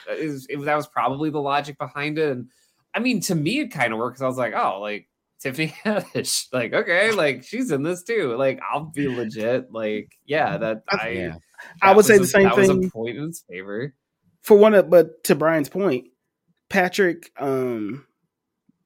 uh, 0.08 0.14
is 0.14 0.46
it, 0.48 0.64
that 0.64 0.76
was 0.76 0.86
probably 0.86 1.30
the 1.30 1.40
logic 1.40 1.76
behind 1.76 2.18
it. 2.18 2.30
And 2.30 2.48
I 2.94 3.00
mean, 3.00 3.20
to 3.22 3.34
me, 3.34 3.60
it 3.60 3.72
kind 3.72 3.92
of 3.92 3.98
worked 3.98 4.14
because 4.14 4.22
I 4.22 4.28
was 4.28 4.38
like, 4.38 4.54
oh, 4.54 4.80
like 4.80 5.08
Tiffany 5.40 5.68
Haddish, 5.84 6.46
like 6.52 6.72
okay, 6.72 7.12
like 7.12 7.44
she's 7.44 7.70
in 7.70 7.82
this 7.82 8.02
too. 8.02 8.36
Like 8.36 8.60
I'll 8.72 8.86
be 8.86 9.08
legit. 9.08 9.70
Like 9.72 10.10
yeah, 10.24 10.56
that 10.58 10.82
I 10.88 11.08
Yeah. 11.10 11.36
I 11.82 11.92
would 11.94 12.04
say 12.04 12.16
the 12.18 12.24
a- 12.24 12.26
same 12.26 12.42
that 12.44 12.56
was 12.56 12.68
thing. 12.68 12.84
a 12.86 12.90
point 12.90 13.16
in 13.18 13.32
favor. 13.48 13.94
for 14.42 14.56
one 14.56 14.74
of 14.74 14.88
but 14.90 15.24
to 15.24 15.34
Brian's 15.34 15.68
point, 15.68 16.08
Patrick 16.70 17.30
um 17.38 18.06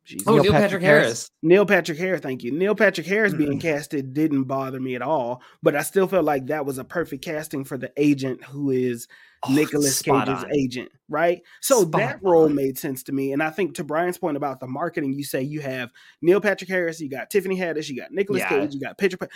Jeez. 0.07 0.23
Oh, 0.27 0.35
Neil 0.35 0.43
Neil, 0.45 0.53
Patrick 0.53 0.63
Patrick, 0.63 0.83
Harris. 0.83 1.05
Harris. 1.05 1.31
Neil 1.43 1.67
Patrick 1.67 1.99
Harris, 1.99 2.21
thank 2.21 2.43
you. 2.43 2.53
Neil 2.53 2.75
Patrick 2.75 3.07
Harris 3.07 3.35
being 3.35 3.59
Mm-mm. 3.59 3.63
casted 3.63 4.13
didn't 4.15 4.45
bother 4.45 4.81
me 4.81 4.95
at 4.95 5.03
all, 5.03 5.43
but 5.63 5.77
I 5.77 5.83
still 5.83 6.09
felt 6.09 6.25
like 6.25 6.47
that 6.47 6.65
was 6.67 6.79
a 6.79 6.85
perfect 6.85 7.23
casting 7.25 7.65
for 7.65 7.77
the 7.79 7.93
agent 7.97 8.43
who 8.45 8.71
is 8.71 9.07
Oh, 9.43 9.55
Nicholas 9.55 10.03
Cage's 10.03 10.45
on. 10.45 10.55
agent, 10.55 10.91
right? 11.09 11.41
So 11.63 11.81
Spot 11.83 11.93
that 11.93 12.23
role 12.23 12.45
on. 12.45 12.55
made 12.55 12.77
sense 12.77 13.03
to 13.05 13.13
me. 13.13 13.33
And 13.33 13.43
I 13.43 13.49
think 13.49 13.75
to 13.77 13.85
Brian's 13.85 14.19
point 14.19 14.37
about 14.37 14.61
the 14.61 14.67
marketing, 14.67 15.15
you 15.15 15.25
say 15.25 15.41
you 15.41 15.61
have 15.61 15.91
Neil 16.21 16.43
Patrick 16.43 16.69
Harris, 16.69 17.01
you 17.01 17.09
got 17.09 17.31
Tiffany 17.31 17.57
Haddish, 17.57 17.89
you 17.89 17.97
got 17.97 18.13
Nicholas 18.13 18.41
Yeah. 18.41 18.49
Cage, 18.51 18.75
you 18.75 18.81
got 18.81 18.99
Patrick. 18.99 19.19
Pa- 19.21 19.27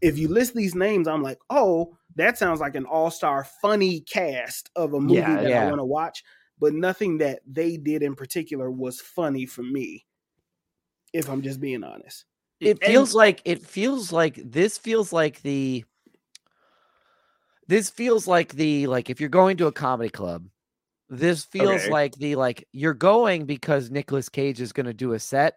If 0.00 0.18
you 0.18 0.26
list 0.26 0.54
these 0.54 0.74
names, 0.74 1.06
I'm 1.06 1.22
like, 1.22 1.38
oh, 1.48 1.96
that 2.16 2.38
sounds 2.38 2.58
like 2.58 2.74
an 2.74 2.86
all-star 2.86 3.44
funny 3.60 4.00
cast 4.00 4.68
of 4.74 4.94
a 4.94 5.00
movie 5.00 5.14
Yeah, 5.20 5.42
that 5.42 5.52
I 5.52 5.66
want 5.66 5.78
to 5.78 5.84
watch. 5.84 6.24
But 6.58 6.74
nothing 6.74 7.18
that 7.18 7.40
they 7.46 7.76
did 7.76 8.02
in 8.02 8.16
particular 8.16 8.68
was 8.68 9.00
funny 9.00 9.46
for 9.46 9.62
me. 9.62 10.06
If 11.12 11.28
I'm 11.28 11.42
just 11.42 11.60
being 11.60 11.84
honest. 11.84 12.24
it 12.60 12.78
And- 12.82 12.92
feels 12.92 13.14
like 13.14 13.42
it 13.44 13.62
feels 13.62 14.12
like 14.12 14.36
this 14.44 14.78
feels 14.78 15.12
like 15.12 15.42
the 15.42 15.84
this 17.68 17.90
feels 17.90 18.26
like 18.26 18.52
the 18.52 18.86
like 18.86 19.10
if 19.10 19.20
you're 19.20 19.28
going 19.28 19.56
to 19.56 19.66
a 19.66 19.72
comedy 19.72 20.10
club 20.10 20.46
this 21.08 21.44
feels 21.44 21.82
Okay. 21.82 21.90
like 21.90 22.14
the 22.16 22.36
like 22.36 22.66
you're 22.72 22.94
going 22.94 23.44
because 23.46 23.90
Nicolas 23.90 24.28
Cage 24.28 24.60
is 24.60 24.72
going 24.72 24.86
to 24.86 24.94
do 24.94 25.12
a 25.12 25.18
set 25.18 25.56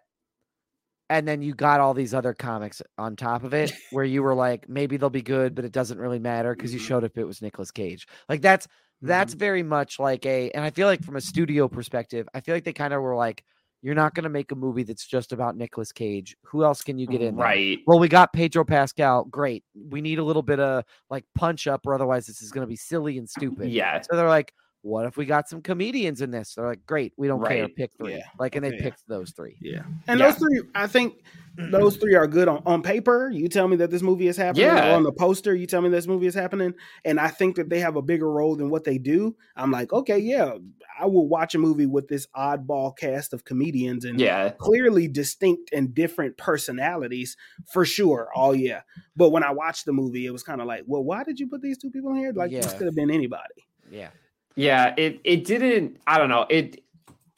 and 1.08 1.26
then 1.26 1.40
you 1.40 1.54
got 1.54 1.80
all 1.80 1.94
these 1.94 2.12
other 2.14 2.34
comics 2.34 2.82
on 2.98 3.14
top 3.16 3.44
of 3.44 3.54
it 3.54 3.72
where 3.92 4.04
you 4.04 4.22
were 4.22 4.34
like 4.34 4.68
maybe 4.68 4.96
they'll 4.96 5.08
be 5.10 5.22
good 5.22 5.54
but 5.54 5.64
it 5.64 5.72
doesn't 5.72 5.98
really 5.98 6.18
matter 6.18 6.54
because 6.54 6.74
you 6.74 6.80
Mhm. 6.80 6.86
showed 6.88 7.04
up 7.04 7.16
it 7.16 7.24
was 7.24 7.40
Nicolas 7.42 7.70
Cage 7.70 8.06
like 8.28 8.40
that's 8.42 8.66
that's 9.02 9.34
very 9.34 9.62
much 9.62 9.98
like 9.98 10.24
a 10.26 10.50
and 10.52 10.64
I 10.64 10.70
feel 10.70 10.86
like 10.88 11.02
from 11.04 11.16
a 11.16 11.20
studio 11.20 11.68
perspective 11.68 12.28
I 12.34 12.40
feel 12.40 12.54
like 12.54 12.64
they 12.64 12.72
kind 12.72 12.92
of 12.94 13.02
were 13.02 13.14
like 13.16 13.44
you're 13.82 13.94
not 13.94 14.14
going 14.14 14.24
to 14.24 14.30
make 14.30 14.52
a 14.52 14.56
movie 14.56 14.82
that's 14.82 15.06
just 15.06 15.32
about 15.32 15.56
Nicolas 15.56 15.92
Cage 15.92 16.36
who 16.42 16.64
else 16.64 16.82
can 16.82 16.98
you 16.98 17.06
get 17.06 17.22
in 17.22 17.36
there? 17.36 17.44
right. 17.44 17.78
well, 17.86 17.98
we 17.98 18.08
got 18.08 18.32
Pedro 18.32 18.64
Pascal. 18.64 19.24
Great. 19.24 19.64
We 19.88 20.00
need 20.00 20.18
a 20.18 20.24
little 20.24 20.42
bit 20.42 20.60
of 20.60 20.84
like 21.10 21.24
punch 21.34 21.66
up, 21.66 21.86
or 21.86 21.94
otherwise 21.94 22.26
this 22.26 22.42
is 22.42 22.50
going 22.50 22.62
to 22.62 22.68
be 22.68 22.76
silly 22.76 23.18
and 23.18 23.28
stupid. 23.28 23.70
Yeah. 23.70 24.00
So 24.00 24.16
they're 24.16 24.28
like, 24.28 24.52
what 24.86 25.04
if 25.04 25.16
we 25.16 25.26
got 25.26 25.48
some 25.48 25.60
comedians 25.62 26.22
in 26.22 26.30
this? 26.30 26.54
They're 26.54 26.64
like, 26.68 26.86
great. 26.86 27.12
We 27.16 27.26
don't 27.26 27.44
care. 27.44 27.68
Pick 27.68 27.90
three. 27.98 28.14
Yeah. 28.14 28.22
Like, 28.38 28.54
and 28.54 28.64
they 28.64 28.72
Yeah. 28.72 28.82
picked 28.82 29.06
those 29.08 29.32
three. 29.32 29.56
Yeah. 29.60 29.82
And 30.06 30.20
Yeah. 30.20 30.26
those 30.30 30.38
three, 30.38 30.62
I 30.76 30.86
think 30.86 31.24
those 31.58 31.96
three 31.96 32.14
are 32.14 32.28
good 32.28 32.46
on, 32.46 32.62
on 32.64 32.82
paper. 32.82 33.28
You 33.32 33.48
tell 33.48 33.66
me 33.66 33.76
that 33.78 33.90
this 33.90 34.02
movie 34.02 34.28
is 34.28 34.36
happening. 34.36 34.66
Yeah. 34.66 34.92
Or 34.92 34.96
on 34.96 35.02
the 35.02 35.10
poster, 35.12 35.54
you 35.56 35.66
tell 35.66 35.80
me 35.82 35.88
this 35.88 36.06
movie 36.06 36.26
is 36.26 36.34
happening. 36.34 36.74
And 37.04 37.18
I 37.18 37.28
think 37.28 37.56
that 37.56 37.68
they 37.68 37.80
have 37.80 37.96
a 37.96 38.02
bigger 38.02 38.30
role 38.30 38.54
than 38.54 38.70
what 38.70 38.84
they 38.84 38.96
do. 38.98 39.34
I'm 39.56 39.72
like, 39.72 39.92
okay, 39.92 40.18
yeah, 40.18 40.54
I 41.00 41.06
will 41.06 41.26
watch 41.26 41.56
a 41.56 41.58
movie 41.58 41.86
with 41.86 42.06
this 42.06 42.28
oddball 42.36 42.96
cast 42.96 43.32
of 43.32 43.44
comedians 43.44 44.04
and 44.04 44.20
Yeah. 44.20 44.50
clearly 44.50 45.08
distinct 45.08 45.70
and 45.72 45.92
different 45.94 46.36
personalities 46.36 47.36
for 47.72 47.84
sure. 47.84 48.28
Oh, 48.36 48.52
yeah. 48.52 48.82
But 49.16 49.30
when 49.30 49.42
I 49.42 49.50
watched 49.50 49.84
the 49.84 49.92
movie, 49.92 50.26
it 50.26 50.30
was 50.30 50.44
kind 50.44 50.60
of 50.60 50.68
like, 50.68 50.84
well, 50.86 51.02
why 51.02 51.24
did 51.24 51.40
you 51.40 51.48
put 51.48 51.60
these 51.60 51.76
two 51.78 51.90
people 51.90 52.10
in 52.10 52.16
here? 52.18 52.32
Like, 52.32 52.52
this 52.52 52.72
could 52.74 52.86
have 52.86 52.94
been 52.94 53.10
anybody. 53.10 53.66
Yeah. 53.90 54.10
Yeah, 54.56 54.94
it 54.96 55.20
it 55.22 55.44
didn't. 55.44 55.98
I 56.06 56.18
don't 56.18 56.28
know. 56.28 56.46
It. 56.48 56.82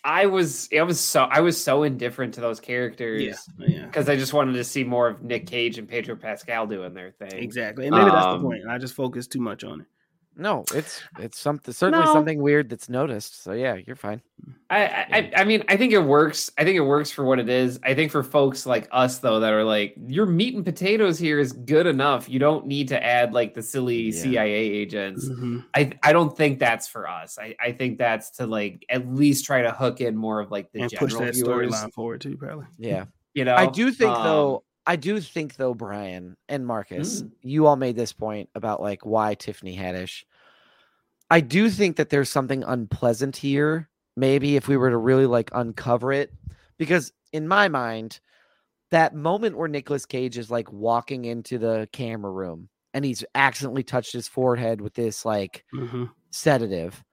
I 0.05 0.27
was. 0.27 0.69
I 0.77 0.83
was 0.83 1.01
so. 1.01 1.25
I 1.25 1.41
was 1.41 1.61
so 1.61 1.83
indifferent 1.83 2.35
to 2.35 2.41
those 2.41 2.61
characters. 2.61 3.23
Yeah. 3.23 3.67
Yeah. 3.67 3.87
Because 3.87 4.09
I 4.09 4.17
just 4.17 4.33
wanted 4.33 4.53
to 4.53 4.65
see 4.65 4.85
more 4.85 5.09
of 5.09 5.23
Nick 5.23 5.47
Cage 5.47 5.79
and 5.79 5.89
Pedro 5.89 6.15
Pascal 6.15 6.67
doing 6.67 6.95
their 6.95 7.11
thing. 7.11 7.33
Exactly. 7.33 7.87
And 7.89 7.97
maybe 7.97 8.11
that's 8.11 8.25
the 8.25 8.31
Um, 8.31 8.43
point. 8.43 8.63
I 8.69 8.79
just 8.79 8.95
focused 8.95 9.33
too 9.33 9.41
much 9.41 9.65
on 9.65 9.81
it. 9.81 9.87
No, 10.41 10.65
it's 10.73 11.03
it's 11.19 11.37
something 11.37 11.75
certainly 11.75 12.05
No. 12.05 12.13
something 12.13 12.41
weird 12.41 12.71
that's 12.71 12.89
noticed. 12.89 13.43
So 13.43 13.53
yeah, 13.53 13.75
you're 13.87 13.97
fine. 13.97 14.23
I, 14.71 14.85
I, 14.87 15.07
I 15.13 15.33
I 15.39 15.45
mean, 15.45 15.65
I 15.69 15.77
think 15.77 15.93
it 15.93 15.99
works. 15.99 16.49
I 16.57 16.63
think 16.63 16.77
it 16.77 16.83
works 16.83 17.11
for 17.11 17.25
what 17.25 17.41
it 17.41 17.49
is. 17.49 17.81
I 17.83 17.93
think 17.95 18.13
for 18.13 18.23
folks 18.23 18.65
like 18.65 18.87
us, 18.93 19.19
though, 19.19 19.41
that 19.41 19.53
are 19.53 19.65
like, 19.65 19.97
your 20.07 20.27
meat 20.27 20.55
and 20.55 20.65
potatoes 20.65 21.19
here 21.19 21.41
is 21.41 21.53
good 21.53 21.87
enough. 21.89 22.29
You 22.29 22.39
don't 22.39 22.67
need 22.67 22.87
to 22.89 23.05
add 23.05 23.35
like 23.35 23.55
the 23.55 23.63
silly 23.63 24.11
Yeah. 24.11 24.23
CIA 24.23 24.53
agents. 24.55 25.29
Mhm. 25.29 25.65
I, 25.75 25.91
I 26.05 26.13
don't 26.13 26.37
think 26.37 26.61
that's 26.61 26.87
for 26.87 27.09
us. 27.09 27.37
I, 27.41 27.57
I 27.61 27.73
think 27.73 27.99
that's 27.99 28.31
to 28.37 28.47
like 28.47 28.87
at 28.91 29.13
least 29.13 29.45
try 29.45 29.63
to 29.63 29.73
hook 29.73 30.01
in 30.01 30.17
more 30.17 30.39
of 30.39 30.53
like 30.53 30.71
the 30.71 30.83
And 30.83 30.91
general 30.91 31.09
push 31.09 31.19
that 31.19 31.35
storyline 31.35 31.93
forward 31.93 32.21
too, 32.21 32.37
probably. 32.37 32.67
Yeah. 32.79 33.07
You 33.35 33.45
know, 33.45 33.57
I 33.57 33.67
do 33.67 33.91
think 33.91 34.13
Um, 34.13 34.23
though, 34.23 34.65
I 34.87 34.97
do 34.97 35.21
think 35.21 35.57
though, 35.57 35.75
Brian 35.75 36.35
and 36.49 36.67
Marcus, 36.67 37.23
Mm. 37.23 37.31
you 37.43 37.67
all 37.67 37.77
made 37.77 37.95
this 37.97 38.13
point 38.13 38.49
about 38.55 38.81
like 38.81 39.05
why 39.05 39.35
Tiffany 39.35 39.77
Haddish. 39.77 40.25
I 41.31 41.41
do 41.41 41.69
think 41.71 41.97
that 41.97 42.11
there's 42.11 42.31
something 42.31 42.65
unpleasant 42.65 43.37
here. 43.37 43.89
Maybe 44.17 44.57
if 44.57 44.67
we 44.69 44.77
were 44.77 44.91
to 44.91 44.97
really 44.97 45.27
like 45.27 45.51
uncover 45.53 46.13
it, 46.13 46.33
because 46.79 47.13
in 47.33 47.47
my 47.47 47.69
mind, 47.69 48.21
that 48.91 49.15
moment 49.15 49.57
where 49.57 49.69
Nicolas 49.69 50.07
Cage 50.07 50.39
is 50.39 50.51
like 50.51 50.73
walking 50.73 51.25
into 51.27 51.59
the 51.59 51.89
camera 51.93 52.33
room 52.33 52.69
and 52.95 53.05
he's 53.05 53.23
accidentally 53.35 53.83
touched 53.83 54.13
his 54.13 54.27
forehead 54.27 54.81
with 54.81 54.95
this 54.95 55.25
like 55.25 55.65
Mm-hmm. 55.75 56.05
sedative. 56.31 57.05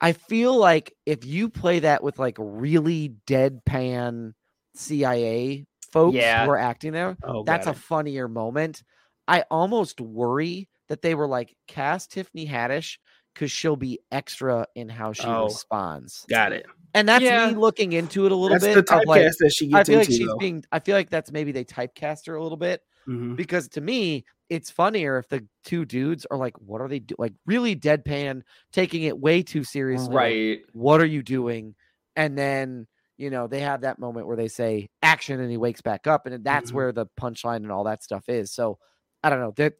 I 0.00 0.12
feel 0.12 0.54
like 0.54 0.92
if 1.06 1.24
you 1.24 1.48
play 1.48 1.78
that 1.80 2.02
with 2.02 2.18
like 2.18 2.36
really 2.38 3.14
deadpan 3.26 4.34
CIA 4.74 5.64
folks 5.90 6.14
Yeah. 6.16 6.44
who 6.44 6.50
are 6.50 6.58
acting 6.58 6.92
there, 6.92 7.16
Oh, 7.22 7.42
that's 7.44 7.66
a 7.66 7.72
funnier 7.74 8.28
moment. 8.28 8.82
I 9.26 9.44
almost 9.50 10.00
worry 10.00 10.68
that 10.88 11.02
they 11.02 11.14
were 11.14 11.26
like 11.26 11.54
cast 11.66 12.12
Tiffany 12.12 12.46
Haddish 12.46 12.98
because 13.34 13.50
she'll 13.50 13.76
be 13.76 14.00
extra 14.10 14.66
in 14.74 14.88
how 14.88 15.12
she 15.12 15.26
Oh. 15.26 15.44
responds, 15.44 16.24
got 16.28 16.52
it. 16.52 16.66
and 16.94 17.06
that's 17.08 17.22
Yeah. 17.24 17.50
me 17.50 17.54
looking 17.56 17.92
into 17.92 18.24
it 18.26 18.32
a 18.32 18.34
little 18.34 18.54
That's 18.58 18.64
bit. 18.74 18.86
the 18.86 18.94
of, 18.96 19.04
like, 19.06 19.20
typecast 19.22 19.36
that 19.40 19.52
she 19.52 19.66
gets 19.66 19.74
I 19.74 19.78
gets 19.80 19.88
feel 19.90 19.98
like 19.98 20.06
she's 20.08 20.26
though. 20.26 20.36
being. 20.38 20.64
I 20.72 20.78
feel 20.80 20.96
like 20.96 21.10
that's 21.10 21.30
maybe 21.32 21.52
they 21.52 21.64
typecast 21.64 22.26
her 22.28 22.36
a 22.36 22.42
little 22.42 22.56
bit 22.56 22.80
Mhm. 23.06 23.36
because 23.36 23.68
to 23.70 23.80
me 23.80 24.24
it's 24.48 24.70
funnier 24.70 25.18
if 25.18 25.28
the 25.28 25.44
two 25.64 25.84
dudes 25.84 26.24
are 26.30 26.38
like 26.38 26.56
what 26.60 26.80
are 26.80 26.88
they 26.88 27.00
doing 27.00 27.16
like 27.18 27.32
really 27.46 27.74
deadpan 27.76 28.42
taking 28.72 29.02
it 29.02 29.18
way 29.18 29.42
too 29.42 29.64
seriously 29.64 30.14
like, 30.14 30.16
right. 30.16 30.60
what 30.72 31.00
are 31.00 31.06
you 31.06 31.20
doing 31.22 31.74
and 32.14 32.38
then 32.38 32.86
you 33.16 33.28
know 33.28 33.48
they 33.48 33.58
have 33.60 33.80
that 33.80 33.98
moment 33.98 34.26
where 34.26 34.36
they 34.36 34.46
say 34.48 34.88
action 35.02 35.40
and 35.40 35.50
he 35.50 35.56
wakes 35.56 35.80
back 35.82 36.06
up 36.06 36.26
and 36.26 36.44
that's 36.44 36.70
Mhm. 36.70 36.74
where 36.74 36.92
the 36.92 37.06
punchline 37.20 37.56
and 37.56 37.72
all 37.72 37.82
that 37.84 38.02
stuff 38.04 38.28
is 38.28 38.52
so 38.52 38.78
i 39.24 39.28
don't 39.30 39.40
know 39.40 39.52
that 39.56 39.74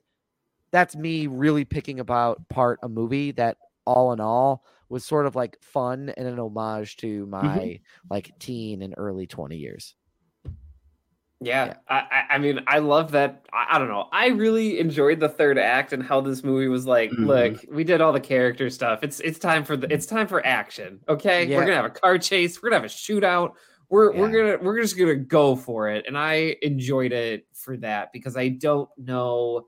that's 0.77 0.95
me 0.95 1.27
really 1.27 1.64
picking 1.64 2.01
about 2.01 2.47
part 2.51 2.79
a 2.83 2.89
movie 2.89 3.31
that 3.33 3.57
all 3.87 4.12
in 4.12 4.20
all 4.20 4.62
was 4.91 5.05
sort 5.07 5.24
of 5.27 5.35
like 5.35 5.57
fun 5.62 6.12
and 6.18 6.29
an 6.29 6.39
homage 6.39 6.99
to 6.99 7.24
my 7.27 7.81
like 8.11 8.31
teen 8.39 8.83
and 8.83 8.93
early 8.99 9.27
20 9.27 9.57
years 9.57 9.95
Yeah, 11.41 11.74
I, 11.89 11.95
I- 11.99 12.35
I 12.35 12.39
mean, 12.39 12.61
I 12.66 12.79
love 12.79 13.12
that. 13.12 13.47
I, 13.53 13.66
I 13.77 13.79
don't 13.79 13.89
know. 13.89 14.07
I 14.12 14.29
really 14.29 14.79
enjoyed 14.79 15.20
the 15.20 15.29
third 15.29 15.59
act 15.59 15.93
and 15.93 16.03
how 16.03 16.20
this 16.22 16.43
movie 16.43 16.68
was 16.68 16.87
like. 16.87 17.11
Mhm. 17.11 17.27
Look, 17.27 17.64
we 17.70 17.85
did 17.85 18.01
all 18.01 18.12
the 18.12 18.20
character 18.20 18.68
stuff. 18.70 19.01
It's 19.03 19.20
it's 19.20 19.39
time 19.39 19.62
for 19.64 19.77
the 19.77 19.87
it's 19.93 20.07
time 20.07 20.27
for 20.29 20.45
action. 20.47 21.01
Okay, 21.09 21.45
Yeah. 21.47 21.57
we're 21.59 21.64
gonna 21.66 21.77
have 21.77 21.85
a 21.85 21.91
car 21.91 22.18
chase. 22.18 22.62
We're 22.62 22.70
gonna 22.70 22.81
have 22.83 22.91
a 22.91 22.95
shootout. 22.95 23.53
We're 23.91 24.12
we're 24.16 24.31
gonna 24.31 24.59
we're 24.64 24.81
just 24.81 24.99
gonna 24.99 25.14
go 25.14 25.57
for 25.57 25.89
it. 25.91 26.07
And 26.09 26.16
I 26.18 26.57
enjoyed 26.62 27.12
it 27.12 27.47
for 27.55 27.77
that 27.79 28.12
because 28.14 28.37
I 28.37 28.49
don't 28.49 28.89
know. 28.99 29.66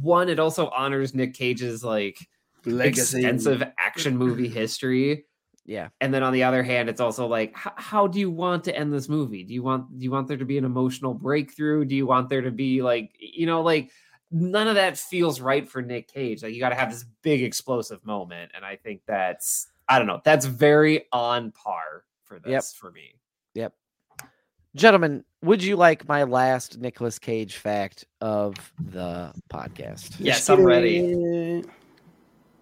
One, 0.00 0.28
it 0.28 0.38
also 0.38 0.68
honors 0.68 1.14
Nick 1.14 1.34
Cage's 1.34 1.82
like 1.84 2.18
Legacy. 2.66 3.18
extensive 3.18 3.62
action 3.78 4.16
movie 4.16 4.48
history. 4.48 5.24
yeah 5.66 5.88
and 6.02 6.12
then 6.12 6.22
on 6.22 6.34
the 6.34 6.42
other 6.42 6.62
hand 6.62 6.90
it's 6.90 7.00
also 7.00 7.26
like 7.26 7.48
h- 7.56 7.72
how 7.76 8.06
do 8.06 8.20
you 8.20 8.30
want 8.30 8.62
to 8.64 8.76
end 8.76 8.92
this 8.92 9.08
movie 9.08 9.42
do 9.42 9.54
you 9.54 9.62
want 9.62 9.98
do 9.98 10.04
you 10.04 10.10
want 10.10 10.28
there 10.28 10.36
to 10.36 10.44
be 10.44 10.58
an 10.58 10.64
emotional 10.66 11.14
breakthrough 11.14 11.86
do 11.86 11.94
you 11.94 12.06
want 12.06 12.28
there 12.28 12.42
to 12.42 12.50
be 12.50 12.82
like 12.82 13.10
you 13.18 13.46
know 13.46 13.62
like 13.62 13.90
none 14.30 14.68
of 14.68 14.74
that 14.74 14.98
feels 14.98 15.40
right 15.40 15.66
for 15.66 15.80
nick 15.80 16.06
cage 16.06 16.42
like 16.42 16.52
you 16.52 16.60
got 16.60 16.68
to 16.68 16.74
have 16.74 16.90
this 16.90 17.06
big 17.22 17.42
explosive 17.42 18.04
moment 18.04 18.52
and 18.54 18.62
i 18.62 18.76
think 18.76 19.00
that's 19.06 19.68
i 19.88 19.96
don't 19.98 20.06
know 20.06 20.20
that's 20.22 20.44
very 20.44 21.06
on 21.12 21.50
par 21.52 22.04
for 22.24 22.38
this 22.40 22.50
Yep. 22.50 22.64
for 22.78 22.90
me 22.90 23.00
Yep. 23.02 23.23
Gentlemen, 24.76 25.24
would 25.42 25.62
you 25.62 25.76
like 25.76 26.08
my 26.08 26.24
last 26.24 26.78
Nicolas 26.78 27.18
Cage 27.18 27.56
fact 27.56 28.04
of 28.20 28.54
the 28.80 29.32
podcast? 29.52 30.16
yes 30.18 30.48
i'm 30.50 30.64
ready 30.64 31.62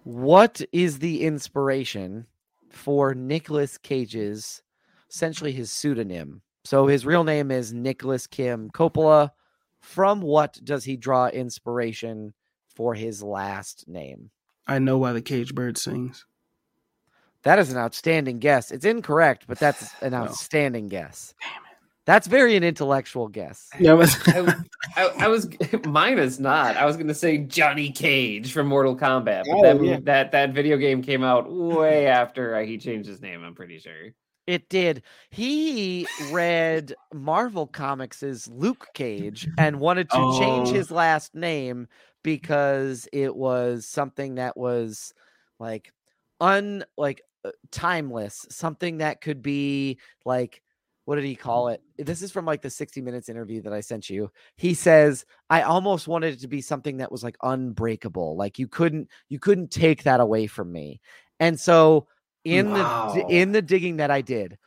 What 0.03 0.61
is 0.71 0.99
the 0.99 1.23
inspiration 1.23 2.27
for 2.69 3.13
Nicolas 3.15 3.77
Cage's 3.77 4.61
essentially 5.09 5.51
his 5.53 5.71
pseudonym? 5.71 6.41
So 6.65 6.87
his 6.87 7.05
real 7.05 7.23
name 7.23 7.51
is 7.51 7.73
Nicholas 7.73 8.27
Kim 8.27 8.69
Coppola. 8.71 9.31
From 9.79 10.21
what 10.21 10.59
does 10.63 10.83
he 10.83 10.97
draw 10.97 11.27
inspiration 11.27 12.33
for 12.75 12.93
his 12.93 13.23
last 13.23 13.87
name? 13.87 14.29
I 14.67 14.79
know 14.79 14.97
why 14.97 15.13
the 15.13 15.21
cage 15.21 15.53
bird 15.55 15.77
sings. 15.77 16.25
That 17.43 17.59
is 17.59 17.71
an 17.71 17.77
outstanding 17.77 18.39
guess. 18.39 18.71
It's 18.71 18.85
incorrect, 18.85 19.45
but 19.47 19.59
that's 19.59 19.93
an 20.01 20.11
No. 20.11 20.19
outstanding 20.19 20.87
guess. 20.89 21.33
That's 22.05 22.27
very 22.27 22.55
an 22.57 22.63
intellectual 22.63 23.27
guess. 23.29 23.69
Yeah, 23.79 23.95
but 23.95 24.09
I, 24.27 24.55
I, 24.97 25.11
I 25.19 25.27
was 25.29 25.47
mine 25.85 26.19
is 26.19 26.39
not. 26.39 26.75
I 26.75 26.85
was 26.85 26.97
going 26.97 27.07
to 27.07 27.13
say 27.13 27.37
Johnny 27.37 27.91
Cage 27.91 28.51
from 28.51 28.67
Mortal 28.67 28.95
Kombat, 28.95 29.43
but 29.45 29.55
Oh, 29.55 29.61
that, 29.61 29.83
yeah. 29.83 29.99
that 30.03 30.31
that 30.33 30.53
video 30.53 30.77
game 30.77 31.01
came 31.01 31.23
out 31.23 31.51
way 31.51 32.07
after 32.21 32.55
uh, 32.55 32.63
he 32.65 32.77
changed 32.77 33.07
his 33.07 33.21
name. 33.21 33.43
I'm 33.43 33.55
pretty 33.55 33.79
sure. 33.79 34.13
It 34.45 34.67
did. 34.67 35.03
He 35.29 36.05
read 36.29 36.93
Marvel 37.13 37.65
Comics' 37.65 38.49
Luke 38.49 38.87
Cage 38.93 39.47
and 39.57 39.79
wanted 39.79 40.09
to 40.09 40.37
change 40.37 40.69
Oh. 40.69 40.73
his 40.73 40.91
last 40.91 41.33
name 41.33 41.87
because 42.23 43.07
it 43.13 43.33
was 43.33 43.85
something 43.85 44.35
that 44.35 44.57
was 44.57 45.13
like 45.59 45.93
un 46.41 46.83
like 46.97 47.21
uh, 47.45 47.51
timeless, 47.71 48.45
something 48.49 48.97
that 48.97 49.21
could 49.21 49.41
be 49.41 49.97
like 50.25 50.61
what 51.05 51.15
did 51.15 51.25
he 51.25 51.33
mm-hmm. 51.33 51.43
call 51.43 51.67
it? 51.69 51.81
This 51.97 52.21
is 52.21 52.31
from 52.31 52.45
like 52.45 52.61
the 52.61 52.69
60 52.69 53.01
minutes 53.01 53.29
interview 53.29 53.61
that 53.63 53.73
I 53.73 53.81
sent 53.81 54.09
you. 54.09 54.31
He 54.57 54.73
says, 54.73 55.25
I 55.49 55.63
almost 55.63 56.07
wanted 56.07 56.35
it 56.35 56.39
to 56.41 56.47
be 56.47 56.61
something 56.61 56.97
that 56.97 57.11
was 57.11 57.23
like 57.23 57.37
unbreakable. 57.43 58.35
Like 58.35 58.59
you 58.59 58.67
couldn't 58.67 59.09
you 59.29 59.39
couldn't 59.39 59.71
take 59.71 60.03
that 60.03 60.19
away 60.19 60.47
from 60.47 60.71
me. 60.71 61.01
And 61.39 61.59
so 61.59 62.07
in 62.43 62.67
the 62.67 62.73
Wow. 62.73 63.13
the 63.13 63.25
in 63.27 63.51
the 63.51 63.61
digging 63.61 63.97
that 63.97 64.11
I 64.11 64.21
did, 64.21 64.57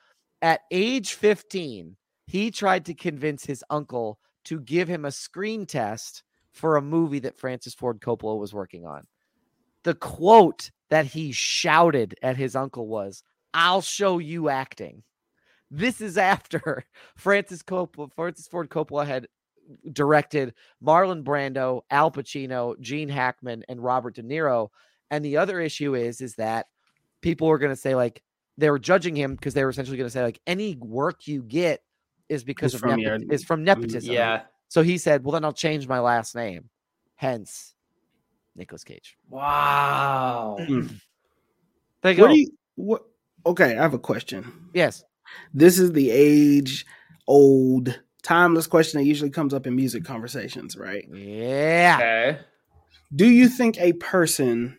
at 0.42 0.60
age 0.70 1.14
15, 1.14 1.96
he 2.26 2.50
tried 2.50 2.84
to 2.86 2.94
convince 2.94 3.44
his 3.44 3.64
uncle 3.70 4.18
to 4.44 4.60
give 4.60 4.88
him 4.88 5.04
a 5.04 5.12
screen 5.12 5.66
test 5.66 6.22
for 6.52 6.76
a 6.76 6.82
movie 6.82 7.18
that 7.20 7.38
Francis 7.38 7.74
Ford 7.74 8.00
Coppola 8.00 8.38
was 8.38 8.54
working 8.54 8.86
on. 8.86 9.02
The 9.84 9.94
quote 9.94 10.70
that 10.88 11.06
he 11.06 11.32
shouted 11.32 12.16
at 12.22 12.36
his 12.36 12.56
uncle 12.56 12.86
was, 12.86 13.22
I'll 13.54 13.82
show 13.82 14.18
you 14.18 14.48
acting. 14.48 15.02
This 15.70 16.00
is 16.00 16.16
after 16.18 16.84
Francis 17.16 17.62
Coppola, 17.62 18.12
Francis 18.14 18.46
Ford 18.48 18.68
Coppola 18.70 19.06
had 19.06 19.26
directed 19.92 20.54
Marlon 20.84 21.24
Brando, 21.24 21.82
Al 21.90 22.10
Pacino, 22.10 22.78
Gene 22.80 23.08
Hackman, 23.08 23.64
and 23.68 23.82
Robert 23.82 24.14
De 24.14 24.22
Niro. 24.22 24.68
And 25.10 25.24
the 25.24 25.36
other 25.38 25.60
issue 25.60 25.94
is, 25.94 26.20
is 26.20 26.34
that 26.36 26.66
people 27.20 27.48
were 27.48 27.58
going 27.58 27.72
to 27.72 27.76
say 27.80 27.94
like 27.94 28.22
they 28.58 28.70
were 28.70 28.78
judging 28.78 29.14
him 29.16 29.34
because 29.34 29.54
they 29.54 29.64
were 29.64 29.70
essentially 29.70 29.96
going 29.96 30.06
to 30.06 30.12
say 30.12 30.22
like 30.22 30.40
any 30.46 30.76
work 30.76 31.26
you 31.26 31.42
get 31.42 31.82
is 32.28 32.42
because 32.44 32.70
Is 32.72 32.74
of 32.76 32.80
from 32.80 33.00
nepo- 33.00 33.18
your- 33.24 33.32
is 33.32 33.44
from 33.44 33.60
mm, 33.60 33.64
nepotism. 33.64 34.12
Yeah. 34.14 34.42
So 34.68 34.82
he 34.82 34.98
said, 34.98 35.22
"Well, 35.24 35.32
then 35.32 35.44
I'll 35.44 35.52
change 35.52 35.86
my 35.86 36.00
last 36.00 36.34
name." 36.34 36.70
Hence, 37.14 37.74
Nicolas 38.56 38.82
Cage. 38.82 39.16
Wow. 39.28 40.56
Hmm. 40.60 40.86
There 42.02 42.12
you 42.12 42.20
What 42.22 42.28
go. 42.28 42.32
do 42.34 42.38
you 42.40 42.48
what 42.76 43.02
okay, 43.46 43.76
I 43.76 43.82
have 43.82 43.94
a 43.94 43.98
question. 43.98 44.70
yes. 44.74 45.02
This 45.52 45.78
is 45.78 45.92
the 45.92 46.10
age 46.10 46.86
old 47.26 48.00
timeless 48.22 48.66
question 48.66 49.00
that 49.00 49.06
usually 49.06 49.30
comes 49.30 49.54
up 49.54 49.66
in 49.66 49.76
music 49.76 50.04
conversations, 50.04 50.76
right? 50.76 51.08
Yeah. 51.12 51.96
Okay. 51.98 52.38
Do 53.14 53.26
you 53.26 53.48
think 53.48 53.78
a 53.78 53.92
person 53.94 54.78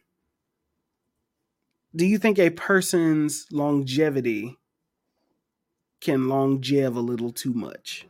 do 1.96 2.06
you 2.06 2.20
think 2.20 2.38
a 2.38 2.52
person's 2.52 3.48
longevity 3.52 4.58
can 6.00 6.26
longev 6.26 6.96
a 6.96 7.00
little 7.00 7.32
too 7.32 7.54
much? 7.54 8.06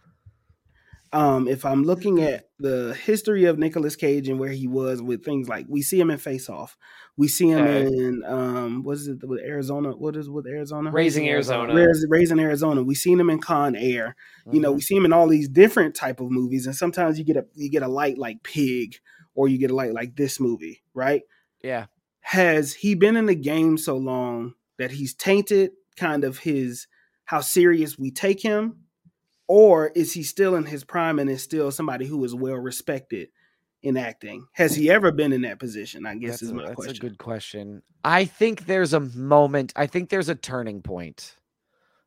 Um, 1.14 1.48
if 1.48 1.66
I'm 1.66 1.84
looking 1.84 2.22
at 2.22 2.50
the 2.60 2.94
history 3.06 3.46
of 3.46 3.58
Nicolas 3.58 3.96
Cage 3.96 4.28
and 4.28 4.40
where 4.40 4.50
he 4.52 4.68
was 4.68 5.02
with 5.02 5.24
things 5.24 5.48
like 5.48 5.66
we 5.70 5.82
see 5.82 6.00
him 6.00 6.10
in 6.12 6.18
Face 6.18 6.50
Off, 6.50 6.78
we 7.16 7.28
see 7.28 7.50
him 7.50 7.60
Okay. 7.64 7.86
in 7.88 8.24
um, 8.26 8.84
what 8.84 8.98
is 8.98 9.08
it 9.08 9.20
with 9.28 9.40
Arizona? 9.42 9.92
What 9.92 10.16
is 10.16 10.30
with 10.30 10.46
Arizona? 10.48 10.92
Raising 10.92 11.28
Arizona. 11.30 11.74
Rais- 11.74 12.06
Raising 12.10 12.40
Arizona. 12.40 12.84
We 12.84 12.94
seen 12.96 13.20
him 13.20 13.30
in 13.30 13.40
Con 13.40 13.76
Air. 13.76 14.16
You 14.52 14.60
know, 14.60 14.72
Mhm. 14.72 14.76
we 14.76 14.82
see 14.82 14.96
him 14.96 15.06
in 15.06 15.14
all 15.14 15.28
these 15.28 15.48
different 15.50 15.96
type 15.96 16.20
of 16.20 16.30
movies, 16.30 16.66
and 16.68 16.76
sometimes 16.76 17.18
you 17.18 17.24
get 17.26 17.38
a 17.38 17.46
you 17.56 17.70
get 17.70 17.84
a 17.84 17.88
light 17.88 18.18
like 18.18 18.44
Pig, 18.44 18.96
or 19.34 19.48
you 19.48 19.58
get 19.58 19.72
a 19.72 19.76
light 19.76 19.94
like 19.94 20.16
this 20.16 20.40
movie, 20.40 20.84
right? 20.94 21.22
yeah. 21.64 21.86
Has 22.22 22.74
he 22.74 22.94
been 22.94 23.16
in 23.16 23.26
the 23.28 23.36
game 23.36 23.78
so 23.78 23.96
long 23.98 24.54
that 24.78 24.92
he's 24.92 25.14
tainted 25.14 25.72
kind 25.96 26.24
of 26.26 26.40
his 26.40 26.88
how 27.26 27.40
serious 27.42 27.98
we 27.98 28.12
take 28.12 28.42
him, 28.42 28.84
or 29.48 29.88
is 29.96 30.14
he 30.14 30.24
still 30.24 30.56
in 30.56 30.66
his 30.66 30.84
prime 30.84 31.20
and 31.20 31.30
is 31.30 31.42
still 31.44 31.72
somebody 31.72 32.06
who 32.06 32.24
is 32.24 32.36
well 32.36 32.56
respected 32.56 33.30
in 33.82 33.98
acting? 33.98 34.48
Has 34.54 34.76
he 34.76 34.90
ever 34.90 35.12
been 35.12 35.34
in 35.34 35.42
that 35.42 35.60
position? 35.60 36.06
I 36.06 36.16
guess 36.16 36.32
That's, 36.32 36.42
is 36.44 36.52
a, 36.52 36.56
my 36.56 36.68
that's 36.68 36.88
a 36.88 36.94
good 36.94 37.18
question. 37.18 37.82
I 38.04 38.26
think 38.26 38.66
there's 38.66 38.94
a 38.94 39.00
moment. 39.00 39.74
I 39.76 39.88
think 39.88 40.10
there's 40.10 40.30
a 40.30 40.36
turning 40.36 40.82
point. 40.82 41.36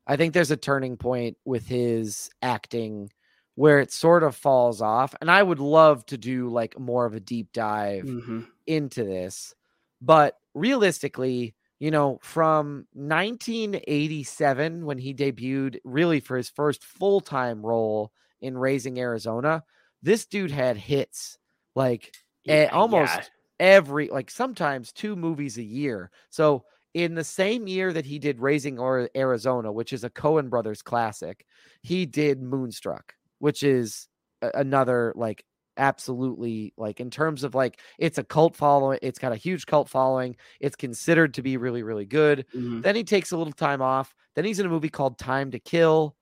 I 0.07 0.17
think 0.17 0.35
there's 0.35 0.51
a 0.51 0.57
turning 0.57 0.97
point 0.97 1.37
with 1.45 1.67
his 1.69 2.31
acting 2.43 3.11
where 3.55 3.79
it 3.81 3.93
sort 3.93 4.23
of 4.23 4.35
falls 4.35 4.81
off. 4.81 5.15
And 5.21 5.31
I 5.31 5.43
would 5.43 5.61
love 5.61 6.07
to 6.07 6.19
do 6.19 6.49
like 6.49 6.79
more 6.79 7.05
of 7.07 7.15
a 7.15 7.21
deep 7.21 7.53
dive 7.53 8.05
Mhm. 8.05 8.47
into 8.67 9.05
this. 9.05 9.55
But 10.01 10.37
realistically, 10.55 11.55
you 11.81 11.91
know, 11.91 12.19
from 12.23 12.87
1987 12.93 14.85
when 14.85 14.99
he 14.99 15.15
debuted 15.15 15.79
really 15.83 16.21
for 16.21 16.37
his 16.37 16.51
first 16.51 16.85
full-time 16.85 17.65
role 17.65 18.13
in 18.41 18.57
Raising 18.57 19.01
Arizona, 19.01 19.65
this 20.03 20.27
dude 20.27 20.51
had 20.51 20.77
hits 20.77 21.39
like 21.75 22.15
eh, 22.47 22.67
almost 22.67 23.17
yeah. 23.17 23.25
every 23.59 24.09
like 24.09 24.31
sometimes 24.31 24.93
two 24.93 25.17
movies 25.17 25.57
a 25.57 25.63
year. 25.63 26.11
So 26.29 26.65
in 26.93 27.15
the 27.15 27.25
same 27.25 27.67
year 27.67 27.93
that 27.93 28.05
he 28.05 28.19
did 28.19 28.41
Raising 28.41 28.79
Arizona, 29.17 29.73
which 29.73 29.95
is 29.95 30.05
a 30.05 30.11
Coen 30.11 30.51
Brothers 30.51 30.83
classic, 30.83 31.47
he 31.83 32.05
did 32.05 32.43
Moonstruck, 32.43 33.15
which 33.39 33.63
is 33.63 34.07
another 34.43 35.15
like 35.17 35.45
absolutely 35.77 36.73
like 36.77 37.01
in 37.01 37.11
terms 37.11 37.45
of 37.45 37.55
like 37.55 37.81
it's 37.99 38.19
a 38.19 38.25
cult 38.25 38.57
following, 38.57 38.99
it's 39.03 39.19
got 39.19 39.33
a 39.33 39.37
huge 39.37 39.67
cult 39.67 39.89
following. 39.89 40.37
It's 40.61 40.77
considered 40.77 41.35
to 41.35 41.43
be 41.43 41.57
really 41.57 41.83
really 41.83 42.07
good. 42.07 42.47
Mhm. 42.55 42.83
Then 42.83 42.97
he 42.97 43.05
takes 43.05 43.33
a 43.33 43.37
little 43.37 43.53
time 43.53 43.83
off. 43.83 44.15
Then 44.35 44.45
he's 44.45 44.61
in 44.61 44.67
a 44.67 44.71
movie 44.71 44.89
called 44.89 45.19
Time 45.19 45.51
to 45.53 45.59
Kill. 45.59 46.17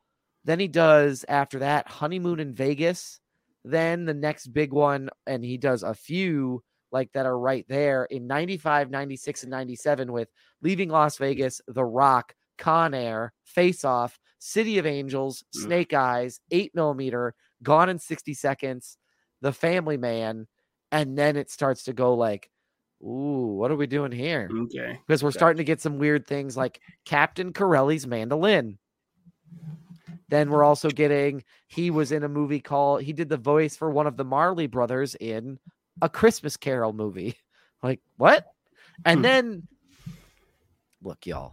Then 0.45 0.61
he 0.61 0.69
does 0.69 1.25
after 1.29 1.59
that 1.61 1.89
Honeymoon 1.89 2.41
in 2.41 2.55
Vegas. 2.55 3.21
Then 3.65 4.05
the 4.07 4.15
next 4.15 4.49
big 4.49 4.73
one, 4.73 5.11
and 5.27 5.45
he 5.45 5.59
does 5.59 5.83
a 5.83 5.95
few 5.95 6.63
like 6.91 7.13
that 7.13 7.27
are 7.27 7.39
right 7.39 7.67
there 7.69 8.05
in 8.07 8.27
95, 8.27 8.91
96, 8.91 9.43
and 9.43 9.51
97 9.51 10.11
with 10.11 10.31
Leaving 10.63 10.89
Las 10.89 11.19
Vegas, 11.19 11.61
The 11.69 11.85
Rock, 11.85 12.35
Con 12.57 12.95
Air, 12.95 13.35
Face 13.45 13.85
Off, 13.85 14.19
City 14.39 14.79
of 14.79 14.87
Angels, 14.87 15.43
Mm. 15.57 15.61
Snake 15.61 15.93
Eyes, 15.93 16.41
8 16.51 16.75
millimeter, 16.75 17.35
Gone 17.63 17.91
in 17.91 17.99
60 17.99 18.33
Seconds, 18.33 18.97
The 19.41 19.53
Family 19.53 19.97
Man. 19.97 20.47
And 20.91 21.19
then 21.19 21.37
it 21.37 21.51
starts 21.51 21.85
to 21.85 21.93
go 21.93 22.15
like, 22.15 22.51
ooh, 23.03 23.55
what 23.59 23.71
are 23.71 23.77
we 23.77 23.87
doing 23.87 24.13
here? 24.13 24.49
Okay. 24.51 24.99
because 25.07 25.23
we're 25.23 25.31
Gotcha. 25.31 25.39
starting 25.39 25.59
to 25.59 25.65
get 25.65 25.81
some 25.81 25.99
weird 25.99 26.27
things 26.27 26.57
like 26.57 26.81
Captain 27.05 27.53
Corelli's 27.53 28.07
mandolin. 28.07 28.79
Then 30.31 30.51
we're 30.51 30.65
also 30.65 30.91
getting 30.91 31.43
he 31.69 31.91
was 31.91 32.13
in 32.13 32.23
a 32.23 32.29
movie 32.29 32.61
called 32.61 33.03
he 33.03 33.15
did 33.15 33.31
the 33.31 33.39
voice 33.39 33.77
for 33.77 33.91
one 33.91 34.07
of 34.07 34.19
the 34.19 34.25
Marley 34.25 34.67
brothers 34.67 35.15
in 35.15 35.59
a 36.03 36.09
Christmas 36.09 36.57
Carol 36.57 36.93
movie. 36.93 37.37
Like 37.81 38.01
what? 38.17 38.45
And 39.05 39.21
Hmm. 39.21 39.23
then 39.23 39.63
look, 41.01 41.27
y'all, 41.27 41.53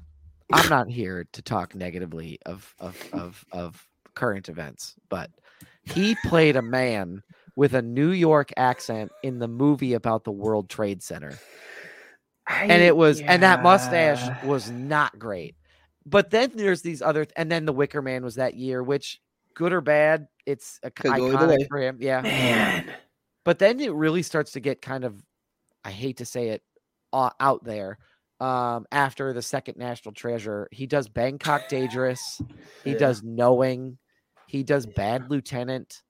I'm 0.52 0.68
not 0.68 0.90
here 0.90 1.28
to 1.34 1.42
talk 1.44 1.76
negatively 1.76 2.40
of 2.48 2.74
of 2.80 3.00
of 3.14 3.46
of 3.52 3.88
current 4.16 4.50
events, 4.50 4.96
but 5.08 5.30
he 5.84 6.16
played 6.26 6.56
a 6.56 6.64
man 6.64 7.22
with 7.56 7.74
a 7.74 7.82
New 7.82 8.12
York 8.12 8.52
accent 8.58 9.12
in 9.24 9.40
the 9.40 9.48
movie 9.48 9.94
about 9.94 10.24
the 10.24 10.32
World 10.32 10.70
Trade 10.70 11.02
Center. 11.02 11.38
And 12.48 12.82
it 12.82 12.96
was 12.96 13.22
and 13.22 13.42
that 13.44 13.64
mustache 13.64 14.30
was 14.46 14.70
not 14.70 15.18
great. 15.18 15.56
But 16.06 16.30
then 16.30 16.52
there's 16.54 16.82
these 16.82 17.02
other 17.02 17.26
and 17.36 17.52
then 17.52 17.66
the 17.66 17.74
wicker 17.74 18.02
man 18.02 18.24
was 18.24 18.36
that 18.36 18.54
year 18.56 18.84
which 18.84 19.20
good 19.56 19.74
or 19.74 19.82
bad 19.82 20.28
it's 20.46 20.80
a, 20.84 20.92
Could 20.92 21.12
iconic 21.12 21.68
for 21.70 21.80
him 21.80 21.98
yeah. 22.00 22.22
Man. 22.22 22.84
but 23.46 23.58
then 23.58 23.80
it 23.80 23.94
really 23.94 24.22
starts 24.22 24.52
to 24.52 24.60
get 24.60 24.82
kind 24.82 25.04
of 25.06 25.24
i 25.84 25.90
hate 25.92 26.18
to 26.18 26.26
say 26.26 26.50
it 26.50 26.62
uh, 27.14 27.30
out 27.40 27.64
there 27.64 27.98
um 28.42 28.86
after 28.92 29.32
the 29.34 29.42
second 29.42 29.78
national 29.78 30.14
treasure. 30.14 30.68
He 30.72 30.86
does 30.86 31.08
bangkok 31.08 31.70
dangerous. 31.70 32.42
He 32.84 32.92
Yeah. 32.92 32.98
does 32.98 33.24
knowing. 33.24 33.98
He 34.48 34.62
does 34.64 34.86
bad 34.86 35.32
lieutenant 35.32 36.04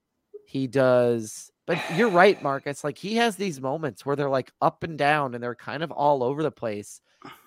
he 0.55 0.67
does 0.67 1.51
but 1.67 1.77
you're 1.97 2.07
right 2.07 2.41
mark 2.41 2.63
it's 2.65 2.85
like 2.85 2.97
he 2.97 3.17
has 3.17 3.35
these 3.35 3.59
moments 3.59 4.05
where 4.05 4.15
they're 4.15 4.29
like 4.29 4.53
up 4.61 4.83
and 4.83 4.97
down 4.97 5.35
and 5.35 5.43
they're 5.43 5.53
kind 5.53 5.83
of 5.83 5.91
all 5.91 6.23
over 6.23 6.41
the 6.41 6.49
place. 6.49 7.01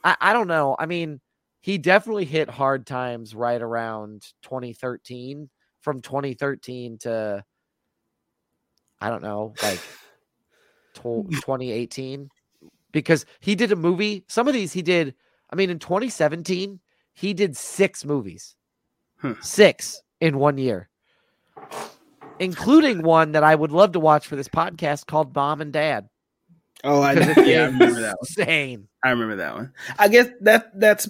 I, 0.05 0.15
I 0.21 0.33
don't 0.35 0.47
know 0.47 0.77
i 0.79 0.85
mean 0.85 1.19
he 1.61 1.79
definitely 1.79 2.27
hit 2.27 2.51
hard 2.51 2.87
times 2.87 3.35
right 3.35 3.63
around 3.63 4.27
2013 4.43 5.49
from 5.81 6.03
2013 6.03 6.99
to 6.99 7.43
i 9.01 9.09
don't 9.09 9.23
know 9.23 9.55
like 9.63 9.81
tw- 10.93 11.01
2018 11.31 12.29
because 12.93 13.25
he 13.41 13.55
did 13.55 13.73
a 13.73 13.77
movie 13.77 14.27
some 14.29 14.49
of 14.49 14.53
these 14.53 14.75
he 14.75 14.83
did 14.83 15.15
i 15.49 15.57
mean 15.57 15.71
in 15.71 15.79
2017 15.79 16.79
he 17.15 17.33
did 17.33 17.57
six 17.57 18.05
movies. 18.05 18.55
Hmm. 19.17 19.33
six 19.41 20.03
in 20.21 20.37
one 20.37 20.59
year 20.59 20.91
including 22.41 23.03
one 23.03 23.33
that 23.33 23.43
i 23.45 23.55
would 23.55 23.73
love 23.73 23.93
to 23.93 24.01
watch 24.01 24.27
for 24.27 24.37
this 24.37 24.49
podcast 24.49 25.07
called 25.07 25.35
mom 25.35 25.61
and 25.61 25.73
dad 25.73 26.09
Oh, 26.85 27.03
I, 27.03 27.13
yeah, 27.45 27.63
I 27.63 27.67
remember 27.67 28.01
that 28.03 28.15
one. 28.21 28.45
insane. 28.47 28.87
I 29.03 29.11
remember 29.11 29.35
that 29.35 29.53
one. 29.53 29.73
I 29.99 30.07
guess 30.07 30.29
that 30.43 30.79
that's 30.79 31.09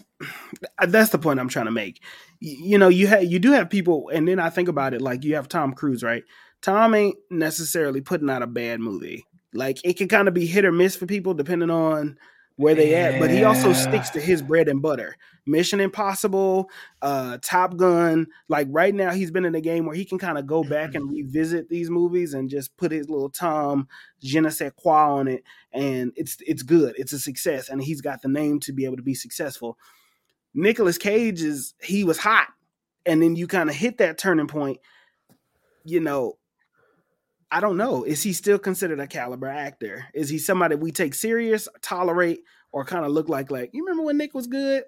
that's 0.86 1.10
the 1.10 1.18
point 1.18 1.38
I'm 1.38 1.50
trying 1.50 1.66
to 1.66 1.70
make. 1.70 2.02
Y- 2.40 2.56
You 2.59 2.78
know, 2.78 2.88
you 2.88 3.06
have 3.09 3.24
you 3.24 3.38
do 3.38 3.52
have 3.52 3.68
people, 3.68 4.09
and 4.09 4.26
then 4.26 4.38
I 4.38 4.48
think 4.48 4.68
about 4.70 4.94
it 4.94 5.02
like 5.02 5.24
you 5.24 5.34
have 5.34 5.46
Tom 5.46 5.74
Cruise, 5.74 6.02
right? 6.02 6.24
Tom 6.62 6.94
ain't 6.94 7.16
necessarily 7.30 8.00
putting 8.00 8.30
out 8.30 8.40
a 8.42 8.46
bad 8.46 8.80
movie. 8.80 9.26
Like 9.52 9.78
it 9.84 9.98
can 9.98 10.09
kind 10.09 10.26
of 10.26 10.32
be 10.32 10.46
hit 10.46 10.64
or 10.64 10.72
miss 10.72 10.96
for 10.96 11.05
people 11.05 11.34
depending 11.34 11.68
on 11.70 12.16
where 12.59 12.74
they 12.74 12.94
at. 12.97 13.20
But 13.20 13.30
he 13.30 13.44
also 13.44 13.72
sticks 13.72 14.10
to 14.10 14.20
his 14.20 14.43
bread 14.43 14.68
and 14.68 14.82
butter. 14.82 15.16
Mission 15.47 15.78
Impossible, 15.80 16.68
uh, 17.01 17.39
Top 17.40 17.76
Gun. 17.76 18.26
Like 18.48 18.66
right 18.70 18.94
now, 18.94 19.12
he's 19.12 19.30
been 19.30 19.44
in 19.44 19.55
a 19.55 19.60
game 19.60 19.86
where 19.86 19.94
he 19.94 20.05
can 20.05 20.18
kind 20.18 20.36
of 20.36 20.47
go 20.47 20.64
back 20.64 20.94
and 20.94 21.09
revisit 21.09 21.68
these 21.68 21.89
movies 21.89 22.35
and 22.35 22.51
just 22.51 22.76
put 22.76 22.93
his 22.93 23.09
little 23.09 23.30
Tom 23.30 23.89
je 24.20 24.40
ne 24.40 24.51
sais 24.51 24.72
quoi 24.76 25.18
on 25.18 25.28
it, 25.28 25.44
and 25.72 26.12
it's 26.16 26.36
it's 26.47 26.62
good. 26.62 26.94
It's 26.98 27.12
a 27.12 27.18
success, 27.20 27.68
and 27.68 27.82
he's 27.82 28.01
got 28.01 28.22
the 28.22 28.28
name 28.28 28.60
to 28.60 28.72
be 28.72 28.85
able 28.85 28.97
to 28.97 29.02
be 29.02 29.14
successful. 29.14 29.78
Nicolas 30.52 30.98
Cage 30.98 31.43
is 31.43 31.74
he 31.80 32.02
was 32.02 32.18
hot, 32.18 32.48
and 33.06 33.22
then 33.22 33.36
you 33.36 33.47
kind 33.47 33.70
of 33.70 33.76
hit 33.76 33.98
that 33.98 34.18
turning 34.18 34.48
point. 34.48 34.78
You 35.85 36.01
know, 36.01 36.38
I 37.50 37.60
don't 37.60 37.76
know. 37.78 38.04
Is 38.04 38.22
he 38.22 38.32
still 38.32 38.58
considered 38.58 39.00
a 39.00 39.06
caliber 39.06 39.46
actor? 39.48 40.06
Is 40.14 40.28
he 40.28 40.38
somebody 40.38 40.74
we 40.74 40.92
take 40.92 41.14
serious, 41.14 41.66
tolerate, 41.80 42.40
or 42.72 42.84
kind 42.84 43.04
of 43.04 43.12
look 43.12 43.28
like 43.28 43.50
like 43.50 43.70
you 43.72 43.84
remember 43.84 44.02
when 44.04 44.18
Nick 44.18 44.34
was 44.34 44.46
good? 44.46 44.84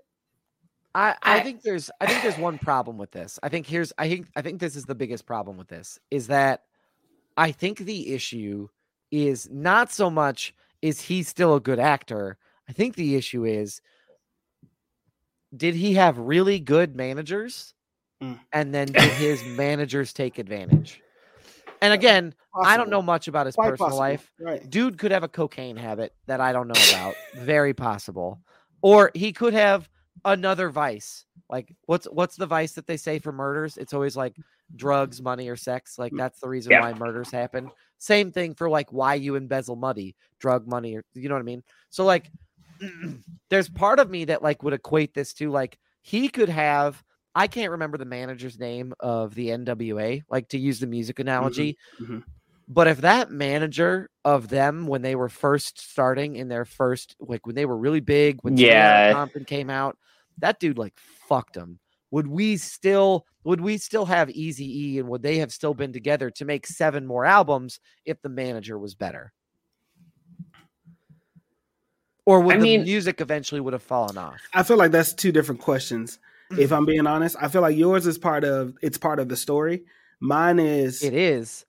I, 0.95 1.17
I 1.23 1.37
I- 1.39 1.41
think 1.43 1.63
there's 1.63 1.91
I 2.01 2.07
think 2.07 2.23
there's 2.23 2.37
one 2.39 2.59
problem 2.59 2.99
with 2.99 3.13
this. 3.13 3.39
I 3.43 3.49
think 3.49 3.67
here's 3.67 3.93
I 3.97 4.09
think 4.09 4.27
I 4.37 4.43
think 4.43 4.61
this 4.61 4.77
is 4.77 4.85
the 4.85 4.95
biggest 4.95 5.25
problem 5.25 5.57
with 5.57 5.69
this 5.69 5.99
is 6.11 6.27
that 6.27 6.65
I 7.37 7.53
think 7.53 7.79
the 7.79 8.13
issue 8.13 8.69
is 9.11 9.49
not 9.51 9.91
so 9.91 10.11
much 10.11 10.55
is 10.83 11.01
he 11.01 11.23
still 11.23 11.55
a 11.55 11.61
good 11.61 11.79
actor. 11.79 12.37
I 12.69 12.73
think 12.73 12.95
the 12.97 13.17
issue 13.17 13.45
is 13.45 13.81
did 15.57 15.75
he 15.75 15.95
have 15.95 16.19
really 16.19 16.59
good 16.61 16.95
managers 16.95 17.75
Mm. 18.23 18.39
and 18.53 18.75
then 18.75 18.89
did 18.89 19.13
his 19.13 19.43
managers 19.57 20.13
take 20.13 20.39
advantage? 20.39 21.01
And 21.83 21.93
again, 21.93 22.35
I 22.63 22.77
don't 22.77 22.91
know 22.91 23.03
much 23.03 23.29
about 23.29 23.47
his 23.47 23.55
Quite 23.55 23.71
personal 23.71 23.89
possible. 23.89 23.99
life. 23.99 24.31
Right. 24.41 24.69
Dude 24.71 24.99
could 24.99 25.13
have 25.13 25.23
a 25.23 25.29
cocaine 25.29 25.77
habit 25.77 26.15
that 26.27 26.41
I 26.41 26.53
don't 26.53 26.69
know 26.69 26.75
about. 26.75 27.15
Very 27.35 27.73
possible. 27.75 28.41
Or 28.83 29.11
he 29.15 29.33
could 29.33 29.55
have 29.55 29.89
another 30.25 30.71
vice. 30.71 31.25
Like 31.49 31.75
what's 31.87 32.07
what's 32.07 32.37
the 32.37 32.47
vice 32.47 32.73
that 32.73 32.87
they 32.87 32.97
say 32.97 33.19
for 33.19 33.33
murders? 33.33 33.77
It's 33.77 33.93
always 33.95 34.17
like 34.17 34.37
drugs, 34.77 35.21
money, 35.21 35.49
or 35.49 35.57
sex. 35.57 35.99
Like 35.99 36.13
mm, 36.13 36.19
that's 36.19 36.39
the 36.41 36.49
reason 36.49 36.73
Yeah. 36.73 36.81
why 36.81 36.93
murders 36.95 37.31
happen. 37.31 37.71
Same 37.99 38.31
thing 38.31 38.55
for 38.55 38.69
like 38.71 38.93
why 38.93 39.15
you 39.15 39.35
embezzle 39.35 39.77
money, 39.77 40.15
drug 40.39 40.67
money, 40.69 40.97
or 40.97 41.05
you 41.15 41.29
know 41.29 41.35
what 41.35 41.41
I 41.41 41.45
mean? 41.45 41.63
So 41.91 42.05
like 42.05 42.31
there's 43.51 43.69
part 43.69 43.99
of 43.99 44.11
me 44.11 44.27
that 44.27 44.43
like 44.43 44.63
would 44.63 44.73
equate 44.73 45.15
this 45.15 45.33
to 45.35 45.51
like 45.51 45.79
he 46.03 46.29
could 46.29 46.49
have 46.49 47.03
I 47.35 47.47
can't 47.47 47.71
remember 47.71 47.97
the 47.99 48.05
manager's 48.05 48.59
name 48.59 48.93
of 49.01 49.35
the 49.35 49.49
NWA, 49.49 50.23
like 50.29 50.49
to 50.49 50.59
use 50.59 50.81
the 50.81 50.87
music 50.87 51.19
analogy. 51.19 51.79
mhm. 52.01 52.25
But 52.73 52.87
if 52.87 53.01
that 53.01 53.31
manager 53.33 54.09
of 54.25 54.49
them 54.49 54.87
when 54.87 55.03
they 55.03 55.17
were 55.17 55.29
first 55.29 55.81
starting 55.81 56.37
in 56.37 56.47
their 56.49 56.65
first 56.65 57.17
like 57.19 57.45
when 57.47 57.57
they 57.57 57.67
were 57.67 57.77
really 57.77 57.99
big, 58.01 58.39
when 58.43 58.57
Yeah. 58.57 59.13
Compton 59.13 59.45
came 59.45 59.71
out, 59.71 59.99
that 60.39 60.61
dude 60.61 60.79
like 60.79 60.95
fucked 61.29 61.55
them. 61.55 61.81
Would 62.13 62.27
we 62.29 62.57
still 62.57 63.27
would 63.45 63.61
we 63.61 63.77
still 63.79 64.05
have 64.07 64.31
Easy 64.31 64.95
E 64.95 64.99
and 64.99 65.09
would 65.09 65.23
they 65.23 65.39
have 65.39 65.53
still 65.53 65.75
been 65.75 65.93
together 65.93 66.31
to 66.31 66.45
make 66.45 66.67
seven 66.67 67.07
more 67.07 67.25
albums 67.25 67.81
if 68.05 68.21
the 68.23 68.29
manager 68.29 68.79
was 68.79 68.95
better? 68.95 69.33
Or 72.27 72.41
would 72.41 72.57
I 72.57 72.59
the 72.59 72.63
mean- 72.63 72.83
music 72.85 73.21
eventually 73.21 73.61
would 73.61 73.73
have 73.73 73.83
fallen 73.83 74.19
off? 74.19 74.41
I 74.55 74.63
feel 74.63 74.77
like 74.77 74.93
that's 74.93 75.13
two 75.13 75.33
different 75.33 75.61
questions. 75.61 76.19
Mm. 76.51 76.59
If 76.59 76.73
I'm 76.73 76.85
being 76.87 77.07
honest, 77.07 77.37
I 77.41 77.49
feel 77.49 77.63
like 77.63 77.77
yours 77.77 78.07
is 78.07 78.19
part 78.19 78.45
of 78.45 78.75
it's 78.83 78.99
part 78.99 79.19
of 79.21 79.29
the 79.29 79.37
story. 79.37 79.85
Mine 80.21 80.59
is 80.59 81.03
It 81.03 81.15
is. 81.15 81.65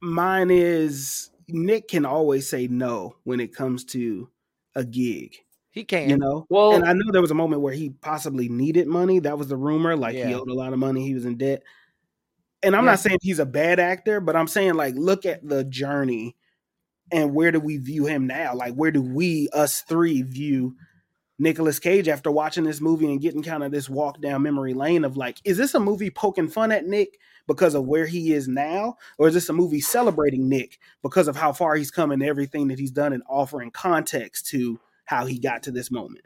mine 0.00 0.50
is 0.50 1.30
Nick 1.48 1.88
can 1.88 2.04
always 2.04 2.48
say 2.48 2.66
no 2.68 3.16
when 3.24 3.40
it 3.40 3.54
comes 3.54 3.84
to 3.86 4.28
a 4.74 4.84
gig. 4.84 5.36
He 5.70 5.84
can. 5.84 6.10
You 6.10 6.18
know, 6.18 6.46
Well, 6.50 6.74
and 6.74 6.84
I 6.84 6.92
know 6.92 7.10
there 7.12 7.22
was 7.22 7.30
a 7.30 7.34
moment 7.34 7.62
where 7.62 7.72
he 7.72 7.90
possibly 7.90 8.48
needed 8.48 8.86
money. 8.88 9.20
That 9.20 9.38
was 9.38 9.48
the 9.48 9.56
rumor. 9.56 9.96
Like 9.96 10.14
he 10.14 10.34
owed 10.34 10.50
a 10.50 10.54
lot 10.54 10.72
of 10.74 10.78
money. 10.78 11.06
He 11.06 11.14
was 11.14 11.24
in 11.24 11.36
debt. 11.38 11.62
And 12.62 12.76
I'm 12.76 12.84
Yeah. 12.84 12.90
not 12.92 13.00
saying 13.00 13.18
he's 13.22 13.38
a 13.38 13.46
bad 13.46 13.80
actor, 13.80 14.20
but 14.20 14.36
I'm 14.36 14.46
saying 14.48 14.74
like 14.74 14.94
look 14.96 15.24
at 15.26 15.46
the 15.48 15.64
journey 15.64 16.36
and 17.10 17.34
where 17.34 17.50
do 17.50 17.58
we 17.58 17.78
view 17.78 18.06
him 18.06 18.26
now? 18.26 18.54
Like 18.54 18.74
where 18.74 18.90
do 18.90 19.02
we, 19.02 19.48
us 19.52 19.80
three, 19.82 20.22
view 20.22 20.76
Nicolas 21.42 21.80
Cage 21.80 22.06
after 22.06 22.30
watching 22.30 22.62
this 22.62 22.80
movie 22.80 23.06
and 23.06 23.20
getting 23.20 23.42
kind 23.42 23.64
of 23.64 23.72
this 23.72 23.90
walk 23.90 24.20
down 24.20 24.42
memory 24.42 24.74
lane 24.74 25.04
of 25.04 25.16
like, 25.16 25.38
is 25.44 25.56
this 25.56 25.74
a 25.74 25.80
movie 25.80 26.08
poking 26.08 26.48
fun 26.48 26.70
at 26.70 26.86
Nick 26.86 27.18
because 27.48 27.74
of 27.74 27.84
where 27.84 28.06
he 28.06 28.32
is 28.32 28.46
now? 28.46 28.94
Or 29.18 29.26
is 29.26 29.34
this 29.34 29.48
a 29.48 29.52
movie 29.52 29.80
celebrating 29.80 30.48
Nick 30.48 30.78
because 31.02 31.26
of 31.26 31.34
how 31.34 31.52
far 31.52 31.74
he's 31.74 31.90
come 31.90 32.12
and 32.12 32.22
everything 32.22 32.68
that 32.68 32.78
he's 32.78 32.92
done 32.92 33.12
and 33.12 33.24
offering 33.28 33.72
context 33.72 34.46
to 34.48 34.78
how 35.04 35.26
he 35.26 35.40
got 35.40 35.64
to 35.64 35.72
this 35.72 35.90
moment? 35.90 36.24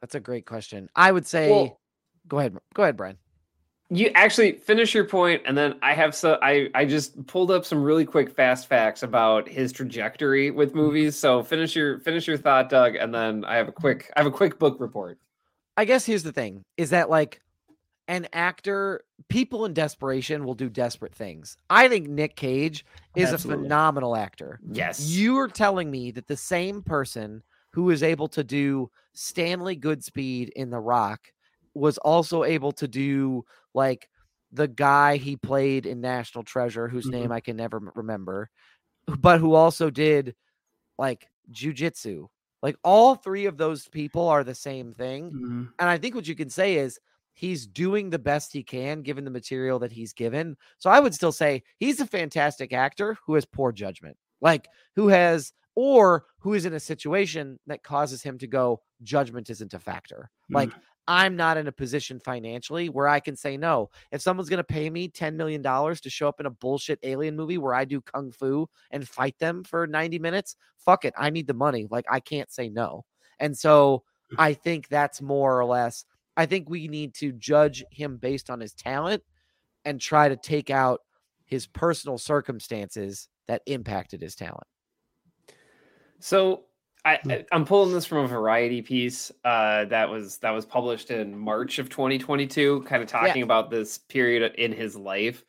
That's 0.00 0.16
a 0.16 0.20
great 0.20 0.46
question. 0.46 0.88
I 0.96 1.12
would 1.12 1.26
say 1.26 1.50
well, 1.50 1.80
go 2.26 2.40
ahead. 2.40 2.56
Go 2.74 2.82
ahead, 2.82 2.96
Brian. 2.96 3.18
You 3.90 4.10
actually 4.14 4.52
finish 4.52 4.94
your 4.94 5.04
point 5.04 5.42
and 5.44 5.56
then 5.56 5.74
i 5.82 5.92
have 5.92 6.14
so 6.14 6.38
i 6.42 6.68
i 6.74 6.84
just 6.84 7.26
pulled 7.26 7.50
up 7.50 7.64
some 7.66 7.82
really 7.82 8.04
quick 8.04 8.34
fast 8.34 8.66
facts 8.66 9.02
about 9.02 9.46
his 9.46 9.72
trajectory 9.72 10.50
with 10.50 10.70
mm-hmm. 10.70 10.78
movies 10.78 11.16
so 11.16 11.42
finish 11.42 11.76
your 11.76 11.98
finish 12.00 12.26
your 12.26 12.38
thought 12.38 12.70
doug 12.70 12.96
and 12.96 13.14
then 13.14 13.44
i 13.44 13.56
have 13.56 13.68
a 13.68 13.72
quick 13.72 14.10
i 14.16 14.20
have 14.20 14.26
a 14.26 14.34
quick 14.34 14.58
book 14.58 14.76
report 14.80 15.18
I 15.76 15.84
guess 15.84 16.06
here's 16.06 16.22
the 16.22 16.32
thing 16.32 16.64
is 16.76 16.90
that 16.90 17.10
like 17.10 17.40
an 18.06 18.28
actor, 18.32 19.02
people 19.28 19.64
in 19.64 19.72
desperation 19.72 20.44
will 20.44 20.54
do 20.54 20.68
desperate 20.68 21.14
things. 21.14 21.56
I 21.70 21.88
think 21.88 22.08
Nick 22.08 22.36
Cage 22.36 22.84
is 23.16 23.32
Absolutely. 23.32 23.64
a 23.64 23.64
phenomenal 23.64 24.16
actor. 24.16 24.60
yes 24.70 25.08
You're 25.08 25.48
telling 25.48 25.90
me 25.90 26.10
that 26.12 26.28
the 26.28 26.36
same 26.36 26.82
person 26.82 27.42
who 27.70 27.90
is 27.90 28.02
able 28.02 28.28
to 28.28 28.44
do 28.44 28.90
Stanley 29.14 29.76
Goodspeed 29.76 30.50
in 30.50 30.70
The 30.70 30.78
Rock 30.78 31.32
was 31.72 31.98
also 31.98 32.44
able 32.44 32.72
to 32.72 32.86
do 32.86 33.44
like 33.74 34.08
the 34.52 34.68
guy 34.68 35.16
he 35.16 35.36
played 35.36 35.84
in 35.86 36.00
National 36.00 36.44
Treasure, 36.44 36.88
whose 36.88 37.06
Mhm. 37.06 37.12
name 37.12 37.32
I 37.32 37.40
can 37.40 37.56
never 37.56 37.80
remember, 37.94 38.50
but 39.18 39.40
who 39.40 39.54
also 39.54 39.90
did 39.90 40.34
like 40.98 41.28
jujitsu. 41.52 42.28
Like 42.62 42.76
all 42.84 43.14
three 43.16 43.46
of 43.46 43.56
those 43.58 43.88
people 43.88 44.28
are 44.28 44.44
the 44.44 44.54
same 44.54 44.92
thing. 44.92 45.32
Mhm. 45.32 45.72
And 45.78 45.88
I 45.90 45.98
think 45.98 46.14
what 46.14 46.26
you 46.28 46.34
can 46.34 46.48
say 46.50 46.76
is 46.76 46.98
he's 47.34 47.66
doing 47.66 48.10
the 48.10 48.18
best 48.18 48.52
he 48.52 48.62
can 48.62 49.02
given 49.02 49.24
the 49.24 49.30
material 49.30 49.78
that 49.80 49.92
he's 49.92 50.12
given. 50.12 50.56
So 50.78 50.88
I 50.88 51.00
would 51.00 51.14
still 51.14 51.32
say 51.32 51.64
he's 51.78 52.00
a 52.00 52.06
fantastic 52.06 52.72
actor 52.72 53.18
who 53.26 53.34
has 53.34 53.44
poor 53.44 53.72
judgment, 53.72 54.16
like 54.40 54.68
who 54.94 55.08
has, 55.08 55.52
or 55.74 56.26
who 56.38 56.54
is 56.54 56.64
in 56.64 56.74
a 56.74 56.80
situation 56.80 57.58
that 57.66 57.82
causes 57.82 58.22
him 58.22 58.38
to 58.38 58.46
go, 58.46 58.80
judgment 59.02 59.50
isn't 59.50 59.74
a 59.74 59.80
factor. 59.80 60.30
Like, 60.48 60.70
I'm 61.06 61.36
not 61.36 61.56
in 61.56 61.66
a 61.66 61.72
position 61.72 62.18
financially 62.18 62.88
where 62.88 63.08
I 63.08 63.20
can 63.20 63.36
say 63.36 63.56
no. 63.56 63.90
If 64.10 64.22
someone's 64.22 64.48
going 64.48 64.58
to 64.58 64.64
pay 64.64 64.88
me 64.88 65.08
$10 65.08 65.34
million 65.34 65.62
to 65.62 66.10
show 66.10 66.28
up 66.28 66.40
in 66.40 66.46
a 66.46 66.50
bullshit 66.50 66.98
alien 67.02 67.36
movie 67.36 67.58
where 67.58 67.74
I 67.74 67.84
do 67.84 68.00
kung 68.00 68.32
fu 68.32 68.68
and 68.90 69.06
fight 69.06 69.38
them 69.38 69.64
for 69.64 69.86
90 69.86 70.18
minutes, 70.18 70.56
fuck 70.78 71.04
it. 71.04 71.14
I 71.18 71.30
need 71.30 71.46
the 71.46 71.54
money. 71.54 71.86
Like, 71.90 72.06
I 72.10 72.20
can't 72.20 72.50
say 72.50 72.68
no. 72.70 73.04
And 73.38 73.56
so 73.56 74.04
I 74.38 74.54
think 74.54 74.88
that's 74.88 75.20
more 75.20 75.58
or 75.60 75.66
less, 75.66 76.06
I 76.36 76.46
think 76.46 76.68
we 76.68 76.88
need 76.88 77.14
to 77.14 77.32
judge 77.32 77.84
him 77.90 78.16
based 78.16 78.48
on 78.48 78.60
his 78.60 78.72
talent 78.72 79.22
and 79.84 80.00
try 80.00 80.28
to 80.28 80.36
take 80.36 80.70
out 80.70 81.00
his 81.44 81.66
personal 81.66 82.16
circumstances 82.16 83.28
that 83.46 83.62
impacted 83.66 84.22
his 84.22 84.34
talent. 84.34 84.66
So 86.18 86.64
I, 87.04 87.18
Hmm. 87.22 87.30
I 87.30 87.44
I'm 87.52 87.64
pulling 87.64 87.92
this 87.92 88.06
from 88.06 88.18
a 88.18 88.28
variety 88.28 88.82
piece 88.82 89.30
uh, 89.44 89.84
that 89.86 90.08
was 90.08 90.38
that 90.38 90.50
was 90.50 90.64
published 90.64 91.10
in 91.10 91.38
March 91.38 91.78
of 91.78 91.88
2022, 91.88 92.82
kind 92.82 93.02
of 93.02 93.08
talking 93.08 93.42
about 93.42 93.70
this 93.70 93.98
period 93.98 94.54
in 94.56 94.72
his 94.72 94.96
life. 94.96 95.44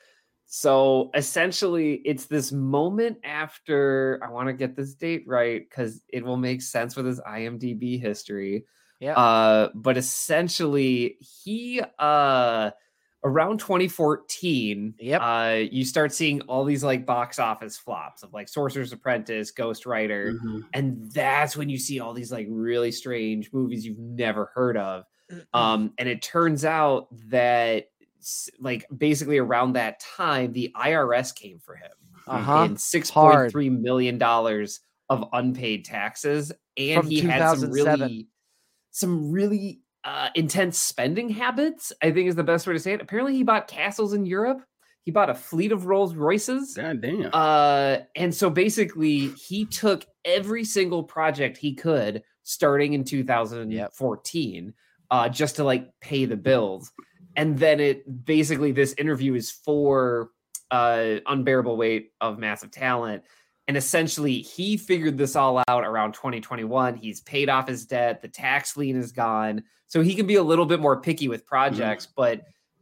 So 0.48 1.10
essentially, 1.14 1.96
it's 2.06 2.26
this 2.26 2.52
moment 2.52 3.18
after 3.24 4.20
I 4.24 4.30
want 4.30 4.48
to 4.48 4.54
get 4.54 4.76
this 4.76 4.94
date 4.94 5.24
right 5.26 5.68
because 5.68 6.04
it 6.10 6.24
will 6.24 6.38
make 6.38 6.62
sense 6.62 6.96
with 6.96 7.06
his 7.06 7.20
IMDb 7.22 8.00
history. 8.00 8.66
Yeah. 9.00 9.18
Uh, 9.18 9.70
but 9.74 9.98
essentially, 9.98 11.18
he 11.20 11.82
uh 12.00 12.72
around 13.26 13.58
2014, 13.60 14.96
Yep. 15.00 15.22
uh, 15.22 15.56
you 15.72 15.84
start 15.84 16.14
seeing 16.14 16.42
all 16.42 16.64
these 16.64 16.84
like 16.84 17.06
box 17.06 17.40
office 17.40 17.78
flops 17.78 18.24
of 18.24 18.32
like 18.34 18.48
Sorcerer's 18.48 18.94
Apprentice, 18.94 19.52
Ghost 19.52 19.86
Rider, 19.86 20.34
Mhm. 20.34 20.64
and 20.74 21.12
that's 21.12 21.58
when 21.58 21.68
you 21.68 21.78
see 21.78 22.00
all 22.00 22.14
these 22.14 22.32
like 22.32 22.48
really 22.50 22.92
strange 22.92 23.52
movies 23.52 23.86
you've 23.86 24.00
never 24.00 24.52
heard 24.54 24.78
of. 24.78 25.06
Um, 25.54 25.94
and 25.98 26.08
it 26.08 26.22
turns 26.22 26.64
out 26.66 27.08
that 27.30 27.88
like 28.60 28.86
basically 28.96 29.38
around 29.40 29.74
that 29.74 30.00
time, 30.00 30.54
the 30.54 30.72
IRS 30.76 31.32
came 31.36 31.60
for 31.60 31.76
him 31.76 31.92
Uh-huh. 32.28 32.64
in 32.70 32.78
six 32.78 33.12
point 33.12 33.52
three 33.52 33.70
million 33.70 34.18
dollars 34.18 34.82
of 35.10 35.28
unpaid 35.34 35.84
taxes, 35.86 36.52
and 36.78 37.02
From 37.04 37.10
he 37.12 37.20
had 37.22 37.40
some 37.60 37.70
2007. 37.72 38.00
really 38.10 38.28
some 38.92 39.30
really 39.32 39.82
uh, 40.06 40.30
intense 40.36 40.78
spending 40.78 41.30
habits. 41.30 41.92
I 42.02 42.12
think 42.12 42.30
is 42.30 42.36
the 42.36 42.44
best 42.44 42.68
way 42.68 42.74
to 42.74 42.80
say 42.80 42.94
it. 42.94 43.02
Apparently, 43.02 43.36
he 43.36 43.44
bought 43.44 43.68
castles 43.68 44.14
in 44.14 44.26
Europe. 44.26 44.62
He 45.04 45.12
bought 45.12 45.30
a 45.30 45.36
fleet 45.36 45.72
of 45.72 45.86
Rolls 45.86 46.16
Royces. 46.16 46.76
God 46.76 47.02
damn. 47.02 47.30
Uh, 47.34 47.98
and 48.16 48.34
so 48.34 48.50
basically, 48.50 49.28
he 49.30 49.66
took 49.66 50.06
every 50.24 50.64
single 50.64 51.04
project 51.04 51.58
he 51.58 51.74
could 51.76 52.24
starting 52.44 52.94
in 52.94 53.04
2014 53.04 54.74
uh, 55.12 55.30
just 55.30 55.58
to 55.58 55.64
like 55.64 55.90
pay 56.02 56.26
the 56.26 56.38
bills. 56.38 56.92
And 57.36 57.58
then 57.58 57.80
it 57.80 58.26
basically, 58.26 58.72
this 58.72 58.94
interview 58.98 59.36
is 59.36 59.52
for 59.52 60.30
uh, 60.72 61.16
Unbearable 61.26 61.78
Weight 61.78 62.12
of 62.22 62.40
Massive 62.40 62.72
Talent. 62.72 63.24
And 63.68 63.76
essentially, 63.76 64.42
he 64.42 64.78
figured 64.78 65.18
this 65.18 65.36
all 65.36 65.64
out 65.68 65.84
around 65.86 66.14
2021. 66.14 66.96
He's 66.96 67.22
paid 67.22 67.50
off 67.50 67.68
his 67.68 67.86
debt, 67.86 68.22
the 68.22 68.28
tax 68.28 68.78
lien 68.78 68.96
is 68.96 69.12
gone. 69.12 69.64
So 69.88 70.02
he 70.02 70.16
can 70.16 70.28
be 70.28 70.36
a 70.36 70.44
little 70.44 70.66
bit 70.66 70.80
more 70.80 71.02
picky 71.02 71.28
with 71.28 71.46
projects, 71.46 72.06
mm-hmm. 72.06 72.14
but 72.16 72.42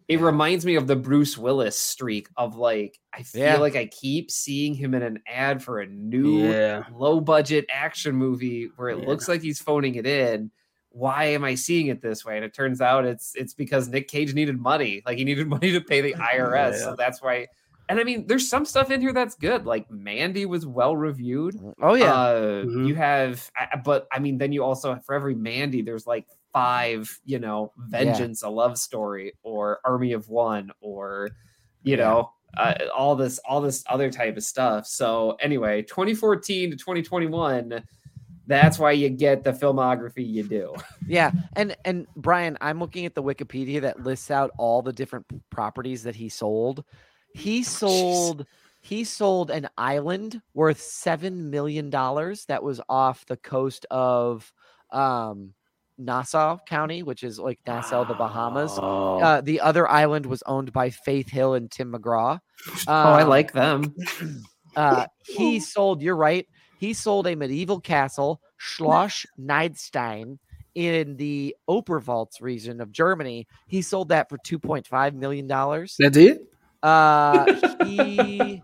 it 0.10 0.19
reminds 0.19 0.65
me 0.65 0.76
of 0.76 0.88
the 0.88 0.95
Bruce 0.95 1.38
Willis 1.38 1.80
streak 1.80 2.27
of 2.35 2.55
like, 2.57 2.99
I 3.14 3.23
feel 3.23 3.41
Yeah. 3.43 3.57
like 3.57 3.76
I 3.77 3.85
keep 3.85 4.30
seeing 4.30 4.73
him 4.73 4.93
in 4.93 5.01
an 5.01 5.19
ad 5.27 5.64
for 5.64 5.80
a 5.80 5.88
new 5.88 6.39
yeah. 6.39 6.84
low 6.91 7.22
budget 7.22 7.65
action 7.72 8.15
movie 8.15 8.69
where 8.76 8.89
it 8.89 8.99
Yeah. 8.99 9.07
looks 9.07 9.27
like 9.30 9.41
he's 9.41 9.61
phoning 9.61 9.95
it 9.95 10.05
in. 10.05 10.51
Why 10.89 11.26
am 11.26 11.43
I 11.43 11.55
seeing 11.55 11.88
it 11.88 12.01
this 12.01 12.26
way? 12.26 12.35
And 12.35 12.45
it 12.45 12.53
turns 12.53 12.81
out 12.81 13.05
it's 13.05 13.34
it's 13.35 13.53
because 13.53 13.88
Nick 13.88 14.07
Cage 14.10 14.34
needed 14.34 14.60
money. 14.60 15.01
Like 15.05 15.18
he 15.18 15.23
needed 15.23 15.47
money 15.55 15.72
to 15.72 15.81
pay 15.81 16.01
the 16.01 16.14
IRS. 16.14 16.80
So 16.80 16.95
that's 16.97 17.22
why. 17.22 17.47
And 17.89 17.99
I 17.99 18.03
mean, 18.03 18.27
there's 18.27 18.47
some 18.49 18.65
stuff 18.65 18.91
in 18.91 19.01
here 19.01 19.14
that's 19.14 19.35
good. 19.35 19.65
Like 19.65 19.89
Mandy 19.91 20.45
was 20.45 20.65
well 20.65 20.95
reviewed. 20.95 21.60
Oh 21.81 21.93
yeah. 21.95 22.14
Uh, 22.14 22.64
Mhm. 22.64 22.88
You 22.88 22.95
have, 22.95 23.51
but 23.84 24.07
I 24.11 24.19
mean, 24.19 24.38
then 24.38 24.51
you 24.53 24.64
also 24.64 24.97
for 25.05 25.14
every 25.15 25.35
Mandy, 25.35 25.81
there's 25.81 26.07
like 26.07 26.26
five, 26.53 27.19
you 27.26 27.39
know, 27.39 27.73
Vengeance, 27.77 28.43
a 28.43 28.49
love 28.49 28.77
story, 28.77 29.34
or 29.43 29.80
Army 29.84 30.14
of 30.14 30.30
One, 30.30 30.72
or 30.81 31.30
you 31.84 31.97
Yeah. 31.97 32.03
know, 32.03 32.30
uh, 32.57 32.76
all 32.95 33.15
this, 33.15 33.39
all 33.39 33.60
this 33.60 33.84
other 33.89 34.10
type 34.11 34.38
of 34.38 34.43
stuff. 34.43 34.85
So 34.88 35.31
anyway, 35.41 35.81
2014 35.81 36.72
to 36.72 36.77
2021, 36.77 37.84
that's 38.47 38.77
why 38.77 38.91
you 38.91 39.10
get 39.10 39.43
the 39.43 39.51
filmography 39.51 40.26
you 40.27 40.43
do. 40.43 40.73
Yeah, 41.07 41.31
and 41.57 41.76
and 41.84 42.07
Brian, 42.15 42.57
I'm 42.61 42.80
looking 42.80 43.05
at 43.05 43.14
the 43.14 43.22
Wikipedia 43.23 43.81
that 43.81 44.03
lists 44.03 44.31
out 44.31 44.51
all 44.57 44.81
the 44.81 44.93
different 44.93 45.26
properties 45.49 46.03
that 46.03 46.15
he 46.15 46.30
sold. 46.30 46.85
He 47.34 47.64
sold 47.64 48.45
he 48.81 49.03
sold 49.05 49.49
an 49.49 49.69
island 49.77 50.41
worth 50.53 50.81
seven 50.81 51.49
million 51.49 51.89
dollars 51.89 52.45
that 52.45 52.61
was 52.64 52.81
off 52.89 53.26
the 53.26 53.38
coast 53.38 53.85
of 53.89 54.51
um, 54.91 55.53
Nassau 55.97 56.57
County, 56.68 57.01
which 57.01 57.23
is 57.23 57.39
like 57.39 57.60
Nassau, 57.65 58.03
the 58.05 58.14
Bahamas. 58.14 58.77
Uh, 59.23 59.41
the 59.41 59.61
other 59.61 59.89
island 59.89 60.26
was 60.26 60.43
owned 60.45 60.73
by 60.73 60.89
Faith 60.89 61.30
Hill 61.30 61.53
and 61.53 61.72
Tim 61.72 61.93
McGraw. 61.93 62.39
oh 62.88 62.93
I 62.93 63.23
Um, 63.23 63.30
like 63.30 63.53
them. 63.53 63.95
uh, 64.76 65.05
he 65.26 65.60
sold, 65.60 66.01
you're 66.01 66.15
right. 66.18 66.45
He 66.77 66.93
sold 66.93 67.27
a 67.27 67.35
medieval 67.35 67.80
castle, 67.80 68.41
Schloss 68.60 69.26
Neidstein, 69.39 70.39
in 70.76 71.15
the 71.15 71.55
Oberpfalz 71.69 72.41
region 72.41 72.81
of 72.81 72.91
Germany. 72.91 73.47
He 73.68 73.81
sold 73.81 74.10
that 74.10 74.27
for 74.30 74.38
$2.5 74.39 75.14
million. 75.14 75.47
That's 75.47 76.18
it? 76.18 76.52
Uh, 76.84 77.45
he, 77.85 78.61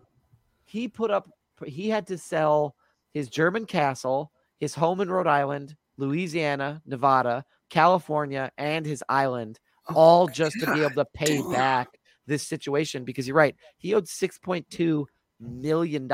he 0.66 0.88
put 0.88 1.10
up, 1.10 1.30
he 1.66 1.90
had 1.90 2.06
to 2.08 2.18
sell 2.18 2.76
his 3.14 3.30
German 3.30 3.66
castle, 3.66 4.32
his 4.60 4.76
home 4.76 5.02
in 5.02 5.10
Rhode 5.10 5.28
Island, 5.28 5.76
Louisiana, 5.98 6.82
Nevada, 6.86 7.44
California, 7.70 8.52
and 8.58 8.86
his 8.86 9.04
island, 9.10 9.60
all 9.96 10.28
just 10.28 10.60
to 10.60 10.74
be 10.74 10.82
able 10.82 10.96
to 10.96 11.06
pay 11.14 11.38
damn. 11.38 11.52
back 11.52 11.88
this 12.28 12.48
situation 12.48 13.04
because 13.04 13.28
you're 13.28 13.36
right. 13.38 13.56
He 13.78 13.94
owed 13.94 14.06
$6.2 14.06 15.06
million 15.40 16.08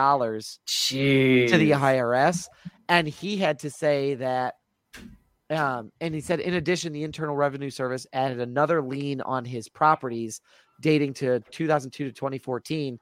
to 1.50 1.58
the 1.58 1.72
IRS, 1.72 2.48
and 2.88 3.08
he 3.08 3.38
had 3.38 3.60
to 3.60 3.70
say 3.70 4.16
that. 4.16 4.56
Um, 5.48 5.92
and 6.02 6.16
he 6.16 6.22
said, 6.22 6.40
in 6.40 6.56
addition, 6.56 6.92
the 6.92 7.04
Internal 7.04 7.36
Revenue 7.36 7.70
Service 7.70 8.08
added 8.14 8.40
another 8.40 8.82
lien 8.82 9.22
on 9.22 9.46
his 9.46 9.70
properties 9.70 10.42
dating 10.82 11.14
to 11.16 11.40
2002 11.52 12.06
to 12.06 12.12
2014 12.12 13.00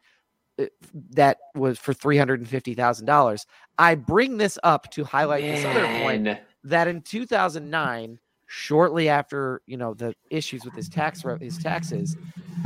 uh, 0.60 0.66
that 1.12 1.38
was 1.56 1.80
for 1.80 1.94
$350,000. 1.94 3.46
I 3.78 3.96
bring 3.96 4.38
this 4.38 4.60
up 4.64 4.92
to 4.92 5.04
highlight 5.04 5.44
this 5.44 5.66
other 5.66 5.86
point 6.04 6.28
that 6.64 6.88
in 6.88 7.02
2009 7.02 8.20
shortly 8.46 9.10
after 9.10 9.62
you 9.66 9.78
know 9.78 9.96
the 9.96 10.14
issues 10.30 10.64
with 10.64 10.76
his 10.76 10.88
tax 10.88 11.24
his 11.42 11.58
taxes 11.58 12.16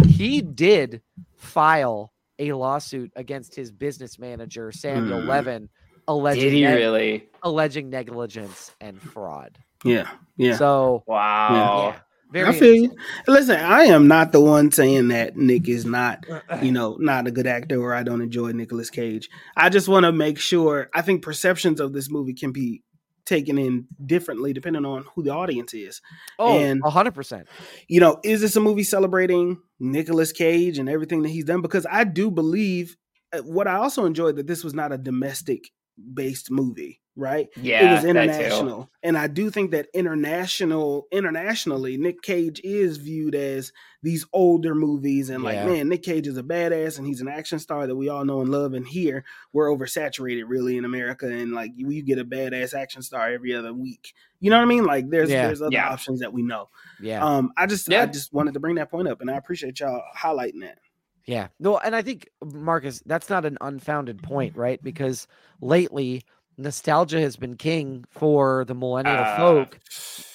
he 0.05 0.41
did 0.41 1.01
file 1.37 2.11
a 2.39 2.51
lawsuit 2.51 3.09
against 3.15 3.55
his 3.55 3.71
business 3.71 4.19
manager 4.19 4.69
Samuel 4.71 5.21
Hmm. 5.21 5.29
Levin 5.29 5.69
alleging 6.09 6.43
Did 6.43 6.53
he 6.53 6.61
neg- 6.63 6.75
really? 6.75 7.29
alleging 7.43 7.89
negligence 7.89 8.75
and 8.81 9.01
fraud 9.01 9.57
Yeah. 9.85 10.09
Yeah. 10.35 10.57
so 10.57 11.03
Wow. 11.07 11.93
yeah 11.93 11.99
very 12.31 12.47
I 12.47 12.51
feel 12.53 12.75
you. 12.75 12.95
Listen, 13.27 13.57
I 13.57 13.83
am 13.83 14.07
not 14.07 14.31
the 14.31 14.41
one 14.41 14.71
saying 14.71 15.07
that 15.09 15.37
Nick 15.37 15.67
is 15.69 15.85
not, 15.85 16.25
you 16.61 16.71
know, 16.71 16.97
not 16.99 17.27
a 17.27 17.31
good 17.31 17.47
actor 17.47 17.81
or 17.81 17.93
I 17.93 18.03
don't 18.03 18.21
enjoy 18.21 18.51
Nicolas 18.51 18.89
Cage. 18.89 19.29
I 19.55 19.69
just 19.69 19.87
want 19.87 20.05
to 20.05 20.11
make 20.11 20.39
sure. 20.39 20.89
I 20.93 21.01
think 21.01 21.21
perceptions 21.23 21.79
of 21.79 21.93
this 21.93 22.09
movie 22.09 22.33
can 22.33 22.51
be 22.51 22.83
taken 23.25 23.57
in 23.57 23.85
differently 24.05 24.53
depending 24.53 24.85
on 24.85 25.03
who 25.13 25.21
the 25.21 25.31
audience 25.31 25.73
is. 25.73 26.01
oh 26.39 26.57
And- 26.57 26.81
100% 26.81 27.45
You 27.87 27.99
know, 27.99 28.19
is 28.23 28.41
this 28.41 28.55
a 28.55 28.61
movie 28.61 28.83
celebrating 28.83 29.59
Nicolas 29.79 30.31
Cage 30.31 30.77
and 30.79 30.87
everything 30.89 31.23
that 31.23 31.29
he's 31.29 31.43
done? 31.45 31.61
Because 31.61 31.85
I 31.89 32.03
do 32.05 32.31
believe 32.31 32.95
uh, 33.33 33.39
what 33.39 33.67
I 33.67 33.75
also 33.75 34.05
enjoyed 34.05 34.37
that 34.37 34.47
this 34.47 34.63
was 34.63 34.73
not 34.73 34.93
a 34.93 34.97
domestic 34.97 35.71
based 36.13 36.49
movie, 36.49 37.01
right? 37.17 37.49
Yeah, 37.55 37.89
it 37.89 37.95
was 37.95 38.05
international 38.05 38.89
and 39.03 39.17
i 39.17 39.27
do 39.27 39.49
think 39.49 39.71
that 39.71 39.87
international 39.93 41.07
internationally 41.11 41.97
nick 41.97 42.21
cage 42.21 42.61
is 42.63 42.97
viewed 42.97 43.35
as 43.35 43.71
these 44.03 44.25
older 44.33 44.75
movies 44.75 45.29
and 45.29 45.43
like 45.43 45.55
Yeah. 45.55 45.65
man 45.65 45.89
nick 45.89 46.03
cage 46.03 46.27
is 46.27 46.37
a 46.37 46.43
badass 46.43 46.97
and 46.97 47.07
he's 47.07 47.21
an 47.21 47.27
action 47.27 47.59
star 47.59 47.87
that 47.87 47.95
we 47.95 48.09
all 48.09 48.23
know 48.25 48.41
and 48.41 48.49
love 48.51 48.73
and 48.73 48.87
here 48.87 49.23
we're 49.53 49.67
oversaturated 49.69 50.43
really 50.47 50.77
in 50.77 50.85
america 50.85 51.27
and 51.27 51.53
like 51.53 51.71
you, 51.75 51.89
you 51.89 52.03
get 52.03 52.19
a 52.19 52.25
badass 52.25 52.73
action 52.73 53.01
star 53.01 53.31
every 53.31 53.53
other 53.55 53.73
week 53.73 54.13
you 54.39 54.49
know 54.49 54.57
what 54.57 54.63
i 54.63 54.67
mean 54.67 54.85
like 54.85 55.09
there's 55.09 55.29
Yeah. 55.29 55.47
there's 55.47 55.61
other 55.61 55.73
Yeah. 55.73 55.89
options 55.89 56.19
that 56.19 56.31
we 56.33 56.43
know 56.43 56.69
yeah 57.01 57.23
um 57.25 57.51
i 57.57 57.65
just 57.65 57.89
Yeah. 57.89 58.03
i 58.03 58.05
just 58.05 58.31
wanted 58.33 58.53
to 58.53 58.59
bring 58.59 58.75
that 58.75 58.91
point 58.91 59.07
up 59.07 59.21
and 59.21 59.31
i 59.31 59.37
appreciate 59.37 59.79
y'all 59.79 60.01
highlighting 60.15 60.61
that 60.61 60.77
Yeah. 61.25 61.47
No, 61.59 61.77
and 61.77 61.93
I 61.93 62.01
think 62.03 62.29
Marcus, 62.41 63.03
that's 63.05 63.29
not 63.29 63.43
an 63.45 63.57
unfounded 63.59 64.23
point, 64.23 64.55
right? 64.55 64.81
Because 64.81 65.27
lately 65.59 66.23
nostalgia 66.57 67.19
has 67.21 67.35
been 67.35 67.55
king 67.55 68.03
for 68.09 68.65
the 68.65 68.73
millennial 68.75 69.15
Uh, 69.17 69.37
folk. 69.37 69.79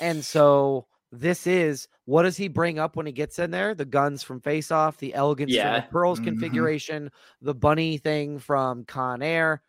And 0.01 0.25
so 0.25 0.87
this 1.11 1.47
is 1.47 1.89
what 2.05 2.23
does 2.23 2.37
he 2.37 2.49
bring 2.49 2.79
up 2.79 2.97
when 2.97 3.07
he 3.07 3.13
gets 3.13 3.39
in 3.39 3.51
there? 3.51 3.75
The 3.75 3.85
guns 3.85 4.23
from 4.23 4.41
Face 4.41 4.71
Off, 4.71 4.97
the 4.99 5.15
elegance 5.15 5.53
from 5.55 5.75
the 5.75 5.87
pearls 5.91 6.21
Mhm. 6.21 6.25
configuration, 6.25 7.11
the 7.41 7.55
bunny 7.55 7.99
thing 7.99 8.39
from 8.39 8.85
Con 8.85 9.23
Air. 9.23 9.63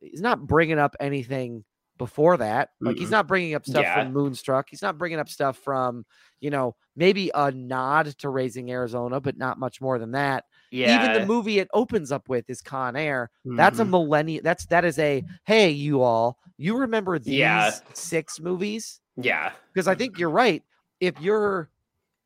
He's 0.00 0.20
not 0.20 0.46
bringing 0.46 0.78
up 0.78 0.94
anything 1.00 1.64
before 1.98 2.36
that. 2.38 2.70
Like 2.80 2.96
he's 2.96 3.10
not 3.10 3.26
bringing 3.26 3.54
up 3.54 3.66
stuff 3.66 3.82
Yeah. 3.82 4.02
from 4.02 4.12
Moonstruck. 4.14 4.68
He's 4.70 4.80
not 4.82 4.96
bringing 4.96 5.18
up 5.18 5.28
stuff 5.28 5.58
from, 5.58 6.06
you 6.40 6.48
know, 6.50 6.74
maybe 6.96 7.30
a 7.34 7.50
nod 7.50 8.06
to 8.18 8.30
Raising 8.30 8.70
Arizona, 8.70 9.20
but 9.20 9.36
not 9.36 9.58
much 9.58 9.80
more 9.82 9.98
than 9.98 10.12
that 10.12 10.44
Yeah. 10.70 11.02
even 11.04 11.20
the 11.20 11.26
movie 11.26 11.58
it 11.58 11.68
opens 11.74 12.12
up 12.12 12.28
with 12.28 12.48
is 12.48 12.60
Con 12.62 12.96
Air. 12.96 13.30
That's 13.44 13.78
a 13.80 13.84
Mhm. 13.84 13.90
millennial. 13.90 14.42
That's 14.44 14.66
that 14.66 14.84
is 14.84 14.98
a 14.98 15.24
hey, 15.44 15.70
you 15.70 16.02
all. 16.02 16.38
You 16.58 16.76
remember 16.76 17.18
these 17.18 17.34
Yeah. 17.38 17.70
six 17.94 18.38
movies? 18.40 19.00
yeah. 19.16 19.52
Because 19.72 19.88
I 19.88 19.94
think 19.94 20.18
you're 20.18 20.30
right. 20.30 20.62
If 21.00 21.20
you're 21.20 21.70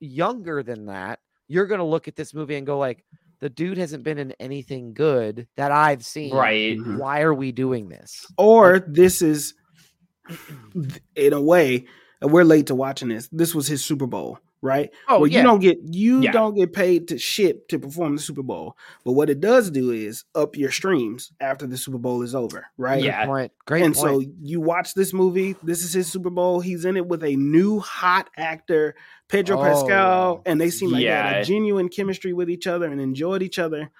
younger 0.00 0.62
than 0.62 0.86
that, 0.86 1.20
you're 1.48 1.66
gonna 1.66 1.86
look 1.86 2.08
at 2.08 2.16
this 2.16 2.34
movie 2.34 2.56
and 2.56 2.66
go 2.66 2.78
like, 2.78 3.04
the 3.40 3.48
dude 3.50 3.78
hasn't 3.78 4.04
been 4.04 4.18
in 4.18 4.32
anything 4.40 4.94
good 4.94 5.46
that 5.56 5.70
I've 5.72 6.04
seen. 6.04 6.34
Right. 6.34 6.78
Mhm. 6.78 6.98
Why 6.98 7.20
are 7.22 7.34
we 7.34 7.52
doing 7.52 7.88
this? 7.88 8.26
or 8.38 8.78
this 8.80 9.22
is 9.22 9.54
in 11.16 11.32
a 11.32 11.40
way 11.40 11.84
we're 12.22 12.44
late 12.44 12.66
to 12.68 12.74
watching 12.74 13.08
this 13.08 13.28
this 13.32 13.54
was 13.54 13.66
his 13.66 13.84
super 13.84 14.06
bowl 14.06 14.38
right 14.64 14.90
Oh 15.08 15.20
well 15.20 15.26
yeah. 15.28 15.38
you 15.40 15.44
don't 15.44 15.60
get 15.60 15.78
you 15.92 16.22
Yeah. 16.22 16.32
don't 16.32 16.54
get 16.54 16.72
paid 16.72 17.08
to 17.08 17.18
ship 17.18 17.68
to 17.68 17.78
perform 17.78 18.16
the 18.16 18.22
super 18.22 18.42
bowl 18.42 18.76
but 19.04 19.12
what 19.12 19.28
it 19.28 19.38
does 19.40 19.70
do 19.70 19.90
is 19.90 20.24
up 20.34 20.56
your 20.56 20.70
streams 20.70 21.32
after 21.38 21.66
the 21.66 21.76
super 21.76 21.98
bowl 21.98 22.22
is 22.22 22.34
over 22.34 22.66
right 22.78 22.94
Great 23.00 23.04
Yeah. 23.04 23.26
point. 23.26 23.52
Great 23.66 23.82
and 23.84 23.94
point. 23.94 24.22
so 24.24 24.32
you 24.40 24.60
watch 24.62 24.94
this 24.94 25.12
movie 25.12 25.54
this 25.62 25.84
is 25.84 25.92
his 25.92 26.10
super 26.10 26.30
bowl 26.30 26.60
he's 26.60 26.84
in 26.86 26.96
it 26.96 27.06
with 27.06 27.22
a 27.22 27.36
new 27.36 27.78
hot 27.80 28.30
actor 28.38 28.94
pedro 29.28 29.58
Oh, 29.58 29.62
pascal 29.62 30.42
and 30.46 30.58
they 30.60 30.70
seem 30.70 30.90
like 30.90 31.02
they 31.02 31.08
had 31.10 31.32
Yeah. 31.36 31.38
a 31.40 31.44
genuine 31.44 31.88
chemistry 31.90 32.32
with 32.32 32.48
each 32.48 32.66
other 32.66 32.86
and 32.86 33.00
enjoyed 33.00 33.42
each 33.42 33.58
other 33.58 33.90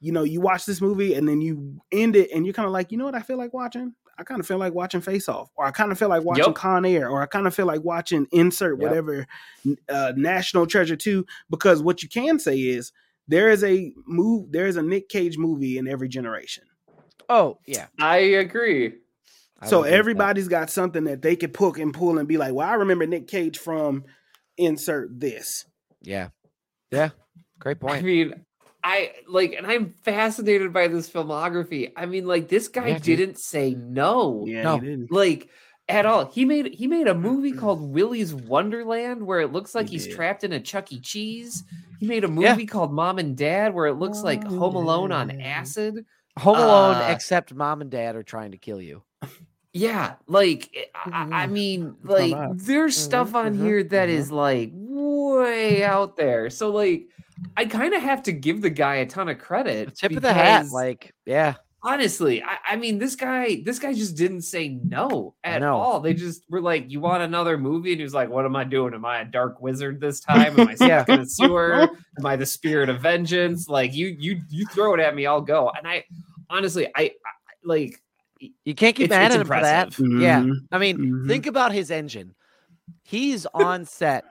you 0.00 0.12
know 0.12 0.24
you 0.24 0.42
watch 0.42 0.66
this 0.66 0.82
movie 0.82 1.14
and 1.14 1.26
then 1.26 1.40
you 1.40 1.80
end 1.90 2.16
it 2.16 2.30
and 2.34 2.44
you're 2.44 2.52
kind 2.52 2.66
of 2.66 2.72
like 2.72 2.92
you 2.92 2.98
know 2.98 3.06
what 3.06 3.14
i 3.14 3.20
feel 3.22 3.38
like 3.38 3.54
watching 3.54 3.94
I 4.18 4.24
kind 4.24 4.40
of 4.40 4.46
feel 4.46 4.58
like 4.58 4.72
watching 4.74 5.00
Face 5.00 5.28
Off, 5.28 5.50
or 5.56 5.64
I 5.66 5.70
kind 5.70 5.92
of 5.92 5.98
feel 5.98 6.08
like 6.08 6.22
watching 6.24 6.44
Yep. 6.46 6.54
Con 6.54 6.84
Air, 6.84 7.08
or 7.10 7.22
I 7.22 7.26
kind 7.26 7.46
of 7.46 7.54
feel 7.54 7.66
like 7.66 7.82
watching 7.84 8.26
Insert 8.32 8.78
Yep. 8.78 8.88
whatever 8.88 9.26
uh, 9.88 10.12
National 10.16 10.66
Treasure 10.66 10.96
two. 10.96 11.26
Because 11.50 11.82
what 11.82 12.02
you 12.02 12.08
can 12.08 12.38
say 12.38 12.56
is 12.58 12.92
there 13.28 13.50
is 13.50 13.62
a 13.64 13.92
move, 14.06 14.52
there 14.52 14.66
is 14.66 14.76
a 14.76 14.82
Nick 14.82 15.08
Cage 15.08 15.36
movie 15.38 15.78
in 15.78 15.86
every 15.86 16.08
generation. 16.08 16.64
Oh 17.28 17.58
yeah. 17.66 17.86
I 18.00 18.16
agree. 18.18 18.94
I 19.60 19.66
so 19.66 19.78
would 19.80 19.86
agree 19.86 19.90
with 19.90 19.92
that. 19.92 19.98
everybody's 19.98 20.48
got 20.48 20.70
something 20.70 21.04
that 21.04 21.22
they 21.22 21.34
could 21.36 21.52
poke 21.54 21.78
and 21.78 21.92
pull 21.92 22.18
and 22.18 22.28
be 22.28 22.36
like, 22.36 22.52
"Well, 22.54 22.68
I 22.68 22.74
remember 22.74 23.06
Nick 23.06 23.26
Cage 23.26 23.58
from 23.58 24.04
Insert 24.58 25.18
this." 25.18 25.64
Yeah. 26.02 26.28
Yeah. 26.90 27.10
Great 27.58 27.78
I 27.82 27.86
point. 27.86 28.04
mean, 28.04 28.44
I 28.88 29.12
like, 29.26 29.52
and 29.54 29.66
I'm 29.66 29.94
fascinated 30.04 30.72
by 30.72 30.86
this 30.88 31.10
filmography. 31.10 31.92
I 31.96 32.06
mean, 32.06 32.24
like, 32.26 32.48
this 32.48 32.68
guy 32.68 32.92
Yeah, 32.92 32.98
didn't 32.98 33.38
say 33.38 33.74
no, 33.74 34.46
Yeah, 34.46 34.62
No. 34.62 34.78
he 34.78 34.80
didn't. 34.80 35.10
like 35.10 35.50
at 35.88 36.06
all. 36.06 36.26
He 36.30 36.44
made 36.44 36.74
he 36.74 36.86
made 36.86 37.08
a 37.08 37.14
movie 37.14 37.52
called 37.52 37.80
Willy's 37.82 38.34
Wonderland 38.34 39.26
where 39.26 39.40
it 39.40 39.52
looks 39.52 39.74
like 39.74 39.88
He 39.88 39.90
he's 39.90 40.06
did. 40.06 40.12
trapped 40.14 40.44
in 40.44 40.52
a 40.52 40.60
Chuck 40.60 40.92
E. 40.92 41.00
Cheese. 41.00 41.64
He 41.98 42.06
made 42.06 42.24
a 42.24 42.28
Yeah. 42.38 42.54
movie 42.54 42.66
called 42.66 42.92
Mom 42.92 43.18
and 43.18 43.36
Dad 43.36 43.74
where 43.74 43.86
it 43.86 43.94
looks 43.94 44.22
like 44.22 44.44
Home 44.44 44.76
Alone 44.76 45.12
on 45.12 45.32
acid. 45.40 46.04
Home 46.38 46.58
Alone, 46.58 47.00
uh, 47.00 47.02
except 47.02 47.52
mom 47.54 47.80
and 47.80 47.90
dad 47.90 48.14
are 48.16 48.22
trying 48.22 48.52
to 48.52 48.58
kill 48.58 48.80
you. 48.80 49.02
Yeah, 49.72 50.14
like 50.26 50.74
I, 50.94 51.44
I 51.44 51.46
Mhm. 51.46 51.48
mean, 51.48 51.96
like 52.02 52.42
there's 52.48 52.96
stuff 52.96 53.34
Mhm, 53.34 53.34
on 53.34 53.52
mhm, 53.52 53.54
here 53.54 53.84
that 53.84 54.08
mhm. 54.08 54.30
like 54.30 54.70
way 54.74 55.84
out 55.84 56.16
there. 56.16 56.48
So 56.50 56.70
like, 56.70 57.08
I 57.56 57.66
kind 57.66 57.94
of 57.94 58.02
have 58.02 58.22
to 58.24 58.32
give 58.32 58.62
the 58.62 58.70
guy 58.70 58.96
a 58.96 59.06
ton 59.06 59.28
of 59.28 59.38
credit. 59.38 59.96
Tip 59.96 60.12
of 60.12 60.22
the 60.22 60.32
hat, 60.32 60.66
like 60.72 61.12
yeah. 61.26 61.54
honestly, 61.82 62.42
I, 62.42 62.56
I 62.68 62.76
mean, 62.76 62.98
this 62.98 63.14
guy, 63.14 63.62
this 63.64 63.78
guy 63.78 63.92
just 63.92 64.16
didn't 64.16 64.42
say 64.42 64.68
no 64.68 65.34
at 65.44 65.60
No. 65.60 65.76
all. 65.76 66.00
They 66.00 66.14
just 66.14 66.44
were 66.48 66.60
like, 66.62 66.90
"You 66.90 67.00
want 67.00 67.22
another 67.22 67.58
movie?" 67.58 67.92
And 67.92 68.00
he 68.00 68.04
was 68.04 68.14
like, 68.14 68.30
"What 68.30 68.44
am 68.46 68.56
I 68.56 68.64
doing? 68.64 68.94
Am 68.94 69.04
I 69.04 69.20
a 69.20 69.24
dark 69.24 69.60
wizard 69.60 70.00
this 70.00 70.20
time? 70.32 70.58
Am 70.58 70.68
I 70.68 70.76
Yeah. 70.80 71.02
stuck 71.04 71.08
in 71.10 71.20
a 71.20 71.26
sewer? 71.26 71.82
Am 72.18 72.24
I 72.26 72.36
the 72.36 72.46
spirit 72.46 72.88
of 72.88 73.00
vengeance? 73.02 73.68
Like 73.68 73.94
you, 73.94 74.16
you, 74.18 74.40
you 74.48 74.66
throw 74.68 74.94
it 74.94 75.00
at 75.00 75.14
me, 75.14 75.26
I'll 75.26 75.40
go." 75.42 75.70
And 75.76 75.86
I, 75.86 76.04
honestly, 76.50 76.86
I, 76.96 77.02
I 77.02 77.10
like. 77.64 78.00
You 78.64 78.74
can't 78.74 78.94
get 78.96 79.08
mad 79.08 79.32
at 79.32 79.40
him 79.40 79.46
for 79.46 79.60
that. 79.60 79.98
impressive. 79.98 80.20
Yeah. 80.20 80.44
I 80.70 80.78
mean, 80.78 80.98
Mhm. 80.98 81.28
think 81.28 81.46
about 81.46 81.72
his 81.72 81.90
engine. 81.90 82.34
He's 83.02 83.46
on 83.54 83.84
set 83.86 84.24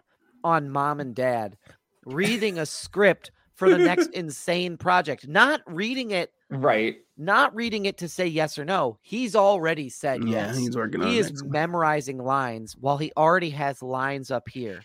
on 0.44 0.70
mom 0.70 1.00
and 1.00 1.16
dad 1.16 1.58
reading 2.06 2.58
a 2.60 2.66
script 2.66 3.32
for 3.56 3.70
the 3.70 3.78
next 3.78 4.08
insane 4.14 4.78
project. 4.78 5.28
Not 5.28 5.62
reading 5.68 6.12
it, 6.12 6.32
Right. 6.50 6.98
not 7.18 7.56
reading 7.56 7.86
it 7.86 7.98
to 8.00 8.08
say 8.08 8.28
yes 8.28 8.58
or 8.60 8.66
no. 8.66 8.98
He's 9.02 9.36
already 9.36 9.90
said 9.90 10.24
Yeah, 10.24 10.48
yes. 10.48 10.58
he's 10.58 10.76
working 10.76 11.02
on 11.02 11.08
he 11.08 11.18
is 11.18 11.44
memorizing 11.44 12.18
lines 12.20 12.76
while 12.80 12.98
he 12.98 13.12
already 13.18 13.50
has 13.52 13.82
lines 13.82 14.30
up 14.32 14.48
here. 14.50 14.82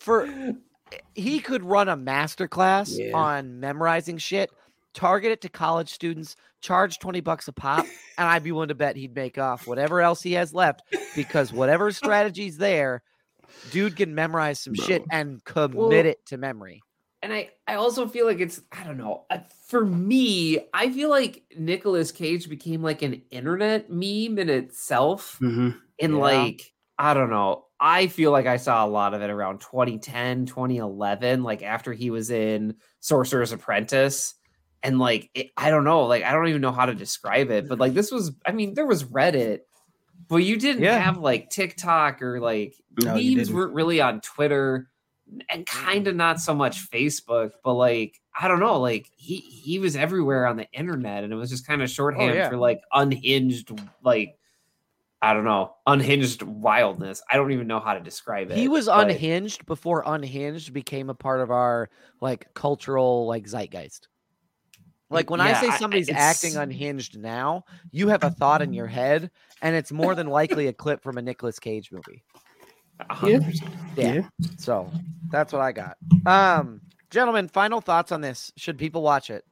For 0.00 0.28
he 1.14 1.40
could 1.40 1.62
run 1.62 1.88
a 1.88 1.96
master 1.96 2.48
class 2.48 2.98
Yeah. 2.98 3.16
on 3.16 3.60
memorizing 3.60 4.18
shit, 4.18 4.50
target 4.94 5.30
it 5.32 5.40
to 5.42 5.48
college 5.48 5.90
students, 5.92 6.36
charge 6.60 6.98
20 6.98 7.20
bucks 7.20 7.46
a 7.48 7.52
pop, 7.52 7.86
and 8.18 8.28
I'd 8.28 8.42
be 8.42 8.52
willing 8.52 8.68
to 8.68 8.74
bet 8.74 8.96
he'd 8.96 9.14
make 9.14 9.38
off 9.38 9.66
whatever 9.66 10.00
else 10.00 10.22
he 10.22 10.32
has 10.32 10.52
left 10.52 10.82
because 11.14 11.52
whatever 11.52 11.90
strategy's 11.92 12.56
there, 12.58 13.02
dude 13.70 13.96
can 13.96 14.14
memorize 14.14 14.60
some 14.60 14.74
shit 14.74 15.02
and 15.10 15.44
commit 15.44 15.76
Well, 15.76 16.06
it 16.06 16.26
to 16.26 16.36
memory. 16.38 16.82
and 17.22 17.32
I 17.32 17.50
I 17.66 17.74
also 17.74 18.06
feel 18.08 18.26
like 18.26 18.40
it's 18.40 18.60
I 18.72 18.84
don't 18.84 18.98
know 18.98 19.26
uh, 19.30 19.38
for 19.66 19.84
me 19.84 20.66
I 20.74 20.90
feel 20.90 21.10
like 21.10 21.44
Nicolas 21.56 22.10
Cage 22.12 22.48
became 22.48 22.82
like 22.82 23.02
an 23.02 23.22
internet 23.30 23.90
meme 23.90 24.38
in 24.38 24.48
itself 24.48 25.38
Mhm. 25.40 25.78
and 26.00 26.12
Yeah. 26.14 26.18
like 26.18 26.72
I 26.98 27.14
don't 27.14 27.30
know 27.30 27.66
I 27.80 28.06
feel 28.08 28.30
like 28.32 28.46
I 28.46 28.56
saw 28.58 28.84
a 28.84 28.88
lot 28.88 29.14
of 29.14 29.22
it 29.22 29.30
around 29.30 29.60
2010 29.60 30.46
2011 30.46 31.42
like 31.42 31.62
after 31.62 31.92
he 31.92 32.10
was 32.10 32.30
in 32.30 32.76
Sorcerer's 33.00 33.52
Apprentice 33.52 34.34
and 34.82 34.98
like 34.98 35.30
it, 35.34 35.50
I 35.56 35.70
don't 35.70 35.84
know 35.84 36.02
like 36.06 36.22
I 36.24 36.32
don't 36.32 36.48
even 36.48 36.60
know 36.60 36.72
how 36.72 36.86
to 36.86 36.94
describe 36.94 37.50
it 37.50 37.68
but 37.68 37.78
like 37.78 37.92
this 37.94 38.10
was 38.10 38.32
I 38.46 38.52
mean 38.52 38.74
there 38.74 38.86
was 38.86 39.04
Reddit 39.04 39.60
but 40.28 40.36
you 40.36 40.56
didn't 40.56 40.82
Yeah. 40.82 40.98
have 40.98 41.18
like 41.18 41.50
TikTok 41.50 42.22
or 42.22 42.40
like 42.40 42.74
No, 43.02 43.14
memes 43.14 43.52
weren't 43.52 43.74
really 43.74 44.00
on 44.00 44.20
Twitter 44.20 44.88
and 45.48 45.64
kind 45.66 46.06
of 46.08 46.16
not 46.16 46.40
so 46.40 46.54
much 46.54 46.90
Facebook, 46.90 47.52
but 47.64 47.74
like 47.74 48.20
I 48.38 48.48
don't 48.48 48.60
know, 48.60 48.80
like 48.80 49.10
he 49.16 49.36
he 49.36 49.78
was 49.78 49.96
everywhere 49.96 50.46
on 50.46 50.56
the 50.56 50.70
internet, 50.72 51.24
and 51.24 51.32
it 51.32 51.36
was 51.36 51.50
just 51.50 51.66
kind 51.66 51.82
of 51.82 51.86
oh, 51.86 51.92
shorthand 51.92 52.34
yeah. 52.34 52.48
for 52.48 52.56
like 52.56 52.80
unhinged, 52.92 53.70
like 54.02 54.36
I 55.20 55.34
don't 55.34 55.44
know, 55.44 55.74
unhinged 55.86 56.42
wildness. 56.42 57.22
I 57.30 57.36
don't 57.36 57.52
even 57.52 57.66
know 57.66 57.78
how 57.78 57.94
to 57.94 58.00
describe 58.00 58.50
it. 58.50 58.56
He 58.56 58.68
was 58.68 58.86
but- 58.86 59.08
unhinged 59.10 59.66
before 59.66 60.02
unhinged 60.06 60.72
became 60.72 61.10
a 61.10 61.14
part 61.14 61.40
of 61.40 61.50
our 61.50 61.90
like 62.20 62.52
cultural 62.54 63.26
like 63.26 63.46
zeitgeist. 63.46 64.08
Like 65.12 65.30
when 65.30 65.40
I 65.40 65.50
Yeah, 65.50 65.60
say 65.60 65.68
I- 65.68 65.74
I- 65.74 65.78
somebody's 65.78 66.08
it's- 66.08 66.22
acting 66.42 66.56
unhinged 66.56 67.18
now, 67.18 67.64
you 67.90 68.08
have 68.08 68.24
a 68.24 68.30
thought 68.30 68.62
in 68.62 68.72
your 68.72 68.86
head, 68.86 69.30
and 69.60 69.76
it's 69.76 69.92
more 69.92 70.14
than 70.14 70.26
likely 70.26 70.66
a 70.68 70.72
clip 70.72 71.02
from 71.02 71.18
a 71.18 71.22
Nicolas 71.22 71.58
Cage 71.58 71.92
movie. 71.92 72.22
a 73.08 73.14
hundred 73.14 73.44
percent. 73.44 73.70
Yeah. 73.96 74.12
Yeah. 74.14 74.22
So 74.58 74.90
that's 75.30 75.52
what 75.52 75.60
I 75.62 75.72
got. 75.72 75.96
Um, 76.26 76.80
gentlemen, 77.10 77.48
final 77.48 77.80
thoughts 77.80 78.12
on 78.12 78.20
this. 78.20 78.52
Should 78.56 78.78
people 78.78 79.02
watch 79.02 79.28
it? 79.30 79.44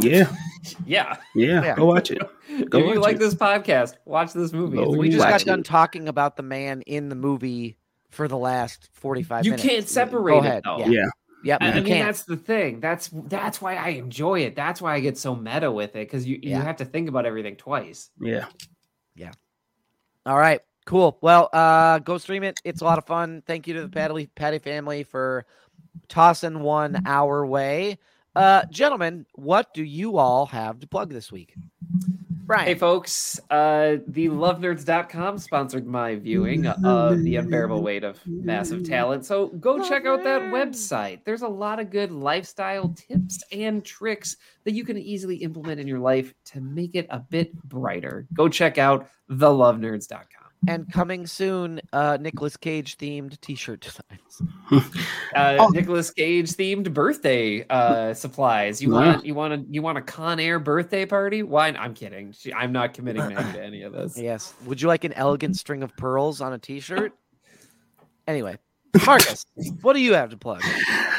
Yeah, 0.00 0.32
yeah. 0.86 1.16
yeah, 1.34 1.62
Yeah. 1.62 1.74
Go 1.76 1.86
watch 1.86 2.10
it. 2.12 2.18
Go 2.70 2.78
if 2.78 2.94
you 2.94 3.00
like 3.00 3.16
it. 3.16 3.18
this 3.18 3.34
podcast, 3.34 3.96
watch 4.04 4.32
this 4.32 4.52
movie. 4.52 4.76
Go 4.76 4.90
We 4.90 5.08
just 5.10 5.26
got 5.26 5.42
it. 5.42 5.44
done 5.44 5.62
talking 5.64 6.08
about 6.08 6.36
the 6.36 6.42
man 6.44 6.82
in 6.82 7.08
the 7.08 7.16
movie 7.16 7.78
for 8.10 8.28
the 8.28 8.38
last 8.38 8.88
45 8.92 9.44
You 9.44 9.50
minutes. 9.52 9.68
can't 9.68 9.88
separate 9.88 10.32
Go 10.32 10.38
it, 10.38 10.46
ahead. 10.46 10.62
though. 10.64 10.78
Yeah. 10.78 10.86
Yeah. 10.88 11.06
Yep. 11.44 11.58
I, 11.60 11.68
I 11.70 11.74
mean, 11.74 11.84
can't. 11.84 12.06
that's 12.06 12.24
the 12.24 12.36
thing. 12.36 12.80
That's 12.80 13.10
that's 13.12 13.60
why 13.60 13.76
I 13.76 13.88
enjoy 13.88 14.40
it. 14.40 14.54
That's 14.54 14.80
why 14.80 14.94
I 14.94 15.00
get 15.00 15.18
so 15.18 15.34
meta 15.34 15.70
with 15.70 15.96
it 15.96 16.06
because 16.06 16.26
you 16.26 16.38
you 16.42 16.54
have 16.54 16.76
to 16.76 16.84
think 16.84 17.08
about 17.08 17.26
everything 17.26 17.56
twice. 17.56 18.10
Yeah, 18.20 18.46
yeah. 19.16 19.32
All 20.24 20.38
right, 20.38 20.60
cool. 20.86 21.18
Well, 21.20 21.48
uh, 21.52 21.98
go 21.98 22.18
stream 22.18 22.44
it. 22.44 22.60
It's 22.64 22.80
a 22.80 22.84
lot 22.84 22.98
of 22.98 23.06
fun. 23.06 23.42
Thank 23.46 23.66
you 23.66 23.74
to 23.74 23.82
the 23.82 23.88
Patty 23.88 24.26
Patty 24.34 24.58
family 24.58 25.02
for 25.02 25.46
tossing 26.08 26.60
one 26.60 27.02
our 27.06 27.44
way. 27.44 27.98
Uh, 28.34 28.64
gentlemen, 28.70 29.26
what 29.34 29.74
do 29.74 29.84
you 29.84 30.18
all 30.18 30.46
have 30.46 30.78
to 30.80 30.86
plug 30.86 31.10
this 31.10 31.30
week? 31.30 31.54
Hey 32.66 32.74
folks, 32.74 33.40
uh 33.50 33.96
the 34.06 34.28
lovenerds.com 34.28 35.38
sponsored 35.38 35.86
my 35.86 36.16
viewing 36.16 36.66
of 36.66 37.22
The 37.22 37.36
Unbearable 37.36 37.82
Weight 37.82 38.04
of 38.04 38.20
Massive 38.26 38.84
Talent. 38.84 39.24
So 39.24 39.48
go 39.48 39.82
check 39.88 40.06
out 40.06 40.22
that 40.24 40.42
website. 40.52 41.20
There's 41.24 41.42
a 41.42 41.48
lot 41.48 41.80
of 41.80 41.90
good 41.90 42.10
lifestyle 42.10 42.94
tips 42.94 43.42
and 43.52 43.84
tricks 43.84 44.36
that 44.64 44.72
you 44.72 44.84
can 44.84 44.98
easily 44.98 45.36
implement 45.36 45.80
in 45.80 45.86
your 45.86 45.98
life 45.98 46.34
to 46.46 46.60
make 46.60 46.94
it 46.94 47.06
a 47.10 47.20
bit 47.20 47.54
brighter. 47.62 48.26
Go 48.34 48.48
check 48.48 48.78
out 48.78 49.08
thelovenerds.com. 49.30 50.41
and 50.68 50.90
coming 50.92 51.26
soon, 51.26 51.80
uh, 51.92 52.18
Nicolas 52.20 52.56
Cage 52.56 52.96
themed 52.98 53.40
T-shirt 53.40 53.80
designs. 53.80 54.42
Uh 55.34 55.56
Oh. 55.60 55.68
Nicholas 55.68 56.10
Cage 56.10 56.50
themed 56.50 56.92
birthday 56.92 57.66
uh 57.70 58.12
supplies. 58.12 58.82
You 58.82 58.90
Wow. 58.90 59.00
want 59.12 59.24
you 59.26 59.34
want 59.34 59.66
to 59.66 59.72
you 59.72 59.80
want 59.82 59.96
a 59.98 60.02
Con 60.02 60.38
Air 60.38 60.58
birthday 60.58 61.06
party? 61.06 61.42
Why 61.42 61.68
I'm 61.68 61.94
kidding. 61.94 62.32
She- 62.32 62.52
I'm 62.52 62.70
not 62.72 62.92
committing 62.92 63.28
to 63.30 63.36
any 63.64 63.82
of 63.82 63.92
this. 63.94 64.18
Yes. 64.18 64.52
Would 64.66 64.82
you 64.82 64.88
like 64.88 65.04
an 65.04 65.14
elegant 65.14 65.56
string 65.56 65.82
of 65.82 65.96
pearls 65.96 66.40
on 66.42 66.52
a 66.52 66.58
T-shirt? 66.58 67.14
Anyway, 68.26 68.58
Marcus, 69.06 69.46
what 69.80 69.94
do 69.94 70.00
you 70.00 70.12
have 70.12 70.28
to 70.30 70.36
plug? 70.36 70.62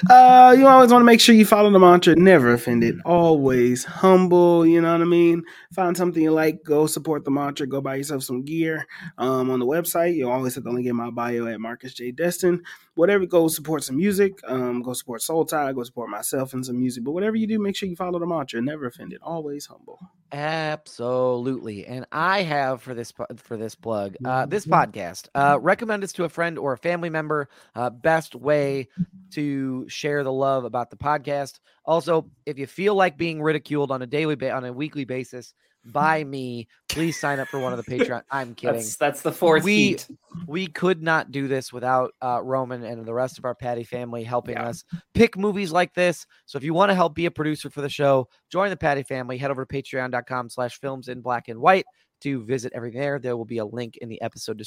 Uh, 0.10 0.56
you 0.58 0.68
always 0.68 0.92
want 0.92 1.02
to 1.02 1.06
make 1.06 1.20
sure 1.20 1.34
you 1.34 1.46
follow 1.46 1.72
the 1.72 1.80
mantra: 1.80 2.16
never 2.16 2.54
offended, 2.54 3.00
always 3.04 3.84
humble. 3.84 4.64
You 4.66 4.80
know 4.80 4.92
what 4.92 5.02
I 5.02 5.06
mean. 5.06 5.44
Find 5.74 5.98
something 5.98 6.22
you 6.22 6.32
like, 6.32 6.64
go 6.64 6.86
support 6.86 7.26
the 7.26 7.32
mantra. 7.32 7.66
Go 7.66 7.82
buy 7.82 7.96
yourself 7.96 8.24
some 8.24 8.44
gear. 8.44 8.86
Um, 9.18 9.50
on 9.50 9.60
the 9.60 9.66
website, 9.66 10.16
You'll 10.16 10.32
always 10.32 10.54
have 10.56 10.66
the 10.66 10.72
link 10.72 10.86
in 10.88 10.96
my 10.96 11.10
bio 11.10 11.48
at 11.48 11.60
Marcus 11.60 11.94
J 11.94 12.12
Destin. 12.12 12.62
Whatever, 12.96 13.26
go 13.26 13.48
support 13.48 13.84
some 13.84 13.98
music. 13.98 14.34
Um, 14.48 14.84
go 14.84 14.94
support 14.94 15.22
Soul 15.22 15.46
Tide. 15.46 15.74
Go 15.76 15.84
support 15.84 16.10
myself 16.10 16.54
and 16.54 16.64
some 16.66 16.80
music. 16.80 17.04
But 17.04 17.12
whatever 17.12 17.36
you 17.36 17.48
do, 17.48 17.58
make 17.60 17.76
sure 17.76 17.90
you 17.90 17.96
follow 17.96 18.20
the 18.20 18.28
mantra: 18.28 18.62
never 18.62 18.86
offended, 18.86 19.20
always 19.24 19.66
humble. 19.66 20.00
Absolutely, 20.32 21.86
and 21.86 22.06
I 22.12 22.44
have 22.44 22.82
for 22.82 22.94
this 22.94 23.12
for 23.38 23.58
this 23.58 23.76
plug 23.76 24.16
uh, 24.26 24.46
this 24.46 24.66
podcast. 24.66 25.28
Uh, 25.34 25.58
recommend 25.60 26.04
this 26.04 26.14
to 26.14 26.24
a 26.24 26.30
friend 26.30 26.60
or 26.60 26.74
a 26.74 26.78
family 26.78 27.10
member. 27.10 27.50
Uh, 27.76 27.90
best 27.90 28.36
way 28.36 28.90
to 29.32 29.88
share 29.90 30.24
the 30.24 30.32
love 30.32 30.64
about 30.64 30.90
the 30.92 30.98
podcast. 30.98 31.60
Also, 31.86 32.30
if 32.46 32.60
you 32.60 32.68
feel 32.68 32.96
like 32.96 33.18
being 33.18 33.42
ridiculed 33.42 33.92
on 33.92 34.02
a 34.02 34.08
daily 34.08 34.36
ba- 34.36 34.54
on 34.54 34.66
a 34.66 34.74
weekly 34.74 35.06
basis, 35.06 35.54
by 35.86 36.24
me. 36.24 36.68
Please 36.90 37.20
sign 37.20 37.40
up 37.40 37.48
for 37.48 37.60
one 37.60 37.74
of 37.74 37.84
the 37.84 37.92
Patreon. 37.92 38.22
I'm 38.32 38.56
kidding. 38.56 38.76
That's 38.76 38.96
that's 38.96 39.22
the 39.22 39.32
fourth 39.32 39.64
We- 39.64 39.76
heat. 39.76 40.08
we 40.48 40.68
could 40.68 41.02
not 41.02 41.32
do 41.32 41.48
this 41.48 41.74
without 41.74 42.14
uh, 42.22 42.42
Roman 42.44 42.84
and 42.84 43.06
the 43.06 43.14
rest 43.14 43.38
of 43.38 43.46
our 43.46 43.56
Patty 43.56 43.84
family 43.84 44.24
helping 44.24 44.56
Yeah. 44.56 44.68
us 44.70 44.84
pick 45.14 45.38
movies 45.38 45.72
like 45.72 45.94
this. 45.94 46.26
So 46.46 46.58
if 46.58 46.64
you 46.64 46.74
want 46.74 46.90
to 46.92 46.96
help 46.96 47.16
be 47.16 47.26
a 47.26 47.32
producer 47.32 47.70
for 47.70 47.82
the 47.82 47.90
show, 47.90 48.28
join 48.50 48.70
the 48.70 48.78
Patty 48.78 49.04
family. 49.04 49.38
Head 49.38 49.52
over 49.52 49.66
to 49.66 49.74
patreon.com 49.76 50.50
slash 50.50 50.80
films 50.80 51.08
in 51.10 51.22
black 51.22 51.48
and 51.50 51.60
white 51.60 51.86
to 52.22 52.44
visit 52.46 52.72
everything 52.74 53.02
there. 53.02 53.20
There 53.20 53.36
will 53.36 53.44
be 53.44 53.58
a 53.58 53.66
link 53.66 53.98
in 53.98 54.08
the 54.08 54.22
episode 54.22 54.62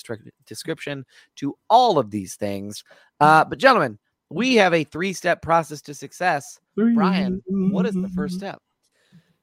description 0.47 1.05
to 1.37 1.55
all 1.71 1.99
of 1.99 2.11
these 2.11 2.35
things. 2.35 2.85
Uh, 3.21 3.45
but 3.45 3.59
gentlemen, 3.59 3.99
we 4.29 4.57
have 4.57 4.75
a 4.75 4.85
three-step 4.85 5.41
process 5.41 5.81
to 5.83 5.95
success. 5.95 6.59
Brian, 6.77 7.41
what 7.47 7.87
is 7.87 7.95
the 7.95 8.11
first 8.15 8.35
step? 8.39 8.59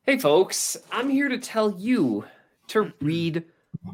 Hey, 0.06 0.18
folks, 0.18 0.76
I'm 0.92 1.10
here 1.10 1.30
to 1.30 1.38
tell 1.38 1.80
you 1.80 2.26
to 2.68 2.92
read 3.00 3.46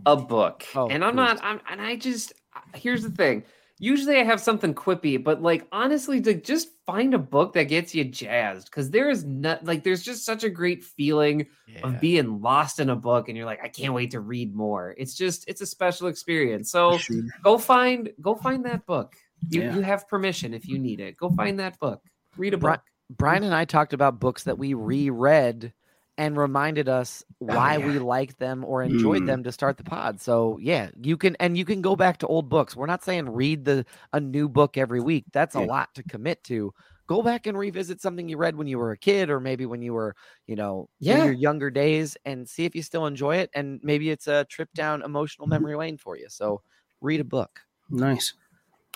a 0.08 0.16
book. 0.16 0.66
Oh, 0.74 0.88
and 0.90 1.06
I'm 1.06 1.16
not, 1.16 1.40
I'm, 1.44 1.62
and 1.70 1.80
I 1.80 1.98
just, 1.98 2.34
here's 2.74 3.04
the 3.04 3.12
thing. 3.12 3.44
Usually 3.78 4.18
I 4.18 4.24
have 4.24 4.42
something 4.42 4.74
quippy, 4.74 5.24
but 5.24 5.44
like 5.44 5.68
honestly, 5.72 6.20
to 6.22 6.34
just 6.34 6.70
find 6.88 7.14
a 7.14 7.20
book 7.20 7.54
that 7.54 7.66
gets 7.66 7.94
you 7.94 8.04
jazzed 8.06 8.66
because 8.66 8.90
there 8.90 9.10
is 9.10 9.24
not 9.24 9.64
like 9.64 9.84
there's 9.84 10.02
just 10.02 10.26
such 10.26 10.44
a 10.44 10.50
great 10.50 10.84
feeling 10.84 11.46
of 11.84 12.02
being 12.02 12.42
lost 12.42 12.80
in 12.80 12.90
a 12.90 12.96
book 12.96 13.30
and 13.30 13.38
you're 13.38 13.46
like, 13.46 13.64
I 13.64 13.68
can't 13.68 13.94
wait 13.94 14.10
to 14.12 14.20
read 14.20 14.56
more. 14.56 14.96
It's 14.98 15.14
just, 15.14 15.48
it's 15.48 15.62
a 15.62 15.66
special 15.68 16.08
experience. 16.08 16.72
So 16.72 16.98
go 17.44 17.60
find, 17.60 18.12
go 18.20 18.34
find 18.34 18.66
that 18.66 18.84
book. 18.88 19.16
You, 19.48 19.62
Yeah. 19.62 19.76
you 19.76 19.82
have 19.82 20.10
permission 20.10 20.56
if 20.56 20.68
you 20.68 20.80
need 20.80 21.00
it. 21.00 21.16
Go 21.18 21.30
find 21.30 21.60
that 21.60 21.80
book. 21.80 22.02
Read 22.36 22.56
a 22.56 22.58
book. 22.58 22.82
Brian 23.12 23.44
and 23.44 23.54
I 23.54 23.66
talked 23.66 23.94
about 23.94 24.20
books 24.20 24.44
that 24.44 24.58
we 24.58 24.74
reread 24.74 25.72
and 26.20 26.38
reminded 26.38 26.90
us 26.90 27.24
why 27.40 27.78
yeah. 27.78 27.88
we 27.88 27.98
liked 27.98 28.38
them 28.40 28.66
or 28.66 28.84
enjoyed 28.84 29.24
Mm. 29.24 29.28
them 29.28 29.44
to 29.46 29.52
start 29.54 29.78
the 29.78 29.84
pod. 29.86 30.20
So 30.20 30.60
yeah, 30.62 30.90
you 31.02 31.16
can 31.18 31.36
and 31.40 31.58
you 31.58 31.64
can 31.66 31.82
go 31.82 31.96
back 31.96 32.18
to 32.20 32.28
old 32.28 32.50
books. 32.50 32.76
We're 32.76 32.86
not 32.88 33.04
saying 33.04 33.30
read 33.32 33.64
the 33.66 33.86
a 34.14 34.20
new 34.20 34.50
book 34.50 34.78
every 34.78 35.00
week. 35.00 35.24
That's 35.32 35.56
a 35.56 35.62
lot 35.62 35.96
to 35.96 36.04
commit 36.04 36.44
to. 36.44 36.74
Go 37.08 37.24
back 37.24 37.48
and 37.48 37.58
revisit 37.58 38.02
something 38.02 38.30
you 38.30 38.38
read 38.38 38.56
when 38.56 38.68
you 38.68 38.78
were 38.78 38.92
a 38.92 38.98
kid 38.98 39.32
or 39.32 39.40
maybe 39.40 39.66
when 39.66 39.82
you 39.82 39.94
were, 39.94 40.16
you 40.46 40.56
know, 40.56 40.90
in 41.02 41.08
Yeah. 41.08 41.24
your 41.24 41.34
younger 41.34 41.72
days 41.72 42.16
and 42.26 42.48
see 42.48 42.66
if 42.66 42.76
you 42.76 42.84
still 42.84 43.08
enjoy 43.08 43.38
it 43.38 43.50
and 43.56 43.80
maybe 43.82 44.12
it's 44.12 44.28
a 44.28 44.44
trip 44.46 44.70
down 44.76 45.02
emotional 45.02 45.46
Mm-hmm. 45.48 45.54
memory 45.54 45.76
lane 45.78 45.98
for 45.98 46.18
you. 46.18 46.28
So 46.30 46.62
read 47.02 47.20
a 47.22 47.24
book. 47.24 47.62
Nice. 47.90 48.34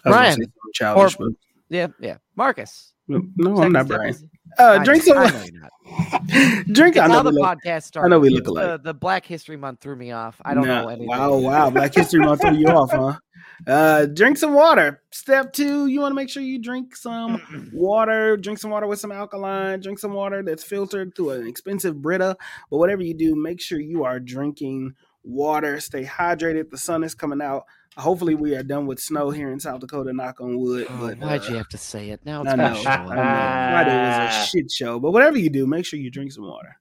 I 0.06 0.10
was 0.10 0.16
gonna 0.16 0.36
Brian, 0.36 0.54
childish, 0.74 1.16
or- 1.20 1.30
Yeah, 1.70 1.88
yeah. 2.00 2.18
Marcus. 2.36 2.93
No, 3.08 3.62
I'm 3.62 3.72
not 3.72 3.88
Brian. 3.88 4.10
is- 4.10 4.24
Uh, 4.60 4.78
I 4.80 4.84
drink 4.84 5.04
some. 5.04 5.18
I 5.18 5.30
know 5.30 5.44
you're 5.44 5.62
not. 5.62 6.66
drink. 6.74 6.98
I 6.98 7.08
know 7.08 7.24
the 7.24 7.32
look- 7.32 7.44
podcast 7.44 7.84
started. 7.84 8.08
I 8.08 8.10
know 8.10 8.20
we 8.20 8.30
look 8.30 8.48
alike. 8.48 8.66
The, 8.84 8.92
the 8.92 8.94
Black 8.94 9.26
History 9.26 9.58
Month 9.58 9.82
threw 9.82 9.96
me 9.96 10.12
off. 10.12 10.40
I 10.46 10.54
don't 10.54 10.68
Nah, 10.68 10.84
know 10.84 10.88
anything. 10.90 11.08
Wow, 11.08 11.38
wow. 11.38 11.70
Black 11.70 11.94
History 11.96 12.20
Month 12.20 12.42
threw 12.42 12.54
you 12.56 12.68
off, 12.68 12.92
huh? 12.92 13.18
Uh, 13.66 14.06
drink 14.06 14.38
some 14.38 14.54
water. 14.54 15.02
Step 15.12 15.54
two, 15.54 15.88
you 15.88 16.02
want 16.02 16.12
to 16.12 16.16
make 16.16 16.30
sure 16.30 16.44
you 16.44 16.60
drink 16.60 16.96
some 16.96 17.42
water. 17.74 18.38
Drink 18.38 18.60
some 18.60 18.72
water 18.72 18.88
with 18.88 19.00
some 19.00 19.12
alkaline. 19.12 19.80
Drink 19.80 20.00
some 20.00 20.14
water 20.14 20.44
that's 20.44 20.64
filtered 20.64 21.16
through 21.16 21.32
an 21.32 21.48
expensive 21.48 22.02
Brita. 22.02 22.38
But 22.70 22.78
whatever 22.78 23.02
you 23.04 23.14
do, 23.16 23.36
make 23.36 23.60
sure 23.62 23.80
you 23.80 24.04
are 24.04 24.20
drinking 24.20 24.94
water. 25.24 25.80
Stay 25.80 26.04
hydrated. 26.04 26.70
The 26.70 26.78
sun 26.78 27.04
is 27.04 27.16
coming 27.16 27.42
out. 27.42 27.64
Hopefully, 27.98 28.34
we 28.36 28.56
are 28.56 28.64
done 28.64 28.88
with 28.88 29.00
snow 29.00 29.30
here 29.30 29.52
in 29.52 29.60
South 29.60 29.80
Dakota. 29.80 30.12
Knock 30.14 30.42
on 30.42 30.58
wood. 30.60 30.88
Oh, 30.90 30.98
but 31.00 31.18
why'd 31.20 31.42
uh, 31.42 31.48
you 31.50 31.56
have 31.56 31.70
to 31.70 31.78
say 31.78 32.10
it? 32.10 32.26
Now 32.26 32.42
it's 32.42 32.52
I 32.52 32.56
know. 32.56 32.74
been 32.74 32.88
I 32.88 32.98
know. 32.98 33.12
Friday 33.12 33.96
was 34.28 34.36
a 34.36 34.48
shit 34.48 34.72
show. 34.72 35.00
But 35.00 35.12
whatever 35.12 35.38
you 35.38 35.50
do, 35.50 35.68
make 35.68 35.86
sure 35.86 36.00
you 36.00 36.10
drink 36.10 36.32
some 36.32 36.46
water. 36.46 36.76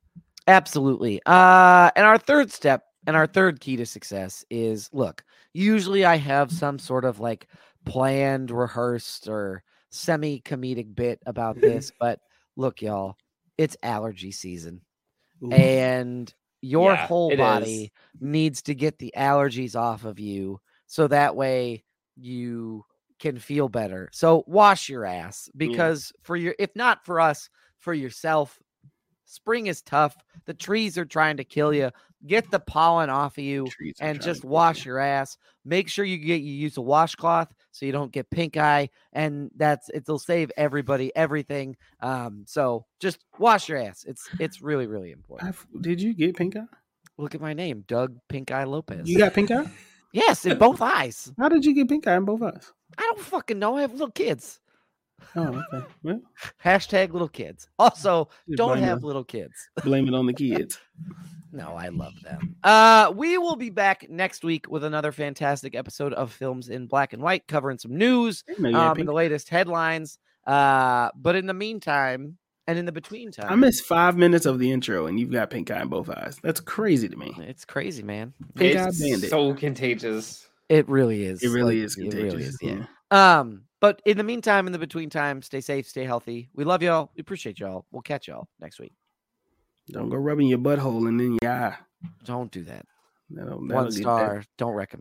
Absolutely. 0.46 1.20
Uh, 1.26 1.90
and 1.96 2.06
our 2.06 2.18
third 2.18 2.50
step 2.50 2.84
and 3.06 3.14
our 3.16 3.26
third 3.26 3.60
key 3.60 3.76
to 3.76 3.86
success 3.86 4.44
is 4.50 4.88
look, 4.92 5.22
usually 5.52 6.04
I 6.04 6.16
have 6.16 6.50
some 6.50 6.78
sort 6.78 7.04
of 7.04 7.20
like 7.20 7.46
planned, 7.84 8.50
rehearsed, 8.50 9.28
or 9.28 9.62
semi 9.90 10.40
comedic 10.40 10.94
bit 10.94 11.20
about 11.26 11.56
this, 11.60 11.92
but 12.00 12.20
look, 12.56 12.80
y'all, 12.80 13.16
it's 13.58 13.76
allergy 13.82 14.32
season. 14.32 14.80
Ooh. 15.44 15.50
and 15.50 16.32
your 16.60 16.92
Yeah, 16.92 17.06
whole 17.06 17.36
body 17.36 17.84
is. 17.84 17.90
needs 18.20 18.62
to 18.62 18.74
get 18.74 18.98
the 18.98 19.12
allergies 19.16 19.74
off 19.74 20.04
of 20.04 20.20
you 20.20 20.60
so 20.92 21.08
that 21.08 21.34
way 21.34 21.82
you 22.16 22.84
can 23.18 23.38
feel 23.38 23.70
better. 23.70 24.10
So 24.12 24.44
wash 24.46 24.90
your 24.90 25.06
ass 25.06 25.48
because 25.56 26.12
for 26.22 26.36
your 26.36 26.54
if 26.58 26.68
not 26.76 27.06
for 27.06 27.18
us, 27.18 27.48
for 27.78 27.94
yourself, 27.94 28.58
spring 29.24 29.68
is 29.68 29.80
tough. 29.80 30.14
The 30.44 30.52
trees 30.52 30.98
are 30.98 31.06
trying 31.06 31.38
to 31.38 31.44
kill 31.44 31.72
you. 31.72 31.90
Get 32.26 32.50
the 32.50 32.60
pollen 32.60 33.08
off 33.08 33.38
of 33.38 33.44
you 33.44 33.64
and 34.00 34.18
just 34.20 34.44
wash 34.44 34.84
kill 34.84 34.90
your 34.92 34.98
ass. 34.98 35.38
Make 35.64 35.88
sure 35.88 36.04
you 36.04 36.18
get 36.18 36.42
you 36.42 36.52
use 36.52 36.76
a 36.76 36.82
washcloth 36.82 37.52
so 37.70 37.86
you 37.86 37.92
don't 37.92 38.12
get 38.12 38.28
pink 38.28 38.58
eye, 38.58 38.90
and 39.14 39.50
that's 39.56 39.88
it'll 39.94 40.18
save 40.18 40.52
everybody 40.58 41.10
everything. 41.16 41.74
Um, 42.00 42.44
so 42.46 42.84
just 43.00 43.24
wash 43.38 43.66
your 43.70 43.78
ass. 43.78 44.04
It's 44.06 44.28
it's 44.38 44.60
really 44.60 44.86
really 44.86 45.10
important. 45.10 45.48
I've- 45.48 45.80
did 45.80 46.02
you 46.02 46.12
get 46.12 46.36
pink 46.36 46.54
eye? 46.54 46.66
Look 47.16 47.34
at 47.34 47.40
my 47.40 47.54
name, 47.54 47.84
Doug 47.88 48.18
Pink 48.28 48.50
Eye 48.50 48.64
Lopez. 48.64 49.08
You 49.08 49.16
got 49.16 49.32
pink 49.32 49.50
eye? 49.50 49.70
yes, 50.12 50.44
in 50.44 50.58
both 50.58 50.80
eyes. 50.80 51.32
How 51.38 51.48
did 51.48 51.64
you 51.64 51.74
get 51.74 51.88
pink 51.88 52.06
eye 52.06 52.16
in 52.16 52.24
both 52.24 52.42
eyes? 52.42 52.72
I 52.98 53.02
don't 53.02 53.20
fucking 53.20 53.58
know. 53.58 53.76
I 53.76 53.82
have 53.82 53.92
little 53.92 54.10
kids. 54.10 54.60
Oh, 55.36 55.62
okay. 55.72 55.86
Well, 56.02 56.20
Hashtag 56.64 57.12
little 57.12 57.28
kids. 57.28 57.68
Also, 57.78 58.28
don't 58.56 58.78
have 58.78 58.98
it- 58.98 59.04
little 59.04 59.24
kids. 59.24 59.54
blame 59.84 60.08
it 60.08 60.14
on 60.14 60.26
the 60.26 60.32
kids. 60.34 60.78
No, 61.52 61.74
I 61.76 61.88
love 61.88 62.14
them. 62.22 62.56
Uh, 62.64 63.12
we 63.14 63.36
will 63.38 63.56
be 63.56 63.70
back 63.70 64.08
next 64.08 64.42
week 64.42 64.70
with 64.70 64.84
another 64.84 65.12
fantastic 65.12 65.74
episode 65.74 66.12
of 66.14 66.32
Films 66.32 66.70
in 66.70 66.86
Black 66.86 67.12
and 67.12 67.22
White, 67.22 67.46
covering 67.46 67.78
some 67.78 67.96
news, 67.96 68.42
I 68.48 68.52
didn't 68.52 68.62
know 68.62 68.68
you 68.70 68.76
had 68.76 68.90
um, 68.92 68.98
and 69.00 69.08
the 69.08 69.12
latest 69.12 69.48
headlines. 69.50 70.18
Uh, 70.46 71.10
but 71.14 71.36
in 71.36 71.46
the 71.46 71.54
meantime, 71.54 72.38
and 72.66 72.78
in 72.78 72.84
the 72.84 72.92
between 72.92 73.30
time, 73.32 73.46
I 73.50 73.54
missed 73.56 73.84
five 73.84 74.16
minutes 74.16 74.46
of 74.46 74.58
the 74.58 74.70
intro, 74.70 75.06
and 75.06 75.18
you've 75.18 75.30
got 75.32 75.50
pink 75.50 75.70
eye 75.70 75.82
in 75.82 75.88
both 75.88 76.08
eyes. 76.08 76.38
That's 76.42 76.60
crazy 76.60 77.08
to 77.08 77.16
me. 77.16 77.34
it's 77.38 77.64
crazy, 77.64 78.02
man. 78.02 78.32
Pink 78.54 78.76
eye 78.76 78.88
it's 78.88 79.00
bandit. 79.00 79.30
so 79.30 79.54
contagious. 79.54 80.48
It 80.68 80.88
really 80.88 81.24
is. 81.24 81.42
it 81.42 81.48
really 81.50 81.78
Like, 81.78 81.84
is 81.86 81.96
it 81.98 82.02
really 82.14 82.30
contagious. 82.30 82.48
is, 82.54 82.58
yeah. 82.62 82.84
yeah. 83.10 83.40
Um, 83.40 83.64
but 83.80 84.00
in 84.06 84.16
the 84.16 84.24
meantime, 84.24 84.66
in 84.66 84.72
the 84.72 84.78
between 84.78 85.10
time, 85.10 85.42
stay 85.42 85.60
safe, 85.60 85.88
stay 85.88 86.04
healthy. 86.04 86.48
We 86.54 86.64
love 86.64 86.82
y'all. 86.82 87.10
We 87.16 87.20
appreciate 87.20 87.58
y'all. 87.58 87.84
We'll 87.90 88.02
catch 88.02 88.28
y'all 88.28 88.48
next 88.60 88.78
week. 88.78 88.92
Don't 89.88 90.08
go 90.08 90.16
rubbing 90.16 90.46
your 90.46 90.58
butthole 90.60 91.08
and 91.08 91.18
then 91.18 91.36
your 91.42 91.50
eye. 91.50 91.76
Don't 92.24 92.50
do 92.52 92.62
that. 92.64 92.86
That'll, 93.30 93.66
that'll 93.66 93.82
One 93.82 93.84
get 93.86 93.94
that- 93.94 94.00
star. 94.02 94.44
Don't 94.56 94.74
recommend. 94.74 95.00